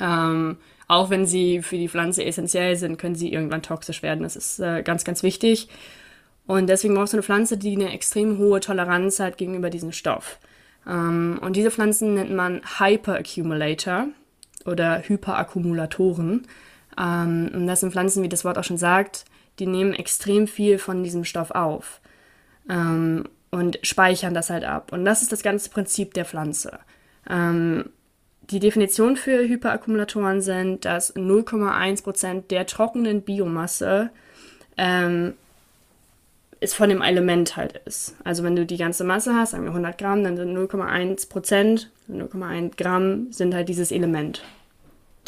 Ähm, 0.01 0.57
auch 0.87 1.11
wenn 1.11 1.27
sie 1.27 1.63
für 1.63 1.77
die 1.77 1.89
Pflanze 1.89 2.25
essentiell 2.25 2.77
sind, 2.77 2.99
können 2.99 3.15
sie 3.15 3.33
irgendwann 3.33 3.63
toxisch 3.63 4.03
werden. 4.03 4.23
Das 4.23 4.37
ist 4.37 4.59
äh, 4.59 4.83
ganz, 4.83 5.05
ganz 5.05 5.23
wichtig. 5.23 5.69
Und 6.47 6.67
deswegen 6.69 6.95
brauchst 6.95 7.13
du 7.13 7.19
eine 7.19 7.23
Pflanze, 7.23 7.59
die 7.59 7.77
eine 7.77 7.93
extrem 7.93 8.39
hohe 8.39 8.61
Toleranz 8.61 9.21
hat 9.21 9.37
gegenüber 9.37 9.69
diesem 9.69 9.93
Stoff. 9.93 10.39
Ähm, 10.87 11.39
und 11.43 11.57
diese 11.57 11.71
Pflanzen 11.71 12.15
nennt 12.15 12.33
man 12.33 12.63
Hyperaccumulator 12.79 14.09
oder 14.65 15.03
Hyperakkumulatoren. 15.07 16.47
Ähm, 16.99 17.51
und 17.53 17.67
das 17.67 17.81
sind 17.81 17.93
Pflanzen, 17.93 18.23
wie 18.23 18.31
das 18.31 18.47
Wort 18.47 18.57
auch 18.57 18.65
schon 18.65 18.79
sagt, 18.79 19.27
die 19.59 19.67
nehmen 19.67 19.93
extrem 19.93 20.47
viel 20.47 20.79
von 20.79 21.05
diesem 21.05 21.25
Stoff 21.25 21.51
auf 21.51 22.01
ähm, 22.71 23.25
und 23.51 23.79
speichern 23.83 24.33
das 24.33 24.49
halt 24.51 24.65
ab. 24.65 24.93
Und 24.93 25.05
das 25.05 25.21
ist 25.21 25.33
das 25.33 25.43
ganze 25.43 25.69
Prinzip 25.69 26.15
der 26.15 26.25
Pflanze. 26.25 26.79
Ähm, 27.29 27.91
die 28.51 28.61
Definition 28.61 29.17
für 29.17 29.47
Hyperakkumulatoren 29.47 30.41
sind, 30.41 30.85
dass 30.85 31.15
0,1% 31.15 32.49
der 32.49 32.67
trockenen 32.67 33.23
Biomasse 33.23 34.11
ähm, 34.77 35.35
ist 36.61 36.75
von 36.75 36.89
dem 36.89 37.03
Element 37.03 37.57
halt 37.57 37.81
ist. 37.85 38.17
Also 38.25 38.43
wenn 38.43 38.57
du 38.57 38.67
die 38.67 38.79
ganze 38.79 39.05
Masse 39.05 39.35
hast, 39.35 39.53
sagen 39.53 39.65
wir 39.65 39.71
100 39.71 39.97
Gramm, 39.99 40.25
dann 40.25 40.37
sind 40.37 40.57
0,1% 40.57 41.87
0,1 42.11 42.77
Gramm 42.77 43.33
sind 43.33 43.55
halt 43.55 43.69
dieses 43.69 43.93
Element. 43.93 44.43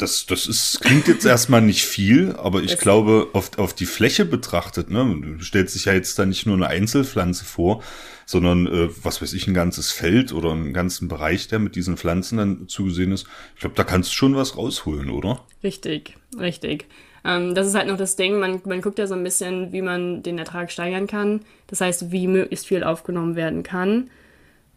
Das, 0.01 0.25
das 0.25 0.47
ist, 0.47 0.81
klingt 0.81 1.07
jetzt 1.07 1.25
erstmal 1.25 1.61
nicht 1.61 1.85
viel, 1.85 2.35
aber 2.35 2.63
ich 2.63 2.77
glaube, 2.79 3.29
auf, 3.33 3.57
auf 3.59 3.73
die 3.73 3.85
Fläche 3.85 4.25
betrachtet, 4.25 4.89
ne, 4.89 5.37
du 5.37 5.43
stellst 5.43 5.73
sich 5.73 5.85
ja 5.85 5.93
jetzt 5.93 6.17
da 6.17 6.25
nicht 6.25 6.45
nur 6.45 6.55
eine 6.55 6.67
Einzelpflanze 6.67 7.45
vor, 7.45 7.83
sondern, 8.25 8.65
äh, 8.65 8.89
was 9.03 9.21
weiß 9.21 9.33
ich, 9.33 9.47
ein 9.47 9.53
ganzes 9.53 9.91
Feld 9.91 10.33
oder 10.33 10.51
einen 10.51 10.73
ganzen 10.73 11.07
Bereich, 11.07 11.47
der 11.49 11.59
mit 11.59 11.75
diesen 11.75 11.97
Pflanzen 11.97 12.37
dann 12.37 12.67
zugesehen 12.67 13.11
ist. 13.11 13.27
Ich 13.55 13.61
glaube, 13.61 13.75
da 13.75 13.83
kannst 13.83 14.09
du 14.09 14.15
schon 14.15 14.35
was 14.35 14.57
rausholen, 14.57 15.09
oder? 15.09 15.45
Richtig, 15.63 16.17
richtig. 16.39 16.87
Ähm, 17.23 17.53
das 17.53 17.67
ist 17.67 17.75
halt 17.75 17.87
noch 17.87 17.97
das 17.97 18.15
Ding, 18.15 18.39
man, 18.39 18.61
man 18.65 18.81
guckt 18.81 18.97
ja 18.97 19.05
so 19.05 19.13
ein 19.13 19.23
bisschen, 19.23 19.71
wie 19.71 19.81
man 19.81 20.23
den 20.23 20.39
Ertrag 20.39 20.71
steigern 20.71 21.07
kann. 21.07 21.41
Das 21.67 21.81
heißt, 21.81 22.11
wie 22.11 22.27
möglichst 22.27 22.65
viel 22.65 22.83
aufgenommen 22.83 23.35
werden 23.35 23.63
kann. 23.63 24.09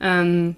Ähm, 0.00 0.56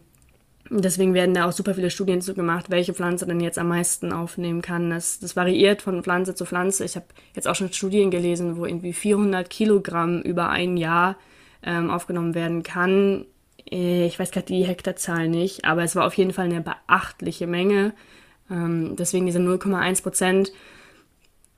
Deswegen 0.71 1.15
werden 1.15 1.35
da 1.35 1.47
auch 1.47 1.53
super 1.53 1.75
viele 1.75 1.91
Studien 1.91 2.21
zu 2.21 2.35
gemacht, 2.35 2.71
welche 2.71 2.95
Pflanze 2.95 3.27
denn 3.27 3.41
jetzt 3.41 3.59
am 3.59 3.69
meisten 3.69 4.13
aufnehmen 4.13 4.63
kann. 4.63 4.91
Das, 4.91 5.21
das 5.21 5.37
variiert 5.37 5.83
von 5.83 6.03
Pflanze 6.03 6.35
zu 6.35 6.45
Pflanze. 6.45 6.85
Ich 6.85 6.97
habe 6.97 7.07
jetzt 7.35 7.47
auch 7.47 7.55
schon 7.55 7.73
Studien 7.73 8.11
gelesen, 8.11 8.57
wo 8.57 8.67
irgendwie 8.67 8.93
400 8.93 9.49
Kilogramm 9.49 10.23
über 10.23 10.49
ein 10.49 10.77
Jahr 10.77 11.17
ähm, 11.63 11.91
aufgenommen 11.91 12.35
werden 12.35 12.63
kann. 12.63 13.27
Äh, 13.71 14.07
ich 14.07 14.19
weiß 14.19 14.31
gerade 14.31 14.47
die 14.47 14.65
Hektarzahl 14.65 15.29
nicht, 15.29 15.65
aber 15.65 15.83
es 15.85 15.95
war 15.95 16.07
auf 16.07 16.15
jeden 16.15 16.33
Fall 16.33 16.47
eine 16.47 16.61
beachtliche 16.61 17.47
Menge. 17.47 17.93
Ähm, 18.51 18.97
deswegen 18.97 19.27
diese 19.27 19.41
0,1 19.41 20.03
Prozent. 20.03 20.53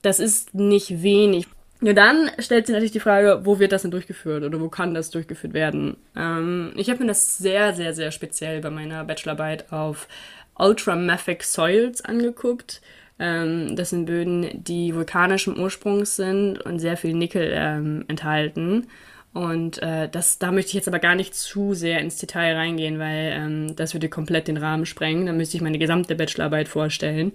Das 0.02 0.20
ist 0.20 0.54
nicht 0.54 1.02
wenig. 1.02 1.48
Ja, 1.80 1.92
dann 1.92 2.30
stellt 2.40 2.66
sich 2.66 2.72
natürlich 2.74 2.92
die 2.92 3.00
Frage, 3.00 3.42
wo 3.44 3.60
wird 3.60 3.70
das 3.70 3.82
denn 3.82 3.92
durchgeführt 3.92 4.42
oder 4.42 4.60
wo 4.60 4.68
kann 4.68 4.94
das 4.94 5.10
durchgeführt 5.10 5.52
werden? 5.52 5.96
Ähm, 6.16 6.72
ich 6.74 6.90
habe 6.90 7.00
mir 7.00 7.06
das 7.06 7.38
sehr, 7.38 7.72
sehr, 7.72 7.94
sehr 7.94 8.10
speziell 8.10 8.60
bei 8.60 8.70
meiner 8.70 9.04
Bachelorarbeit 9.04 9.72
auf 9.72 10.08
Ultramafic 10.56 11.44
Soils 11.44 12.04
angeguckt. 12.04 12.80
Ähm, 13.20 13.76
das 13.76 13.90
sind 13.90 14.06
Böden, 14.06 14.64
die 14.64 14.92
vulkanischen 14.92 15.56
Ursprungs 15.56 16.16
sind 16.16 16.58
und 16.58 16.80
sehr 16.80 16.96
viel 16.96 17.14
Nickel 17.14 17.52
ähm, 17.54 18.04
enthalten. 18.08 18.88
Und 19.38 19.80
äh, 19.82 20.08
das, 20.08 20.40
da 20.40 20.50
möchte 20.50 20.70
ich 20.70 20.74
jetzt 20.74 20.88
aber 20.88 20.98
gar 20.98 21.14
nicht 21.14 21.32
zu 21.32 21.72
sehr 21.72 22.00
ins 22.00 22.16
Detail 22.16 22.56
reingehen, 22.56 22.98
weil 22.98 23.30
ähm, 23.36 23.76
das 23.76 23.94
würde 23.94 24.08
komplett 24.08 24.48
den 24.48 24.56
Rahmen 24.56 24.84
sprengen. 24.84 25.26
Da 25.26 25.32
müsste 25.32 25.56
ich 25.56 25.62
meine 25.62 25.78
gesamte 25.78 26.16
Bachelorarbeit 26.16 26.66
vorstellen. 26.66 27.30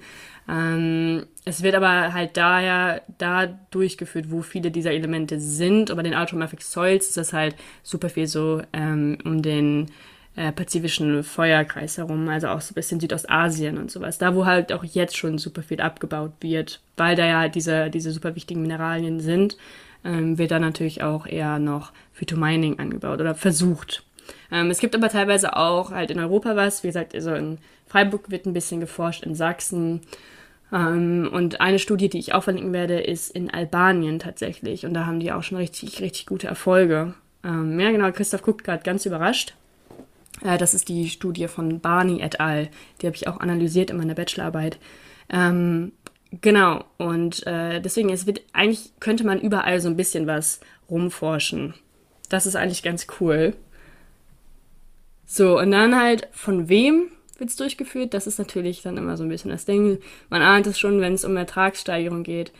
Ähm, 0.49 1.25
es 1.45 1.63
wird 1.63 1.75
aber 1.75 2.11
halt 2.11 2.35
daher 2.35 3.03
da 3.19 3.47
durchgeführt, 3.71 4.31
wo 4.31 4.41
viele 4.41 4.69
dieser 4.69 4.91
Elemente 4.91 5.39
sind. 5.39 5.95
Bei 5.95 6.03
den 6.03 6.13
Ultramafic 6.13 6.61
Soils 6.61 7.07
ist 7.07 7.15
das 7.15 7.31
halt 7.31 7.55
super 7.83 8.09
viel 8.09 8.27
so 8.27 8.61
ähm, 8.73 9.17
um 9.23 9.41
den 9.41 9.89
äh, 10.35 10.51
pazifischen 10.51 11.23
Feuerkreis 11.23 11.97
herum, 11.99 12.27
also 12.27 12.49
auch 12.49 12.59
so 12.59 12.73
ein 12.73 12.75
bisschen 12.75 12.99
Südostasien 12.99 13.77
und 13.77 13.89
sowas. 13.91 14.17
Da, 14.17 14.35
wo 14.35 14.45
halt 14.45 14.73
auch 14.73 14.83
jetzt 14.83 15.15
schon 15.15 15.37
super 15.37 15.63
viel 15.63 15.79
abgebaut 15.79 16.33
wird, 16.41 16.81
weil 16.97 17.15
da 17.15 17.25
ja 17.25 17.47
diese, 17.47 17.89
diese 17.89 18.11
super 18.11 18.35
wichtigen 18.35 18.61
Mineralien 18.61 19.21
sind, 19.21 19.55
ähm, 20.03 20.37
wird 20.37 20.51
da 20.51 20.59
natürlich 20.59 21.03
auch 21.03 21.25
eher 21.25 21.59
noch 21.59 21.91
Phytomining 22.13 22.79
angebaut 22.79 23.21
oder 23.21 23.35
versucht. 23.35 24.03
Ähm, 24.51 24.69
es 24.69 24.79
gibt 24.79 24.95
aber 24.95 25.09
teilweise 25.09 25.55
auch 25.55 25.91
halt 25.91 26.11
in 26.11 26.19
Europa 26.19 26.55
was, 26.55 26.83
wie 26.83 26.87
gesagt, 26.87 27.13
also 27.15 27.33
in 27.33 27.57
Freiburg 27.87 28.31
wird 28.31 28.45
ein 28.45 28.53
bisschen 28.53 28.79
geforscht, 28.79 29.23
in 29.23 29.35
Sachsen, 29.35 30.01
ähm, 30.73 31.29
und 31.31 31.61
eine 31.61 31.79
Studie, 31.79 32.09
die 32.09 32.17
ich 32.17 32.33
auch 32.33 32.43
verlinken 32.43 32.73
werde, 32.73 32.99
ist 32.99 33.29
in 33.29 33.53
Albanien 33.53 34.19
tatsächlich. 34.19 34.85
Und 34.85 34.95
da 34.95 35.05
haben 35.05 35.19
die 35.19 35.31
auch 35.31 35.43
schon 35.43 35.59
richtig, 35.59 36.01
richtig 36.01 36.25
gute 36.25 36.47
Erfolge. 36.47 37.13
Ähm, 37.43 37.79
ja, 37.79 37.91
genau, 37.91 38.11
Christoph 38.11 38.41
guckt 38.41 38.63
gerade 38.63 38.83
ganz 38.83 39.05
überrascht. 39.05 39.53
Äh, 40.43 40.57
das 40.57 40.73
ist 40.73 40.89
die 40.89 41.09
Studie 41.09 41.47
von 41.47 41.79
Barney 41.79 42.21
et 42.21 42.39
al. 42.39 42.69
Die 43.01 43.05
habe 43.05 43.15
ich 43.15 43.27
auch 43.27 43.39
analysiert 43.39 43.91
in 43.91 43.97
meiner 43.97 44.15
Bachelorarbeit. 44.15 44.79
Ähm, 45.29 45.91
genau, 46.41 46.85
und 46.97 47.45
äh, 47.47 47.79
deswegen, 47.81 48.09
es 48.09 48.25
wird, 48.25 48.41
eigentlich 48.53 48.91
könnte 48.99 49.25
man 49.25 49.39
überall 49.39 49.79
so 49.79 49.89
ein 49.89 49.97
bisschen 49.97 50.27
was 50.27 50.59
rumforschen. 50.89 51.73
Das 52.29 52.45
ist 52.45 52.55
eigentlich 52.55 52.83
ganz 52.83 53.07
cool. 53.19 53.55
So, 55.25 55.59
und 55.59 55.71
dann 55.71 55.99
halt, 55.99 56.27
von 56.31 56.69
wem 56.69 57.09
wird 57.37 57.49
es 57.49 57.55
durchgeführt. 57.55 58.13
Das 58.13 58.27
ist 58.27 58.39
natürlich 58.39 58.81
dann 58.81 58.97
immer 58.97 59.17
so 59.17 59.23
ein 59.23 59.29
bisschen 59.29 59.51
das 59.51 59.65
Ding. 59.65 59.99
Man 60.29 60.41
ahnt 60.41 60.67
es 60.67 60.79
schon, 60.79 61.01
wenn 61.01 61.13
es 61.13 61.25
um 61.25 61.35
Ertragssteigerung 61.35 62.23
geht. 62.23 62.51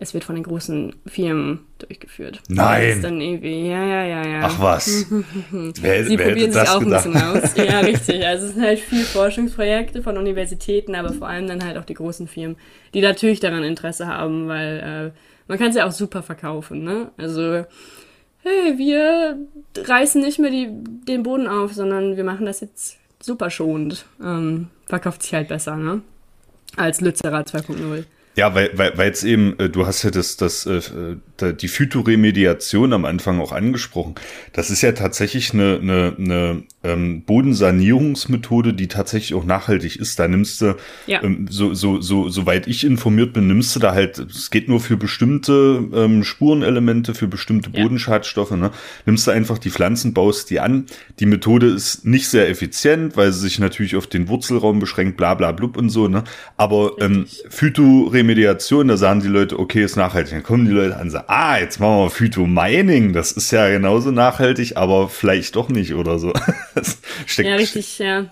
Es 0.00 0.14
wird 0.14 0.22
von 0.22 0.36
den 0.36 0.44
großen 0.44 0.94
Firmen 1.06 1.66
durchgeführt. 1.78 2.40
Nein. 2.48 3.02
dann 3.02 3.20
irgendwie, 3.20 3.68
ja, 3.68 3.84
ja, 3.84 4.04
ja, 4.04 4.26
ja. 4.28 4.40
Ach 4.44 4.60
was. 4.60 5.06
wer, 5.50 6.04
Sie 6.04 6.16
wer 6.16 6.28
probieren 6.28 6.52
sich 6.52 6.68
auch 6.68 6.78
gedacht? 6.78 7.06
ein 7.06 7.12
bisschen 7.12 7.28
aus. 7.28 7.56
Ja, 7.56 7.80
richtig. 7.80 8.24
Also 8.24 8.46
es 8.46 8.54
sind 8.54 8.62
halt 8.62 8.78
viele 8.78 9.02
Forschungsprojekte 9.02 10.00
von 10.04 10.16
Universitäten, 10.16 10.94
aber 10.94 11.12
vor 11.12 11.26
allem 11.26 11.48
dann 11.48 11.64
halt 11.64 11.76
auch 11.78 11.84
die 11.84 11.94
großen 11.94 12.28
Firmen, 12.28 12.56
die 12.94 13.00
natürlich 13.00 13.40
daran 13.40 13.64
Interesse 13.64 14.06
haben, 14.06 14.46
weil 14.46 15.12
äh, 15.14 15.18
man 15.48 15.58
kann 15.58 15.70
es 15.70 15.76
ja 15.76 15.84
auch 15.84 15.92
super 15.92 16.22
verkaufen, 16.22 16.84
ne? 16.84 17.10
Also 17.16 17.64
hey, 18.42 18.78
wir 18.78 19.36
reißen 19.76 20.22
nicht 20.22 20.38
mehr 20.38 20.50
die, 20.50 20.68
den 20.70 21.24
Boden 21.24 21.48
auf, 21.48 21.72
sondern 21.72 22.16
wir 22.16 22.24
machen 22.24 22.46
das 22.46 22.60
jetzt 22.60 22.98
super 23.20 23.50
schonend. 23.50 24.06
Ähm, 24.22 24.68
verkauft 24.86 25.24
sich 25.24 25.34
halt 25.34 25.48
besser, 25.48 25.76
ne? 25.76 26.02
Als 26.76 27.00
Lützerer 27.00 27.40
2.0. 27.40 28.04
Ja, 28.38 28.54
weil, 28.54 28.70
weil, 28.74 28.96
weil 28.96 29.08
jetzt 29.08 29.24
eben, 29.24 29.58
äh, 29.58 29.68
du 29.68 29.84
hast 29.84 30.04
ja 30.04 30.12
das, 30.12 30.36
das, 30.36 30.64
äh, 30.64 30.80
die 31.60 31.66
Phytoremediation 31.66 32.92
am 32.92 33.04
Anfang 33.04 33.40
auch 33.40 33.50
angesprochen. 33.50 34.14
Das 34.52 34.70
ist 34.70 34.80
ja 34.80 34.92
tatsächlich 34.92 35.52
eine, 35.52 35.80
eine, 35.82 36.14
eine 36.16 36.62
ähm, 36.84 37.22
Bodensanierungsmethode, 37.22 38.74
die 38.74 38.86
tatsächlich 38.86 39.34
auch 39.34 39.44
nachhaltig 39.44 39.96
ist. 39.96 40.20
Da 40.20 40.28
nimmst 40.28 40.60
du, 40.60 40.76
ja. 41.08 41.20
ähm, 41.24 41.46
so, 41.50 41.74
so, 41.74 42.00
so, 42.00 42.28
soweit 42.28 42.68
ich 42.68 42.84
informiert 42.84 43.32
bin, 43.32 43.48
nimmst 43.48 43.74
du 43.74 43.80
da 43.80 43.92
halt, 43.92 44.20
es 44.20 44.52
geht 44.52 44.68
nur 44.68 44.78
für 44.78 44.96
bestimmte 44.96 45.84
ähm, 45.92 46.22
Spurenelemente, 46.22 47.14
für 47.14 47.26
bestimmte 47.26 47.70
ja. 47.72 47.82
Bodenschadstoffe, 47.82 48.52
ne? 48.52 48.70
Nimmst 49.04 49.26
du 49.26 49.32
einfach 49.32 49.58
die 49.58 49.70
Pflanzen, 49.70 50.14
baust 50.14 50.48
die 50.50 50.60
an. 50.60 50.86
Die 51.18 51.26
Methode 51.26 51.66
ist 51.66 52.04
nicht 52.04 52.28
sehr 52.28 52.48
effizient, 52.48 53.16
weil 53.16 53.32
sie 53.32 53.40
sich 53.40 53.58
natürlich 53.58 53.96
auf 53.96 54.06
den 54.06 54.28
Wurzelraum 54.28 54.78
beschränkt, 54.78 55.16
bla 55.16 55.34
bla 55.34 55.50
blub 55.50 55.76
und 55.76 55.90
so, 55.90 56.06
ne? 56.06 56.22
Aber 56.56 56.92
ähm, 57.00 57.26
Phytoremediation 57.48 58.27
Remediation, 58.28 58.88
da 58.88 58.96
sagen 58.98 59.20
die 59.20 59.28
Leute, 59.28 59.58
okay, 59.58 59.82
ist 59.82 59.96
nachhaltig. 59.96 60.32
Dann 60.32 60.42
kommen 60.42 60.66
die 60.66 60.70
Leute 60.70 60.96
an 60.96 61.02
und 61.02 61.10
sagen, 61.10 61.24
ah, 61.28 61.58
jetzt 61.58 61.80
machen 61.80 61.98
wir 61.98 62.10
Phytomining. 62.10 63.14
Das 63.14 63.32
ist 63.32 63.50
ja 63.50 63.68
genauso 63.70 64.10
nachhaltig, 64.10 64.76
aber 64.76 65.08
vielleicht 65.08 65.56
doch 65.56 65.70
nicht 65.70 65.94
oder 65.94 66.18
so. 66.18 66.32
ja, 67.38 67.54
richtig, 67.54 67.98
ja. 67.98 68.26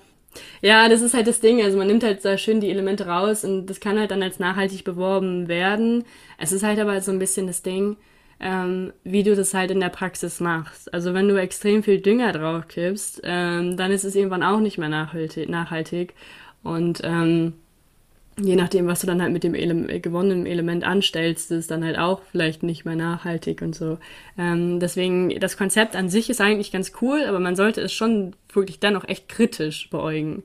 Ja, 0.61 0.88
das 0.90 1.01
ist 1.01 1.14
halt 1.14 1.26
das 1.26 1.40
Ding. 1.40 1.62
Also 1.62 1.78
man 1.78 1.86
nimmt 1.86 2.05
halt 2.05 2.20
sehr 2.20 2.36
schön 2.36 2.61
die 2.61 2.68
Elemente 2.68 3.07
raus 3.07 3.42
und 3.42 3.66
das 3.66 3.80
kann 3.80 3.99
halt 3.99 4.11
dann 4.11 4.22
als 4.22 4.38
nachhaltig 4.38 4.84
beworben 4.84 5.49
werden. 5.49 6.05
Es 6.36 6.53
ist 6.53 6.62
halt 6.62 6.78
aber 6.78 7.01
so 7.01 7.11
ein 7.11 7.18
bisschen 7.18 7.47
das 7.47 7.62
Ding, 7.62 7.97
ähm, 8.38 8.92
wie 9.03 9.22
du 9.22 9.34
das 9.34 9.55
halt 9.55 9.70
in 9.70 9.80
der 9.80 9.88
Praxis 9.88 10.40
machst. 10.40 10.92
Also 10.92 11.14
wenn 11.14 11.28
du 11.28 11.40
extrem 11.40 11.82
viel 11.82 12.03
Dünger 12.03 12.32
drauf 12.32 12.68
kippst, 12.68 13.22
ähm, 13.24 13.78
dann 13.78 13.90
ist 13.92 14.05
es 14.05 14.14
irgendwann 14.14 14.42
auch 14.42 14.61
nicht 14.61 14.76
mehr 14.76 14.90
nachhaltig. 14.90 15.49
nachhaltig. 15.49 16.12
Und 16.62 17.01
ähm, 17.03 17.55
je 18.39 18.57
nachdem, 18.57 18.87
was 18.87 19.01
du 19.01 19.07
dann 19.07 19.22
halt 19.22 19.32
mit 19.32 19.45
dem 19.45 19.55
Ele 19.55 20.01
gewonnenen 20.01 20.47
Element 20.47 20.84
anstellst, 20.84 21.51
ist 21.51 21.70
dann 21.70 21.84
halt 21.84 21.99
auch 21.99 22.20
vielleicht 22.30 22.62
nicht 22.62 22.84
mehr 22.84 22.97
nachhaltig 22.97 23.62
und 23.62 23.74
so. 23.74 23.99
Ähm, 24.37 24.78
deswegen, 24.78 25.39
das 25.41 25.57
Konzept 25.57 25.97
an 25.97 26.09
sich 26.09 26.28
ist 26.28 26.41
eigentlich 26.41 26.72
ganz 26.72 26.93
cool, 27.01 27.24
aber 27.24 27.41
man 27.41 27.57
sollte 27.57 27.80
es 27.80 27.93
schon 27.93 28.34
wirklich 28.53 28.78
dann 28.78 28.97
auch 28.97 29.09
echt 29.09 29.28
kritisch 29.28 29.89
beäugen. 29.91 30.43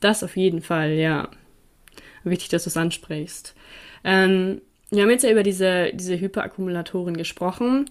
Das 0.00 0.24
auf 0.24 0.36
jeden 0.36 0.62
Fall, 0.62 0.92
ja. 0.92 1.28
Wichtig, 2.24 2.48
dass 2.48 2.64
du 2.64 2.70
es 2.70 2.76
ansprichst. 2.76 3.54
Ähm, 4.04 4.62
wir 4.90 5.02
haben 5.02 5.10
jetzt 5.10 5.24
ja 5.24 5.30
über 5.30 5.42
diese, 5.42 5.90
diese 5.92 6.18
Hyperakkumulatoren 6.18 7.16
gesprochen. 7.16 7.90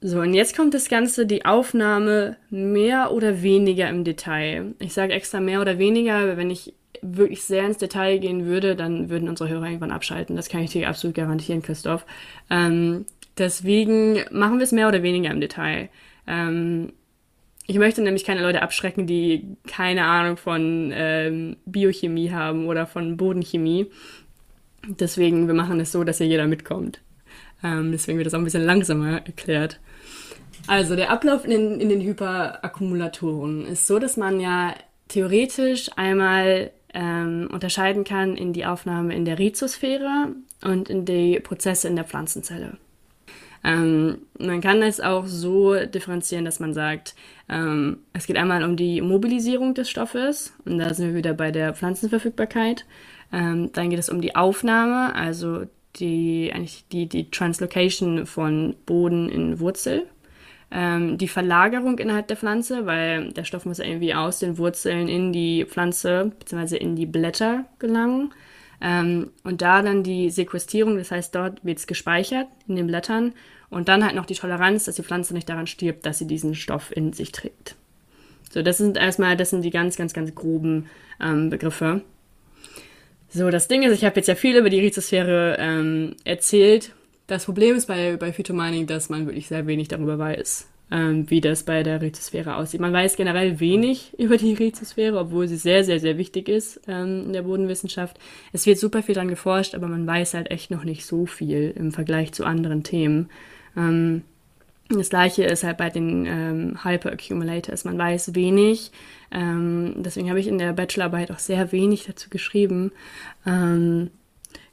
So, 0.00 0.20
und 0.20 0.34
jetzt 0.34 0.56
kommt 0.56 0.72
das 0.72 0.88
Ganze, 0.88 1.26
die 1.26 1.44
Aufnahme 1.44 2.36
mehr 2.48 3.12
oder 3.12 3.42
weniger 3.42 3.88
im 3.88 4.04
Detail. 4.04 4.74
Ich 4.78 4.94
sage 4.94 5.12
extra 5.12 5.40
mehr 5.40 5.60
oder 5.60 5.78
weniger, 5.78 6.36
wenn 6.36 6.50
ich 6.50 6.74
wirklich 7.02 7.44
sehr 7.44 7.66
ins 7.66 7.78
Detail 7.78 8.18
gehen 8.18 8.46
würde, 8.46 8.76
dann 8.76 9.08
würden 9.08 9.28
unsere 9.28 9.48
Hörer 9.48 9.66
irgendwann 9.66 9.90
abschalten. 9.90 10.36
Das 10.36 10.48
kann 10.48 10.62
ich 10.62 10.70
dir 10.70 10.88
absolut 10.88 11.16
garantieren, 11.16 11.62
Christoph. 11.62 12.06
Ähm, 12.50 13.06
deswegen 13.38 14.24
machen 14.30 14.58
wir 14.58 14.64
es 14.64 14.72
mehr 14.72 14.88
oder 14.88 15.02
weniger 15.02 15.30
im 15.30 15.40
Detail. 15.40 15.88
Ähm, 16.26 16.92
ich 17.66 17.78
möchte 17.78 18.02
nämlich 18.02 18.24
keine 18.24 18.42
Leute 18.42 18.62
abschrecken, 18.62 19.06
die 19.06 19.56
keine 19.66 20.04
Ahnung 20.04 20.36
von 20.36 20.92
ähm, 20.94 21.56
Biochemie 21.66 22.30
haben 22.30 22.66
oder 22.66 22.86
von 22.86 23.16
Bodenchemie. 23.16 23.90
Deswegen, 24.86 25.48
wir 25.48 25.54
machen 25.54 25.80
es 25.80 25.90
so, 25.90 26.04
dass 26.04 26.18
hier 26.18 26.28
jeder 26.28 26.46
mitkommt. 26.46 27.00
Ähm, 27.64 27.90
deswegen 27.90 28.18
wird 28.18 28.26
das 28.26 28.34
auch 28.34 28.38
ein 28.38 28.44
bisschen 28.44 28.64
langsamer 28.64 29.22
erklärt. 29.26 29.80
Also 30.68 30.96
der 30.96 31.10
Ablauf 31.10 31.44
in 31.44 31.80
in 31.80 31.88
den 31.88 32.00
Hyperakkumulatoren 32.00 33.66
ist 33.66 33.86
so, 33.86 33.98
dass 33.98 34.16
man 34.16 34.40
ja 34.40 34.74
theoretisch 35.08 35.90
einmal 35.96 36.70
ähm, 36.96 37.48
unterscheiden 37.52 38.04
kann 38.04 38.36
in 38.36 38.54
die 38.54 38.64
Aufnahme 38.64 39.14
in 39.14 39.26
der 39.26 39.38
Rhizosphäre 39.38 40.34
und 40.64 40.88
in 40.88 41.04
die 41.04 41.38
Prozesse 41.40 41.88
in 41.88 41.94
der 41.94 42.06
Pflanzenzelle. 42.06 42.78
Ähm, 43.62 44.18
man 44.38 44.62
kann 44.62 44.82
es 44.82 45.00
auch 45.00 45.26
so 45.26 45.74
differenzieren, 45.74 46.46
dass 46.46 46.58
man 46.58 46.72
sagt, 46.72 47.14
ähm, 47.50 47.98
es 48.14 48.26
geht 48.26 48.36
einmal 48.36 48.64
um 48.64 48.76
die 48.76 49.02
Mobilisierung 49.02 49.74
des 49.74 49.90
Stoffes 49.90 50.54
und 50.64 50.78
da 50.78 50.94
sind 50.94 51.08
wir 51.08 51.14
wieder 51.14 51.34
bei 51.34 51.50
der 51.50 51.74
Pflanzenverfügbarkeit. 51.74 52.86
Ähm, 53.32 53.70
dann 53.72 53.90
geht 53.90 53.98
es 53.98 54.08
um 54.08 54.22
die 54.22 54.34
Aufnahme, 54.34 55.14
also 55.14 55.66
die, 55.96 56.50
eigentlich 56.54 56.86
die, 56.92 57.06
die 57.06 57.30
Translocation 57.30 58.24
von 58.24 58.74
Boden 58.86 59.28
in 59.28 59.60
Wurzel 59.60 60.06
ähm, 60.70 61.18
die 61.18 61.28
Verlagerung 61.28 61.98
innerhalb 61.98 62.28
der 62.28 62.36
Pflanze, 62.36 62.86
weil 62.86 63.32
der 63.32 63.44
Stoff 63.44 63.66
muss 63.66 63.78
irgendwie 63.78 64.14
aus 64.14 64.38
den 64.38 64.58
Wurzeln 64.58 65.08
in 65.08 65.32
die 65.32 65.64
Pflanze 65.64 66.32
bzw. 66.38 66.76
in 66.76 66.96
die 66.96 67.06
Blätter 67.06 67.64
gelangen. 67.78 68.32
Ähm, 68.80 69.30
und 69.44 69.62
da 69.62 69.82
dann 69.82 70.02
die 70.02 70.30
Sequestrierung, 70.30 70.98
das 70.98 71.10
heißt, 71.10 71.34
dort 71.34 71.64
wird 71.64 71.78
es 71.78 71.86
gespeichert 71.86 72.48
in 72.68 72.76
den 72.76 72.86
Blättern 72.86 73.32
und 73.70 73.88
dann 73.88 74.04
halt 74.04 74.14
noch 74.14 74.26
die 74.26 74.34
Toleranz, 74.34 74.84
dass 74.84 74.96
die 74.96 75.02
Pflanze 75.02 75.34
nicht 75.34 75.48
daran 75.48 75.66
stirbt, 75.66 76.04
dass 76.04 76.18
sie 76.18 76.26
diesen 76.26 76.54
Stoff 76.54 76.94
in 76.94 77.12
sich 77.12 77.32
trägt. 77.32 77.76
So, 78.50 78.62
das 78.62 78.78
sind 78.78 78.96
erstmal, 78.96 79.36
das 79.36 79.50
sind 79.50 79.62
die 79.62 79.70
ganz, 79.70 79.96
ganz, 79.96 80.12
ganz 80.12 80.34
groben 80.34 80.86
ähm, 81.20 81.50
Begriffe. 81.50 82.02
So, 83.28 83.50
das 83.50 83.68
Ding 83.68 83.82
ist, 83.82 83.92
ich 83.92 84.04
habe 84.04 84.16
jetzt 84.16 84.28
ja 84.28 84.34
viel 84.34 84.56
über 84.56 84.70
die 84.70 84.80
Rhizosphäre 84.80 85.56
ähm, 85.58 86.16
erzählt. 86.24 86.92
Das 87.26 87.44
Problem 87.44 87.76
ist 87.76 87.86
bei, 87.86 88.16
bei 88.16 88.32
Phytomining, 88.32 88.86
dass 88.86 89.08
man 89.08 89.26
wirklich 89.26 89.48
sehr 89.48 89.66
wenig 89.66 89.88
darüber 89.88 90.18
weiß, 90.18 90.68
ähm, 90.92 91.28
wie 91.28 91.40
das 91.40 91.64
bei 91.64 91.82
der 91.82 92.00
Rhizosphäre 92.00 92.56
aussieht. 92.56 92.80
Man 92.80 92.92
weiß 92.92 93.16
generell 93.16 93.58
wenig 93.58 94.12
über 94.18 94.36
die 94.36 94.54
Rhizosphäre, 94.54 95.18
obwohl 95.18 95.48
sie 95.48 95.56
sehr, 95.56 95.82
sehr, 95.82 95.98
sehr 95.98 96.18
wichtig 96.18 96.48
ist 96.48 96.80
ähm, 96.86 97.24
in 97.26 97.32
der 97.32 97.42
Bodenwissenschaft. 97.42 98.18
Es 98.52 98.64
wird 98.66 98.78
super 98.78 99.02
viel 99.02 99.16
dran 99.16 99.28
geforscht, 99.28 99.74
aber 99.74 99.88
man 99.88 100.06
weiß 100.06 100.34
halt 100.34 100.50
echt 100.52 100.70
noch 100.70 100.84
nicht 100.84 101.04
so 101.04 101.26
viel 101.26 101.72
im 101.76 101.90
Vergleich 101.90 102.32
zu 102.32 102.44
anderen 102.44 102.84
Themen. 102.84 103.28
Ähm, 103.76 104.22
das 104.88 105.10
gleiche 105.10 105.42
ist 105.42 105.64
halt 105.64 105.78
bei 105.78 105.90
den 105.90 106.26
ähm, 106.26 106.84
Hyperaccumulators. 106.84 107.84
Man 107.84 107.98
weiß 107.98 108.36
wenig. 108.36 108.92
Ähm, 109.32 109.94
deswegen 109.96 110.30
habe 110.30 110.38
ich 110.38 110.46
in 110.46 110.58
der 110.58 110.72
Bachelorarbeit 110.72 111.32
auch 111.32 111.40
sehr 111.40 111.72
wenig 111.72 112.04
dazu 112.06 112.30
geschrieben. 112.30 112.92
Ähm, 113.44 114.10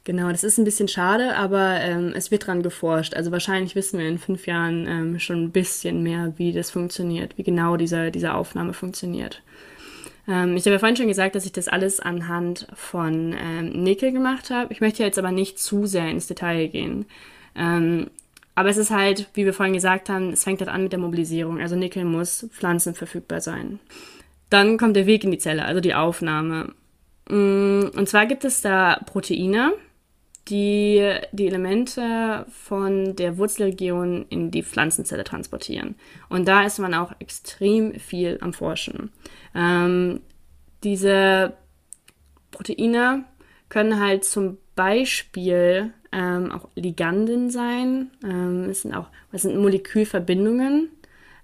genau, 0.04 0.30
das 0.30 0.44
ist 0.44 0.58
ein 0.58 0.64
bisschen 0.64 0.88
schade, 0.88 1.36
aber 1.36 1.80
ähm, 1.80 2.12
es 2.14 2.30
wird 2.30 2.46
dran 2.46 2.62
geforscht. 2.62 3.14
Also 3.14 3.32
wahrscheinlich 3.32 3.74
wissen 3.74 3.98
wir 3.98 4.08
in 4.08 4.18
fünf 4.18 4.46
Jahren 4.46 4.86
ähm, 4.86 5.18
schon 5.18 5.44
ein 5.44 5.50
bisschen 5.50 6.02
mehr, 6.02 6.34
wie 6.36 6.52
das 6.52 6.70
funktioniert, 6.70 7.36
wie 7.36 7.42
genau 7.42 7.76
diese, 7.76 8.10
diese 8.10 8.34
Aufnahme 8.34 8.72
funktioniert. 8.72 9.42
Ähm, 10.28 10.56
ich 10.56 10.64
habe 10.64 10.74
ja 10.74 10.78
vorhin 10.78 10.96
schon 10.96 11.08
gesagt, 11.08 11.34
dass 11.34 11.44
ich 11.44 11.52
das 11.52 11.68
alles 11.68 12.00
anhand 12.00 12.66
von 12.74 13.34
ähm, 13.38 13.82
Nickel 13.82 14.12
gemacht 14.12 14.50
habe. 14.50 14.72
Ich 14.72 14.80
möchte 14.80 15.02
jetzt 15.02 15.18
aber 15.18 15.32
nicht 15.32 15.58
zu 15.58 15.86
sehr 15.86 16.08
ins 16.08 16.26
Detail 16.26 16.68
gehen. 16.68 17.06
Ähm, 17.54 18.10
aber 18.54 18.68
es 18.68 18.76
ist 18.76 18.90
halt, 18.90 19.28
wie 19.34 19.44
wir 19.44 19.52
vorhin 19.52 19.74
gesagt 19.74 20.08
haben, 20.08 20.32
es 20.32 20.44
fängt 20.44 20.60
halt 20.60 20.70
an 20.70 20.84
mit 20.84 20.92
der 20.92 21.00
Mobilisierung. 21.00 21.60
Also 21.60 21.76
Nickel 21.76 22.04
muss 22.04 22.48
pflanzenverfügbar 22.52 23.40
sein. 23.40 23.80
Dann 24.48 24.78
kommt 24.78 24.96
der 24.96 25.06
Weg 25.06 25.24
in 25.24 25.32
die 25.32 25.38
Zelle, 25.38 25.64
also 25.64 25.80
die 25.80 25.94
Aufnahme. 25.94 26.72
Mm, 27.28 27.86
und 27.96 28.08
zwar 28.08 28.26
gibt 28.26 28.44
es 28.44 28.60
da 28.60 29.00
Proteine, 29.06 29.72
die 30.48 31.14
die 31.32 31.46
Elemente 31.46 32.46
von 32.50 33.16
der 33.16 33.38
Wurzelregion 33.38 34.26
in 34.28 34.50
die 34.50 34.62
Pflanzenzelle 34.62 35.24
transportieren. 35.24 35.96
Und 36.28 36.46
da 36.46 36.64
ist 36.64 36.78
man 36.78 36.94
auch 36.94 37.12
extrem 37.18 37.94
viel 37.94 38.38
am 38.40 38.52
Forschen. 38.52 39.10
Ähm, 39.54 40.20
diese 40.82 41.54
Proteine 42.50 43.24
können 43.68 43.98
halt 43.98 44.24
zum 44.24 44.58
Beispiel 44.74 45.92
ähm, 46.12 46.52
auch 46.52 46.68
Liganden 46.74 47.50
sein. 47.50 48.10
Ähm, 48.22 48.68
es 48.70 48.82
sind 48.82 48.94
auch 48.94 49.08
es 49.32 49.42
sind 49.42 49.56
Molekülverbindungen 49.56 50.90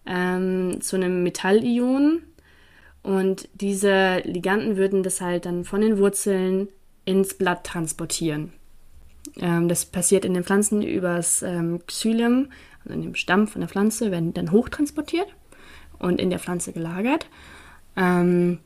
ähm, 0.07 0.81
zu 0.81 0.97
einem 0.97 1.23
Metallion. 1.23 2.23
Und 3.03 3.49
diese 3.55 4.19
Liganden 4.25 4.77
würden 4.77 5.03
das 5.03 5.21
halt 5.21 5.47
dann 5.47 5.65
von 5.65 5.81
den 5.81 5.99
Wurzeln 5.99 6.69
ins 7.05 7.35
Blatt 7.35 7.65
transportieren. 7.65 8.53
Ähm, 9.37 9.69
das 9.69 9.85
passiert 9.85 10.25
in 10.25 10.35
den 10.35 10.45
Pflanzen 10.45 10.83
übers 10.83 11.43
ähm, 11.43 11.81
Xylem, 11.87 12.51
also 12.83 12.95
in 12.95 13.03
dem 13.03 13.15
Stamm 13.15 13.47
von 13.49 13.61
der 13.61 13.69
Pflanze, 13.69 14.11
werden 14.11 14.35
dann 14.35 14.53
hochtransportiert 14.53 15.29
und 15.99 16.21
in 16.21 16.31
der 16.31 16.39
Pflanze 16.39 16.73
gelagert. 16.73 17.27
Ähm, 17.97 18.59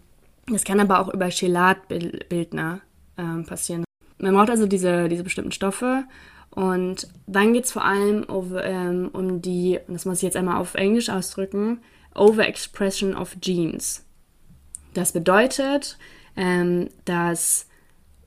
das 0.46 0.64
kann 0.64 0.80
aber 0.80 1.00
auch 1.00 1.12
über 1.12 1.28
Chelatbildner 1.28 2.80
ähm, 3.16 3.44
passieren. 3.46 3.84
Man 4.18 4.34
braucht 4.34 4.50
also 4.50 4.66
diese, 4.66 5.08
diese 5.08 5.24
bestimmten 5.24 5.52
Stoffe. 5.52 6.04
Und 6.50 7.08
dann 7.26 7.52
geht 7.52 7.64
es 7.64 7.72
vor 7.72 7.84
allem 7.84 8.28
over, 8.28 8.64
ähm, 8.64 9.10
um 9.12 9.42
die, 9.42 9.80
das 9.88 10.04
muss 10.04 10.18
ich 10.18 10.22
jetzt 10.22 10.36
einmal 10.36 10.58
auf 10.58 10.74
Englisch 10.74 11.08
ausdrücken, 11.08 11.80
Overexpression 12.14 13.16
of 13.16 13.36
Genes. 13.40 14.04
Das 14.92 15.12
bedeutet, 15.12 15.98
ähm, 16.36 16.88
dass 17.04 17.66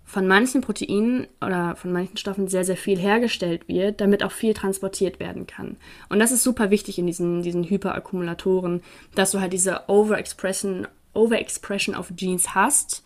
von 0.08 0.26
manchen 0.26 0.62
Proteinen 0.62 1.28
oder 1.41 1.76
von 1.76 1.91
manchen 1.91 2.16
Stoffen 2.16 2.47
sehr, 2.47 2.64
sehr 2.64 2.78
viel 2.78 2.97
hergestellt 2.97 3.68
wird, 3.68 3.99
damit 3.99 4.24
auch 4.24 4.32
viel 4.32 4.53
transportiert 4.53 5.20
werden 5.20 5.47
kann. 5.47 5.76
Und 6.08 6.20
das 6.20 6.32
ist 6.32 6.43
super 6.43 6.72
wichtig 6.72 6.97
in 6.97 7.05
diesen, 7.05 7.41
diesen 7.41 7.66
Hyperakkumulatoren, 7.70 8.82
dass 9.16 9.32
du 9.32 9.41
halt 9.41 9.51
diese 9.51 9.82
Overexpression, 9.88 10.88
Overexpression 11.14 11.93
of 11.93 12.14
Genes 12.16 12.55
hast. 12.55 13.03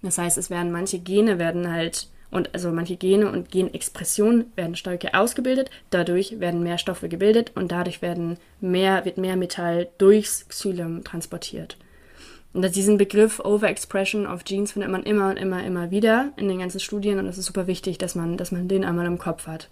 Das 0.00 0.16
heißt, 0.16 0.38
es 0.38 0.48
werden 0.48 0.72
manche 0.72 0.98
Gene 0.98 1.38
werden 1.38 1.70
halt 1.70 2.08
und 2.30 2.54
also 2.54 2.72
manche 2.72 2.96
Gene 2.96 3.30
und 3.30 3.50
Genexpressionen 3.50 4.50
werden 4.56 4.74
stärker 4.74 5.20
ausgebildet, 5.20 5.70
dadurch 5.90 6.40
werden 6.40 6.62
mehr 6.62 6.78
Stoffe 6.78 7.10
gebildet 7.10 7.52
und 7.56 7.72
dadurch 7.72 8.00
werden 8.00 8.38
mehr, 8.60 9.04
wird 9.04 9.18
mehr 9.18 9.36
Metall 9.36 9.88
durchs 9.98 10.48
Xylem 10.48 11.04
transportiert. 11.04 11.76
Und 12.52 12.74
diesen 12.74 12.98
Begriff 12.98 13.40
Overexpression 13.40 14.26
of 14.26 14.44
Genes 14.44 14.72
findet 14.72 14.90
man 14.90 15.02
immer 15.02 15.30
und 15.30 15.36
immer, 15.36 15.64
immer 15.64 15.90
wieder 15.90 16.32
in 16.36 16.48
den 16.48 16.58
ganzen 16.58 16.80
Studien 16.80 17.18
und 17.18 17.26
es 17.26 17.38
ist 17.38 17.46
super 17.46 17.66
wichtig, 17.66 17.98
dass 17.98 18.14
man, 18.14 18.36
dass 18.36 18.52
man 18.52 18.68
den 18.68 18.84
einmal 18.84 19.06
im 19.06 19.18
Kopf 19.18 19.46
hat. 19.46 19.68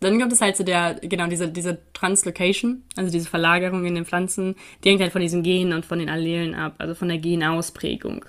Dann 0.00 0.18
kommt 0.18 0.32
es 0.32 0.40
halt 0.40 0.56
zu 0.56 0.64
der, 0.64 0.94
genau, 0.94 1.26
diese, 1.26 1.48
diese 1.48 1.78
Translocation, 1.94 2.82
also 2.96 3.10
diese 3.10 3.28
Verlagerung 3.28 3.84
in 3.86 3.94
den 3.94 4.04
Pflanzen, 4.04 4.54
die 4.82 4.90
hängt 4.90 5.00
halt 5.00 5.12
von 5.12 5.22
diesen 5.22 5.42
Genen 5.42 5.72
und 5.72 5.86
von 5.86 5.98
den 5.98 6.10
Allelen 6.10 6.54
ab, 6.54 6.74
also 6.78 6.94
von 6.94 7.08
der 7.08 7.18
Genausprägung. 7.18 8.24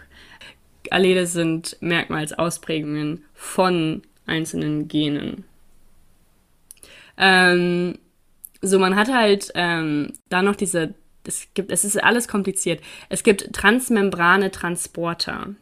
Allele 0.90 1.28
sind 1.28 1.76
Merkmalsausprägungen 1.82 3.26
von 3.34 4.02
einzelnen 4.26 4.88
Genen. 4.88 5.44
Ähm, 7.18 7.98
so, 8.62 8.80
man 8.80 8.96
hat 8.96 9.10
halt 9.14 9.52
ähm, 9.56 10.14
da 10.30 10.42
noch 10.42 10.56
diese, 10.56 10.94
es 11.28 11.48
gibt, 11.54 11.72
es 11.72 11.84
ist 11.84 12.02
alles 12.04 12.28
kompliziert. 12.28 12.82
Es 13.10 13.24
gibt 13.24 13.54
Transmembrane 13.54 14.52
Transporter. 14.52 15.56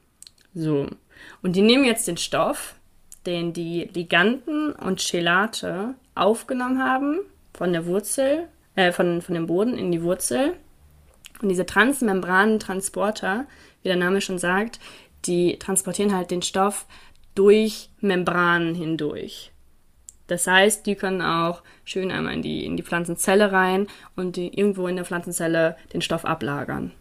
So. 0.54 0.88
Und 1.42 1.56
die 1.56 1.62
nehmen 1.62 1.86
jetzt 1.86 2.08
den 2.08 2.18
Stoff, 2.18 2.76
den 3.26 3.54
die 3.54 3.90
Liganden 3.94 4.72
und 4.72 5.00
Chelate 5.00 5.96
aufgenommen 6.14 6.82
haben 6.84 7.20
von 7.54 7.74
der 7.74 7.86
Wurzel, 7.86 8.48
äh, 8.76 8.92
von, 8.92 9.22
von 9.22 9.36
dem 9.36 9.48
Boden 9.48 9.78
in 9.78 9.92
die 9.92 10.04
Wurzel. 10.04 10.54
Und 11.42 11.50
diese 11.50 11.66
Transmembranen 11.66 12.60
Transporter, 12.60 13.46
wie 13.82 13.90
der 13.90 13.98
Name 13.98 14.22
schon 14.22 14.40
sagt, 14.40 14.80
die 15.26 15.58
transportieren 15.60 16.16
halt 16.16 16.32
den 16.32 16.42
Stoff 16.42 16.86
durch 17.34 17.90
Membranen 18.00 18.76
hindurch. 18.76 19.52
Das 20.28 20.48
heißt, 20.48 20.86
die 20.86 20.96
können 20.96 21.22
auch 21.22 21.62
schön 21.84 22.12
einmal 22.12 22.34
in 22.34 22.42
die, 22.42 22.66
in 22.66 22.78
die 22.78 22.84
Pflanzenzelle 22.84 23.52
rein 23.52 23.88
und 24.16 24.38
irgendwo 24.38 24.88
in 24.88 24.96
der 24.96 25.06
Pflanzenzelle 25.06 25.78
den 25.94 26.02
Stoff 26.02 26.26
ablagern. 26.26 26.92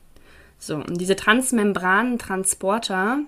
So, 0.59 0.77
und 0.77 1.01
diese 1.01 1.17
Transmembranentransporter, 1.17 3.21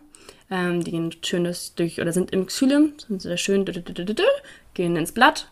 ähm, 0.50 0.84
die 0.84 0.90
gehen 0.90 1.14
schön 1.22 1.50
durch, 1.76 2.00
oder 2.00 2.12
sind 2.12 2.32
im 2.32 2.46
Xylem, 2.46 2.92
sind 3.08 3.22
sehr 3.22 3.36
schön, 3.36 3.64
gehen 4.74 4.96
ins 4.96 5.12
Blatt 5.12 5.50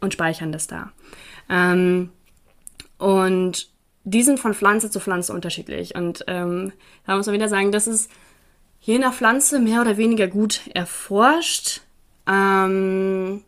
und 0.00 0.12
speichern 0.12 0.52
das 0.52 0.66
da. 0.66 0.92
Ähm, 1.48 2.10
und 2.98 3.68
die 4.04 4.22
sind 4.22 4.40
von 4.40 4.54
Pflanze 4.54 4.90
zu 4.90 5.00
Pflanze 5.00 5.32
unterschiedlich. 5.32 5.94
Und 5.94 6.24
ähm, 6.26 6.72
da 7.06 7.16
muss 7.16 7.26
man 7.26 7.34
wieder 7.34 7.48
sagen, 7.48 7.72
das 7.72 7.86
ist 7.86 8.10
je 8.80 8.98
nach 8.98 9.12
Pflanze 9.12 9.60
mehr 9.60 9.80
oder 9.80 9.96
weniger 9.96 10.28
gut 10.28 10.62
erforscht. 10.72 11.82
Ähm, 12.26 13.42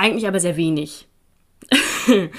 eigentlich 0.00 0.26
aber 0.26 0.40
sehr 0.40 0.56
wenig. 0.56 1.06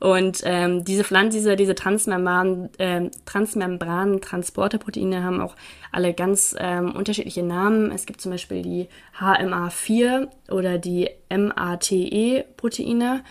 und 0.00 0.40
ähm, 0.44 0.84
diese 0.84 1.04
Pflanzen, 1.04 1.38
diese, 1.38 1.56
diese 1.56 1.74
Transmembran, 1.74 2.70
äh, 2.78 3.10
Transmembran-Transporterproteine 3.26 5.22
haben 5.22 5.40
auch 5.40 5.56
alle 5.92 6.14
ganz 6.14 6.54
ähm, 6.58 6.92
unterschiedliche 6.92 7.42
Namen. 7.42 7.90
Es 7.90 8.06
gibt 8.06 8.20
zum 8.20 8.32
Beispiel 8.32 8.62
die 8.62 8.88
HMA4 9.18 10.28
oder 10.50 10.78
die 10.78 11.10
MATE-Proteine. 11.28 13.24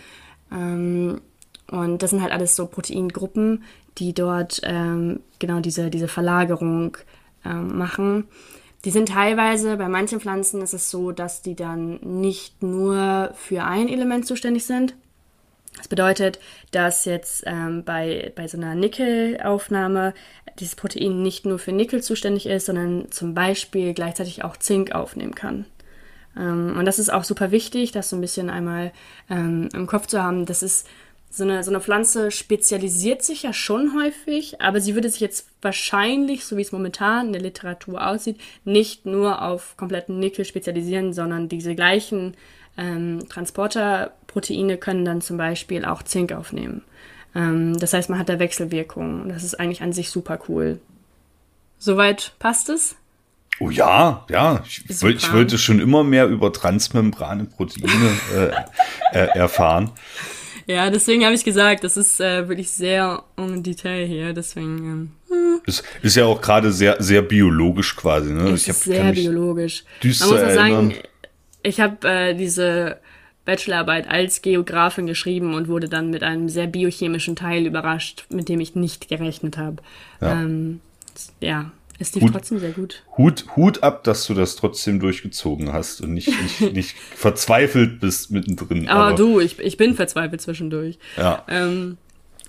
Ähm, 0.52 1.20
und 1.70 2.02
das 2.02 2.10
sind 2.10 2.22
halt 2.22 2.32
alles 2.32 2.54
so 2.56 2.66
Proteingruppen, 2.66 3.64
die 3.98 4.14
dort 4.14 4.60
ähm, 4.64 5.20
genau 5.38 5.60
diese, 5.60 5.90
diese 5.90 6.08
Verlagerung 6.08 6.96
ähm, 7.44 7.76
machen. 7.76 8.28
Die 8.84 8.90
sind 8.90 9.08
teilweise, 9.08 9.76
bei 9.76 9.88
manchen 9.88 10.20
Pflanzen 10.20 10.62
ist 10.62 10.72
es 10.72 10.90
so, 10.90 11.10
dass 11.10 11.42
die 11.42 11.56
dann 11.56 11.98
nicht 12.00 12.62
nur 12.62 13.32
für 13.34 13.64
ein 13.64 13.88
Element 13.88 14.26
zuständig 14.26 14.66
sind. 14.66 14.94
Das 15.76 15.88
bedeutet, 15.88 16.38
dass 16.70 17.04
jetzt 17.04 17.44
ähm, 17.46 17.84
bei, 17.84 18.32
bei 18.34 18.48
so 18.48 18.56
einer 18.56 18.74
Nickelaufnahme 18.74 20.14
dieses 20.58 20.76
Protein 20.76 21.22
nicht 21.22 21.46
nur 21.46 21.58
für 21.58 21.72
Nickel 21.72 22.02
zuständig 22.02 22.46
ist, 22.46 22.66
sondern 22.66 23.10
zum 23.10 23.34
Beispiel 23.34 23.94
gleichzeitig 23.94 24.44
auch 24.44 24.56
Zink 24.56 24.92
aufnehmen 24.92 25.34
kann. 25.34 25.66
Ähm, 26.36 26.76
und 26.78 26.84
das 26.84 26.98
ist 26.98 27.12
auch 27.12 27.24
super 27.24 27.50
wichtig, 27.50 27.92
das 27.92 28.10
so 28.10 28.16
ein 28.16 28.20
bisschen 28.20 28.50
einmal 28.50 28.92
ähm, 29.30 29.68
im 29.72 29.86
Kopf 29.86 30.06
zu 30.06 30.22
haben. 30.22 30.46
Das 30.46 30.62
ist 30.62 30.86
so 31.30 31.44
eine, 31.44 31.62
so 31.62 31.70
eine 31.70 31.80
Pflanze 31.80 32.30
spezialisiert 32.30 33.22
sich 33.22 33.42
ja 33.42 33.52
schon 33.52 33.94
häufig, 33.94 34.60
aber 34.60 34.80
sie 34.80 34.94
würde 34.94 35.10
sich 35.10 35.20
jetzt 35.20 35.48
wahrscheinlich, 35.62 36.44
so 36.44 36.56
wie 36.56 36.62
es 36.62 36.72
momentan 36.72 37.26
in 37.26 37.32
der 37.32 37.42
Literatur 37.42 38.06
aussieht, 38.06 38.40
nicht 38.64 39.06
nur 39.06 39.42
auf 39.42 39.76
kompletten 39.76 40.18
Nickel 40.18 40.44
spezialisieren, 40.44 41.12
sondern 41.12 41.48
diese 41.48 41.74
gleichen 41.74 42.34
ähm, 42.76 43.28
Transporterproteine 43.28 44.78
können 44.78 45.04
dann 45.04 45.20
zum 45.20 45.36
Beispiel 45.36 45.84
auch 45.84 46.02
Zink 46.02 46.32
aufnehmen. 46.32 46.82
Ähm, 47.34 47.78
das 47.78 47.92
heißt, 47.92 48.08
man 48.08 48.18
hat 48.18 48.28
da 48.28 48.38
Wechselwirkungen 48.38 49.22
und 49.22 49.28
das 49.28 49.44
ist 49.44 49.58
eigentlich 49.58 49.82
an 49.82 49.92
sich 49.92 50.10
super 50.10 50.38
cool. 50.48 50.80
Soweit 51.78 52.32
passt 52.38 52.68
es? 52.68 52.96
Oh 53.60 53.70
ja, 53.70 54.24
ja. 54.30 54.62
Ich, 54.66 55.02
wollt, 55.02 55.16
ich 55.16 55.32
wollte 55.32 55.58
schon 55.58 55.80
immer 55.80 56.04
mehr 56.04 56.26
über 56.26 56.52
transmembrane 56.52 57.44
Proteine 57.44 58.10
äh, 58.34 58.50
äh, 59.18 59.38
erfahren. 59.38 59.90
Ja, 60.68 60.90
deswegen 60.90 61.24
habe 61.24 61.34
ich 61.34 61.44
gesagt, 61.44 61.82
das 61.82 61.96
ist 61.96 62.20
äh, 62.20 62.46
wirklich 62.46 62.70
sehr 62.70 63.24
im 63.38 63.62
Detail 63.62 64.04
hier. 64.04 64.34
Deswegen. 64.34 65.14
Ähm, 65.30 65.60
ist, 65.64 65.82
ist 66.02 66.14
ja 66.14 66.26
auch 66.26 66.42
gerade 66.42 66.72
sehr, 66.72 67.02
sehr 67.02 67.22
biologisch 67.22 67.96
quasi. 67.96 68.32
Ne? 68.32 68.50
Es 68.50 68.68
ist 68.68 68.84
sehr 68.84 69.12
biologisch. 69.12 69.84
Man 70.02 70.10
muss 70.10 70.22
auch 70.22 70.50
sagen, 70.50 70.94
ich 71.62 71.80
habe 71.80 72.06
äh, 72.06 72.34
diese 72.34 72.98
Bachelorarbeit 73.46 74.10
als 74.10 74.42
Geografin 74.42 75.06
geschrieben 75.06 75.54
und 75.54 75.68
wurde 75.68 75.88
dann 75.88 76.10
mit 76.10 76.22
einem 76.22 76.50
sehr 76.50 76.66
biochemischen 76.66 77.34
Teil 77.34 77.64
überrascht, 77.64 78.26
mit 78.28 78.50
dem 78.50 78.60
ich 78.60 78.74
nicht 78.74 79.08
gerechnet 79.08 79.56
habe. 79.56 79.78
Ja. 80.20 80.42
Ähm, 80.42 80.80
ja, 81.40 81.72
es 81.98 82.14
lief 82.14 82.24
Hut, 82.24 82.32
trotzdem 82.32 82.58
sehr 82.58 82.70
gut. 82.70 83.02
Hut, 83.16 83.44
Hut 83.56 83.82
ab, 83.82 84.04
dass 84.04 84.26
du 84.26 84.34
das 84.34 84.54
trotzdem 84.56 85.00
durchgezogen 85.00 85.72
hast 85.72 86.00
und 86.00 86.14
nicht, 86.14 86.28
nicht, 86.28 86.60
nicht 86.72 86.96
verzweifelt 86.96 88.00
bist 88.00 88.30
mittendrin. 88.30 88.88
Aber, 88.88 89.06
aber, 89.06 89.16
du, 89.16 89.40
ich, 89.40 89.58
ich 89.58 89.76
bin 89.76 89.94
verzweifelt 89.94 90.40
zwischendurch. 90.40 90.98
Ja. 91.16 91.44
Ähm, 91.48 91.98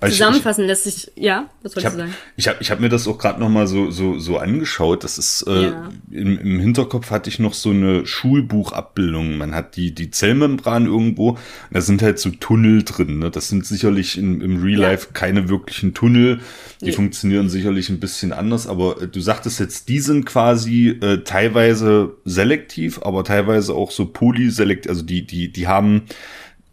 Zusammenfassen 0.02 0.66
lässt 0.66 0.86
sich, 0.86 1.12
ja, 1.16 1.50
was 1.62 1.76
wolltest 1.76 1.96
du 1.96 2.00
sagen? 2.00 2.16
Ich 2.38 2.48
habe 2.48 2.58
ich 2.62 2.72
hab 2.72 2.80
mir 2.80 2.88
das 2.88 3.08
auch 3.08 3.18
gerade 3.18 3.40
nochmal 3.40 3.68
so, 3.68 3.92
so, 3.92 4.18
so 4.18 4.38
angeschaut. 4.38 5.04
Das 5.04 5.18
ist, 5.18 5.44
äh, 5.48 5.64
ja. 5.64 5.90
im, 6.10 6.40
im 6.40 6.60
Hinterkopf 6.60 7.12
hatte 7.12 7.30
ich 7.30 7.40
noch 7.40 7.54
so 7.54 7.72
eine 7.72 8.06
Schulbuchabbildung. 8.06 9.38
Man 9.38 9.54
hat 9.54 9.76
die, 9.76 9.94
die 9.94 10.10
Zellmembran 10.10 10.86
irgendwo, 10.86 11.38
da 11.72 11.82
sind 11.82 12.02
halt 12.02 12.20
so 12.20 12.30
Tunnel 12.30 12.84
drin. 12.84 13.20
Ne? 13.20 13.30
Das 13.30 13.50
sind 13.50 13.66
sicherlich 13.66 14.18
in, 14.18 14.40
im 14.40 14.64
Real 14.64 14.80
Life 14.80 15.08
ja. 15.08 15.14
keine 15.14 15.50
wirklichen 15.50 15.94
Tunnel. 15.94 16.40
Die 16.80 16.86
nee. 16.86 16.92
funktionieren 16.94 17.50
sicherlich 17.50 17.90
ein 17.90 18.00
bisschen 18.00 18.32
anders, 18.32 18.68
aber 18.68 19.02
äh, 19.02 19.08
du 19.08 19.20
sagtest 19.20 19.60
jetzt, 19.60 19.90
die 19.90 20.00
sind 20.00 20.26
quasi 20.26 20.90
äh, 20.90 21.24
teilweise 21.26 22.16
selektiv, 22.24 23.02
aber 23.04 23.26
teilweise 23.26 23.74
auch 23.74 23.92
so 23.92 24.06
polyselektiv, 24.06 24.90
also 24.90 25.04
die, 25.04 25.28
die, 25.28 25.52
die 25.52 25.68
haben 25.68 26.04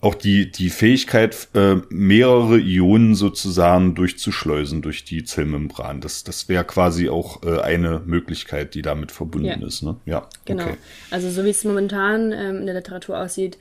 auch 0.00 0.14
die, 0.14 0.50
die 0.50 0.70
Fähigkeit, 0.70 1.48
äh, 1.54 1.76
mehrere 1.88 2.58
Ionen 2.58 3.14
sozusagen 3.14 3.94
durchzuschleusen 3.94 4.82
durch 4.82 5.04
die 5.04 5.24
Zellmembran. 5.24 6.00
Das, 6.00 6.22
das 6.22 6.48
wäre 6.48 6.64
quasi 6.64 7.08
auch 7.08 7.42
äh, 7.42 7.60
eine 7.60 8.02
Möglichkeit, 8.04 8.74
die 8.74 8.82
damit 8.82 9.10
verbunden 9.10 9.60
ja. 9.60 9.66
ist. 9.66 9.82
Ne? 9.82 9.96
Ja, 10.04 10.28
genau. 10.44 10.64
Okay. 10.64 10.76
Also 11.10 11.30
so 11.30 11.44
wie 11.44 11.50
es 11.50 11.64
momentan 11.64 12.32
ähm, 12.32 12.58
in 12.58 12.66
der 12.66 12.74
Literatur 12.74 13.18
aussieht, 13.18 13.58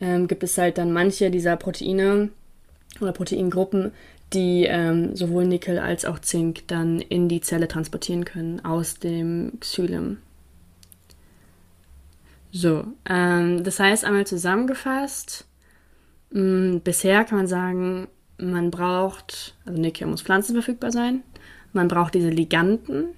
ähm, 0.00 0.26
gibt 0.26 0.42
es 0.42 0.58
halt 0.58 0.78
dann 0.78 0.92
manche 0.92 1.30
dieser 1.30 1.56
Proteine 1.56 2.30
oder 3.00 3.12
Proteingruppen, 3.12 3.92
die 4.32 4.64
ähm, 4.64 5.14
sowohl 5.14 5.46
Nickel 5.46 5.78
als 5.78 6.04
auch 6.04 6.18
Zink 6.18 6.66
dann 6.66 7.00
in 7.00 7.28
die 7.28 7.40
Zelle 7.40 7.68
transportieren 7.68 8.24
können 8.24 8.64
aus 8.64 8.98
dem 8.98 9.52
Xylem. 9.60 10.18
So, 12.50 12.84
ähm, 13.08 13.62
das 13.62 13.78
heißt 13.78 14.04
einmal 14.04 14.26
zusammengefasst, 14.26 15.47
Mm, 15.47 15.47
bisher 16.30 17.24
kann 17.24 17.38
man 17.38 17.46
sagen, 17.46 18.08
man 18.38 18.70
braucht, 18.70 19.56
also 19.64 19.80
Nickel 19.80 20.06
muss 20.06 20.22
pflanzenverfügbar 20.22 20.92
sein. 20.92 21.22
Man 21.72 21.88
braucht 21.88 22.14
diese 22.14 22.30
Liganden, 22.30 23.08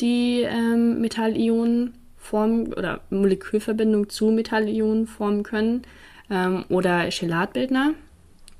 die 0.00 0.42
ähm, 0.42 1.00
Metallionen 1.00 1.94
formen 2.16 2.72
oder 2.72 3.00
Molekülverbindungen 3.10 4.08
zu 4.08 4.26
Metallionen 4.26 5.06
formen 5.06 5.42
können. 5.42 5.82
Ähm, 6.30 6.64
oder 6.68 7.10
Chelatbildner. 7.10 7.94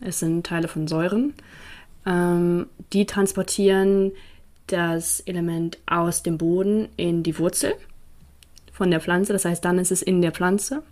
Es 0.00 0.20
sind 0.20 0.46
Teile 0.46 0.68
von 0.68 0.86
Säuren. 0.86 1.34
Ähm, 2.06 2.66
die 2.92 3.06
transportieren 3.06 4.12
das 4.66 5.20
Element 5.20 5.78
aus 5.86 6.22
dem 6.22 6.38
Boden 6.38 6.88
in 6.96 7.22
die 7.22 7.38
Wurzel 7.38 7.74
von 8.72 8.90
der 8.90 9.00
Pflanze. 9.00 9.32
Das 9.32 9.44
heißt, 9.44 9.64
dann 9.64 9.78
ist 9.78 9.92
es 9.92 10.02
in 10.02 10.20
der 10.20 10.32
Pflanze. 10.32 10.82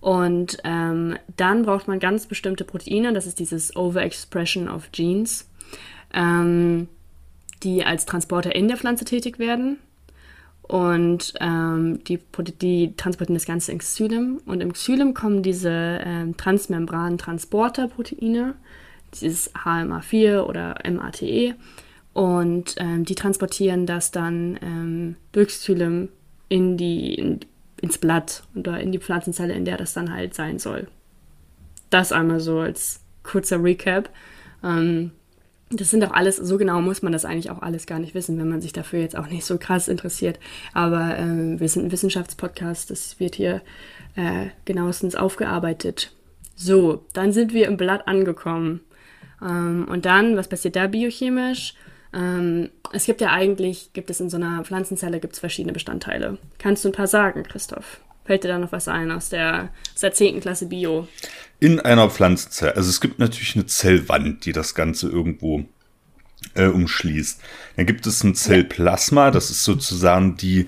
Und 0.00 0.58
ähm, 0.64 1.16
dann 1.36 1.64
braucht 1.64 1.88
man 1.88 1.98
ganz 1.98 2.26
bestimmte 2.26 2.64
Proteine, 2.64 3.12
das 3.12 3.26
ist 3.26 3.38
dieses 3.38 3.74
Overexpression 3.74 4.68
of 4.68 4.92
Genes, 4.92 5.48
ähm, 6.14 6.88
die 7.62 7.84
als 7.84 8.06
Transporter 8.06 8.54
in 8.54 8.68
der 8.68 8.76
Pflanze 8.76 9.04
tätig 9.04 9.38
werden. 9.38 9.78
Und 10.62 11.34
ähm, 11.40 12.02
die, 12.04 12.18
die 12.60 12.94
transportieren 12.96 13.36
das 13.36 13.46
Ganze 13.46 13.72
ins 13.72 13.84
Xylem. 13.84 14.40
Und 14.46 14.60
im 14.60 14.72
Xylem 14.72 15.14
kommen 15.14 15.42
diese 15.42 16.00
ähm, 16.04 16.36
Transmembran-Transporter-Proteine, 16.36 18.54
dieses 19.14 19.54
HMA4 19.54 20.42
oder 20.42 20.76
MATE. 20.88 21.54
Und 22.12 22.74
ähm, 22.78 23.04
die 23.04 23.14
transportieren 23.14 23.86
das 23.86 24.10
dann 24.10 24.58
ähm, 24.62 25.14
durchs 25.32 25.60
Xylem 25.60 26.08
in 26.48 26.76
die, 26.76 27.14
in, 27.14 27.40
ins 27.80 27.98
Blatt 27.98 28.42
oder 28.54 28.80
in 28.80 28.92
die 28.92 28.98
Pflanzenzelle, 28.98 29.54
in 29.54 29.64
der 29.64 29.76
das 29.76 29.92
dann 29.92 30.12
halt 30.12 30.34
sein 30.34 30.58
soll. 30.58 30.88
Das 31.90 32.12
einmal 32.12 32.40
so 32.40 32.60
als 32.60 33.00
kurzer 33.22 33.62
Recap. 33.62 34.10
Ähm, 34.64 35.12
das 35.70 35.90
sind 35.90 36.04
auch 36.04 36.12
alles, 36.12 36.36
so 36.36 36.58
genau 36.58 36.80
muss 36.80 37.02
man 37.02 37.12
das 37.12 37.24
eigentlich 37.24 37.50
auch 37.50 37.60
alles 37.60 37.86
gar 37.86 37.98
nicht 37.98 38.14
wissen, 38.14 38.38
wenn 38.38 38.48
man 38.48 38.60
sich 38.60 38.72
dafür 38.72 39.00
jetzt 39.00 39.16
auch 39.16 39.26
nicht 39.26 39.44
so 39.44 39.58
krass 39.58 39.88
interessiert. 39.88 40.38
Aber 40.72 41.18
äh, 41.18 41.58
wir 41.58 41.68
sind 41.68 41.86
ein 41.86 41.92
Wissenschaftspodcast, 41.92 42.90
das 42.90 43.18
wird 43.18 43.34
hier 43.34 43.62
äh, 44.14 44.46
genauestens 44.64 45.16
aufgearbeitet. 45.16 46.12
So, 46.54 47.04
dann 47.12 47.32
sind 47.32 47.52
wir 47.52 47.66
im 47.66 47.76
Blatt 47.76 48.06
angekommen. 48.06 48.80
Ähm, 49.42 49.86
und 49.90 50.06
dann, 50.06 50.36
was 50.36 50.48
passiert 50.48 50.76
da 50.76 50.86
biochemisch? 50.86 51.74
Ähm, 52.16 52.70
es 52.92 53.04
gibt 53.04 53.20
ja 53.20 53.30
eigentlich, 53.30 53.90
gibt 53.92 54.08
es 54.10 54.20
in 54.20 54.30
so 54.30 54.38
einer 54.38 54.64
Pflanzenzelle 54.64 55.20
gibt 55.20 55.34
es 55.34 55.38
verschiedene 55.38 55.74
Bestandteile. 55.74 56.38
Kannst 56.58 56.84
du 56.84 56.88
ein 56.88 56.92
paar 56.92 57.06
sagen, 57.06 57.42
Christoph? 57.42 58.00
Fällt 58.24 58.42
dir 58.42 58.48
da 58.48 58.58
noch 58.58 58.72
was 58.72 58.88
ein 58.88 59.12
aus 59.12 59.28
der, 59.28 59.68
aus 59.94 60.00
der 60.00 60.12
10. 60.12 60.40
Klasse 60.40 60.66
Bio? 60.66 61.06
In 61.60 61.78
einer 61.78 62.10
Pflanzenzelle. 62.10 62.74
Also 62.74 62.88
es 62.88 63.00
gibt 63.00 63.18
natürlich 63.18 63.54
eine 63.54 63.66
Zellwand, 63.66 64.46
die 64.46 64.52
das 64.52 64.74
Ganze 64.74 65.08
irgendwo 65.08 65.64
äh, 66.54 66.66
umschließt. 66.66 67.40
Dann 67.76 67.86
gibt 67.86 68.06
es 68.06 68.24
ein 68.24 68.34
Zellplasma, 68.34 69.30
das 69.30 69.50
ist 69.50 69.62
sozusagen 69.62 70.36
die, 70.36 70.66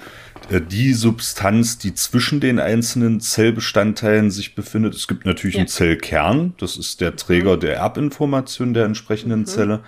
äh, 0.51 0.61
die 0.61 0.93
Substanz, 0.93 1.79
die 1.79 1.95
zwischen 1.95 2.41
den 2.41 2.61
einzelnen 2.61 3.21
Zellbestandteilen 3.21 4.31
sich 4.31 4.55
befindet. 4.55 4.95
Es 4.95 5.09
gibt 5.09 5.25
natürlich 5.25 5.57
ja. 5.57 5.61
einen 5.61 5.69
Zellkern, 5.69 6.55
das 6.59 6.77
ist 6.77 7.01
der 7.01 7.17
Träger 7.17 7.57
mhm. 7.57 7.61
der 7.61 7.77
Erbinformation 7.77 8.75
der 8.75 8.85
entsprechenden 8.85 9.41
mhm. 9.41 9.47
Zelle. 9.47 9.81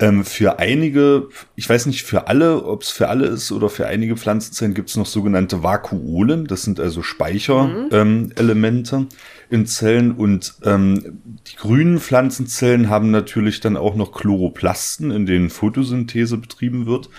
Ähm, 0.00 0.24
für 0.24 0.58
einige, 0.58 1.28
ich 1.56 1.68
weiß 1.68 1.84
nicht 1.84 2.04
für 2.04 2.26
alle, 2.26 2.64
ob 2.64 2.82
es 2.82 2.88
für 2.88 3.08
alle 3.08 3.26
ist 3.26 3.52
oder 3.52 3.68
für 3.68 3.86
einige 3.86 4.16
Pflanzenzellen 4.16 4.72
gibt 4.72 4.88
es 4.88 4.96
noch 4.96 5.04
sogenannte 5.04 5.62
Vakuolen. 5.62 6.46
Das 6.46 6.62
sind 6.62 6.80
also 6.80 7.02
Speicherelemente 7.02 8.96
mhm. 8.96 9.02
ähm, 9.02 9.08
in 9.50 9.66
Zellen. 9.66 10.12
Und 10.12 10.54
ähm, 10.64 11.20
die 11.46 11.56
grünen 11.56 12.00
Pflanzenzellen 12.00 12.88
haben 12.88 13.10
natürlich 13.10 13.60
dann 13.60 13.76
auch 13.76 13.94
noch 13.94 14.12
Chloroplasten, 14.12 15.10
in 15.10 15.26
denen 15.26 15.50
Photosynthese 15.50 16.38
betrieben 16.38 16.86
wird. 16.86 17.10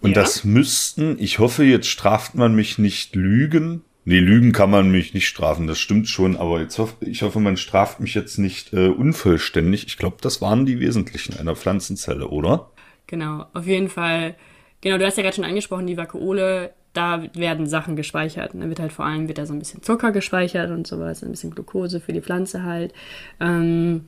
Und 0.00 0.16
ja. 0.16 0.22
das 0.22 0.42
müssten, 0.42 1.16
ich 1.20 1.38
hoffe, 1.38 1.62
jetzt 1.62 1.86
straft 1.86 2.34
man 2.34 2.54
mich 2.56 2.78
nicht 2.78 3.14
lügen, 3.14 3.82
Nee, 4.06 4.18
Lügen 4.18 4.52
kann 4.52 4.70
man 4.70 4.90
mich 4.90 5.14
nicht 5.14 5.26
strafen, 5.26 5.66
das 5.66 5.78
stimmt 5.78 6.08
schon, 6.08 6.36
aber 6.36 6.60
jetzt 6.60 6.78
hoff, 6.78 6.96
ich 7.00 7.22
hoffe, 7.22 7.40
man 7.40 7.56
straft 7.56 8.00
mich 8.00 8.14
jetzt 8.14 8.38
nicht 8.38 8.74
äh, 8.74 8.88
unvollständig. 8.88 9.86
Ich 9.86 9.96
glaube, 9.96 10.16
das 10.20 10.42
waren 10.42 10.66
die 10.66 10.78
wesentlichen 10.78 11.38
einer 11.38 11.56
Pflanzenzelle, 11.56 12.28
oder? 12.28 12.70
Genau, 13.06 13.46
auf 13.54 13.66
jeden 13.66 13.88
Fall. 13.88 14.34
Genau, 14.82 14.98
du 14.98 15.06
hast 15.06 15.16
ja 15.16 15.22
gerade 15.22 15.36
schon 15.36 15.44
angesprochen, 15.44 15.86
die 15.86 15.96
Vakuole, 15.96 16.74
da 16.92 17.22
werden 17.34 17.66
Sachen 17.66 17.96
gespeichert. 17.96 18.52
Da 18.54 18.68
wird 18.68 18.78
halt 18.78 18.92
vor 18.92 19.06
allem 19.06 19.26
wird 19.26 19.38
da 19.38 19.46
so 19.46 19.54
ein 19.54 19.58
bisschen 19.58 19.82
Zucker 19.82 20.12
gespeichert 20.12 20.70
und 20.70 20.86
sowas, 20.86 21.22
ein 21.22 21.30
bisschen 21.30 21.54
Glucose 21.54 21.98
für 21.98 22.12
die 22.12 22.20
Pflanze 22.20 22.62
halt. 22.62 22.92
Ähm, 23.40 24.06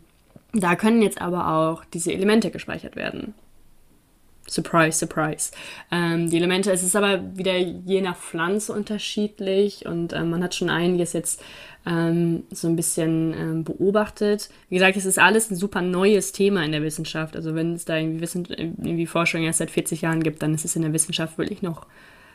da 0.53 0.77
können 0.77 1.03
jetzt 1.03 1.21
aber 1.21 1.49
auch 1.49 1.85
diese 1.87 2.13
Elemente 2.13 2.51
gespeichert 2.51 2.97
werden. 2.97 3.35
Surprise, 4.49 4.99
surprise. 4.99 5.51
Ähm, 5.91 6.31
die 6.31 6.37
Elemente, 6.37 6.71
es 6.71 6.83
ist 6.83 6.95
aber 6.95 7.37
wieder 7.37 7.57
je 7.57 8.01
nach 8.01 8.17
Pflanze 8.17 8.73
unterschiedlich 8.73 9.87
und 9.87 10.13
ähm, 10.13 10.31
man 10.31 10.43
hat 10.43 10.55
schon 10.55 10.71
einiges 10.71 11.13
jetzt 11.13 11.43
ähm, 11.85 12.45
so 12.51 12.69
ein 12.69 12.77
bisschen 12.77 13.35
ähm, 13.35 13.65
beobachtet. 13.65 14.49
Wie 14.69 14.77
gesagt, 14.77 14.97
es 14.97 15.05
ist 15.05 15.19
alles 15.19 15.51
ein 15.51 15.57
super 15.57 15.83
neues 15.83 16.33
Thema 16.33 16.65
in 16.65 16.73
der 16.73 16.83
Wissenschaft. 16.83 17.37
Also 17.37 17.55
wenn 17.55 17.75
es 17.75 17.85
da 17.85 17.97
irgendwie, 17.97 18.21
Wissen, 18.21 18.47
irgendwie 18.47 19.07
Forschung 19.07 19.43
erst 19.43 19.59
seit 19.59 19.71
40 19.71 20.03
Jahren 20.03 20.23
gibt, 20.23 20.43
dann 20.43 20.55
ist 20.55 20.65
es 20.65 20.77
in 20.77 20.83
der 20.83 20.93
Wissenschaft 20.93 21.39
wirklich 21.39 21.63
noch 21.63 21.87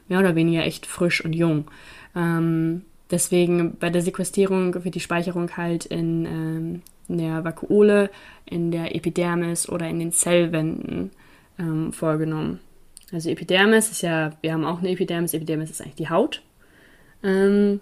mehr 0.08 0.20
oder 0.20 0.36
weniger 0.36 0.66
echt 0.66 0.86
frisch 0.86 1.24
und 1.24 1.34
jung. 1.34 1.70
Ähm, 2.16 2.84
deswegen 3.10 3.78
bei 3.78 3.90
der 3.90 4.02
Sequestrierung 4.02 4.84
wird 4.84 4.96
die 4.96 5.00
Speicherung 5.00 5.56
halt 5.56 5.86
in, 5.86 6.26
ähm, 6.26 6.82
in 7.08 7.18
der 7.18 7.44
Vakuole, 7.44 8.10
in 8.46 8.72
der 8.72 8.96
Epidermis 8.96 9.70
oder 9.70 9.88
in 9.88 10.00
den 10.00 10.12
Zellwänden 10.12 11.12
ähm, 11.62 11.94
vorgenommen. 11.94 12.60
Also 13.14 13.30
Epidermis 13.30 13.92
ist 13.92 14.02
ja, 14.02 14.32
wir 14.42 14.54
haben 14.54 14.66
auch 14.66 14.80
eine 14.80 14.90
Epidermis. 14.90 15.34
Epidermis 15.34 15.70
ist 15.70 15.82
eigentlich 15.82 15.96
die 15.96 16.10
Haut. 16.10 16.42
Ähm, 17.24 17.82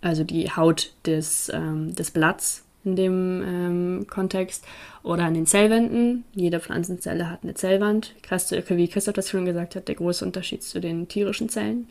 also 0.00 0.24
die 0.24 0.50
Haut 0.50 0.92
des, 1.06 1.50
ähm, 1.52 1.94
des 1.94 2.10
Blatts, 2.10 2.64
in 2.84 2.96
dem 2.96 3.42
ähm, 3.44 4.06
Kontext. 4.08 4.64
Oder 5.02 5.24
an 5.24 5.34
den 5.34 5.46
Zellwänden. 5.46 6.24
Jede 6.34 6.58
Pflanzenzelle 6.58 7.30
hat 7.30 7.40
eine 7.44 7.54
Zellwand. 7.54 8.14
Wie 8.68 8.88
Christoph 8.88 9.14
das 9.14 9.30
schon 9.30 9.44
gesagt 9.44 9.76
hat, 9.76 9.86
der 9.86 9.94
große 9.94 10.24
Unterschied 10.24 10.64
zu 10.64 10.80
den 10.80 11.06
tierischen 11.06 11.48
Zellen. 11.48 11.88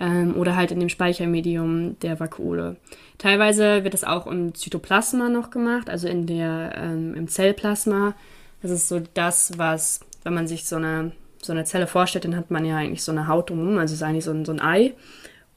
Ähm, 0.00 0.36
oder 0.36 0.54
halt 0.54 0.70
in 0.70 0.80
dem 0.80 0.90
Speichermedium 0.90 1.98
der 2.00 2.20
Vakuole. 2.20 2.76
Teilweise 3.16 3.84
wird 3.84 3.94
das 3.94 4.04
auch 4.04 4.26
im 4.26 4.54
Zytoplasma 4.54 5.30
noch 5.30 5.50
gemacht, 5.50 5.88
also 5.88 6.08
in 6.08 6.26
der, 6.26 6.74
ähm, 6.76 7.14
im 7.14 7.28
Zellplasma. 7.28 8.14
Das 8.62 8.70
ist 8.70 8.88
so 8.88 9.00
das, 9.14 9.52
was, 9.56 10.00
wenn 10.24 10.34
man 10.34 10.48
sich 10.48 10.66
so 10.66 10.76
eine, 10.76 11.12
so 11.40 11.52
eine 11.52 11.64
Zelle 11.64 11.86
vorstellt, 11.86 12.24
dann 12.24 12.36
hat 12.36 12.50
man 12.50 12.64
ja 12.64 12.76
eigentlich 12.76 13.02
so 13.02 13.12
eine 13.12 13.28
Haut 13.28 13.50
drumherum, 13.50 13.78
also 13.78 13.92
es 13.92 14.00
ist 14.00 14.02
eigentlich 14.02 14.24
so 14.24 14.32
ein, 14.32 14.44
so 14.44 14.52
ein 14.52 14.60
Ei. 14.60 14.94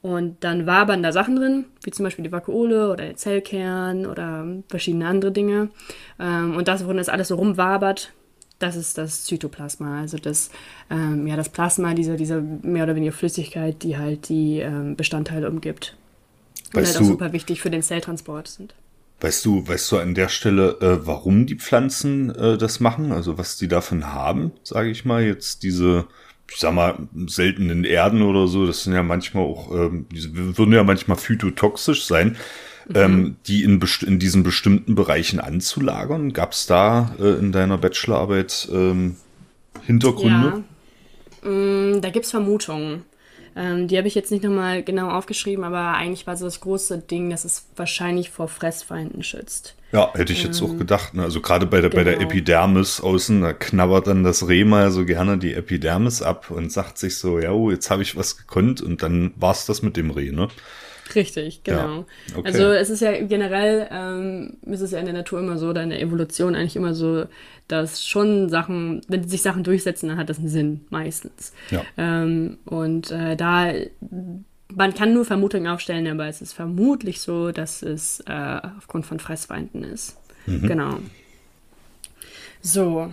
Und 0.02 0.42
dann 0.42 0.66
wabern 0.66 1.02
da 1.04 1.12
Sachen 1.12 1.36
drin, 1.36 1.64
wie 1.84 1.92
zum 1.92 2.04
Beispiel 2.04 2.24
die 2.24 2.32
Vakuole 2.32 2.90
oder 2.90 3.04
der 3.04 3.16
Zellkern 3.16 4.04
oder 4.06 4.44
verschiedene 4.68 5.06
andere 5.06 5.30
Dinge. 5.30 5.70
Ähm, 6.18 6.56
und 6.56 6.66
das, 6.66 6.84
worin 6.84 6.96
das 6.96 7.08
alles 7.08 7.28
so 7.28 7.36
rumwabert, 7.36 8.12
das 8.58 8.76
ist 8.76 8.98
das 8.98 9.24
Zytoplasma, 9.24 10.00
also 10.00 10.18
das, 10.18 10.50
ähm, 10.90 11.26
ja, 11.26 11.36
das 11.36 11.48
Plasma, 11.48 11.94
diese, 11.94 12.16
diese 12.16 12.40
mehr 12.40 12.84
oder 12.84 12.96
weniger 12.96 13.12
Flüssigkeit, 13.12 13.82
die 13.82 13.96
halt 13.96 14.28
die 14.28 14.58
ähm, 14.58 14.96
Bestandteile 14.96 15.48
umgibt. 15.48 15.96
Und 16.74 16.80
weißt 16.80 16.94
halt 16.94 17.04
auch 17.04 17.08
super 17.08 17.32
wichtig 17.32 17.60
für 17.60 17.70
den 17.70 17.82
Zelltransport 17.82 18.48
sind. 18.48 18.74
Weißt 19.22 19.44
du, 19.44 19.66
weißt 19.66 19.92
du 19.92 19.98
an 19.98 20.14
der 20.14 20.28
Stelle, 20.28 20.78
äh, 20.80 21.06
warum 21.06 21.46
die 21.46 21.54
Pflanzen 21.54 22.34
äh, 22.34 22.58
das 22.58 22.80
machen? 22.80 23.12
Also 23.12 23.38
was 23.38 23.56
die 23.56 23.68
davon 23.68 24.12
haben, 24.12 24.52
sage 24.64 24.90
ich 24.90 25.04
mal, 25.04 25.22
jetzt 25.22 25.62
diese 25.62 26.06
ich 26.52 26.60
sag 26.60 26.74
mal, 26.74 26.96
seltenen 27.26 27.84
Erden 27.84 28.22
oder 28.22 28.46
so, 28.46 28.66
das 28.66 28.84
sind 28.84 28.92
ja 28.92 29.02
manchmal 29.02 29.44
auch, 29.44 29.70
ähm, 29.72 30.06
die 30.12 30.56
würden 30.56 30.74
ja 30.74 30.84
manchmal 30.84 31.16
phytotoxisch 31.16 32.04
sein, 32.04 32.36
mhm. 32.88 32.96
ähm, 32.96 33.36
die 33.46 33.62
in, 33.62 33.80
in 34.06 34.18
diesen 34.18 34.42
bestimmten 34.42 34.94
Bereichen 34.94 35.40
anzulagern. 35.40 36.32
Gab 36.32 36.52
es 36.52 36.66
da 36.66 37.14
äh, 37.18 37.38
in 37.38 37.52
deiner 37.52 37.78
Bachelorarbeit 37.78 38.68
ähm, 38.70 39.16
Hintergründe? 39.82 40.62
Ja. 41.42 41.48
Mm, 41.48 42.00
da 42.00 42.10
gibt 42.10 42.26
es 42.26 42.30
Vermutungen. 42.30 43.04
Ähm, 43.56 43.88
die 43.88 43.98
habe 43.98 44.08
ich 44.08 44.14
jetzt 44.14 44.30
nicht 44.30 44.44
nochmal 44.44 44.82
genau 44.82 45.10
aufgeschrieben, 45.10 45.64
aber 45.64 45.94
eigentlich 45.94 46.26
war 46.26 46.36
so 46.36 46.44
das 46.44 46.60
große 46.60 46.98
Ding, 46.98 47.30
dass 47.30 47.44
es 47.44 47.66
wahrscheinlich 47.76 48.30
vor 48.30 48.48
Fressfeinden 48.48 49.22
schützt. 49.22 49.74
Ja, 49.92 50.10
hätte 50.14 50.32
ich 50.32 50.42
jetzt 50.42 50.60
ähm, 50.62 50.68
auch 50.68 50.78
gedacht. 50.78 51.14
Ne? 51.14 51.22
Also 51.22 51.40
gerade 51.40 51.66
bei 51.66 51.80
der, 51.80 51.90
genau. 51.90 52.00
bei 52.00 52.04
der 52.04 52.18
genau. 52.18 52.30
Epidermis 52.30 53.00
außen, 53.00 53.42
da 53.42 53.52
knabbert 53.52 54.06
dann 54.06 54.24
das 54.24 54.48
Reh 54.48 54.64
mal 54.64 54.90
so 54.90 55.04
gerne 55.04 55.36
die 55.36 55.52
Epidermis 55.52 56.22
ab 56.22 56.50
und 56.50 56.72
sagt 56.72 56.96
sich 56.96 57.18
so, 57.18 57.38
ja, 57.38 57.52
oh, 57.52 57.70
jetzt 57.70 57.90
habe 57.90 58.02
ich 58.02 58.16
was 58.16 58.38
gekonnt 58.38 58.80
und 58.80 59.02
dann 59.02 59.32
war 59.36 59.52
es 59.52 59.66
das 59.66 59.82
mit 59.82 59.96
dem 59.96 60.10
Reh, 60.10 60.32
ne? 60.32 60.48
Richtig, 61.14 61.62
genau. 61.62 62.06
Ja, 62.28 62.36
okay. 62.36 62.48
Also 62.48 62.64
es 62.72 62.88
ist 62.88 63.00
ja 63.00 63.20
generell, 63.22 63.88
ähm, 63.90 64.56
ist 64.62 64.80
es 64.80 64.92
ja 64.92 64.98
in 64.98 65.04
der 65.04 65.14
Natur 65.14 65.40
immer 65.40 65.58
so, 65.58 65.68
oder 65.68 65.82
in 65.82 65.90
der 65.90 66.00
Evolution 66.00 66.54
eigentlich 66.54 66.76
immer 66.76 66.94
so, 66.94 67.26
dass 67.72 68.04
schon 68.04 68.50
Sachen, 68.50 69.00
wenn 69.08 69.26
sich 69.26 69.40
Sachen 69.40 69.64
durchsetzen, 69.64 70.08
dann 70.08 70.18
hat 70.18 70.28
das 70.28 70.38
einen 70.38 70.48
Sinn, 70.48 70.80
meistens. 70.90 71.54
Ja. 71.70 71.82
Ähm, 71.96 72.58
und 72.66 73.10
äh, 73.10 73.34
da, 73.34 73.72
man 74.68 74.94
kann 74.94 75.14
nur 75.14 75.24
Vermutungen 75.24 75.66
aufstellen, 75.66 76.06
aber 76.06 76.26
es 76.26 76.42
ist 76.42 76.52
vermutlich 76.52 77.20
so, 77.20 77.50
dass 77.50 77.82
es 77.82 78.20
äh, 78.26 78.60
aufgrund 78.76 79.06
von 79.06 79.18
Fressfeinden 79.18 79.84
ist. 79.84 80.18
Mhm. 80.46 80.66
Genau. 80.66 80.98
So, 82.60 83.12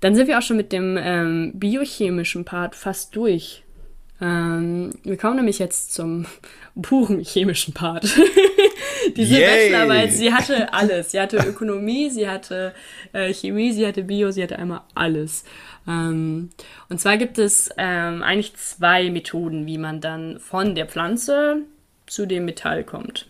dann 0.00 0.16
sind 0.16 0.26
wir 0.26 0.38
auch 0.38 0.42
schon 0.42 0.56
mit 0.56 0.72
dem 0.72 0.98
ähm, 1.00 1.52
biochemischen 1.54 2.44
Part 2.44 2.74
fast 2.74 3.14
durch. 3.14 3.62
Ähm, 4.20 4.90
wir 5.04 5.16
kommen 5.16 5.36
nämlich 5.36 5.60
jetzt 5.60 5.94
zum 5.94 6.26
puren 6.82 7.20
chemischen 7.20 7.72
Part. 7.72 8.04
Diese 9.16 9.34
Yay. 9.34 9.70
Bachelorarbeit, 9.70 10.12
sie 10.12 10.32
hatte 10.32 10.72
alles. 10.72 11.10
Sie 11.10 11.20
hatte 11.20 11.36
Ökonomie, 11.38 12.10
sie 12.10 12.28
hatte 12.28 12.74
äh, 13.12 13.32
Chemie, 13.32 13.72
sie 13.72 13.86
hatte 13.86 14.02
Bio, 14.02 14.30
sie 14.30 14.42
hatte 14.42 14.58
einmal 14.58 14.82
alles. 14.94 15.44
Ähm, 15.86 16.50
und 16.88 17.00
zwar 17.00 17.16
gibt 17.16 17.38
es 17.38 17.70
ähm, 17.76 18.22
eigentlich 18.22 18.54
zwei 18.56 19.10
Methoden, 19.10 19.66
wie 19.66 19.78
man 19.78 20.00
dann 20.00 20.38
von 20.38 20.74
der 20.74 20.86
Pflanze 20.86 21.62
zu 22.06 22.26
dem 22.26 22.44
Metall 22.44 22.84
kommt. 22.84 23.26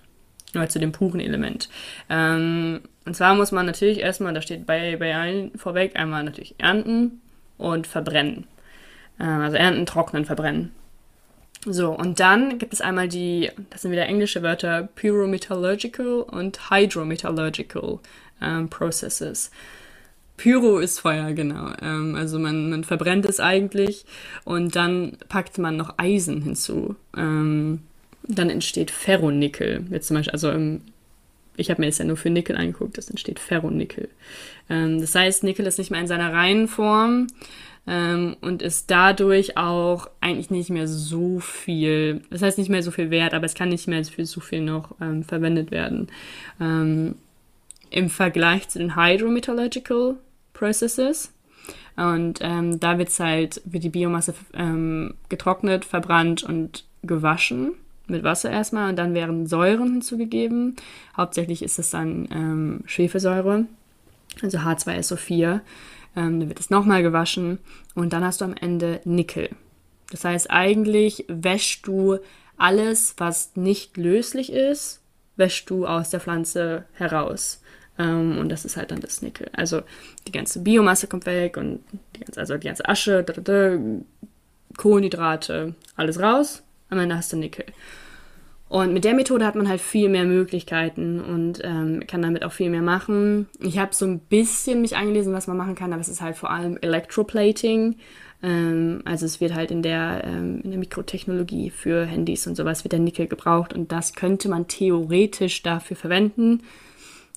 Oder 0.54 0.68
zu 0.68 0.78
dem 0.78 0.92
puren 0.92 1.20
Element. 1.20 1.68
Ähm, 2.10 2.80
und 3.04 3.16
zwar 3.16 3.34
muss 3.34 3.52
man 3.52 3.66
natürlich 3.66 4.00
erstmal, 4.00 4.34
da 4.34 4.42
steht 4.42 4.66
bei, 4.66 4.96
bei 4.96 5.14
allen 5.14 5.56
vorweg, 5.56 5.96
einmal 5.96 6.24
natürlich 6.24 6.54
ernten 6.58 7.20
und 7.56 7.86
verbrennen. 7.86 8.46
Äh, 9.18 9.24
also 9.24 9.56
ernten, 9.56 9.86
trocknen, 9.86 10.24
verbrennen. 10.24 10.72
So, 11.64 11.90
und 11.90 12.18
dann 12.18 12.58
gibt 12.58 12.72
es 12.72 12.80
einmal 12.80 13.08
die, 13.08 13.50
das 13.70 13.82
sind 13.82 13.92
wieder 13.92 14.06
englische 14.06 14.42
Wörter, 14.42 14.88
Pyrometallurgical 14.96 16.22
und 16.22 16.70
Hydrometallurgical 16.70 18.00
ähm, 18.40 18.68
Processes. 18.68 19.50
Pyro 20.36 20.78
ist 20.78 20.98
Feuer, 20.98 21.32
genau. 21.34 21.72
Ähm, 21.80 22.16
also 22.16 22.40
man, 22.40 22.70
man 22.70 22.82
verbrennt 22.82 23.26
es 23.26 23.38
eigentlich 23.38 24.04
und 24.44 24.74
dann 24.74 25.16
packt 25.28 25.58
man 25.58 25.76
noch 25.76 25.94
Eisen 25.98 26.42
hinzu. 26.42 26.96
Ähm, 27.16 27.82
dann 28.24 28.50
entsteht 28.50 28.90
Ferronickel. 28.90 29.84
Jetzt 29.90 30.08
zum 30.08 30.16
Beispiel, 30.16 30.32
also 30.32 30.50
im, 30.50 30.80
ich 31.56 31.70
habe 31.70 31.80
mir 31.80 31.86
jetzt 31.86 31.98
ja 31.98 32.04
nur 32.04 32.16
für 32.16 32.30
Nickel 32.30 32.56
angeguckt, 32.56 32.98
das 32.98 33.08
entsteht 33.08 33.38
Ferronickel. 33.38 34.08
Ähm, 34.68 35.00
das 35.00 35.14
heißt, 35.14 35.44
Nickel 35.44 35.66
ist 35.66 35.78
nicht 35.78 35.92
mehr 35.92 36.00
in 36.00 36.08
seiner 36.08 36.32
reinen 36.32 36.66
Form, 36.66 37.28
ähm, 37.86 38.36
und 38.40 38.62
ist 38.62 38.90
dadurch 38.90 39.56
auch 39.56 40.08
eigentlich 40.20 40.50
nicht 40.50 40.70
mehr 40.70 40.86
so 40.86 41.40
viel, 41.40 42.22
das 42.30 42.42
heißt 42.42 42.58
nicht 42.58 42.70
mehr 42.70 42.82
so 42.82 42.90
viel 42.90 43.10
wert, 43.10 43.34
aber 43.34 43.46
es 43.46 43.54
kann 43.54 43.70
nicht 43.70 43.88
mehr 43.88 44.04
für 44.04 44.24
so 44.24 44.40
viel 44.40 44.60
noch 44.60 44.94
ähm, 45.00 45.24
verwendet 45.24 45.70
werden. 45.70 46.08
Ähm, 46.60 47.16
Im 47.90 48.08
Vergleich 48.08 48.68
zu 48.68 48.78
den 48.78 48.96
Hydrometallurgical 48.96 50.16
Processes. 50.54 51.32
Und 51.96 52.38
ähm, 52.40 52.80
da 52.80 52.98
wird's 52.98 53.20
halt, 53.20 53.60
wird 53.64 53.84
die 53.84 53.90
Biomasse 53.90 54.34
ähm, 54.54 55.14
getrocknet, 55.28 55.84
verbrannt 55.84 56.42
und 56.42 56.84
gewaschen 57.02 57.72
mit 58.06 58.22
Wasser 58.22 58.50
erstmal 58.50 58.90
und 58.90 58.96
dann 58.96 59.14
werden 59.14 59.46
Säuren 59.46 59.92
hinzugegeben. 59.92 60.76
Hauptsächlich 61.16 61.62
ist 61.62 61.78
es 61.78 61.90
dann 61.90 62.28
ähm, 62.30 62.80
Schwefelsäure, 62.86 63.66
also 64.42 64.58
H2SO4. 64.58 65.60
Ähm, 66.16 66.40
dann 66.40 66.48
wird 66.48 66.60
es 66.60 66.70
nochmal 66.70 67.02
gewaschen 67.02 67.58
und 67.94 68.12
dann 68.12 68.24
hast 68.24 68.40
du 68.40 68.44
am 68.44 68.54
Ende 68.54 69.00
Nickel. 69.04 69.50
Das 70.10 70.24
heißt, 70.24 70.50
eigentlich 70.50 71.24
wäschst 71.28 71.86
du 71.86 72.18
alles, 72.56 73.14
was 73.16 73.56
nicht 73.56 73.96
löslich 73.96 74.52
ist, 74.52 75.00
wäschst 75.36 75.70
du 75.70 75.86
aus 75.86 76.10
der 76.10 76.20
Pflanze 76.20 76.84
heraus. 76.92 77.62
Ähm, 77.98 78.38
und 78.38 78.48
das 78.50 78.64
ist 78.64 78.76
halt 78.76 78.90
dann 78.90 79.00
das 79.00 79.22
Nickel. 79.22 79.48
Also 79.52 79.82
die 80.26 80.32
ganze 80.32 80.60
Biomasse 80.60 81.06
kommt 81.06 81.26
weg 81.26 81.56
und 81.56 81.80
die 82.14 82.20
ganze, 82.20 82.40
also 82.40 82.56
die 82.56 82.66
ganze 82.66 82.88
Asche, 82.88 83.24
Kohlenhydrate, 84.76 85.74
alles 85.96 86.20
raus. 86.20 86.62
Am 86.90 86.98
Ende 86.98 87.16
hast 87.16 87.32
du 87.32 87.36
Nickel. 87.36 87.64
Und 88.72 88.94
mit 88.94 89.04
der 89.04 89.12
Methode 89.12 89.44
hat 89.44 89.54
man 89.54 89.68
halt 89.68 89.82
viel 89.82 90.08
mehr 90.08 90.24
Möglichkeiten 90.24 91.20
und 91.20 91.60
ähm, 91.62 92.06
kann 92.06 92.22
damit 92.22 92.42
auch 92.42 92.52
viel 92.52 92.70
mehr 92.70 92.80
machen. 92.80 93.46
Ich 93.60 93.76
habe 93.76 93.94
so 93.94 94.06
ein 94.06 94.18
bisschen 94.18 94.80
mich 94.80 94.96
eingelesen, 94.96 95.34
was 95.34 95.46
man 95.46 95.58
machen 95.58 95.74
kann, 95.74 95.92
aber 95.92 96.00
es 96.00 96.08
ist 96.08 96.22
halt 96.22 96.38
vor 96.38 96.50
allem 96.50 96.78
Electroplating. 96.80 97.96
Ähm, 98.42 99.02
also 99.04 99.26
es 99.26 99.42
wird 99.42 99.52
halt 99.52 99.70
in 99.70 99.82
der, 99.82 100.22
ähm, 100.24 100.62
in 100.64 100.70
der 100.70 100.78
Mikrotechnologie 100.78 101.68
für 101.68 102.06
Handys 102.06 102.46
und 102.46 102.56
sowas 102.56 102.82
wird 102.82 102.92
der 102.92 103.00
Nickel 103.00 103.26
gebraucht 103.26 103.74
und 103.74 103.92
das 103.92 104.14
könnte 104.14 104.48
man 104.48 104.68
theoretisch 104.68 105.62
dafür 105.62 105.98
verwenden. 105.98 106.62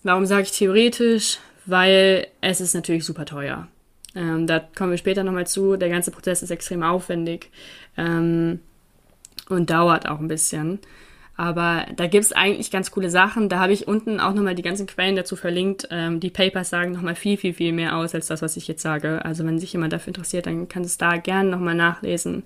Warum 0.04 0.26
sage 0.26 0.44
ich 0.44 0.58
theoretisch? 0.58 1.40
Weil 1.66 2.28
es 2.40 2.62
ist 2.62 2.76
natürlich 2.76 3.04
super 3.04 3.26
teuer. 3.26 3.68
Ähm, 4.16 4.48
da 4.48 4.62
kommen 4.62 4.92
wir 4.92 4.98
später 4.98 5.26
nochmal 5.26 5.48
zu. 5.48 5.76
Der 5.76 5.90
ganze 5.90 6.12
Prozess 6.12 6.44
ist 6.44 6.52
extrem 6.52 6.82
aufwendig 6.82 7.52
ähm, 7.98 8.62
und 9.50 9.70
dauert 9.70 10.08
auch 10.08 10.22
ein 10.22 10.30
bisschen. 10.30 10.80
Aber 11.38 11.86
da 11.96 12.08
gibt 12.08 12.24
es 12.24 12.32
eigentlich 12.32 12.72
ganz 12.72 12.92
coole 12.92 13.10
Sachen. 13.10 13.50
Da 13.50 13.60
habe 13.60 13.74
ich 13.74 13.88
unten 13.88 14.20
auch 14.20 14.34
nochmal 14.34 14.56
die 14.56 14.62
ganzen 14.62 14.88
Quellen 14.88 15.18
dazu 15.18 15.36
verlinkt. 15.36 15.88
Ähm, 15.92 16.20
die 16.20 16.30
Papers 16.30 16.70
sagen 16.70 16.94
nochmal 16.94 17.16
viel, 17.16 17.38
viel, 17.38 17.54
viel 17.54 17.74
mehr 17.74 17.98
aus 17.98 18.16
als 18.16 18.28
das, 18.28 18.42
was 18.42 18.56
ich 18.56 18.68
jetzt 18.68 18.82
sage. 18.82 19.24
Also 19.26 19.46
wenn 19.46 19.60
sich 19.60 19.74
jemand 19.74 19.92
dafür 19.92 20.10
interessiert, 20.10 20.46
dann 20.46 20.70
kann 20.70 20.84
es 20.84 20.98
da 20.98 21.18
gerne 21.18 21.50
nochmal 21.50 21.76
nachlesen. 21.76 22.44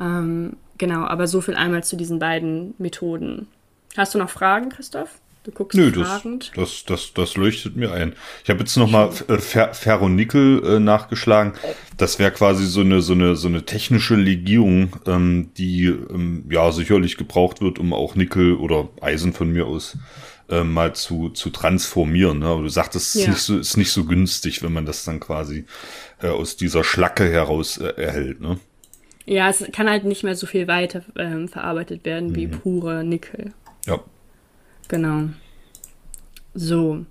Ähm, 0.00 0.56
genau, 0.78 1.04
aber 1.04 1.26
so 1.26 1.42
viel 1.42 1.54
einmal 1.54 1.84
zu 1.84 1.96
diesen 1.96 2.18
beiden 2.18 2.74
Methoden. 2.78 3.48
Hast 3.96 4.14
du 4.14 4.18
noch 4.18 4.30
Fragen, 4.30 4.70
Christoph? 4.70 5.20
Du 5.44 5.50
guckst 5.50 5.76
Nö, 5.76 5.92
fragend. 5.92 6.52
Das, 6.54 6.84
das, 6.84 6.84
das, 6.84 7.12
das 7.14 7.36
leuchtet 7.36 7.74
mir 7.74 7.92
ein. 7.92 8.14
Ich 8.44 8.50
habe 8.50 8.60
jetzt 8.60 8.76
nochmal 8.76 9.10
äh, 9.28 9.38
Fer 9.38 9.74
Ferronickel 9.74 10.62
äh, 10.64 10.78
nachgeschlagen. 10.78 11.54
Das 11.96 12.20
wäre 12.20 12.30
quasi 12.30 12.64
so 12.66 12.82
eine, 12.82 13.02
so, 13.02 13.14
eine, 13.14 13.34
so 13.34 13.48
eine 13.48 13.64
technische 13.64 14.14
Legierung, 14.14 14.96
ähm, 15.06 15.50
die 15.56 15.86
ähm, 15.86 16.44
ja 16.48 16.70
sicherlich 16.70 17.16
gebraucht 17.16 17.60
wird, 17.60 17.80
um 17.80 17.92
auch 17.92 18.14
Nickel 18.14 18.54
oder 18.54 18.88
Eisen 19.00 19.32
von 19.32 19.50
mir 19.50 19.66
aus 19.66 19.96
äh, 20.48 20.62
mal 20.62 20.94
zu, 20.94 21.30
zu 21.30 21.50
transformieren. 21.50 22.38
Ne? 22.38 22.46
Aber 22.46 22.62
du 22.62 22.68
sagtest, 22.68 23.16
es 23.16 23.26
ja. 23.26 23.32
ist, 23.32 23.34
nicht 23.34 23.42
so, 23.42 23.58
ist 23.58 23.76
nicht 23.76 23.90
so 23.90 24.04
günstig, 24.04 24.62
wenn 24.62 24.72
man 24.72 24.86
das 24.86 25.04
dann 25.04 25.18
quasi 25.18 25.64
äh, 26.22 26.28
aus 26.28 26.56
dieser 26.56 26.84
Schlacke 26.84 27.28
heraus 27.28 27.78
äh, 27.78 27.88
erhält. 27.96 28.40
Ne? 28.40 28.60
Ja, 29.24 29.48
es 29.48 29.64
kann 29.72 29.88
halt 29.88 30.04
nicht 30.04 30.22
mehr 30.22 30.36
so 30.36 30.46
viel 30.46 30.68
weiter 30.68 31.02
ähm, 31.16 31.48
verarbeitet 31.48 32.04
werden 32.04 32.30
mhm. 32.30 32.36
wie 32.36 32.46
pure 32.46 33.02
Nickel. 33.02 33.52
Ja. 33.86 34.00
Genau. 34.92 35.30
So. 36.52 37.06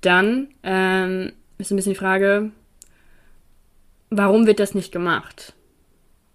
dann 0.00 0.48
ähm, 0.64 1.30
ist 1.58 1.70
ein 1.70 1.76
bisschen 1.76 1.92
die 1.92 1.98
Frage, 1.98 2.50
warum 4.10 4.48
wird 4.48 4.58
das 4.58 4.74
nicht 4.74 4.90
gemacht? 4.90 5.54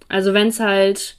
Also 0.07 0.33
wenn 0.33 0.47
es 0.47 0.61
halt, 0.61 1.17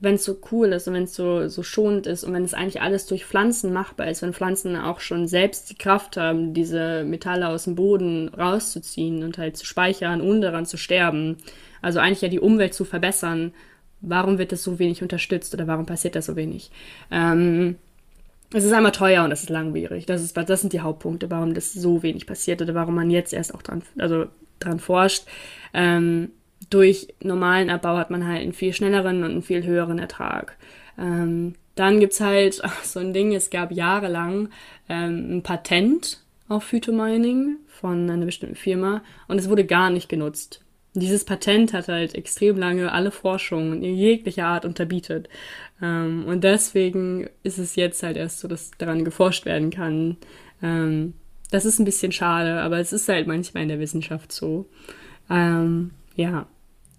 wenn 0.00 0.16
es 0.16 0.24
so 0.24 0.36
cool 0.50 0.72
ist 0.72 0.88
und 0.88 0.94
wenn 0.94 1.04
es 1.04 1.14
so, 1.14 1.46
so 1.46 1.62
schonend 1.62 2.08
ist 2.08 2.24
und 2.24 2.32
wenn 2.32 2.42
es 2.42 2.54
eigentlich 2.54 2.82
alles 2.82 3.06
durch 3.06 3.24
Pflanzen 3.24 3.72
machbar 3.72 4.10
ist, 4.10 4.20
wenn 4.22 4.32
Pflanzen 4.32 4.74
auch 4.74 4.98
schon 4.98 5.28
selbst 5.28 5.70
die 5.70 5.78
Kraft 5.78 6.16
haben, 6.16 6.52
diese 6.52 7.04
Metalle 7.04 7.50
aus 7.50 7.64
dem 7.64 7.76
Boden 7.76 8.30
rauszuziehen 8.30 9.22
und 9.22 9.38
halt 9.38 9.56
zu 9.56 9.64
speichern, 9.64 10.22
ohne 10.22 10.40
daran 10.40 10.66
zu 10.66 10.76
sterben, 10.76 11.36
also 11.82 12.00
eigentlich 12.00 12.22
ja 12.22 12.28
die 12.28 12.40
Umwelt 12.40 12.74
zu 12.74 12.84
verbessern, 12.84 13.54
warum 14.00 14.38
wird 14.38 14.50
das 14.50 14.64
so 14.64 14.80
wenig 14.80 15.02
unterstützt 15.02 15.54
oder 15.54 15.68
warum 15.68 15.86
passiert 15.86 16.16
das 16.16 16.26
so 16.26 16.34
wenig? 16.34 16.72
Ähm, 17.12 17.76
es 18.54 18.64
ist 18.64 18.72
einmal 18.72 18.92
teuer 18.92 19.24
und 19.24 19.32
es 19.32 19.42
ist 19.42 19.50
langwierig. 19.50 20.06
Das, 20.06 20.22
ist, 20.22 20.36
das 20.36 20.60
sind 20.60 20.72
die 20.72 20.80
Hauptpunkte, 20.80 21.30
warum 21.30 21.54
das 21.54 21.72
so 21.72 22.02
wenig 22.02 22.26
passiert 22.26 22.62
oder 22.62 22.74
warum 22.74 22.94
man 22.94 23.10
jetzt 23.10 23.32
erst 23.32 23.54
auch 23.54 23.62
dran, 23.62 23.82
also 23.98 24.26
dran 24.60 24.78
forscht. 24.78 25.24
Ähm, 25.72 26.30
durch 26.70 27.08
normalen 27.20 27.68
Abbau 27.68 27.96
hat 27.96 28.10
man 28.10 28.26
halt 28.26 28.42
einen 28.42 28.52
viel 28.52 28.72
schnelleren 28.72 29.24
und 29.24 29.30
einen 29.30 29.42
viel 29.42 29.64
höheren 29.64 29.98
Ertrag. 29.98 30.56
Ähm, 30.96 31.54
dann 31.74 31.98
gibt 31.98 32.12
es 32.12 32.20
halt 32.20 32.62
so 32.82 33.00
ein 33.00 33.12
Ding, 33.12 33.34
es 33.34 33.50
gab 33.50 33.72
jahrelang 33.72 34.50
ähm, 34.88 35.38
ein 35.38 35.42
Patent 35.42 36.22
auf 36.48 36.64
Phytomining 36.64 37.56
von 37.66 38.08
einer 38.08 38.24
bestimmten 38.24 38.54
Firma 38.54 39.02
und 39.26 39.38
es 39.38 39.48
wurde 39.48 39.64
gar 39.64 39.90
nicht 39.90 40.08
genutzt. 40.08 40.63
Dieses 40.94 41.24
Patent 41.24 41.72
hat 41.72 41.88
halt 41.88 42.14
extrem 42.14 42.56
lange 42.56 42.92
alle 42.92 43.10
Forschungen 43.10 43.82
in 43.82 43.96
jeglicher 43.96 44.46
Art 44.46 44.64
unterbietet. 44.64 45.28
Ähm, 45.82 46.24
und 46.26 46.44
deswegen 46.44 47.28
ist 47.42 47.58
es 47.58 47.76
jetzt 47.76 48.02
halt 48.02 48.16
erst 48.16 48.40
so, 48.40 48.48
dass 48.48 48.70
daran 48.78 49.04
geforscht 49.04 49.44
werden 49.44 49.70
kann. 49.70 50.16
Ähm, 50.62 51.14
das 51.50 51.64
ist 51.64 51.78
ein 51.78 51.84
bisschen 51.84 52.12
schade, 52.12 52.60
aber 52.60 52.78
es 52.78 52.92
ist 52.92 53.08
halt 53.08 53.26
manchmal 53.26 53.64
in 53.64 53.68
der 53.68 53.80
Wissenschaft 53.80 54.32
so. 54.32 54.66
Ähm, 55.30 55.90
ja. 56.16 56.46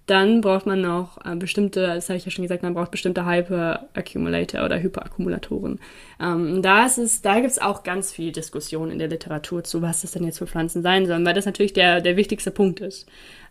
Dann 0.08 0.42
braucht 0.42 0.68
man 0.68 0.82
noch 0.82 1.18
äh, 1.26 1.36
bestimmte, 1.36 1.82
das 1.82 2.10
habe 2.10 2.18
ich 2.18 2.26
ja 2.26 2.32
schon 2.32 2.44
gesagt, 2.44 2.62
man 2.62 2.76
braucht 2.76 2.92
bestimmte 2.92 3.26
Hyperaccumulator 3.26 4.64
oder 4.64 4.80
Hyperakkumulatoren. 4.80 5.80
Ähm, 6.22 6.62
da 6.62 6.88
da 7.24 7.36
gibt 7.40 7.50
es 7.50 7.60
auch 7.60 7.82
ganz 7.82 8.12
viel 8.14 8.32
Diskussion 8.32 8.92
in 8.92 9.00
der 9.00 9.08
Literatur 9.08 9.64
zu, 9.64 9.82
was 9.82 10.02
das 10.02 10.12
denn 10.12 10.24
jetzt 10.24 10.38
für 10.38 10.46
Pflanzen 10.46 10.84
sein 10.84 11.08
sollen, 11.08 11.26
weil 11.26 11.34
das 11.34 11.48
natürlich 11.48 11.74
der, 11.74 12.02
der 12.02 12.18
wichtigste 12.18 12.52
Punkt 12.52 12.82
ist. 12.82 13.10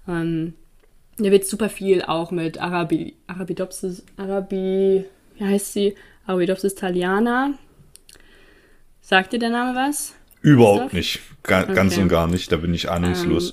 Ähm, 0.09 0.55
da 1.19 1.31
wird 1.31 1.47
super 1.47 1.69
viel 1.69 2.03
auch 2.03 2.31
mit 2.31 2.61
Arabi, 2.61 3.15
Arabidopsis, 3.27 4.05
Arabi, 4.17 5.05
wie 5.37 5.45
heißt 5.45 5.73
sie? 5.73 5.95
Arabidopsis 6.27 6.75
thaliana. 6.75 7.55
Sagt 9.01 9.33
dir 9.33 9.39
der 9.39 9.51
Name 9.51 9.77
was? 9.77 10.15
Überhaupt 10.41 10.93
nicht. 10.93 11.21
Ga 11.43 11.63
okay. 11.63 11.75
Ganz 11.75 11.97
und 11.99 12.09
gar 12.09 12.27
nicht. 12.27 12.51
Da 12.51 12.57
bin 12.57 12.75
ich 12.75 12.91
ahnungslos. 12.91 13.51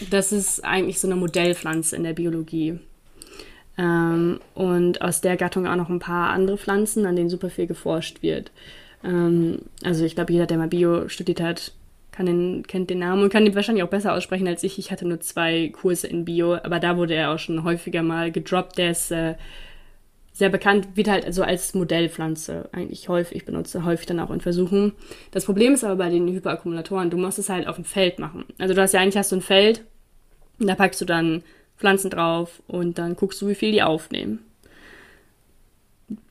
Ähm, 0.00 0.08
das 0.10 0.32
ist 0.32 0.64
eigentlich 0.64 0.98
so 0.98 1.06
eine 1.06 1.16
Modellpflanze 1.16 1.96
in 1.96 2.04
der 2.04 2.14
Biologie. 2.14 2.78
Ähm, 3.76 4.40
und 4.54 5.02
aus 5.02 5.20
der 5.20 5.36
Gattung 5.36 5.66
auch 5.66 5.76
noch 5.76 5.88
ein 5.88 5.98
paar 5.98 6.30
andere 6.30 6.58
Pflanzen, 6.58 7.06
an 7.06 7.16
denen 7.16 7.30
super 7.30 7.50
viel 7.50 7.66
geforscht 7.66 8.22
wird. 8.22 8.50
Ähm, 9.02 9.60
also 9.82 10.04
ich 10.04 10.14
glaube, 10.14 10.32
jeder, 10.32 10.46
der 10.46 10.58
mal 10.58 10.68
Bio 10.68 11.08
studiert 11.08 11.40
hat, 11.40 11.72
kann 12.14 12.26
den, 12.26 12.64
kennt 12.66 12.90
den 12.90 13.00
Namen 13.00 13.24
und 13.24 13.32
kann 13.32 13.44
den 13.44 13.54
wahrscheinlich 13.54 13.82
auch 13.82 13.88
besser 13.88 14.14
aussprechen 14.14 14.46
als 14.46 14.62
ich. 14.62 14.78
Ich 14.78 14.92
hatte 14.92 15.06
nur 15.06 15.20
zwei 15.20 15.70
Kurse 15.70 16.06
in 16.06 16.24
Bio, 16.24 16.54
aber 16.54 16.78
da 16.78 16.96
wurde 16.96 17.14
er 17.14 17.32
auch 17.32 17.38
schon 17.38 17.64
häufiger 17.64 18.04
mal 18.04 18.30
gedroppt. 18.30 18.78
Der 18.78 18.92
ist 18.92 19.10
äh, 19.10 19.34
sehr 20.32 20.48
bekannt, 20.48 20.88
wird 20.94 21.08
halt 21.08 21.34
so 21.34 21.42
als 21.42 21.74
Modellpflanze 21.74 22.68
eigentlich 22.72 23.08
häufig 23.08 23.44
benutzt, 23.44 23.74
häufig 23.74 24.06
dann 24.06 24.20
auch 24.20 24.30
in 24.30 24.40
Versuchen. 24.40 24.92
Das 25.32 25.44
Problem 25.44 25.74
ist 25.74 25.82
aber 25.82 25.96
bei 25.96 26.08
den 26.08 26.28
Hyperakkumulatoren, 26.28 27.10
du 27.10 27.16
musst 27.16 27.40
es 27.40 27.48
halt 27.48 27.66
auf 27.66 27.76
dem 27.76 27.84
Feld 27.84 28.20
machen. 28.20 28.44
Also 28.58 28.74
du 28.74 28.80
hast 28.80 28.92
ja 28.92 29.00
eigentlich 29.00 29.16
hast 29.16 29.32
du 29.32 29.36
ein 29.36 29.42
Feld, 29.42 29.82
da 30.60 30.76
packst 30.76 31.00
du 31.00 31.04
dann 31.04 31.42
Pflanzen 31.76 32.10
drauf 32.10 32.62
und 32.68 32.98
dann 32.98 33.16
guckst 33.16 33.42
du, 33.42 33.48
wie 33.48 33.56
viel 33.56 33.72
die 33.72 33.82
aufnehmen 33.82 34.38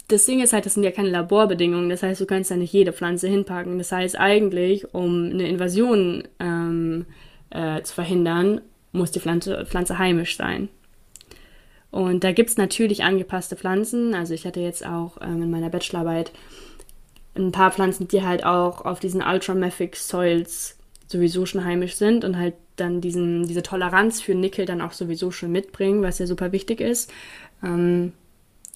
das 0.08 0.26
Ding 0.26 0.42
ist 0.42 0.54
halt, 0.54 0.66
das 0.66 0.74
sind 0.74 0.84
ja 0.84 0.92
keine 0.92 1.10
Laborbedingungen. 1.10 1.90
Das 1.90 2.04
heißt, 2.04 2.20
du 2.22 2.26
kannst 2.26 2.52
ja 2.52 2.58
nicht 2.58 2.74
jede 2.74 2.94
Pflanze 2.94 3.28
hinpacken. 3.28 3.78
Das 3.78 3.92
heißt, 3.92 4.20
eigentlich, 4.20 4.94
um 4.94 5.30
eine 5.32 5.48
Invasion 5.48 6.28
ähm, 6.40 7.06
äh, 7.50 7.82
zu 7.82 7.94
verhindern, 7.94 8.62
muss 8.92 9.12
die 9.12 9.20
Pflanze, 9.20 9.66
Pflanze 9.66 9.98
heimisch 9.98 10.38
sein. 10.38 10.70
Und 11.90 12.24
da 12.24 12.32
gibt 12.32 12.50
es 12.50 12.58
natürlich 12.58 13.04
angepasste 13.04 13.56
Pflanzen. 13.56 14.14
Also 14.14 14.34
ich 14.34 14.46
hatte 14.46 14.60
jetzt 14.60 14.86
auch 14.86 15.18
ähm, 15.22 15.44
in 15.44 15.52
meiner 15.52 15.70
Bachelorarbeit 15.70 16.32
ein 17.36 17.52
paar 17.52 17.72
Pflanzen, 17.72 18.08
die 18.08 18.24
halt 18.24 18.46
auch 18.46 18.86
auf 18.86 19.00
diesen 19.00 19.22
Ultramathic 19.22 19.96
Soils 19.96 20.78
sowieso 21.08 21.46
schon 21.46 21.64
heimisch 21.64 21.96
sind 21.96 22.26
und 22.26 22.38
halt 22.38 22.56
dann 22.76 23.02
diesen, 23.02 23.48
diese 23.48 23.62
Toleranz 23.62 24.22
für 24.22 24.36
Nickel 24.36 24.66
dann 24.66 24.82
auch 24.82 24.92
sowieso 24.92 25.32
schon 25.32 25.52
mitbringen, 25.52 26.02
was 26.02 26.20
ja 26.20 26.26
super 26.26 26.52
wichtig 26.52 26.82
ist. 26.82 27.12
Ähm, 27.64 28.14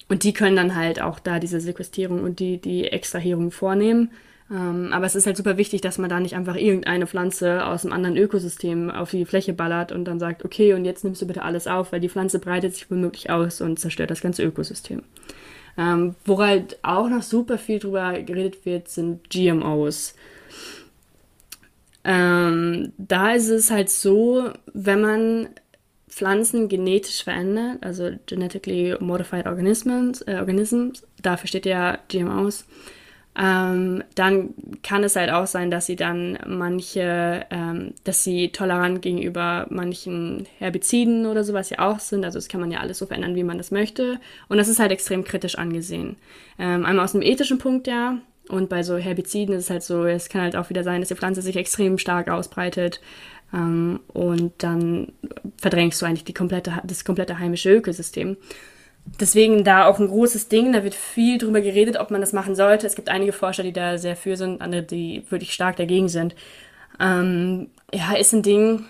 und 0.10 0.24
die 0.24 0.34
können 0.34 0.56
dann 0.56 0.76
halt 0.76 1.02
auch 1.02 1.20
da 1.20 1.40
diese 1.40 1.60
Sequestrierung 1.60 2.24
und 2.24 2.40
die, 2.40 2.58
die 2.60 2.86
Extrahierung 2.86 3.52
vornehmen. 3.52 4.12
Ähm, 4.50 4.90
aber 4.94 5.06
es 5.06 5.16
ist 5.16 5.26
halt 5.26 5.36
super 5.36 5.58
wichtig, 5.58 5.82
dass 5.82 5.98
man 5.98 6.10
da 6.10 6.20
nicht 6.20 6.36
einfach 6.36 6.56
irgendeine 6.56 7.06
Pflanze 7.06 7.66
aus 7.66 7.84
einem 7.84 7.94
anderen 7.94 8.16
Ökosystem 8.16 8.90
auf 8.90 9.12
die 9.12 9.26
Fläche 9.26 9.52
ballert 9.52 9.92
und 9.92 10.06
dann 10.06 10.20
sagt, 10.20 10.46
okay, 10.46 10.74
und 10.74 10.86
jetzt 10.86 11.04
nimmst 11.04 11.22
du 11.22 11.28
bitte 11.28 11.42
alles 11.42 11.68
auf, 11.68 11.92
weil 11.92 12.00
die 12.00 12.10
Pflanze 12.10 12.40
breitet 12.40 12.74
sich 12.74 12.90
womöglich 12.90 13.30
aus 13.30 13.60
und 13.60 13.78
zerstört 13.80 14.10
das 14.10 14.22
ganze 14.22 14.44
Ökosystem. 14.44 15.04
Ähm, 15.78 16.16
halt 16.28 16.80
auch 16.82 17.10
noch 17.10 17.22
super 17.22 17.58
viel 17.58 17.80
drüber 17.80 18.22
geredet 18.22 18.66
wird, 18.66 18.88
sind 18.88 19.30
GMOs. 19.30 20.16
Ähm, 22.04 22.94
da 22.98 23.34
ist 23.34 23.50
es 23.50 23.70
halt 23.70 23.90
so, 23.90 24.50
wenn 24.74 25.02
man 25.02 25.50
Pflanzen 26.18 26.68
genetisch 26.68 27.24
verändert, 27.24 27.78
also 27.82 28.10
genetically 28.26 28.96
modified 29.00 29.46
organisms, 29.46 30.22
äh, 30.24 30.38
organisms 30.40 31.04
dafür 31.22 31.48
steht 31.48 31.68
ja 31.68 32.00
GMOs, 32.08 32.66
ähm, 33.40 34.04
dann 34.16 34.56
kann 34.82 35.04
es 35.04 35.16
halt 35.16 35.30
auch 35.30 35.46
sein, 35.46 35.70
dass 35.70 35.86
sie 35.86 35.96
dann 35.96 36.40
manche, 36.48 37.46
ähm, 37.52 37.94
dass 38.04 38.24
sie 38.24 38.50
tolerant 38.50 39.04
gegenüber 39.04 39.68
manchen 39.70 40.48
Herbiziden 40.58 41.28
oder 41.28 41.44
sowas 41.44 41.70
ja 41.70 41.88
auch 41.88 42.00
sind. 42.00 42.26
Also 42.26 42.40
das 42.40 42.48
kann 42.48 42.62
man 42.62 42.72
ja 42.72 42.80
alles 42.80 42.98
so 42.98 43.06
verändern, 43.06 43.36
wie 43.36 43.44
man 43.44 43.60
das 43.60 43.70
möchte. 43.70 44.20
Und 44.48 44.58
das 44.58 44.70
ist 44.70 44.80
halt 44.80 44.92
extrem 44.92 45.24
kritisch 45.24 45.56
angesehen. 45.56 46.16
Ähm, 46.58 46.84
einmal 46.84 47.06
aus 47.06 47.14
einem 47.14 47.22
ethischen 47.22 47.60
Punkt 47.60 47.86
ja. 47.86 48.18
Und 48.50 48.70
bei 48.70 48.82
so 48.82 48.98
Herbiziden 48.98 49.54
ist 49.56 49.66
es 49.66 49.70
halt 49.70 49.84
so, 49.84 50.06
es 50.06 50.30
kann 50.30 50.42
halt 50.42 50.56
auch 50.56 50.70
wieder 50.70 50.84
sein, 50.84 51.02
dass 51.02 51.10
die 51.10 51.16
Pflanze 51.16 51.42
sich 51.42 51.58
extrem 51.58 51.98
stark 52.00 52.30
ausbreitet 52.30 53.02
ähm, 53.54 54.00
und 54.14 54.54
dann 54.60 55.14
verdrängst 55.58 56.02
du 56.02 56.06
eigentlich 56.06 56.26
die 56.26 56.34
komplette, 56.34 56.74
das 56.84 57.06
komplette 57.06 57.40
heimische 57.40 57.74
Ökosystem. 57.74 58.38
Deswegen 59.20 59.64
da 59.64 59.86
auch 59.86 60.00
ein 60.00 60.08
großes 60.08 60.50
Ding, 60.50 60.74
da 60.74 60.84
wird 60.84 60.96
viel 60.96 61.38
drüber 61.38 61.62
geredet, 61.62 61.98
ob 61.98 62.12
man 62.12 62.20
das 62.20 62.34
machen 62.34 62.56
sollte. 62.56 62.86
Es 62.86 62.96
gibt 62.96 63.10
einige 63.10 63.32
Forscher, 63.32 63.64
die 63.64 63.72
da 63.72 63.98
sehr 63.98 64.18
für 64.18 64.36
sind, 64.36 64.62
andere, 64.62 64.84
die 64.84 65.24
wirklich 65.30 65.54
stark 65.54 65.78
dagegen 65.78 66.10
sind. 66.10 66.36
Ähm, 67.00 67.70
ja, 67.94 68.14
ist 68.18 68.34
ein 68.34 68.44
Ding, 68.44 68.84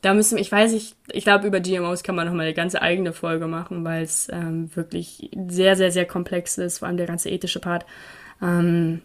da 0.00 0.14
müssen, 0.14 0.38
ich 0.38 0.50
weiß 0.50 0.72
nicht, 0.72 0.96
ich 1.12 1.24
glaube, 1.24 1.46
über 1.46 1.60
GMOs 1.60 2.02
kann 2.02 2.14
man 2.14 2.26
nochmal 2.26 2.46
eine 2.46 2.54
ganze 2.54 2.82
eigene 2.82 3.12
Folge 3.12 3.46
machen, 3.46 3.84
weil 3.84 4.04
es 4.04 4.28
ähm, 4.30 4.74
wirklich 4.74 5.30
sehr, 5.48 5.76
sehr, 5.76 5.90
sehr 5.90 6.06
komplex 6.06 6.56
ist, 6.56 6.78
vor 6.78 6.88
allem 6.88 6.96
der 6.96 7.06
ganze 7.06 7.30
ethische 7.30 7.60
Part. 7.60 7.84
Ähm, 8.40 9.02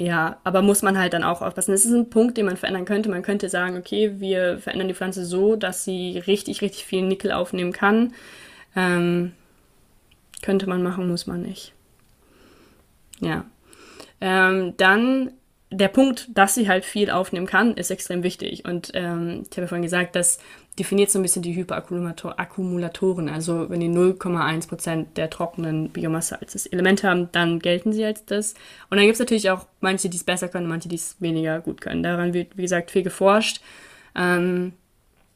ja, 0.00 0.38
aber 0.44 0.62
muss 0.62 0.82
man 0.82 0.96
halt 0.96 1.12
dann 1.12 1.24
auch 1.24 1.42
aufpassen. 1.42 1.72
Das 1.72 1.84
ist 1.84 1.92
ein 1.92 2.08
Punkt, 2.08 2.36
den 2.36 2.46
man 2.46 2.56
verändern 2.56 2.84
könnte. 2.84 3.08
Man 3.08 3.22
könnte 3.22 3.48
sagen, 3.48 3.76
okay, 3.76 4.20
wir 4.20 4.58
verändern 4.58 4.86
die 4.86 4.94
Pflanze 4.94 5.24
so, 5.24 5.56
dass 5.56 5.84
sie 5.84 6.18
richtig, 6.18 6.62
richtig 6.62 6.84
viel 6.84 7.02
Nickel 7.02 7.32
aufnehmen 7.32 7.72
kann. 7.72 8.14
Ähm, 8.76 9.32
könnte 10.40 10.68
man 10.68 10.84
machen, 10.84 11.08
muss 11.08 11.26
man 11.26 11.42
nicht. 11.42 11.72
Ja. 13.20 13.44
Ähm, 14.20 14.74
dann 14.76 15.32
der 15.70 15.88
Punkt, 15.88 16.28
dass 16.32 16.54
sie 16.54 16.68
halt 16.68 16.84
viel 16.84 17.10
aufnehmen 17.10 17.46
kann, 17.46 17.74
ist 17.74 17.90
extrem 17.90 18.22
wichtig. 18.22 18.64
Und 18.64 18.92
ähm, 18.94 19.42
ich 19.50 19.56
habe 19.56 19.62
ja 19.62 19.66
vorhin 19.66 19.82
gesagt, 19.82 20.14
das 20.14 20.38
definiert 20.78 21.10
so 21.10 21.18
ein 21.18 21.22
bisschen 21.22 21.42
die 21.42 21.54
Hyperakkumulatoren. 21.54 23.28
Also 23.28 23.68
wenn 23.68 23.80
die 23.80 23.88
0,1% 23.88 25.06
der 25.16 25.30
trockenen 25.30 25.90
Biomasse 25.90 26.40
als 26.40 26.52
das 26.52 26.66
Element 26.66 27.02
haben, 27.04 27.30
dann 27.32 27.58
gelten 27.58 27.92
sie 27.92 28.04
als 28.04 28.24
das. 28.24 28.54
Und 28.90 28.96
dann 28.96 29.04
gibt 29.04 29.14
es 29.14 29.20
natürlich 29.20 29.50
auch 29.50 29.66
manche, 29.80 30.08
die 30.08 30.16
es 30.16 30.24
besser 30.24 30.48
können, 30.48 30.68
manche, 30.68 30.88
die 30.88 30.96
es 30.96 31.16
weniger 31.20 31.60
gut 31.60 31.80
können. 31.80 32.02
Daran 32.02 32.34
wird, 32.34 32.56
wie 32.56 32.62
gesagt, 32.62 32.90
viel 32.90 33.02
geforscht. 33.02 33.60
Ähm, 34.14 34.72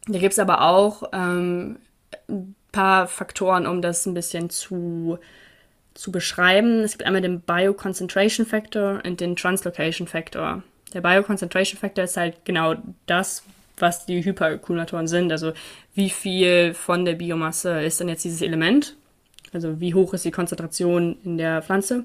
da 0.06 0.18
gibt 0.18 0.32
es 0.32 0.38
aber 0.38 0.62
auch 0.62 1.04
ähm, 1.12 1.76
ein 2.28 2.54
paar 2.72 3.06
Faktoren, 3.06 3.66
um 3.66 3.82
das 3.82 4.06
ein 4.06 4.14
bisschen 4.14 4.50
zu 4.50 5.18
zu 5.94 6.10
beschreiben. 6.10 6.80
Es 6.80 6.92
gibt 6.92 7.04
einmal 7.04 7.22
den 7.22 7.40
Bioconcentration 7.40 8.46
Factor 8.46 9.00
und 9.04 9.20
den 9.20 9.36
Translocation 9.36 10.06
Factor. 10.06 10.62
Der 10.94 11.00
Bioconcentration 11.00 11.78
Factor 11.78 12.04
ist 12.04 12.16
halt 12.16 12.44
genau 12.44 12.76
das, 13.06 13.42
was 13.82 14.06
die 14.06 14.24
Hyperakkumulatoren 14.24 15.08
sind. 15.08 15.30
Also 15.30 15.52
wie 15.94 16.08
viel 16.08 16.72
von 16.72 17.04
der 17.04 17.14
Biomasse 17.14 17.82
ist 17.82 18.00
denn 18.00 18.08
jetzt 18.08 18.24
dieses 18.24 18.40
Element? 18.40 18.96
Also 19.52 19.80
wie 19.80 19.92
hoch 19.92 20.14
ist 20.14 20.24
die 20.24 20.30
Konzentration 20.30 21.18
in 21.24 21.36
der 21.36 21.60
Pflanze? 21.60 22.04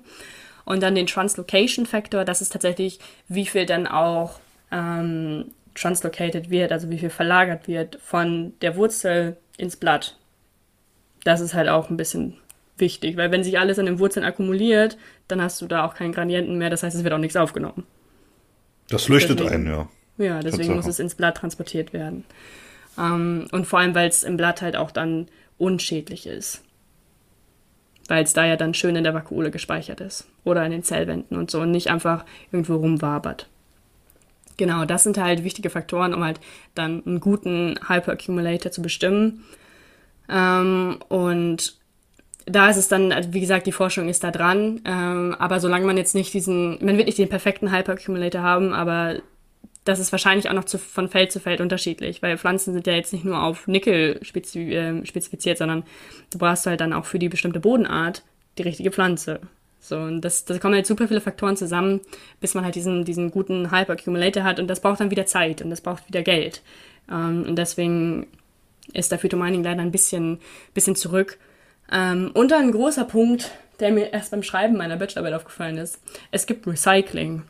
Und 0.65 0.83
dann 0.83 0.95
den 0.95 1.07
Translocation 1.07 1.85
Factor, 1.85 2.25
das 2.25 2.41
ist 2.41 2.51
tatsächlich, 2.51 2.99
wie 3.29 3.45
viel 3.45 3.65
dann 3.65 3.87
auch 3.87 4.39
ähm, 4.69 5.45
translocated 5.75 6.49
wird, 6.49 6.73
also 6.73 6.89
wie 6.89 6.97
viel 6.97 7.09
verlagert 7.09 7.69
wird 7.69 7.99
von 8.03 8.53
der 8.61 8.75
Wurzel 8.75 9.37
ins 9.57 9.77
Blatt. 9.77 10.17
Das 11.23 11.39
ist 11.39 11.53
halt 11.53 11.69
auch 11.69 11.89
ein 11.89 11.95
bisschen 11.95 12.33
wichtig, 12.77 13.15
weil 13.15 13.31
wenn 13.31 13.43
sich 13.43 13.59
alles 13.59 13.79
an 13.79 13.85
den 13.85 13.99
Wurzeln 13.99 14.25
akkumuliert, 14.25 14.97
dann 15.27 15.41
hast 15.41 15.61
du 15.61 15.67
da 15.67 15.85
auch 15.85 15.93
keinen 15.93 16.11
Gradienten 16.11 16.57
mehr, 16.57 16.69
das 16.69 16.83
heißt, 16.83 16.95
es 16.95 17.03
wird 17.03 17.13
auch 17.13 17.17
nichts 17.17 17.37
aufgenommen. 17.37 17.85
Das 18.89 19.07
leuchtet 19.07 19.41
ein, 19.41 19.65
ja. 19.65 19.87
Ja, 20.17 20.39
deswegen 20.39 20.75
muss 20.75 20.87
es 20.87 20.99
ins 20.99 21.15
Blatt 21.15 21.37
transportiert 21.37 21.93
werden. 21.93 22.25
Ähm, 22.97 23.47
und 23.51 23.65
vor 23.65 23.79
allem, 23.79 23.95
weil 23.95 24.09
es 24.09 24.23
im 24.23 24.37
Blatt 24.37 24.61
halt 24.61 24.75
auch 24.75 24.91
dann 24.91 25.27
unschädlich 25.57 26.27
ist. 26.27 26.63
Weil 28.07 28.23
es 28.23 28.33
da 28.33 28.45
ja 28.45 28.55
dann 28.55 28.73
schön 28.73 28.95
in 28.95 29.03
der 29.03 29.13
Vakuole 29.13 29.51
gespeichert 29.51 30.01
ist. 30.01 30.27
Oder 30.43 30.65
in 30.65 30.71
den 30.71 30.83
Zellwänden 30.83 31.37
und 31.37 31.51
so 31.51 31.61
und 31.61 31.71
nicht 31.71 31.89
einfach 31.89 32.25
irgendwo 32.51 32.75
rumwabert. 32.75 33.47
Genau, 34.57 34.85
das 34.85 35.03
sind 35.03 35.19
halt 35.19 35.43
wichtige 35.43 35.69
Faktoren, 35.69 36.15
um 36.15 36.23
halt 36.23 36.39
dann 36.73 37.03
einen 37.05 37.19
guten 37.19 37.79
Hyperaccumulator 37.87 38.71
zu 38.71 38.81
bestimmen. 38.81 39.43
Ähm, 40.29 40.97
und 41.09 41.75
da 42.45 42.69
ist 42.69 42.77
es 42.77 42.87
dann, 42.87 43.11
also 43.11 43.33
wie 43.33 43.41
gesagt, 43.41 43.67
die 43.67 43.71
Forschung 43.71 44.09
ist 44.09 44.23
da 44.23 44.31
dran. 44.31 44.81
Ähm, 44.85 45.35
aber 45.37 45.59
solange 45.59 45.85
man 45.85 45.97
jetzt 45.97 46.15
nicht 46.15 46.33
diesen, 46.33 46.83
man 46.83 46.97
wird 46.97 47.05
nicht 47.05 47.19
den 47.19 47.29
perfekten 47.29 47.71
Hyperaccumulator 47.71 48.41
haben, 48.41 48.73
aber 48.73 49.17
das 49.87 49.99
ist 49.99 50.11
wahrscheinlich 50.11 50.49
auch 50.49 50.53
noch 50.53 50.65
zu, 50.65 50.77
von 50.77 51.09
Feld 51.09 51.31
zu 51.31 51.39
Feld 51.39 51.61
unterschiedlich, 51.61 52.21
weil 52.21 52.37
Pflanzen 52.37 52.73
sind 52.73 52.87
ja 52.87 52.93
jetzt 52.93 53.13
nicht 53.13 53.25
nur 53.25 53.41
auf 53.41 53.67
Nickel 53.67 54.19
spezi 54.23 54.73
äh, 54.73 55.05
spezifiziert, 55.05 55.57
sondern 55.57 55.83
du 56.31 56.37
brauchst 56.37 56.65
halt 56.65 56.81
dann 56.81 56.93
auch 56.93 57.05
für 57.05 57.19
die 57.19 57.29
bestimmte 57.29 57.59
Bodenart 57.59 58.23
die 58.57 58.63
richtige 58.63 58.91
Pflanze. 58.91 59.39
So, 59.79 59.97
und 59.97 60.21
das, 60.21 60.43
das 60.45 60.59
kommen 60.59 60.75
halt 60.75 60.85
super 60.85 61.07
viele 61.07 61.21
Faktoren 61.21 61.55
zusammen, 61.55 62.01
bis 62.41 62.53
man 62.53 62.65
halt 62.65 62.75
diesen, 62.75 63.05
diesen 63.05 63.31
guten 63.31 63.71
Hyper-Accumulator 63.71 64.43
hat 64.43 64.59
und 64.59 64.67
das 64.67 64.81
braucht 64.81 64.99
dann 64.99 65.11
wieder 65.11 65.25
Zeit 65.25 65.61
und 65.61 65.69
das 65.69 65.81
braucht 65.81 66.07
wieder 66.07 66.23
Geld. 66.23 66.61
Ähm, 67.09 67.45
und 67.47 67.55
deswegen 67.55 68.27
ist 68.93 69.11
da 69.11 69.17
Phytomining 69.17 69.63
leider 69.63 69.81
ein 69.81 69.91
bisschen, 69.91 70.39
bisschen 70.73 70.95
zurück. 70.95 71.37
Ähm, 71.91 72.31
und 72.33 72.51
ein 72.51 72.71
großer 72.71 73.05
Punkt, 73.05 73.51
der 73.79 73.91
mir 73.91 74.11
erst 74.11 74.31
beim 74.31 74.43
Schreiben 74.43 74.75
meiner 74.75 74.97
Bachelorarbeit 74.97 75.39
aufgefallen 75.39 75.77
ist, 75.77 76.01
es 76.31 76.45
gibt 76.45 76.67
Recycling. 76.67 77.43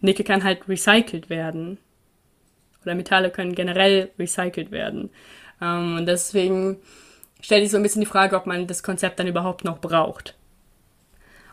Nickel 0.00 0.24
kann 0.24 0.44
halt 0.44 0.68
recycelt 0.68 1.30
werden. 1.30 1.78
Oder 2.84 2.94
Metalle 2.94 3.30
können 3.30 3.54
generell 3.54 4.10
recycelt 4.18 4.70
werden. 4.70 5.10
Ähm, 5.60 5.96
und 5.96 6.06
deswegen 6.06 6.78
stellt 7.40 7.62
sich 7.62 7.70
so 7.70 7.76
ein 7.76 7.82
bisschen 7.82 8.00
die 8.00 8.06
Frage, 8.06 8.36
ob 8.36 8.46
man 8.46 8.66
das 8.66 8.82
Konzept 8.82 9.18
dann 9.18 9.26
überhaupt 9.26 9.64
noch 9.64 9.78
braucht. 9.78 10.34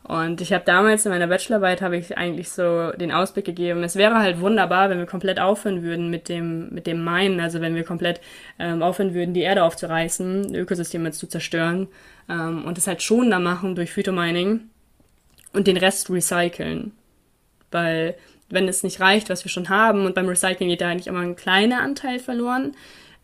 Und 0.07 0.39
ich 0.39 0.53
habe 0.53 0.63
damals 0.63 1.03
in 1.07 1.11
meiner 1.11 1.25
Bachelorarbeit 1.25 1.81
habe 1.81 1.97
ich 1.97 2.15
eigentlich 2.15 2.49
so 2.49 2.91
den 2.91 3.11
Ausblick 3.11 3.45
gegeben, 3.45 3.83
es 3.83 3.95
wäre 3.95 4.19
halt 4.19 4.39
wunderbar, 4.39 4.91
wenn 4.91 4.99
wir 4.99 5.07
komplett 5.07 5.39
aufhören 5.39 5.81
würden 5.81 6.11
mit 6.11 6.29
dem 6.29 6.69
mit 6.69 6.85
dem 6.85 7.03
Minen, 7.03 7.39
also 7.39 7.59
wenn 7.59 7.73
wir 7.73 7.83
komplett 7.83 8.21
ähm, 8.59 8.83
aufhören 8.83 9.15
würden, 9.15 9.33
die 9.33 9.41
Erde 9.41 9.63
aufzureißen, 9.63 10.53
Ökosysteme 10.53 11.11
zu 11.11 11.25
zerstören 11.25 11.87
ähm, 12.29 12.65
und 12.65 12.77
es 12.77 12.85
halt 12.85 13.01
schonender 13.01 13.39
machen 13.39 13.73
durch 13.73 13.91
Phytomining 13.91 14.69
und 15.53 15.65
den 15.65 15.77
Rest 15.77 16.11
recyceln, 16.11 16.91
weil 17.71 18.13
wenn 18.49 18.67
es 18.67 18.83
nicht 18.83 18.99
reicht, 18.99 19.29
was 19.29 19.43
wir 19.43 19.51
schon 19.51 19.69
haben, 19.69 20.05
und 20.05 20.15
beim 20.15 20.27
Recycling 20.27 20.69
geht 20.69 20.81
da 20.81 20.89
eigentlich 20.89 21.07
immer 21.07 21.21
ein 21.21 21.35
kleiner 21.35 21.81
Anteil 21.81 22.19
verloren, 22.19 22.75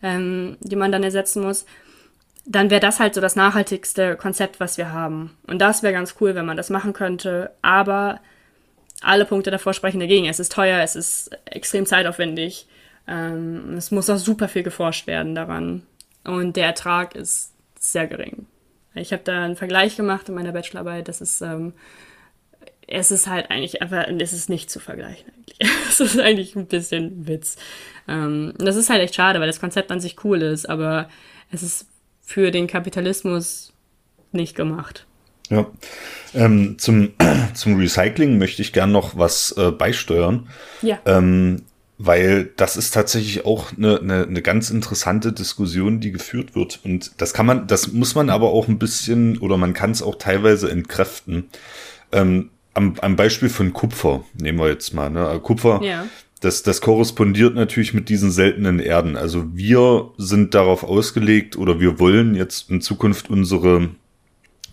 ähm, 0.01 0.57
die 0.61 0.75
man 0.75 0.91
dann 0.91 1.03
ersetzen 1.03 1.43
muss, 1.43 1.65
dann 2.45 2.69
wäre 2.69 2.81
das 2.81 2.99
halt 2.99 3.13
so 3.13 3.21
das 3.21 3.35
nachhaltigste 3.35 4.15
Konzept, 4.15 4.59
was 4.59 4.77
wir 4.77 4.91
haben. 4.91 5.37
Und 5.45 5.59
das 5.59 5.83
wäre 5.83 5.93
ganz 5.93 6.15
cool, 6.19 6.33
wenn 6.33 6.45
man 6.45 6.57
das 6.57 6.69
machen 6.69 6.93
könnte. 6.93 7.51
Aber 7.61 8.19
alle 9.01 9.25
Punkte 9.25 9.51
davor 9.51 9.73
sprechen 9.73 9.99
dagegen. 9.99 10.27
Es 10.27 10.39
ist 10.39 10.51
teuer, 10.51 10.81
es 10.81 10.95
ist 10.95 11.31
extrem 11.45 11.85
zeitaufwendig. 11.85 12.67
Ähm, 13.07 13.75
es 13.77 13.91
muss 13.91 14.09
auch 14.09 14.17
super 14.17 14.47
viel 14.47 14.63
geforscht 14.63 15.05
werden 15.07 15.35
daran. 15.35 15.83
Und 16.23 16.55
der 16.55 16.65
Ertrag 16.65 17.15
ist 17.15 17.53
sehr 17.79 18.07
gering. 18.07 18.47
Ich 18.93 19.13
habe 19.13 19.23
da 19.23 19.43
einen 19.43 19.55
Vergleich 19.55 19.95
gemacht 19.95 20.29
in 20.29 20.35
meiner 20.35 20.51
Bachelorarbeit. 20.51 21.07
Das 21.07 21.21
ist 21.21 21.41
ähm, 21.41 21.73
es 22.91 23.11
ist 23.11 23.27
halt 23.27 23.49
eigentlich 23.49 23.81
einfach, 23.81 24.05
es 24.19 24.33
ist 24.33 24.49
nicht 24.49 24.69
zu 24.69 24.79
vergleichen 24.79 25.31
eigentlich. 25.35 25.69
es 25.89 25.99
ist 25.99 26.19
eigentlich 26.19 26.55
ein 26.55 26.67
bisschen 26.67 27.27
Witz. 27.27 27.57
Ähm, 28.07 28.53
das 28.57 28.75
ist 28.75 28.89
halt 28.89 29.01
echt 29.01 29.15
schade, 29.15 29.39
weil 29.39 29.47
das 29.47 29.59
Konzept 29.59 29.91
an 29.91 29.99
sich 29.99 30.23
cool 30.23 30.41
ist, 30.41 30.69
aber 30.69 31.09
es 31.51 31.63
ist 31.63 31.87
für 32.21 32.51
den 32.51 32.67
Kapitalismus 32.67 33.73
nicht 34.31 34.55
gemacht. 34.55 35.05
Ja. 35.49 35.67
Ähm, 36.33 36.77
zum, 36.77 37.13
zum 37.53 37.77
Recycling 37.77 38.37
möchte 38.37 38.61
ich 38.61 38.73
gern 38.73 38.91
noch 38.91 39.17
was 39.17 39.53
äh, 39.57 39.71
beisteuern. 39.71 40.47
Ja. 40.81 40.99
Ähm, 41.05 41.63
weil 42.03 42.49
das 42.57 42.77
ist 42.77 42.95
tatsächlich 42.95 43.45
auch 43.45 43.77
eine, 43.77 43.99
eine, 43.99 44.23
eine 44.23 44.41
ganz 44.41 44.71
interessante 44.71 45.33
Diskussion, 45.33 45.99
die 45.99 46.11
geführt 46.11 46.55
wird. 46.55 46.79
Und 46.83 47.11
das 47.17 47.33
kann 47.33 47.45
man, 47.45 47.67
das 47.67 47.91
muss 47.91 48.15
man 48.15 48.31
aber 48.31 48.49
auch 48.49 48.67
ein 48.67 48.79
bisschen 48.79 49.37
oder 49.37 49.55
man 49.55 49.73
kann 49.73 49.91
es 49.91 50.01
auch 50.01 50.15
teilweise 50.15 50.71
entkräften. 50.71 51.49
Ähm, 52.11 52.49
am, 52.73 52.95
am 53.01 53.15
Beispiel 53.15 53.49
von 53.49 53.73
Kupfer 53.73 54.23
nehmen 54.33 54.59
wir 54.59 54.69
jetzt 54.69 54.93
mal. 54.93 55.09
Ne? 55.09 55.39
Kupfer, 55.41 55.81
ja. 55.83 56.07
das, 56.39 56.63
das 56.63 56.81
korrespondiert 56.81 57.55
natürlich 57.55 57.93
mit 57.93 58.09
diesen 58.09 58.31
seltenen 58.31 58.79
Erden. 58.79 59.17
Also 59.17 59.55
wir 59.55 60.11
sind 60.17 60.53
darauf 60.53 60.83
ausgelegt 60.83 61.57
oder 61.57 61.79
wir 61.79 61.99
wollen 61.99 62.35
jetzt 62.35 62.69
in 62.69 62.81
Zukunft 62.81 63.29
unsere 63.29 63.89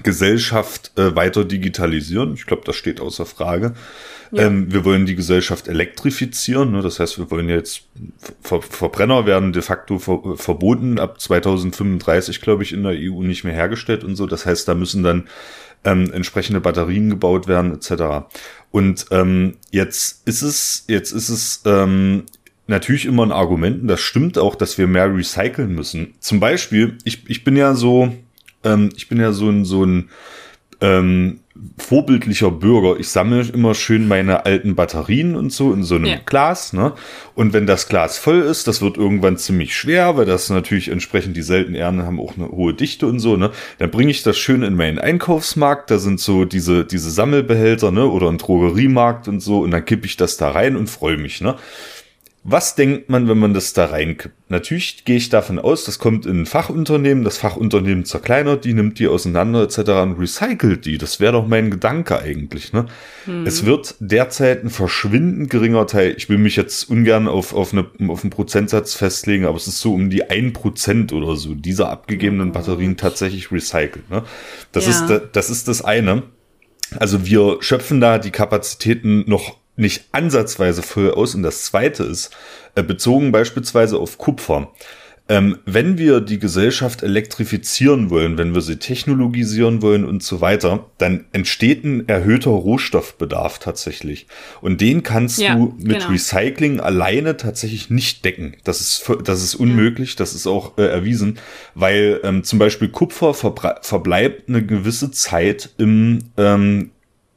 Gesellschaft 0.02 0.92
äh, 0.96 1.16
weiter 1.16 1.44
digitalisieren. 1.44 2.34
Ich 2.34 2.46
glaube, 2.46 2.62
das 2.64 2.76
steht 2.76 3.00
außer 3.00 3.26
Frage. 3.26 3.74
Ja. 4.30 4.44
Ähm, 4.44 4.72
wir 4.72 4.84
wollen 4.84 5.06
die 5.06 5.16
Gesellschaft 5.16 5.66
elektrifizieren. 5.66 6.70
Ne? 6.70 6.82
Das 6.82 7.00
heißt, 7.00 7.18
wir 7.18 7.30
wollen 7.30 7.48
jetzt 7.48 7.82
Ver 8.42 8.62
Verbrenner 8.62 9.26
werden 9.26 9.52
de 9.52 9.62
facto 9.62 9.98
ver 9.98 10.36
verboten 10.36 10.98
ab 10.98 11.20
2035, 11.20 12.40
glaube 12.40 12.62
ich, 12.62 12.72
in 12.72 12.82
der 12.82 12.92
EU 12.92 13.22
nicht 13.22 13.42
mehr 13.42 13.54
hergestellt 13.54 14.04
und 14.04 14.16
so. 14.16 14.26
Das 14.26 14.46
heißt, 14.46 14.68
da 14.68 14.74
müssen 14.74 15.02
dann 15.02 15.28
ähm, 15.84 16.12
entsprechende 16.12 16.60
Batterien 16.60 17.10
gebaut 17.10 17.48
werden 17.48 17.74
etc. 17.74 18.26
Und 18.70 19.06
ähm, 19.10 19.56
jetzt 19.70 20.26
ist 20.26 20.42
es 20.42 20.84
jetzt 20.88 21.12
ist 21.12 21.28
es 21.28 21.62
ähm, 21.64 22.24
natürlich 22.66 23.06
immer 23.06 23.24
ein 23.24 23.32
Argument, 23.32 23.82
und 23.82 23.88
das 23.88 24.00
stimmt 24.00 24.38
auch, 24.38 24.54
dass 24.54 24.78
wir 24.78 24.86
mehr 24.86 25.14
recyceln 25.14 25.74
müssen. 25.74 26.14
Zum 26.20 26.38
Beispiel, 26.40 26.98
ich, 27.04 27.28
ich 27.28 27.44
bin 27.44 27.56
ja 27.56 27.74
so, 27.74 28.14
ähm, 28.64 28.90
ich 28.96 29.08
bin 29.08 29.18
ja 29.18 29.32
so 29.32 29.48
ein 29.48 29.64
so 29.64 29.84
ein 29.84 30.10
ähm, 30.80 31.40
vorbildlicher 31.78 32.50
Bürger. 32.50 32.98
Ich 32.98 33.08
sammle 33.08 33.42
immer 33.42 33.74
schön 33.74 34.06
meine 34.08 34.46
alten 34.46 34.74
Batterien 34.74 35.34
und 35.34 35.52
so 35.52 35.72
in 35.72 35.82
so 35.82 35.96
einem 35.96 36.06
ja. 36.06 36.18
Glas. 36.24 36.72
Ne? 36.72 36.92
Und 37.34 37.52
wenn 37.52 37.66
das 37.66 37.88
Glas 37.88 38.18
voll 38.18 38.40
ist, 38.40 38.68
das 38.68 38.80
wird 38.82 38.96
irgendwann 38.96 39.36
ziemlich 39.36 39.76
schwer, 39.76 40.16
weil 40.16 40.26
das 40.26 40.50
natürlich 40.50 40.88
entsprechend 40.88 41.36
die 41.36 41.42
seltenen 41.42 41.74
Erden 41.74 42.04
haben 42.04 42.20
auch 42.20 42.36
eine 42.36 42.48
hohe 42.48 42.74
Dichte 42.74 43.06
und 43.06 43.20
so. 43.20 43.36
Ne? 43.36 43.50
Dann 43.78 43.90
bringe 43.90 44.10
ich 44.10 44.22
das 44.22 44.38
schön 44.38 44.62
in 44.62 44.74
meinen 44.74 44.98
Einkaufsmarkt. 44.98 45.90
Da 45.90 45.98
sind 45.98 46.20
so 46.20 46.44
diese 46.44 46.84
diese 46.84 47.10
Sammelbehälter 47.10 47.90
ne 47.90 48.06
oder 48.06 48.28
ein 48.28 48.38
Drogeriemarkt 48.38 49.28
und 49.28 49.40
so. 49.40 49.60
Und 49.60 49.70
dann 49.70 49.84
kippe 49.84 50.06
ich 50.06 50.16
das 50.16 50.36
da 50.36 50.50
rein 50.50 50.76
und 50.76 50.88
freue 50.88 51.16
mich. 51.16 51.40
Ne? 51.40 51.56
Was 52.50 52.74
denkt 52.76 53.10
man, 53.10 53.28
wenn 53.28 53.36
man 53.36 53.52
das 53.52 53.74
da 53.74 53.84
reinkippt? 53.84 54.34
Natürlich 54.48 55.04
gehe 55.04 55.18
ich 55.18 55.28
davon 55.28 55.58
aus, 55.58 55.84
das 55.84 55.98
kommt 55.98 56.24
in 56.24 56.40
ein 56.40 56.46
Fachunternehmen, 56.46 57.22
das 57.22 57.36
Fachunternehmen 57.36 58.06
zerkleinert 58.06 58.64
die, 58.64 58.72
nimmt 58.72 58.98
die 58.98 59.06
auseinander 59.06 59.62
etc. 59.62 59.78
und 59.78 60.18
recycelt 60.18 60.86
die. 60.86 60.96
Das 60.96 61.20
wäre 61.20 61.32
doch 61.32 61.46
mein 61.46 61.70
Gedanke 61.70 62.18
eigentlich. 62.18 62.72
Ne? 62.72 62.86
Mhm. 63.26 63.46
Es 63.46 63.66
wird 63.66 63.96
derzeit 64.00 64.64
ein 64.64 64.70
verschwindend 64.70 65.50
geringer 65.50 65.86
Teil, 65.86 66.14
ich 66.16 66.30
will 66.30 66.38
mich 66.38 66.56
jetzt 66.56 66.88
ungern 66.88 67.28
auf, 67.28 67.52
auf, 67.52 67.74
eine, 67.74 67.84
auf 68.08 68.24
einen 68.24 68.30
Prozentsatz 68.30 68.94
festlegen, 68.94 69.44
aber 69.44 69.58
es 69.58 69.66
ist 69.66 69.80
so 69.80 69.92
um 69.92 70.08
die 70.08 70.30
ein 70.30 70.54
Prozent 70.54 71.12
oder 71.12 71.36
so 71.36 71.54
dieser 71.54 71.90
abgegebenen 71.90 72.52
Batterien 72.52 72.96
tatsächlich 72.96 73.52
recycelt. 73.52 74.08
Ne? 74.08 74.22
Das, 74.72 74.86
ja. 74.86 74.92
ist, 74.92 75.22
das 75.32 75.50
ist 75.50 75.68
das 75.68 75.84
eine. 75.84 76.22
Also 76.96 77.26
wir 77.26 77.58
schöpfen 77.60 78.00
da 78.00 78.18
die 78.18 78.30
Kapazitäten 78.30 79.24
noch 79.26 79.58
nicht 79.78 80.04
ansatzweise 80.12 80.82
voll 80.82 81.10
aus. 81.12 81.34
Und 81.34 81.42
das 81.42 81.64
zweite 81.64 82.04
ist, 82.04 82.30
äh, 82.74 82.82
bezogen 82.82 83.32
beispielsweise 83.32 83.98
auf 83.98 84.18
Kupfer. 84.18 84.72
Ähm, 85.30 85.58
wenn 85.66 85.98
wir 85.98 86.22
die 86.22 86.38
Gesellschaft 86.38 87.02
elektrifizieren 87.02 88.08
wollen, 88.08 88.38
wenn 88.38 88.54
wir 88.54 88.62
sie 88.62 88.76
technologisieren 88.76 89.82
wollen 89.82 90.06
und 90.06 90.22
so 90.22 90.40
weiter, 90.40 90.86
dann 90.96 91.26
entsteht 91.32 91.84
ein 91.84 92.08
erhöhter 92.08 92.50
Rohstoffbedarf 92.50 93.58
tatsächlich. 93.58 94.26
Und 94.62 94.80
den 94.80 95.02
kannst 95.02 95.38
ja, 95.38 95.54
du 95.54 95.74
mit 95.76 95.98
genau. 95.98 96.08
Recycling 96.08 96.80
alleine 96.80 97.36
tatsächlich 97.36 97.90
nicht 97.90 98.24
decken. 98.24 98.56
Das 98.64 98.80
ist, 98.80 99.04
das 99.24 99.42
ist 99.42 99.54
unmöglich, 99.54 100.16
das 100.16 100.34
ist 100.34 100.46
auch 100.46 100.78
äh, 100.78 100.86
erwiesen, 100.86 101.38
weil 101.74 102.20
ähm, 102.24 102.42
zum 102.42 102.58
Beispiel 102.58 102.88
Kupfer 102.88 103.34
verbleibt 103.34 104.48
eine 104.48 104.64
gewisse 104.64 105.10
Zeit 105.10 105.74
im, 105.76 106.20
ähm, 106.38 106.90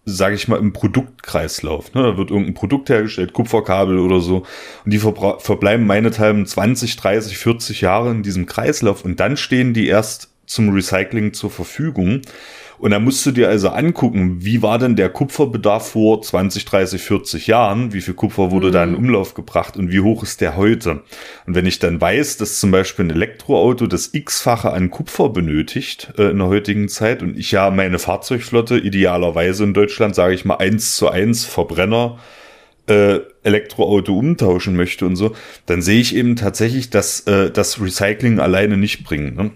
sage 0.05 0.35
ich 0.35 0.47
mal, 0.47 0.59
im 0.59 0.73
Produktkreislauf. 0.73 1.93
Ne? 1.93 2.01
Da 2.03 2.17
wird 2.17 2.31
irgendein 2.31 2.55
Produkt 2.55 2.89
hergestellt, 2.89 3.33
Kupferkabel 3.33 3.99
oder 3.99 4.19
so, 4.19 4.45
und 4.83 4.91
die 4.91 4.99
verbleiben 4.99 5.85
meinethalben 5.85 6.45
20, 6.45 6.95
30, 6.95 7.37
40 7.37 7.81
Jahre 7.81 8.11
in 8.11 8.23
diesem 8.23 8.45
Kreislauf 8.45 9.05
und 9.05 9.19
dann 9.19 9.37
stehen 9.37 9.73
die 9.73 9.87
erst 9.87 10.29
zum 10.47 10.69
Recycling 10.69 11.33
zur 11.33 11.51
Verfügung. 11.51 12.21
Und 12.81 12.89
da 12.89 12.99
musst 12.99 13.23
du 13.27 13.31
dir 13.31 13.47
also 13.47 13.69
angucken, 13.69 14.37
wie 14.39 14.63
war 14.63 14.79
denn 14.79 14.95
der 14.95 15.09
Kupferbedarf 15.09 15.91
vor 15.91 16.19
20, 16.19 16.65
30, 16.65 16.99
40 16.99 17.45
Jahren? 17.45 17.93
Wie 17.93 18.01
viel 18.01 18.15
Kupfer 18.15 18.49
wurde 18.49 18.69
mhm. 18.69 18.71
da 18.71 18.83
in 18.83 18.95
Umlauf 18.95 19.35
gebracht 19.35 19.77
und 19.77 19.91
wie 19.91 19.99
hoch 19.99 20.23
ist 20.23 20.41
der 20.41 20.57
heute? 20.57 21.03
Und 21.45 21.53
wenn 21.53 21.67
ich 21.67 21.77
dann 21.77 22.01
weiß, 22.01 22.37
dass 22.37 22.59
zum 22.59 22.71
Beispiel 22.71 23.05
ein 23.05 23.11
Elektroauto 23.11 23.85
das 23.85 24.15
x-fache 24.15 24.73
an 24.73 24.89
Kupfer 24.89 25.29
benötigt 25.29 26.11
äh, 26.17 26.31
in 26.31 26.39
der 26.39 26.47
heutigen 26.47 26.89
Zeit 26.89 27.21
und 27.21 27.37
ich 27.37 27.51
ja 27.51 27.69
meine 27.69 27.99
Fahrzeugflotte 27.99 28.79
idealerweise 28.79 29.63
in 29.63 29.75
Deutschland, 29.75 30.15
sage 30.15 30.33
ich 30.33 30.43
mal, 30.43 30.55
eins 30.55 30.95
zu 30.95 31.07
eins 31.07 31.45
Verbrenner 31.45 32.17
äh, 32.87 33.19
Elektroauto 33.43 34.17
umtauschen 34.17 34.75
möchte 34.75 35.05
und 35.05 35.17
so, 35.17 35.35
dann 35.67 35.83
sehe 35.83 36.01
ich 36.01 36.15
eben 36.15 36.35
tatsächlich, 36.35 36.89
dass 36.89 37.19
äh, 37.27 37.51
das 37.51 37.79
Recycling 37.79 38.39
alleine 38.39 38.75
nicht 38.75 39.03
bringt. 39.03 39.37
Ne? 39.37 39.51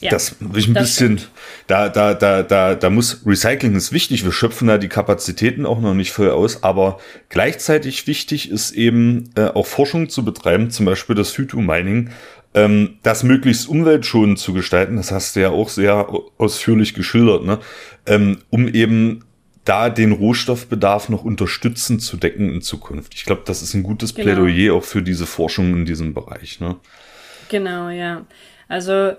Ja, 0.00 0.10
das 0.10 0.34
ich 0.56 0.66
ein 0.66 0.74
bisschen, 0.74 1.18
stimmt. 1.18 1.30
da, 1.68 1.88
da, 1.88 2.14
da, 2.14 2.42
da, 2.42 2.74
da 2.74 2.90
muss 2.90 3.22
Recycling 3.24 3.76
ist 3.76 3.92
wichtig. 3.92 4.24
Wir 4.24 4.32
schöpfen 4.32 4.66
da 4.66 4.76
die 4.76 4.88
Kapazitäten 4.88 5.64
auch 5.66 5.80
noch 5.80 5.94
nicht 5.94 6.12
voll 6.12 6.30
aus, 6.30 6.62
aber 6.64 6.98
gleichzeitig 7.28 8.06
wichtig 8.06 8.50
ist 8.50 8.72
eben 8.72 9.30
äh, 9.36 9.46
auch 9.46 9.66
Forschung 9.66 10.08
zu 10.08 10.24
betreiben, 10.24 10.70
zum 10.70 10.84
Beispiel 10.84 11.14
das 11.14 11.30
Phytomining, 11.30 12.10
ähm, 12.54 12.98
das 13.02 13.22
möglichst 13.22 13.68
umweltschonend 13.68 14.38
zu 14.38 14.52
gestalten. 14.52 14.96
Das 14.96 15.12
hast 15.12 15.36
du 15.36 15.40
ja 15.40 15.50
auch 15.50 15.68
sehr 15.68 16.08
ausführlich 16.38 16.94
geschildert, 16.94 17.44
ne? 17.44 17.60
Ähm, 18.06 18.38
um 18.50 18.68
eben 18.68 19.24
da 19.64 19.88
den 19.90 20.12
Rohstoffbedarf 20.12 21.08
noch 21.08 21.24
unterstützend 21.24 22.02
zu 22.02 22.16
decken 22.16 22.52
in 22.52 22.62
Zukunft. 22.62 23.14
Ich 23.14 23.24
glaube, 23.24 23.42
das 23.46 23.62
ist 23.62 23.74
ein 23.74 23.82
gutes 23.82 24.14
genau. 24.14 24.34
Plädoyer 24.34 24.74
auch 24.74 24.84
für 24.84 25.02
diese 25.02 25.26
Forschung 25.26 25.72
in 25.72 25.86
diesem 25.86 26.12
Bereich. 26.14 26.60
Ne? 26.60 26.76
Genau, 27.48 27.88
ja. 27.88 28.26
Also 28.68 29.12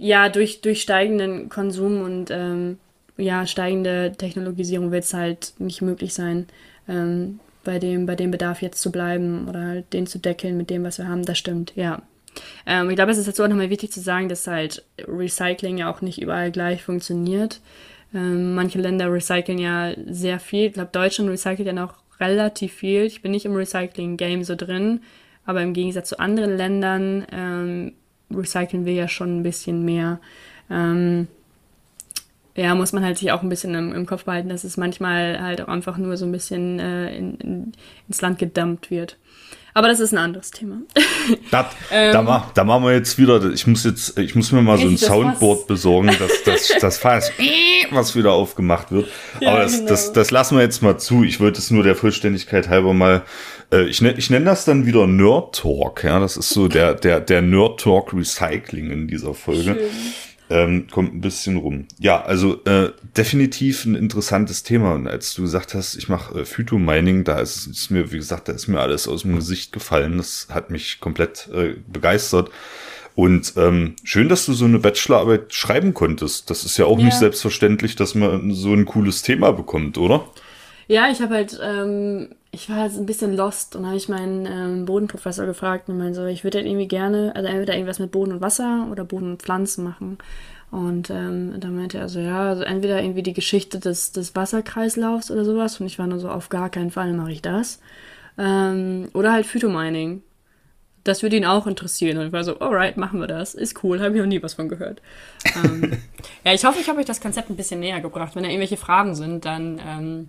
ja, 0.00 0.30
durch, 0.30 0.62
durch 0.62 0.80
steigenden 0.80 1.50
Konsum 1.50 2.00
und 2.02 2.30
ähm, 2.30 2.78
ja, 3.18 3.46
steigende 3.46 4.12
Technologisierung 4.16 4.92
wird 4.92 5.04
es 5.04 5.12
halt 5.12 5.52
nicht 5.58 5.82
möglich 5.82 6.14
sein, 6.14 6.46
ähm, 6.88 7.38
bei, 7.64 7.78
dem, 7.78 8.06
bei 8.06 8.16
dem 8.16 8.30
Bedarf 8.30 8.62
jetzt 8.62 8.80
zu 8.80 8.90
bleiben 8.90 9.46
oder 9.46 9.60
halt 9.62 9.92
den 9.92 10.06
zu 10.06 10.18
deckeln 10.18 10.56
mit 10.56 10.70
dem, 10.70 10.84
was 10.84 10.96
wir 10.96 11.06
haben. 11.06 11.26
Das 11.26 11.36
stimmt, 11.36 11.74
ja. 11.76 12.00
Ähm, 12.64 12.88
ich 12.88 12.96
glaube, 12.96 13.12
es 13.12 13.18
ist 13.18 13.28
dazu 13.28 13.44
auch 13.44 13.48
nochmal 13.48 13.68
wichtig 13.68 13.92
zu 13.92 14.00
sagen, 14.00 14.30
dass 14.30 14.46
halt 14.46 14.84
Recycling 15.06 15.76
ja 15.76 15.92
auch 15.92 16.00
nicht 16.00 16.22
überall 16.22 16.50
gleich 16.50 16.82
funktioniert. 16.82 17.60
Ähm, 18.14 18.54
manche 18.54 18.78
Länder 18.78 19.12
recyceln 19.12 19.58
ja 19.58 19.92
sehr 20.06 20.40
viel. 20.40 20.68
Ich 20.68 20.72
glaube, 20.72 20.90
Deutschland 20.92 21.30
recycelt 21.30 21.66
ja 21.66 21.74
noch 21.74 21.96
relativ 22.18 22.72
viel. 22.72 23.02
Ich 23.02 23.20
bin 23.20 23.32
nicht 23.32 23.44
im 23.44 23.54
Recycling-Game 23.54 24.44
so 24.44 24.54
drin, 24.56 25.02
aber 25.44 25.60
im 25.60 25.74
Gegensatz 25.74 26.08
zu 26.08 26.18
anderen 26.18 26.56
Ländern 26.56 27.26
ähm, 27.32 27.92
recyceln 28.34 28.84
wir 28.84 28.94
ja 28.94 29.08
schon 29.08 29.40
ein 29.40 29.42
bisschen 29.42 29.84
mehr. 29.84 30.20
Ähm, 30.70 31.28
ja, 32.56 32.74
muss 32.74 32.92
man 32.92 33.04
halt 33.04 33.18
sich 33.18 33.32
auch 33.32 33.42
ein 33.42 33.48
bisschen 33.48 33.74
im, 33.74 33.92
im, 33.92 34.06
Kopf 34.06 34.24
behalten, 34.24 34.48
dass 34.48 34.64
es 34.64 34.76
manchmal 34.76 35.40
halt 35.40 35.62
auch 35.62 35.68
einfach 35.68 35.96
nur 35.96 36.16
so 36.16 36.26
ein 36.26 36.32
bisschen 36.32 36.78
äh, 36.78 37.16
in, 37.16 37.34
in, 37.36 37.72
ins 38.08 38.20
Land 38.20 38.38
gedumpt 38.38 38.90
wird. 38.90 39.16
Aber 39.72 39.88
das 39.88 40.00
ist 40.00 40.12
ein 40.12 40.18
anderes 40.18 40.50
Thema. 40.50 40.78
Das, 41.50 41.66
ähm, 41.92 42.12
da, 42.12 42.22
mach, 42.22 42.50
da 42.52 42.64
machen 42.64 42.84
wir 42.84 42.92
jetzt 42.92 43.18
wieder, 43.18 43.44
ich 43.52 43.66
muss 43.66 43.84
jetzt, 43.84 44.18
ich 44.18 44.34
muss 44.34 44.50
mir 44.52 44.62
mal 44.62 44.78
so 44.78 44.88
ein 44.88 44.96
Soundboard 44.96 45.60
was? 45.60 45.66
besorgen, 45.66 46.08
dass 46.18 46.42
das, 46.44 46.72
das 46.80 46.98
Fass, 46.98 47.30
was 47.90 48.16
wieder 48.16 48.32
aufgemacht 48.32 48.90
wird. 48.90 49.08
Ja, 49.38 49.50
Aber 49.50 49.62
das, 49.62 49.76
genau. 49.76 49.88
das, 49.88 50.12
das 50.12 50.30
lassen 50.30 50.56
wir 50.56 50.62
jetzt 50.62 50.82
mal 50.82 50.98
zu. 50.98 51.22
Ich 51.22 51.38
wollte 51.38 51.58
es 51.58 51.70
nur 51.70 51.84
der 51.84 51.94
Vollständigkeit 51.94 52.68
halber 52.68 52.94
mal, 52.94 53.22
äh, 53.72 53.84
ich, 53.84 54.00
nenne, 54.00 54.18
ich 54.18 54.30
nenne 54.30 54.46
das 54.46 54.64
dann 54.64 54.86
wieder 54.86 55.06
Nerd 55.06 55.56
Talk. 55.56 56.04
Ja, 56.04 56.18
das 56.20 56.36
ist 56.36 56.50
so 56.50 56.68
der, 56.68 56.94
der, 56.94 57.20
der 57.20 57.42
Nerd 57.42 57.80
Talk 57.80 58.12
Recycling 58.12 58.90
in 58.90 59.08
dieser 59.08 59.34
Folge. 59.34 59.62
Schön 59.62 59.78
ähm, 60.50 60.88
kommt 60.90 61.14
ein 61.14 61.20
bisschen 61.20 61.56
rum. 61.56 61.86
Ja, 61.98 62.22
also 62.22 62.62
äh, 62.64 62.90
definitiv 63.16 63.84
ein 63.84 63.94
interessantes 63.94 64.64
Thema. 64.64 64.94
Und 64.94 65.06
als 65.06 65.32
du 65.34 65.42
gesagt 65.42 65.74
hast, 65.74 65.94
ich 65.94 66.08
mache 66.08 66.40
äh, 66.40 66.44
Phytomining, 66.44 67.22
da 67.24 67.38
ist, 67.38 67.66
ist 67.66 67.90
mir, 67.90 68.10
wie 68.10 68.16
gesagt, 68.16 68.48
da 68.48 68.52
ist 68.52 68.66
mir 68.66 68.80
alles 68.80 69.06
aus 69.06 69.22
dem 69.22 69.36
Gesicht 69.36 69.72
gefallen. 69.72 70.16
Das 70.16 70.48
hat 70.50 70.70
mich 70.70 70.98
komplett 70.98 71.48
äh, 71.54 71.76
begeistert. 71.86 72.50
Und 73.14 73.54
ähm, 73.56 73.94
schön, 74.02 74.28
dass 74.28 74.46
du 74.46 74.52
so 74.52 74.64
eine 74.64 74.80
Bachelorarbeit 74.80 75.54
schreiben 75.54 75.94
konntest. 75.94 76.50
Das 76.50 76.64
ist 76.64 76.76
ja 76.78 76.84
auch 76.84 76.98
ja. 76.98 77.04
nicht 77.04 77.18
selbstverständlich, 77.18 77.94
dass 77.94 78.16
man 78.16 78.52
so 78.52 78.72
ein 78.72 78.86
cooles 78.86 79.22
Thema 79.22 79.52
bekommt, 79.52 79.98
oder? 79.98 80.26
Ja, 80.88 81.08
ich 81.10 81.20
habe 81.20 81.34
halt, 81.34 81.60
ähm, 81.62 82.30
ich 82.52 82.68
war 82.68 82.76
halt 82.76 82.96
ein 82.96 83.06
bisschen 83.06 83.36
lost 83.36 83.76
und 83.76 83.86
habe 83.86 83.96
ich 83.96 84.08
meinen 84.08 84.46
ähm, 84.46 84.84
Bodenprofessor 84.84 85.46
gefragt 85.46 85.88
und 85.88 85.98
meinte 85.98 86.14
so, 86.14 86.26
ich 86.26 86.42
würde 86.42 86.58
halt 86.58 86.66
irgendwie 86.66 86.88
gerne, 86.88 87.32
also 87.36 87.48
entweder 87.48 87.74
irgendwas 87.74 88.00
mit 88.00 88.10
Boden 88.10 88.32
und 88.32 88.40
Wasser 88.40 88.88
oder 88.90 89.04
Boden 89.04 89.32
und 89.32 89.42
Pflanzen 89.42 89.84
machen. 89.84 90.18
Und 90.70 91.10
ähm, 91.10 91.54
dann 91.58 91.76
meinte 91.76 91.98
er 91.98 92.08
so, 92.08 92.20
ja, 92.20 92.48
also 92.48 92.62
entweder 92.62 93.02
irgendwie 93.02 93.22
die 93.22 93.32
Geschichte 93.32 93.80
des, 93.80 94.12
des 94.12 94.36
Wasserkreislaufs 94.36 95.30
oder 95.30 95.44
sowas. 95.44 95.80
Und 95.80 95.86
ich 95.86 95.98
war 95.98 96.06
nur 96.06 96.20
so, 96.20 96.28
auf 96.28 96.48
gar 96.48 96.70
keinen 96.70 96.90
Fall 96.90 97.12
mache 97.12 97.32
ich 97.32 97.42
das. 97.42 97.80
Ähm, 98.38 99.08
oder 99.12 99.32
halt 99.32 99.46
Phytomining. 99.46 100.22
Das 101.02 101.22
würde 101.22 101.36
ihn 101.36 101.44
auch 101.44 101.66
interessieren. 101.66 102.18
Und 102.18 102.26
ich 102.26 102.32
war 102.32 102.44
so, 102.44 102.60
alright, 102.60 102.96
machen 102.96 103.20
wir 103.20 103.26
das. 103.26 103.54
Ist 103.54 103.82
cool, 103.82 104.00
habe 104.00 104.14
ich 104.14 104.20
noch 104.20 104.28
nie 104.28 104.42
was 104.42 104.54
von 104.54 104.68
gehört. 104.68 105.00
ähm, 105.64 105.92
ja, 106.44 106.52
ich 106.52 106.64
hoffe, 106.64 106.78
ich 106.80 106.88
habe 106.88 107.00
euch 107.00 107.06
das 107.06 107.20
Konzept 107.20 107.50
ein 107.50 107.56
bisschen 107.56 107.80
näher 107.80 108.00
gebracht. 108.00 108.36
Wenn 108.36 108.44
da 108.44 108.48
irgendwelche 108.48 108.76
Fragen 108.76 109.16
sind, 109.16 109.44
dann 109.44 109.80
ähm, 109.84 110.28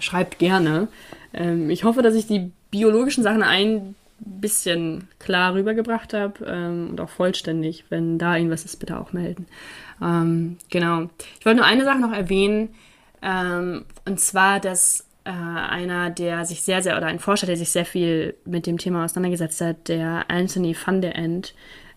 schreibt 0.00 0.38
gerne. 0.40 0.88
Ähm, 1.36 1.70
ich 1.70 1.84
hoffe, 1.84 2.02
dass 2.02 2.14
ich 2.14 2.26
die 2.26 2.50
biologischen 2.70 3.22
Sachen 3.22 3.42
ein 3.42 3.94
bisschen 4.18 5.08
klar 5.18 5.54
rübergebracht 5.54 6.14
habe 6.14 6.44
ähm, 6.46 6.88
und 6.90 7.00
auch 7.00 7.10
vollständig. 7.10 7.84
Wenn 7.90 8.18
da 8.18 8.36
irgendwas 8.36 8.64
ist, 8.64 8.76
bitte 8.76 8.98
auch 8.98 9.12
melden. 9.12 9.46
Ähm, 10.02 10.56
genau. 10.70 11.10
Ich 11.38 11.46
wollte 11.46 11.58
nur 11.58 11.66
eine 11.66 11.84
Sache 11.84 12.00
noch 12.00 12.12
erwähnen, 12.12 12.70
ähm, 13.22 13.84
und 14.04 14.20
zwar, 14.20 14.60
dass 14.60 15.06
äh, 15.24 15.30
einer, 15.30 16.10
der 16.10 16.44
sich 16.44 16.62
sehr, 16.62 16.82
sehr, 16.82 16.96
oder 16.96 17.06
ein 17.06 17.18
Forscher, 17.18 17.46
der 17.46 17.56
sich 17.56 17.70
sehr 17.70 17.84
viel 17.84 18.34
mit 18.44 18.66
dem 18.66 18.78
Thema 18.78 19.04
auseinandergesetzt 19.04 19.60
hat, 19.60 19.88
der 19.88 20.26
Anthony 20.28 20.76
van 20.76 21.00
der 21.00 21.16
End, 21.16 21.54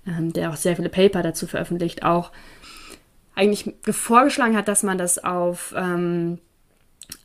ähm, 0.08 0.34
der 0.34 0.50
auch 0.50 0.56
sehr 0.56 0.76
viele 0.76 0.90
Paper 0.90 1.22
dazu 1.22 1.46
veröffentlicht, 1.48 2.04
auch 2.04 2.32
eigentlich 3.36 3.74
vorgeschlagen 3.90 4.58
hat, 4.58 4.68
dass 4.68 4.84
man 4.84 4.98
das 4.98 5.24
auf 5.24 5.74
ähm, 5.78 6.40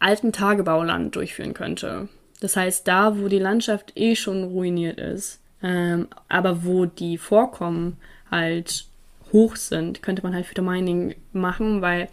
alten 0.04 0.32
Tagebauland 0.32 1.16
durchführen 1.16 1.54
könnte. 1.54 2.08
Das 2.40 2.56
heißt, 2.56 2.86
da, 2.86 3.18
wo 3.18 3.28
die 3.28 3.38
Landschaft 3.38 3.92
eh 3.96 4.14
schon 4.14 4.44
ruiniert 4.44 4.98
ist, 4.98 5.40
ähm, 5.62 6.08
aber 6.28 6.64
wo 6.64 6.84
die 6.84 7.16
Vorkommen 7.16 7.96
halt 8.30 8.84
hoch 9.32 9.56
sind, 9.56 10.02
könnte 10.02 10.22
man 10.22 10.34
halt 10.34 10.46
Phytomining 10.46 11.14
machen, 11.32 11.80
weil 11.80 12.08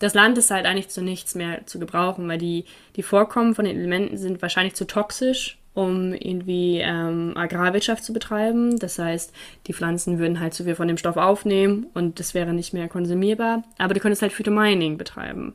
das 0.00 0.14
Land 0.14 0.36
ist 0.38 0.50
halt 0.50 0.66
eigentlich 0.66 0.88
zu 0.88 1.02
nichts 1.02 1.34
mehr 1.34 1.64
zu 1.66 1.78
gebrauchen, 1.78 2.28
weil 2.28 2.38
die, 2.38 2.64
die 2.96 3.02
Vorkommen 3.02 3.54
von 3.54 3.64
den 3.64 3.76
Elementen 3.76 4.18
sind 4.18 4.42
wahrscheinlich 4.42 4.74
zu 4.74 4.86
toxisch, 4.86 5.56
um 5.72 6.12
irgendwie 6.14 6.80
ähm, 6.80 7.32
Agrarwirtschaft 7.36 8.02
zu 8.02 8.12
betreiben. 8.12 8.78
Das 8.78 8.98
heißt, 8.98 9.32
die 9.66 9.72
Pflanzen 9.72 10.18
würden 10.18 10.40
halt 10.40 10.52
zu 10.52 10.64
viel 10.64 10.74
von 10.74 10.88
dem 10.88 10.96
Stoff 10.96 11.16
aufnehmen 11.16 11.86
und 11.94 12.18
das 12.18 12.34
wäre 12.34 12.52
nicht 12.52 12.74
mehr 12.74 12.88
konsumierbar. 12.88 13.62
Aber 13.78 13.94
du 13.94 14.00
könntest 14.00 14.22
halt 14.22 14.32
Phytomining 14.32 14.98
betreiben. 14.98 15.54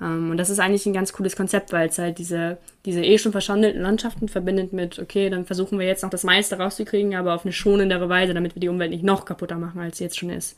Ähm, 0.00 0.30
und 0.30 0.36
das 0.36 0.50
ist 0.50 0.58
eigentlich 0.58 0.86
ein 0.86 0.92
ganz 0.92 1.12
cooles 1.12 1.36
Konzept, 1.36 1.72
weil 1.72 1.88
es 1.88 1.98
halt 1.98 2.18
diese, 2.18 2.58
diese 2.84 3.02
eh 3.02 3.18
schon 3.18 3.32
verschandelten 3.32 3.82
Landschaften 3.82 4.28
verbindet 4.28 4.72
mit, 4.72 4.98
okay, 4.98 5.30
dann 5.30 5.46
versuchen 5.46 5.78
wir 5.78 5.86
jetzt 5.86 6.02
noch 6.02 6.10
das 6.10 6.24
meiste 6.24 6.58
rauszukriegen, 6.58 7.14
aber 7.14 7.34
auf 7.34 7.44
eine 7.44 7.52
schonendere 7.52 8.08
Weise, 8.08 8.34
damit 8.34 8.54
wir 8.54 8.60
die 8.60 8.68
Umwelt 8.68 8.90
nicht 8.90 9.04
noch 9.04 9.24
kaputter 9.24 9.56
machen, 9.56 9.80
als 9.80 9.98
sie 9.98 10.04
jetzt 10.04 10.18
schon 10.18 10.30
ist. 10.30 10.56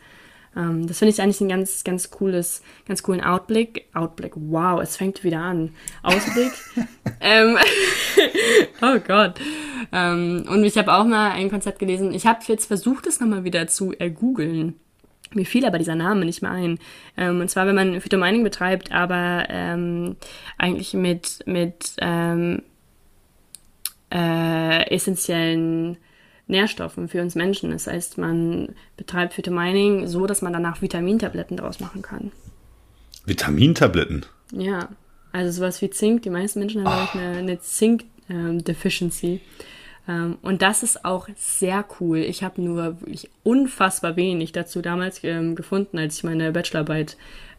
Ähm, 0.57 0.87
das 0.87 0.99
finde 0.99 1.11
ich 1.11 1.23
eigentlich 1.23 1.41
ein 1.41 1.49
ganz, 1.49 1.85
ganz 1.85 2.11
cooles, 2.11 2.63
ganz 2.87 3.03
coolen 3.03 3.23
Outblick. 3.23 3.87
Outblick, 3.95 4.33
wow, 4.35 4.81
es 4.81 4.97
fängt 4.97 5.23
wieder 5.25 5.41
an. 5.41 5.75
Ausblick. 6.03 6.53
ähm, 7.21 7.57
oh 8.83 8.99
Gott. 9.07 9.35
Ähm, 9.93 10.47
und 10.49 10.65
ich 10.65 10.77
habe 10.77 10.93
auch 10.93 11.05
mal 11.05 11.31
ein 11.31 11.51
Konzept 11.51 11.79
gelesen. 11.79 12.13
Ich 12.13 12.27
habe 12.27 12.41
jetzt 12.47 12.67
versucht, 12.67 13.07
es 13.07 13.21
nochmal 13.21 13.45
wieder 13.45 13.67
zu 13.69 13.93
ergoogeln. 13.93 14.81
Mir 15.35 15.47
fiel 15.47 15.67
aber 15.67 15.79
dieser 15.79 15.95
Name 15.95 16.25
nicht 16.25 16.43
mehr 16.43 16.51
ein. 16.51 16.79
Ähm, 17.17 17.41
und 17.41 17.49
zwar, 17.49 17.67
wenn 17.67 17.75
man 17.75 18.01
Phytomining 18.01 18.45
betreibt, 18.45 18.93
aber 18.93 19.47
ähm, 19.49 20.17
eigentlich 20.57 20.95
mit, 20.95 21.41
mit 21.47 21.93
ähm, 22.01 22.63
äh, 24.11 24.91
essentiellen 24.91 25.99
Nährstoffen 26.47 27.09
für 27.09 27.21
uns 27.21 27.35
Menschen. 27.35 27.71
Das 27.71 27.87
heißt, 27.87 28.19
man 28.19 28.75
betreibt 28.97 29.35
Phytomining 29.35 30.07
so, 30.07 30.27
dass 30.27 30.43
man 30.43 30.53
danach 30.53 30.81
Vitamintabletten 30.81 31.59
daraus 31.59 31.81
machen 31.81 32.03
kann. 32.03 32.33
Vitamintabletten? 33.27 34.25
Ja, 34.53 34.89
also 35.33 35.53
sowas 35.53 35.83
wie 35.83 35.91
Zink. 35.91 36.23
Die 36.23 36.31
meisten 36.31 36.59
Menschen 36.59 36.89
haben 36.89 37.09
oh. 37.15 37.19
eine, 37.19 37.39
eine 37.39 37.61
Zink-Deficiency. 37.61 39.27
Ähm, 39.27 39.41
und 40.43 40.63
das 40.63 40.83
ist 40.83 41.05
auch 41.05 41.29
sehr 41.37 41.85
cool. 42.01 42.19
Ich 42.19 42.43
habe 42.43 42.63
nur 42.63 43.01
wirklich 43.01 43.29
unfassbar 43.43 44.17
wenig 44.17 44.53
dazu 44.53 44.81
damals 44.81 45.23
ähm, 45.23 45.55
gefunden, 45.55 45.99
als 45.99 46.17
ich 46.17 46.25
meine 46.25 46.51
Bachelorarbeit 46.53 47.17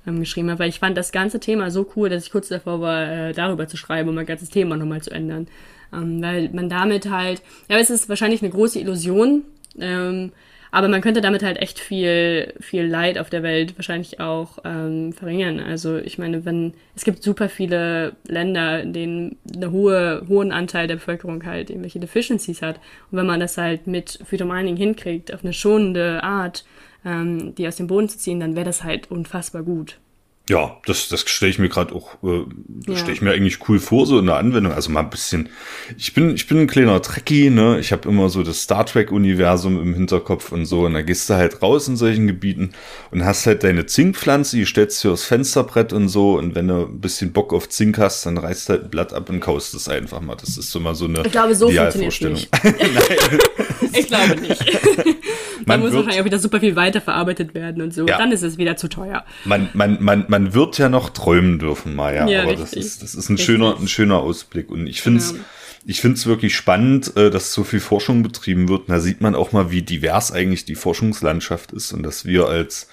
ähm, 0.08 0.20
geschrieben 0.20 0.50
habe, 0.50 0.60
weil 0.60 0.70
ich 0.70 0.80
fand 0.80 0.98
das 0.98 1.12
ganze 1.12 1.40
Thema 1.40 1.70
so 1.70 1.88
cool, 1.96 2.10
dass 2.10 2.26
ich 2.26 2.32
kurz 2.32 2.48
davor 2.48 2.82
war, 2.82 3.08
äh, 3.08 3.34
darüber 3.34 3.68
zu 3.68 3.78
schreiben, 3.78 4.10
um 4.10 4.16
mein 4.16 4.26
ganzes 4.26 4.50
Thema 4.50 4.78
nochmal 4.78 5.02
zu 5.02 5.12
ändern. 5.12 5.48
Ähm, 5.94 6.22
weil 6.22 6.50
man 6.50 6.70
damit 6.70 7.10
halt, 7.10 7.42
ja, 7.70 7.78
es 7.78 7.90
ist 7.90 8.10
wahrscheinlich 8.10 8.42
eine 8.42 8.52
große 8.52 8.80
Illusion, 8.80 9.44
ähm, 9.80 10.32
Aber 10.72 10.88
man 10.88 11.02
könnte 11.02 11.22
damit 11.22 11.44
halt 11.44 11.58
echt 11.58 11.80
viel, 11.80 12.54
viel 12.60 12.86
Leid 12.86 13.18
auf 13.18 13.30
der 13.30 13.44
Welt 13.44 13.78
wahrscheinlich 13.78 14.20
auch 14.20 14.60
ähm, 14.64 15.14
verringern. 15.14 15.60
Also 15.60 15.98
ich 15.98 16.18
meine, 16.18 16.46
wenn 16.46 16.74
es 16.96 17.04
gibt 17.04 17.24
super 17.24 17.50
viele 17.50 18.16
Länder, 18.28 18.82
in 18.82 18.94
denen 18.94 19.38
eine 19.56 19.72
hohe, 19.72 20.26
hohen 20.28 20.52
Anteil 20.52 20.88
der 20.88 20.96
Bevölkerung 20.96 21.44
halt 21.46 21.70
irgendwelche 21.70 22.00
Deficiencies 22.00 22.62
hat. 22.62 22.76
Und 23.12 23.18
wenn 23.18 23.26
man 23.26 23.40
das 23.40 23.58
halt 23.58 23.88
mit 23.88 24.20
Phytomining 24.24 24.76
hinkriegt, 24.76 25.34
auf 25.34 25.44
eine 25.44 25.54
schonende 25.54 26.24
Art, 26.24 26.66
ähm, 27.04 27.56
die 27.56 27.68
aus 27.68 27.78
dem 27.78 27.88
Boden 27.88 28.10
zu 28.10 28.18
ziehen, 28.18 28.40
dann 28.40 28.56
wäre 28.56 28.66
das 28.66 28.84
halt 28.84 29.10
unfassbar 29.10 29.64
gut. 29.64 29.98
Ja, 30.50 30.78
das, 30.88 31.10
das 31.10 31.22
stelle 31.30 31.52
ich 31.52 31.60
mir 31.60 31.70
gerade 31.70 31.94
auch, 31.94 32.16
äh, 32.24 32.44
ja. 32.88 32.98
stelle 32.98 33.14
ich 33.14 33.22
mir 33.22 33.32
eigentlich 33.32 33.70
cool 33.70 33.80
vor, 33.80 34.08
so 34.08 34.18
in 34.18 34.26
der 34.26 34.38
Anwendung. 34.38 34.74
Also 34.74 34.90
mal 34.90 35.02
ein 35.02 35.12
bisschen, 35.12 35.50
ich 35.96 36.16
bin, 36.16 36.34
ich 36.34 36.48
bin 36.48 36.58
ein 36.58 36.66
kleiner 36.66 37.00
Trekkie, 37.04 37.52
ne? 37.52 37.80
Ich 37.80 37.92
habe 37.92 38.10
immer 38.10 38.30
so 38.30 38.42
das 38.42 38.64
Star 38.64 38.84
Trek-Universum 38.84 39.80
im 39.80 39.94
Hinterkopf 39.94 40.52
und 40.52 40.66
so. 40.66 40.88
Und 40.88 40.96
da 40.96 41.04
gehst 41.04 41.30
du 41.30 41.36
halt 41.36 41.62
raus 41.62 41.88
in 41.88 41.98
solchen 41.98 42.26
Gebieten 42.26 42.72
und 43.12 43.24
hast 43.24 43.46
halt 43.46 43.64
deine 43.64 43.86
Zinkpflanze, 43.86 44.58
die 44.58 44.66
stellst 44.66 45.04
du 45.04 45.14
aufs 45.14 45.26
Fensterbrett 45.26 45.94
und 45.94 46.10
so. 46.10 46.40
Und 46.40 46.56
wenn 46.56 46.68
du 46.68 46.88
ein 46.88 47.00
bisschen 47.00 47.32
Bock 47.32 47.54
auf 47.54 47.70
Zink 47.70 48.00
hast, 48.00 48.26
dann 48.26 48.40
reißt 48.40 48.70
halt 48.70 48.86
ein 48.86 48.90
Blatt 48.90 49.14
ab 49.14 49.30
und 49.30 49.42
kaust 49.42 49.76
es 49.76 49.88
einfach 49.88 50.20
mal. 50.20 50.36
Das 50.36 50.58
ist 50.58 50.72
so 50.72 50.80
mal 50.80 50.96
so 50.96 51.06
eine 51.06 51.22
ich 51.28 51.32
glaube, 51.32 51.54
so 51.54 51.70
Idealvorstellung. 51.70 52.34
Nicht. 52.34 52.50
ich 53.94 54.08
glaube 54.08 54.36
nicht. 54.42 54.66
da 55.70 55.78
muss 55.78 55.94
wahrscheinlich 55.94 56.22
auch 56.22 56.26
wieder 56.26 56.40
super 56.40 56.60
viel 56.60 56.76
weiterverarbeitet 56.76 57.54
werden 57.54 57.82
und 57.82 57.94
so. 57.94 58.08
Ja. 58.08 58.18
Dann 58.18 58.32
ist 58.32 58.42
es 58.42 58.58
wieder 58.58 58.76
zu 58.76 58.90
teuer. 58.90 59.26
Man, 59.46 59.70
man, 59.74 60.04
man, 60.04 60.26
man 60.28 60.40
man 60.40 60.54
wird 60.54 60.78
ja 60.78 60.90
noch 60.90 61.10
träumen 61.10 61.60
dürfen, 61.60 61.96
Maja. 61.96 62.28
Ja, 62.28 62.44
aber 62.44 62.52
richtig. 62.52 62.70
das 62.72 62.74
ist, 62.74 63.04
das 63.04 63.16
ist 63.16 63.30
ein 63.30 63.38
schöner, 63.38 63.78
ein 63.80 63.88
schöner 63.88 64.20
Ausblick. 64.20 64.72
Und 64.72 64.88
ich 64.88 65.02
finde 65.02 65.20
es, 65.20 65.32
ja. 65.32 65.38
ich 65.86 66.02
finde 66.02 66.18
es 66.18 66.26
wirklich 66.26 66.56
spannend, 66.56 67.16
äh, 67.18 67.30
dass 67.30 67.54
so 67.54 67.64
viel 67.64 67.80
Forschung 67.80 68.24
betrieben 68.24 68.70
wird. 68.70 68.82
Und 68.82 68.90
da 68.90 69.00
sieht 69.00 69.22
man 69.22 69.36
auch 69.36 69.52
mal, 69.52 69.72
wie 69.72 69.82
divers 69.82 70.32
eigentlich 70.32 70.66
die 70.66 70.76
Forschungslandschaft 70.76 71.72
ist 71.72 71.92
und 71.92 72.04
dass 72.04 72.26
wir 72.26 72.48
als 72.48 72.88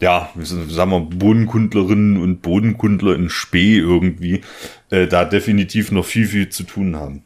ja, 0.00 0.30
sagen 0.34 0.90
wir, 0.90 1.00
Bodenkundlerinnen 1.00 2.16
und 2.22 2.40
Bodenkundler 2.40 3.14
in 3.14 3.28
Spee 3.28 3.76
irgendwie, 3.76 4.40
äh, 4.88 5.06
da 5.06 5.26
definitiv 5.26 5.92
noch 5.92 6.06
viel, 6.06 6.26
viel 6.26 6.48
zu 6.48 6.62
tun 6.62 6.96
haben. 6.96 7.22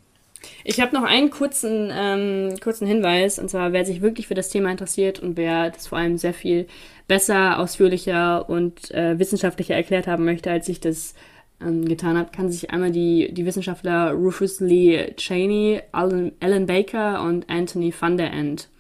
Ich 0.67 0.81
habe 0.81 0.95
noch 0.95 1.05
einen 1.05 1.29
kurzen, 1.29 1.91
ähm, 1.93 2.55
kurzen 2.59 2.87
Hinweis, 2.87 3.39
und 3.39 3.51
zwar, 3.51 3.75
wer 3.75 3.85
sich 3.85 4.01
wirklich 4.01 4.27
für 4.27 4.35
das 4.35 4.49
Thema 4.49 4.71
interessiert 4.71 5.21
und 5.21 5.37
wer 5.37 5.71
das 5.71 5.89
vor 5.89 5.99
allem 5.99 6.17
sehr 6.17 6.33
viel 6.33 6.67
besser, 7.07 7.59
ausführlicher 7.59 8.49
und 8.49 8.91
äh, 8.91 9.19
wissenschaftlicher 9.19 9.75
erklärt 9.75 10.07
haben 10.07 10.25
möchte, 10.25 10.51
als 10.51 10.67
ich 10.71 10.81
das 10.81 11.15
ähm, 11.61 11.85
getan 11.85 12.17
habe, 12.17 12.31
kann 12.35 12.51
sich 12.51 12.71
einmal 12.71 12.93
die, 12.93 13.33
die 13.35 13.45
Wissenschaftler 13.45 14.13
Rufus 14.13 14.61
Lee 14.61 15.13
Cheney, 15.17 15.83
Alan, 15.93 16.33
Alan 16.41 16.65
Baker 16.65 17.23
und 17.23 17.49
Anthony 17.51 17.93
van 17.99 18.17
der 18.17 18.33
End 18.33 18.71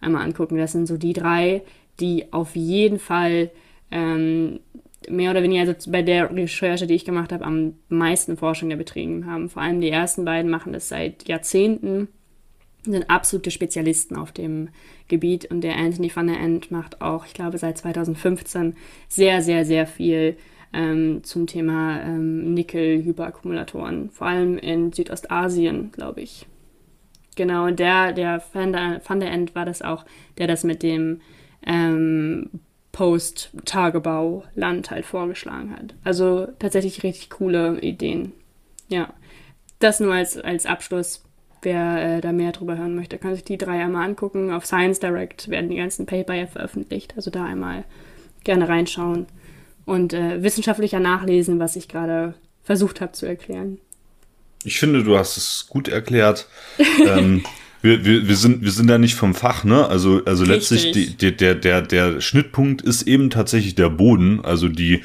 einmal 0.00 0.22
angucken. 0.22 0.56
Das 0.56 0.72
sind 0.72 0.86
so 0.86 0.96
die 0.96 1.12
drei, 1.12 1.62
die 2.00 2.32
auf 2.32 2.56
jeden 2.56 2.98
Fall 2.98 3.50
ähm, 3.90 4.60
mehr 5.10 5.30
oder 5.30 5.42
weniger, 5.42 5.62
also 5.62 5.90
bei 5.90 6.02
der 6.02 6.34
Recherche, 6.34 6.86
die 6.86 6.94
ich 6.94 7.04
gemacht 7.04 7.32
habe, 7.32 7.44
am 7.44 7.74
meisten 7.88 8.36
Forschung 8.36 8.68
der 8.68 8.76
betrieben 8.76 9.26
haben. 9.26 9.48
Vor 9.48 9.62
allem 9.62 9.80
die 9.80 9.90
ersten 9.90 10.24
beiden 10.24 10.50
machen 10.50 10.72
das 10.72 10.88
seit 10.88 11.28
Jahrzehnten, 11.28 12.08
sind 12.84 13.08
absolute 13.08 13.50
Spezialisten 13.50 14.16
auf 14.16 14.32
dem 14.32 14.68
Gebiet 15.08 15.50
und 15.50 15.62
der 15.62 15.76
Anthony 15.76 16.14
van 16.14 16.26
der 16.26 16.40
End 16.40 16.70
macht 16.70 17.00
auch, 17.00 17.26
ich 17.26 17.34
glaube, 17.34 17.58
seit 17.58 17.78
2015 17.78 18.76
sehr, 19.08 19.42
sehr, 19.42 19.64
sehr 19.64 19.86
viel 19.86 20.36
ähm, 20.72 21.22
zum 21.22 21.46
Thema 21.46 22.02
ähm, 22.02 22.52
Nickel-Hyperakkumulatoren, 22.54 24.10
vor 24.10 24.26
allem 24.26 24.58
in 24.58 24.92
Südostasien, 24.92 25.92
glaube 25.92 26.22
ich. 26.22 26.46
Genau, 27.36 27.66
und 27.66 27.78
der, 27.78 28.12
der 28.12 28.42
Van 28.52 28.72
der, 28.72 29.32
End 29.32 29.54
war 29.54 29.64
das 29.64 29.82
auch, 29.82 30.04
der 30.38 30.46
das 30.46 30.64
mit 30.64 30.82
dem 30.82 31.20
ähm, 31.66 32.50
Post-Tagebau-Land 32.94 34.90
halt 34.92 35.04
vorgeschlagen 35.04 35.72
hat. 35.72 35.94
Also 36.04 36.46
tatsächlich 36.60 37.02
richtig 37.02 37.28
coole 37.28 37.80
Ideen. 37.80 38.32
Ja. 38.88 39.12
Das 39.80 40.00
nur 40.00 40.14
als, 40.14 40.38
als 40.38 40.64
Abschluss. 40.64 41.22
Wer 41.60 42.18
äh, 42.18 42.20
da 42.20 42.32
mehr 42.32 42.52
drüber 42.52 42.76
hören 42.76 42.94
möchte, 42.94 43.18
kann 43.18 43.34
sich 43.34 43.42
die 43.42 43.58
drei 43.58 43.82
einmal 43.82 44.06
angucken. 44.06 44.52
Auf 44.52 44.64
Science 44.64 45.00
Direct 45.00 45.48
werden 45.48 45.70
die 45.70 45.76
ganzen 45.76 46.06
Paper 46.06 46.34
ja 46.34 46.46
veröffentlicht. 46.46 47.14
Also 47.16 47.30
da 47.30 47.44
einmal 47.44 47.84
gerne 48.44 48.68
reinschauen 48.68 49.26
und 49.86 50.12
äh, 50.12 50.42
wissenschaftlicher 50.42 51.00
nachlesen, 51.00 51.58
was 51.58 51.74
ich 51.76 51.88
gerade 51.88 52.34
versucht 52.62 53.00
habe 53.00 53.12
zu 53.12 53.26
erklären. 53.26 53.78
Ich 54.62 54.78
finde, 54.78 55.02
du 55.02 55.18
hast 55.18 55.36
es 55.36 55.66
gut 55.68 55.88
erklärt. 55.88 56.48
ähm, 57.06 57.44
wir, 57.84 58.02
wir, 58.04 58.26
wir, 58.26 58.36
sind, 58.36 58.62
wir 58.62 58.70
sind 58.70 58.88
da 58.88 58.96
nicht 58.96 59.14
vom 59.14 59.34
Fach, 59.34 59.62
ne? 59.62 59.86
Also, 59.86 60.22
also 60.24 60.44
letztlich 60.44 60.92
die, 60.92 61.14
die, 61.14 61.36
der, 61.36 61.54
der, 61.54 61.82
der 61.82 62.22
Schnittpunkt 62.22 62.80
ist 62.80 63.02
eben 63.02 63.28
tatsächlich 63.28 63.74
der 63.74 63.90
Boden, 63.90 64.42
also 64.42 64.68
die, 64.68 65.02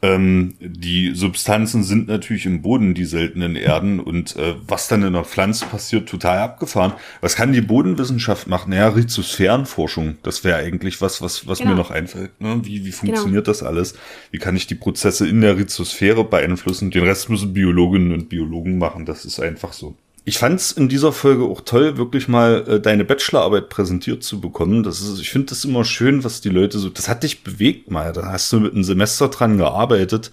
ähm, 0.00 0.54
die 0.58 1.14
Substanzen 1.14 1.82
sind 1.82 2.08
natürlich 2.08 2.46
im 2.46 2.62
Boden, 2.62 2.94
die 2.94 3.04
seltenen 3.04 3.56
Erden. 3.56 4.00
Und 4.00 4.36
äh, 4.36 4.54
was 4.66 4.88
dann 4.88 5.02
in 5.02 5.12
der 5.12 5.24
Pflanze 5.24 5.66
passiert, 5.66 6.08
total 6.08 6.38
abgefahren. 6.38 6.94
Was 7.20 7.36
kann 7.36 7.52
die 7.52 7.60
Bodenwissenschaft 7.60 8.46
machen? 8.46 8.70
Naja, 8.70 8.88
Rhizosphärenforschung. 8.88 10.16
Das 10.22 10.44
wäre 10.44 10.56
eigentlich 10.56 11.02
was, 11.02 11.20
was, 11.20 11.46
was 11.46 11.58
genau. 11.58 11.72
mir 11.72 11.76
noch 11.76 11.90
einfällt. 11.90 12.40
Ne? 12.40 12.60
Wie, 12.64 12.86
wie 12.86 12.92
funktioniert 12.92 13.44
genau. 13.44 13.52
das 13.52 13.62
alles? 13.62 13.96
Wie 14.30 14.38
kann 14.38 14.56
ich 14.56 14.66
die 14.66 14.74
Prozesse 14.74 15.28
in 15.28 15.42
der 15.42 15.58
Rhizosphäre 15.58 16.24
beeinflussen? 16.24 16.90
Den 16.90 17.04
Rest 17.04 17.28
müssen 17.28 17.52
Biologinnen 17.52 18.12
und 18.12 18.30
Biologen 18.30 18.78
machen. 18.78 19.04
Das 19.04 19.26
ist 19.26 19.40
einfach 19.40 19.74
so. 19.74 19.96
Ich 20.26 20.38
fand 20.38 20.58
es 20.58 20.72
in 20.72 20.88
dieser 20.88 21.12
Folge 21.12 21.44
auch 21.44 21.60
toll, 21.60 21.98
wirklich 21.98 22.28
mal 22.28 22.64
äh, 22.66 22.80
deine 22.80 23.04
Bachelorarbeit 23.04 23.68
präsentiert 23.68 24.22
zu 24.24 24.40
bekommen. 24.40 24.82
Das 24.82 25.02
ist, 25.02 25.20
ich 25.20 25.28
finde 25.28 25.48
das 25.48 25.64
immer 25.66 25.84
schön, 25.84 26.24
was 26.24 26.40
die 26.40 26.48
Leute 26.48 26.78
so. 26.78 26.88
Das 26.88 27.08
hat 27.08 27.24
dich 27.24 27.44
bewegt 27.44 27.90
mal. 27.90 28.12
Da 28.14 28.32
hast 28.32 28.50
du 28.50 28.60
mit 28.60 28.72
einem 28.72 28.84
Semester 28.84 29.28
dran 29.28 29.58
gearbeitet. 29.58 30.30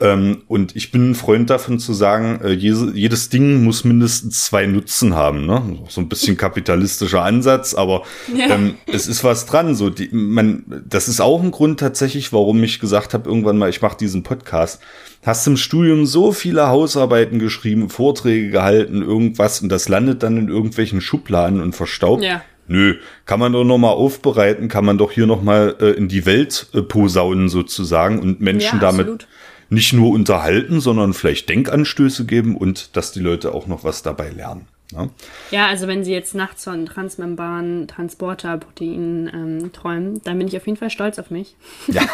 Ähm, 0.00 0.42
und 0.48 0.76
ich 0.76 0.90
bin 0.90 1.10
ein 1.10 1.14
Freund 1.14 1.50
davon 1.50 1.78
zu 1.78 1.92
sagen, 1.92 2.40
äh, 2.42 2.52
jedes, 2.52 2.94
jedes 2.94 3.28
Ding 3.28 3.62
muss 3.62 3.84
mindestens 3.84 4.44
zwei 4.44 4.66
Nutzen 4.66 5.14
haben. 5.14 5.46
Ne? 5.46 5.78
So 5.88 6.00
ein 6.00 6.08
bisschen 6.08 6.36
kapitalistischer 6.36 7.22
Ansatz, 7.22 7.74
aber 7.74 8.02
ja. 8.34 8.54
ähm, 8.54 8.74
es 8.86 9.06
ist 9.06 9.24
was 9.24 9.46
dran. 9.46 9.74
So, 9.74 9.90
die, 9.90 10.08
man, 10.12 10.64
das 10.88 11.08
ist 11.08 11.20
auch 11.20 11.42
ein 11.42 11.50
Grund 11.50 11.80
tatsächlich, 11.80 12.32
warum 12.32 12.62
ich 12.64 12.80
gesagt 12.80 13.14
habe, 13.14 13.28
irgendwann 13.28 13.58
mal, 13.58 13.68
ich 13.68 13.82
mache 13.82 13.96
diesen 13.96 14.22
Podcast 14.22 14.80
hast 15.22 15.46
im 15.46 15.56
Studium 15.56 16.06
so 16.06 16.32
viele 16.32 16.68
Hausarbeiten 16.68 17.38
geschrieben, 17.38 17.90
Vorträge 17.90 18.50
gehalten, 18.50 19.02
irgendwas 19.02 19.60
und 19.60 19.68
das 19.68 19.88
landet 19.88 20.22
dann 20.22 20.36
in 20.36 20.48
irgendwelchen 20.48 21.00
Schubladen 21.00 21.60
und 21.60 21.74
verstaubt. 21.74 22.22
Ja. 22.22 22.42
Nö, 22.68 22.94
kann 23.26 23.40
man 23.40 23.52
doch 23.52 23.64
noch 23.64 23.78
mal 23.78 23.90
aufbereiten, 23.90 24.68
kann 24.68 24.84
man 24.84 24.96
doch 24.96 25.10
hier 25.10 25.26
noch 25.26 25.42
mal 25.42 25.74
äh, 25.80 25.90
in 25.90 26.06
die 26.06 26.24
Welt 26.24 26.68
äh, 26.72 26.82
posaunen 26.82 27.48
sozusagen 27.48 28.20
und 28.20 28.40
Menschen 28.40 28.78
ja, 28.80 28.92
damit 28.92 29.26
nicht 29.70 29.92
nur 29.92 30.10
unterhalten, 30.10 30.80
sondern 30.80 31.14
vielleicht 31.14 31.48
Denkanstöße 31.48 32.26
geben 32.26 32.56
und 32.56 32.96
dass 32.96 33.12
die 33.12 33.20
Leute 33.20 33.54
auch 33.54 33.66
noch 33.66 33.84
was 33.84 34.02
dabei 34.02 34.30
lernen. 34.30 34.66
Ja, 34.92 35.04
ne? 35.04 35.10
ja 35.50 35.66
also 35.68 35.86
wenn 35.86 36.04
sie 36.04 36.12
jetzt 36.12 36.34
nachts 36.34 36.64
von 36.64 36.84
transmembran 36.86 37.86
Transporterproteinen 37.86 39.30
ähm, 39.32 39.72
träumen, 39.72 40.20
dann 40.24 40.38
bin 40.38 40.48
ich 40.48 40.56
auf 40.56 40.66
jeden 40.66 40.78
Fall 40.78 40.90
stolz 40.90 41.18
auf 41.18 41.30
mich. 41.30 41.54
Ja. 41.86 42.02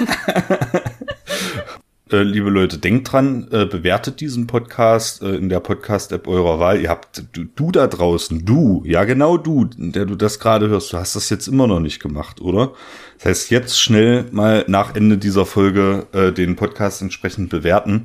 Äh, 2.08 2.22
liebe 2.22 2.50
Leute, 2.50 2.78
denkt 2.78 3.10
dran, 3.10 3.48
äh, 3.50 3.66
bewertet 3.66 4.20
diesen 4.20 4.46
Podcast 4.46 5.22
äh, 5.22 5.34
in 5.34 5.48
der 5.48 5.58
Podcast-App 5.58 6.28
eurer 6.28 6.60
Wahl. 6.60 6.80
Ihr 6.80 6.88
habt, 6.88 7.24
du, 7.32 7.46
du 7.46 7.72
da 7.72 7.88
draußen, 7.88 8.44
du, 8.44 8.84
ja 8.86 9.02
genau 9.02 9.36
du, 9.36 9.64
der 9.76 10.04
du 10.04 10.14
das 10.14 10.38
gerade 10.38 10.68
hörst, 10.68 10.92
du 10.92 10.98
hast 10.98 11.16
das 11.16 11.30
jetzt 11.30 11.48
immer 11.48 11.66
noch 11.66 11.80
nicht 11.80 11.98
gemacht, 11.98 12.40
oder? 12.40 12.74
Das 13.16 13.26
heißt, 13.26 13.50
jetzt 13.50 13.80
schnell 13.80 14.26
mal 14.30 14.64
nach 14.68 14.94
Ende 14.94 15.18
dieser 15.18 15.46
Folge 15.46 16.06
äh, 16.12 16.30
den 16.30 16.54
Podcast 16.54 17.02
entsprechend 17.02 17.50
bewerten. 17.50 18.04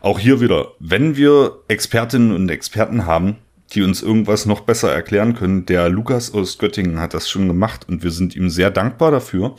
Auch 0.00 0.18
hier 0.18 0.40
wieder, 0.40 0.68
wenn 0.78 1.16
wir 1.16 1.58
Expertinnen 1.68 2.34
und 2.34 2.48
Experten 2.48 3.04
haben, 3.04 3.36
die 3.74 3.82
uns 3.82 4.02
irgendwas 4.02 4.46
noch 4.46 4.60
besser 4.60 4.92
erklären 4.92 5.34
können. 5.34 5.66
Der 5.66 5.88
Lukas 5.88 6.34
aus 6.34 6.58
Göttingen 6.58 7.00
hat 7.00 7.14
das 7.14 7.28
schon 7.28 7.48
gemacht 7.48 7.86
und 7.88 8.02
wir 8.02 8.10
sind 8.10 8.36
ihm 8.36 8.50
sehr 8.50 8.70
dankbar 8.70 9.10
dafür. 9.10 9.56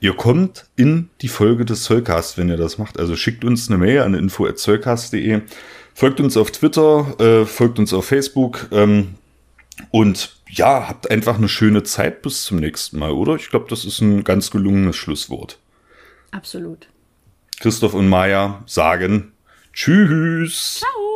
Ihr 0.00 0.14
kommt 0.14 0.66
in 0.76 1.10
die 1.20 1.28
Folge 1.28 1.64
des 1.64 1.82
Zollcast, 1.84 2.38
wenn 2.38 2.48
ihr 2.48 2.56
das 2.56 2.78
macht. 2.78 2.98
Also 2.98 3.16
schickt 3.16 3.44
uns 3.44 3.68
eine 3.68 3.78
Mail 3.78 4.00
an 4.00 4.14
info.zollcast.de, 4.14 5.40
folgt 5.94 6.20
uns 6.20 6.36
auf 6.36 6.50
Twitter, 6.50 7.14
äh, 7.20 7.46
folgt 7.46 7.78
uns 7.78 7.92
auf 7.92 8.06
Facebook 8.06 8.68
ähm, 8.72 9.14
und 9.90 10.36
ja, 10.48 10.88
habt 10.88 11.10
einfach 11.10 11.36
eine 11.36 11.48
schöne 11.48 11.82
Zeit 11.82 12.22
bis 12.22 12.44
zum 12.44 12.58
nächsten 12.58 12.98
Mal, 12.98 13.10
oder? 13.10 13.34
Ich 13.34 13.50
glaube, 13.50 13.66
das 13.68 13.84
ist 13.84 14.00
ein 14.00 14.22
ganz 14.24 14.50
gelungenes 14.50 14.96
Schlusswort. 14.96 15.58
Absolut. 16.30 16.88
Christoph 17.60 17.94
und 17.94 18.08
Maya 18.08 18.62
sagen 18.66 19.32
Tschüss. 19.72 20.80
Ciao. 20.80 21.15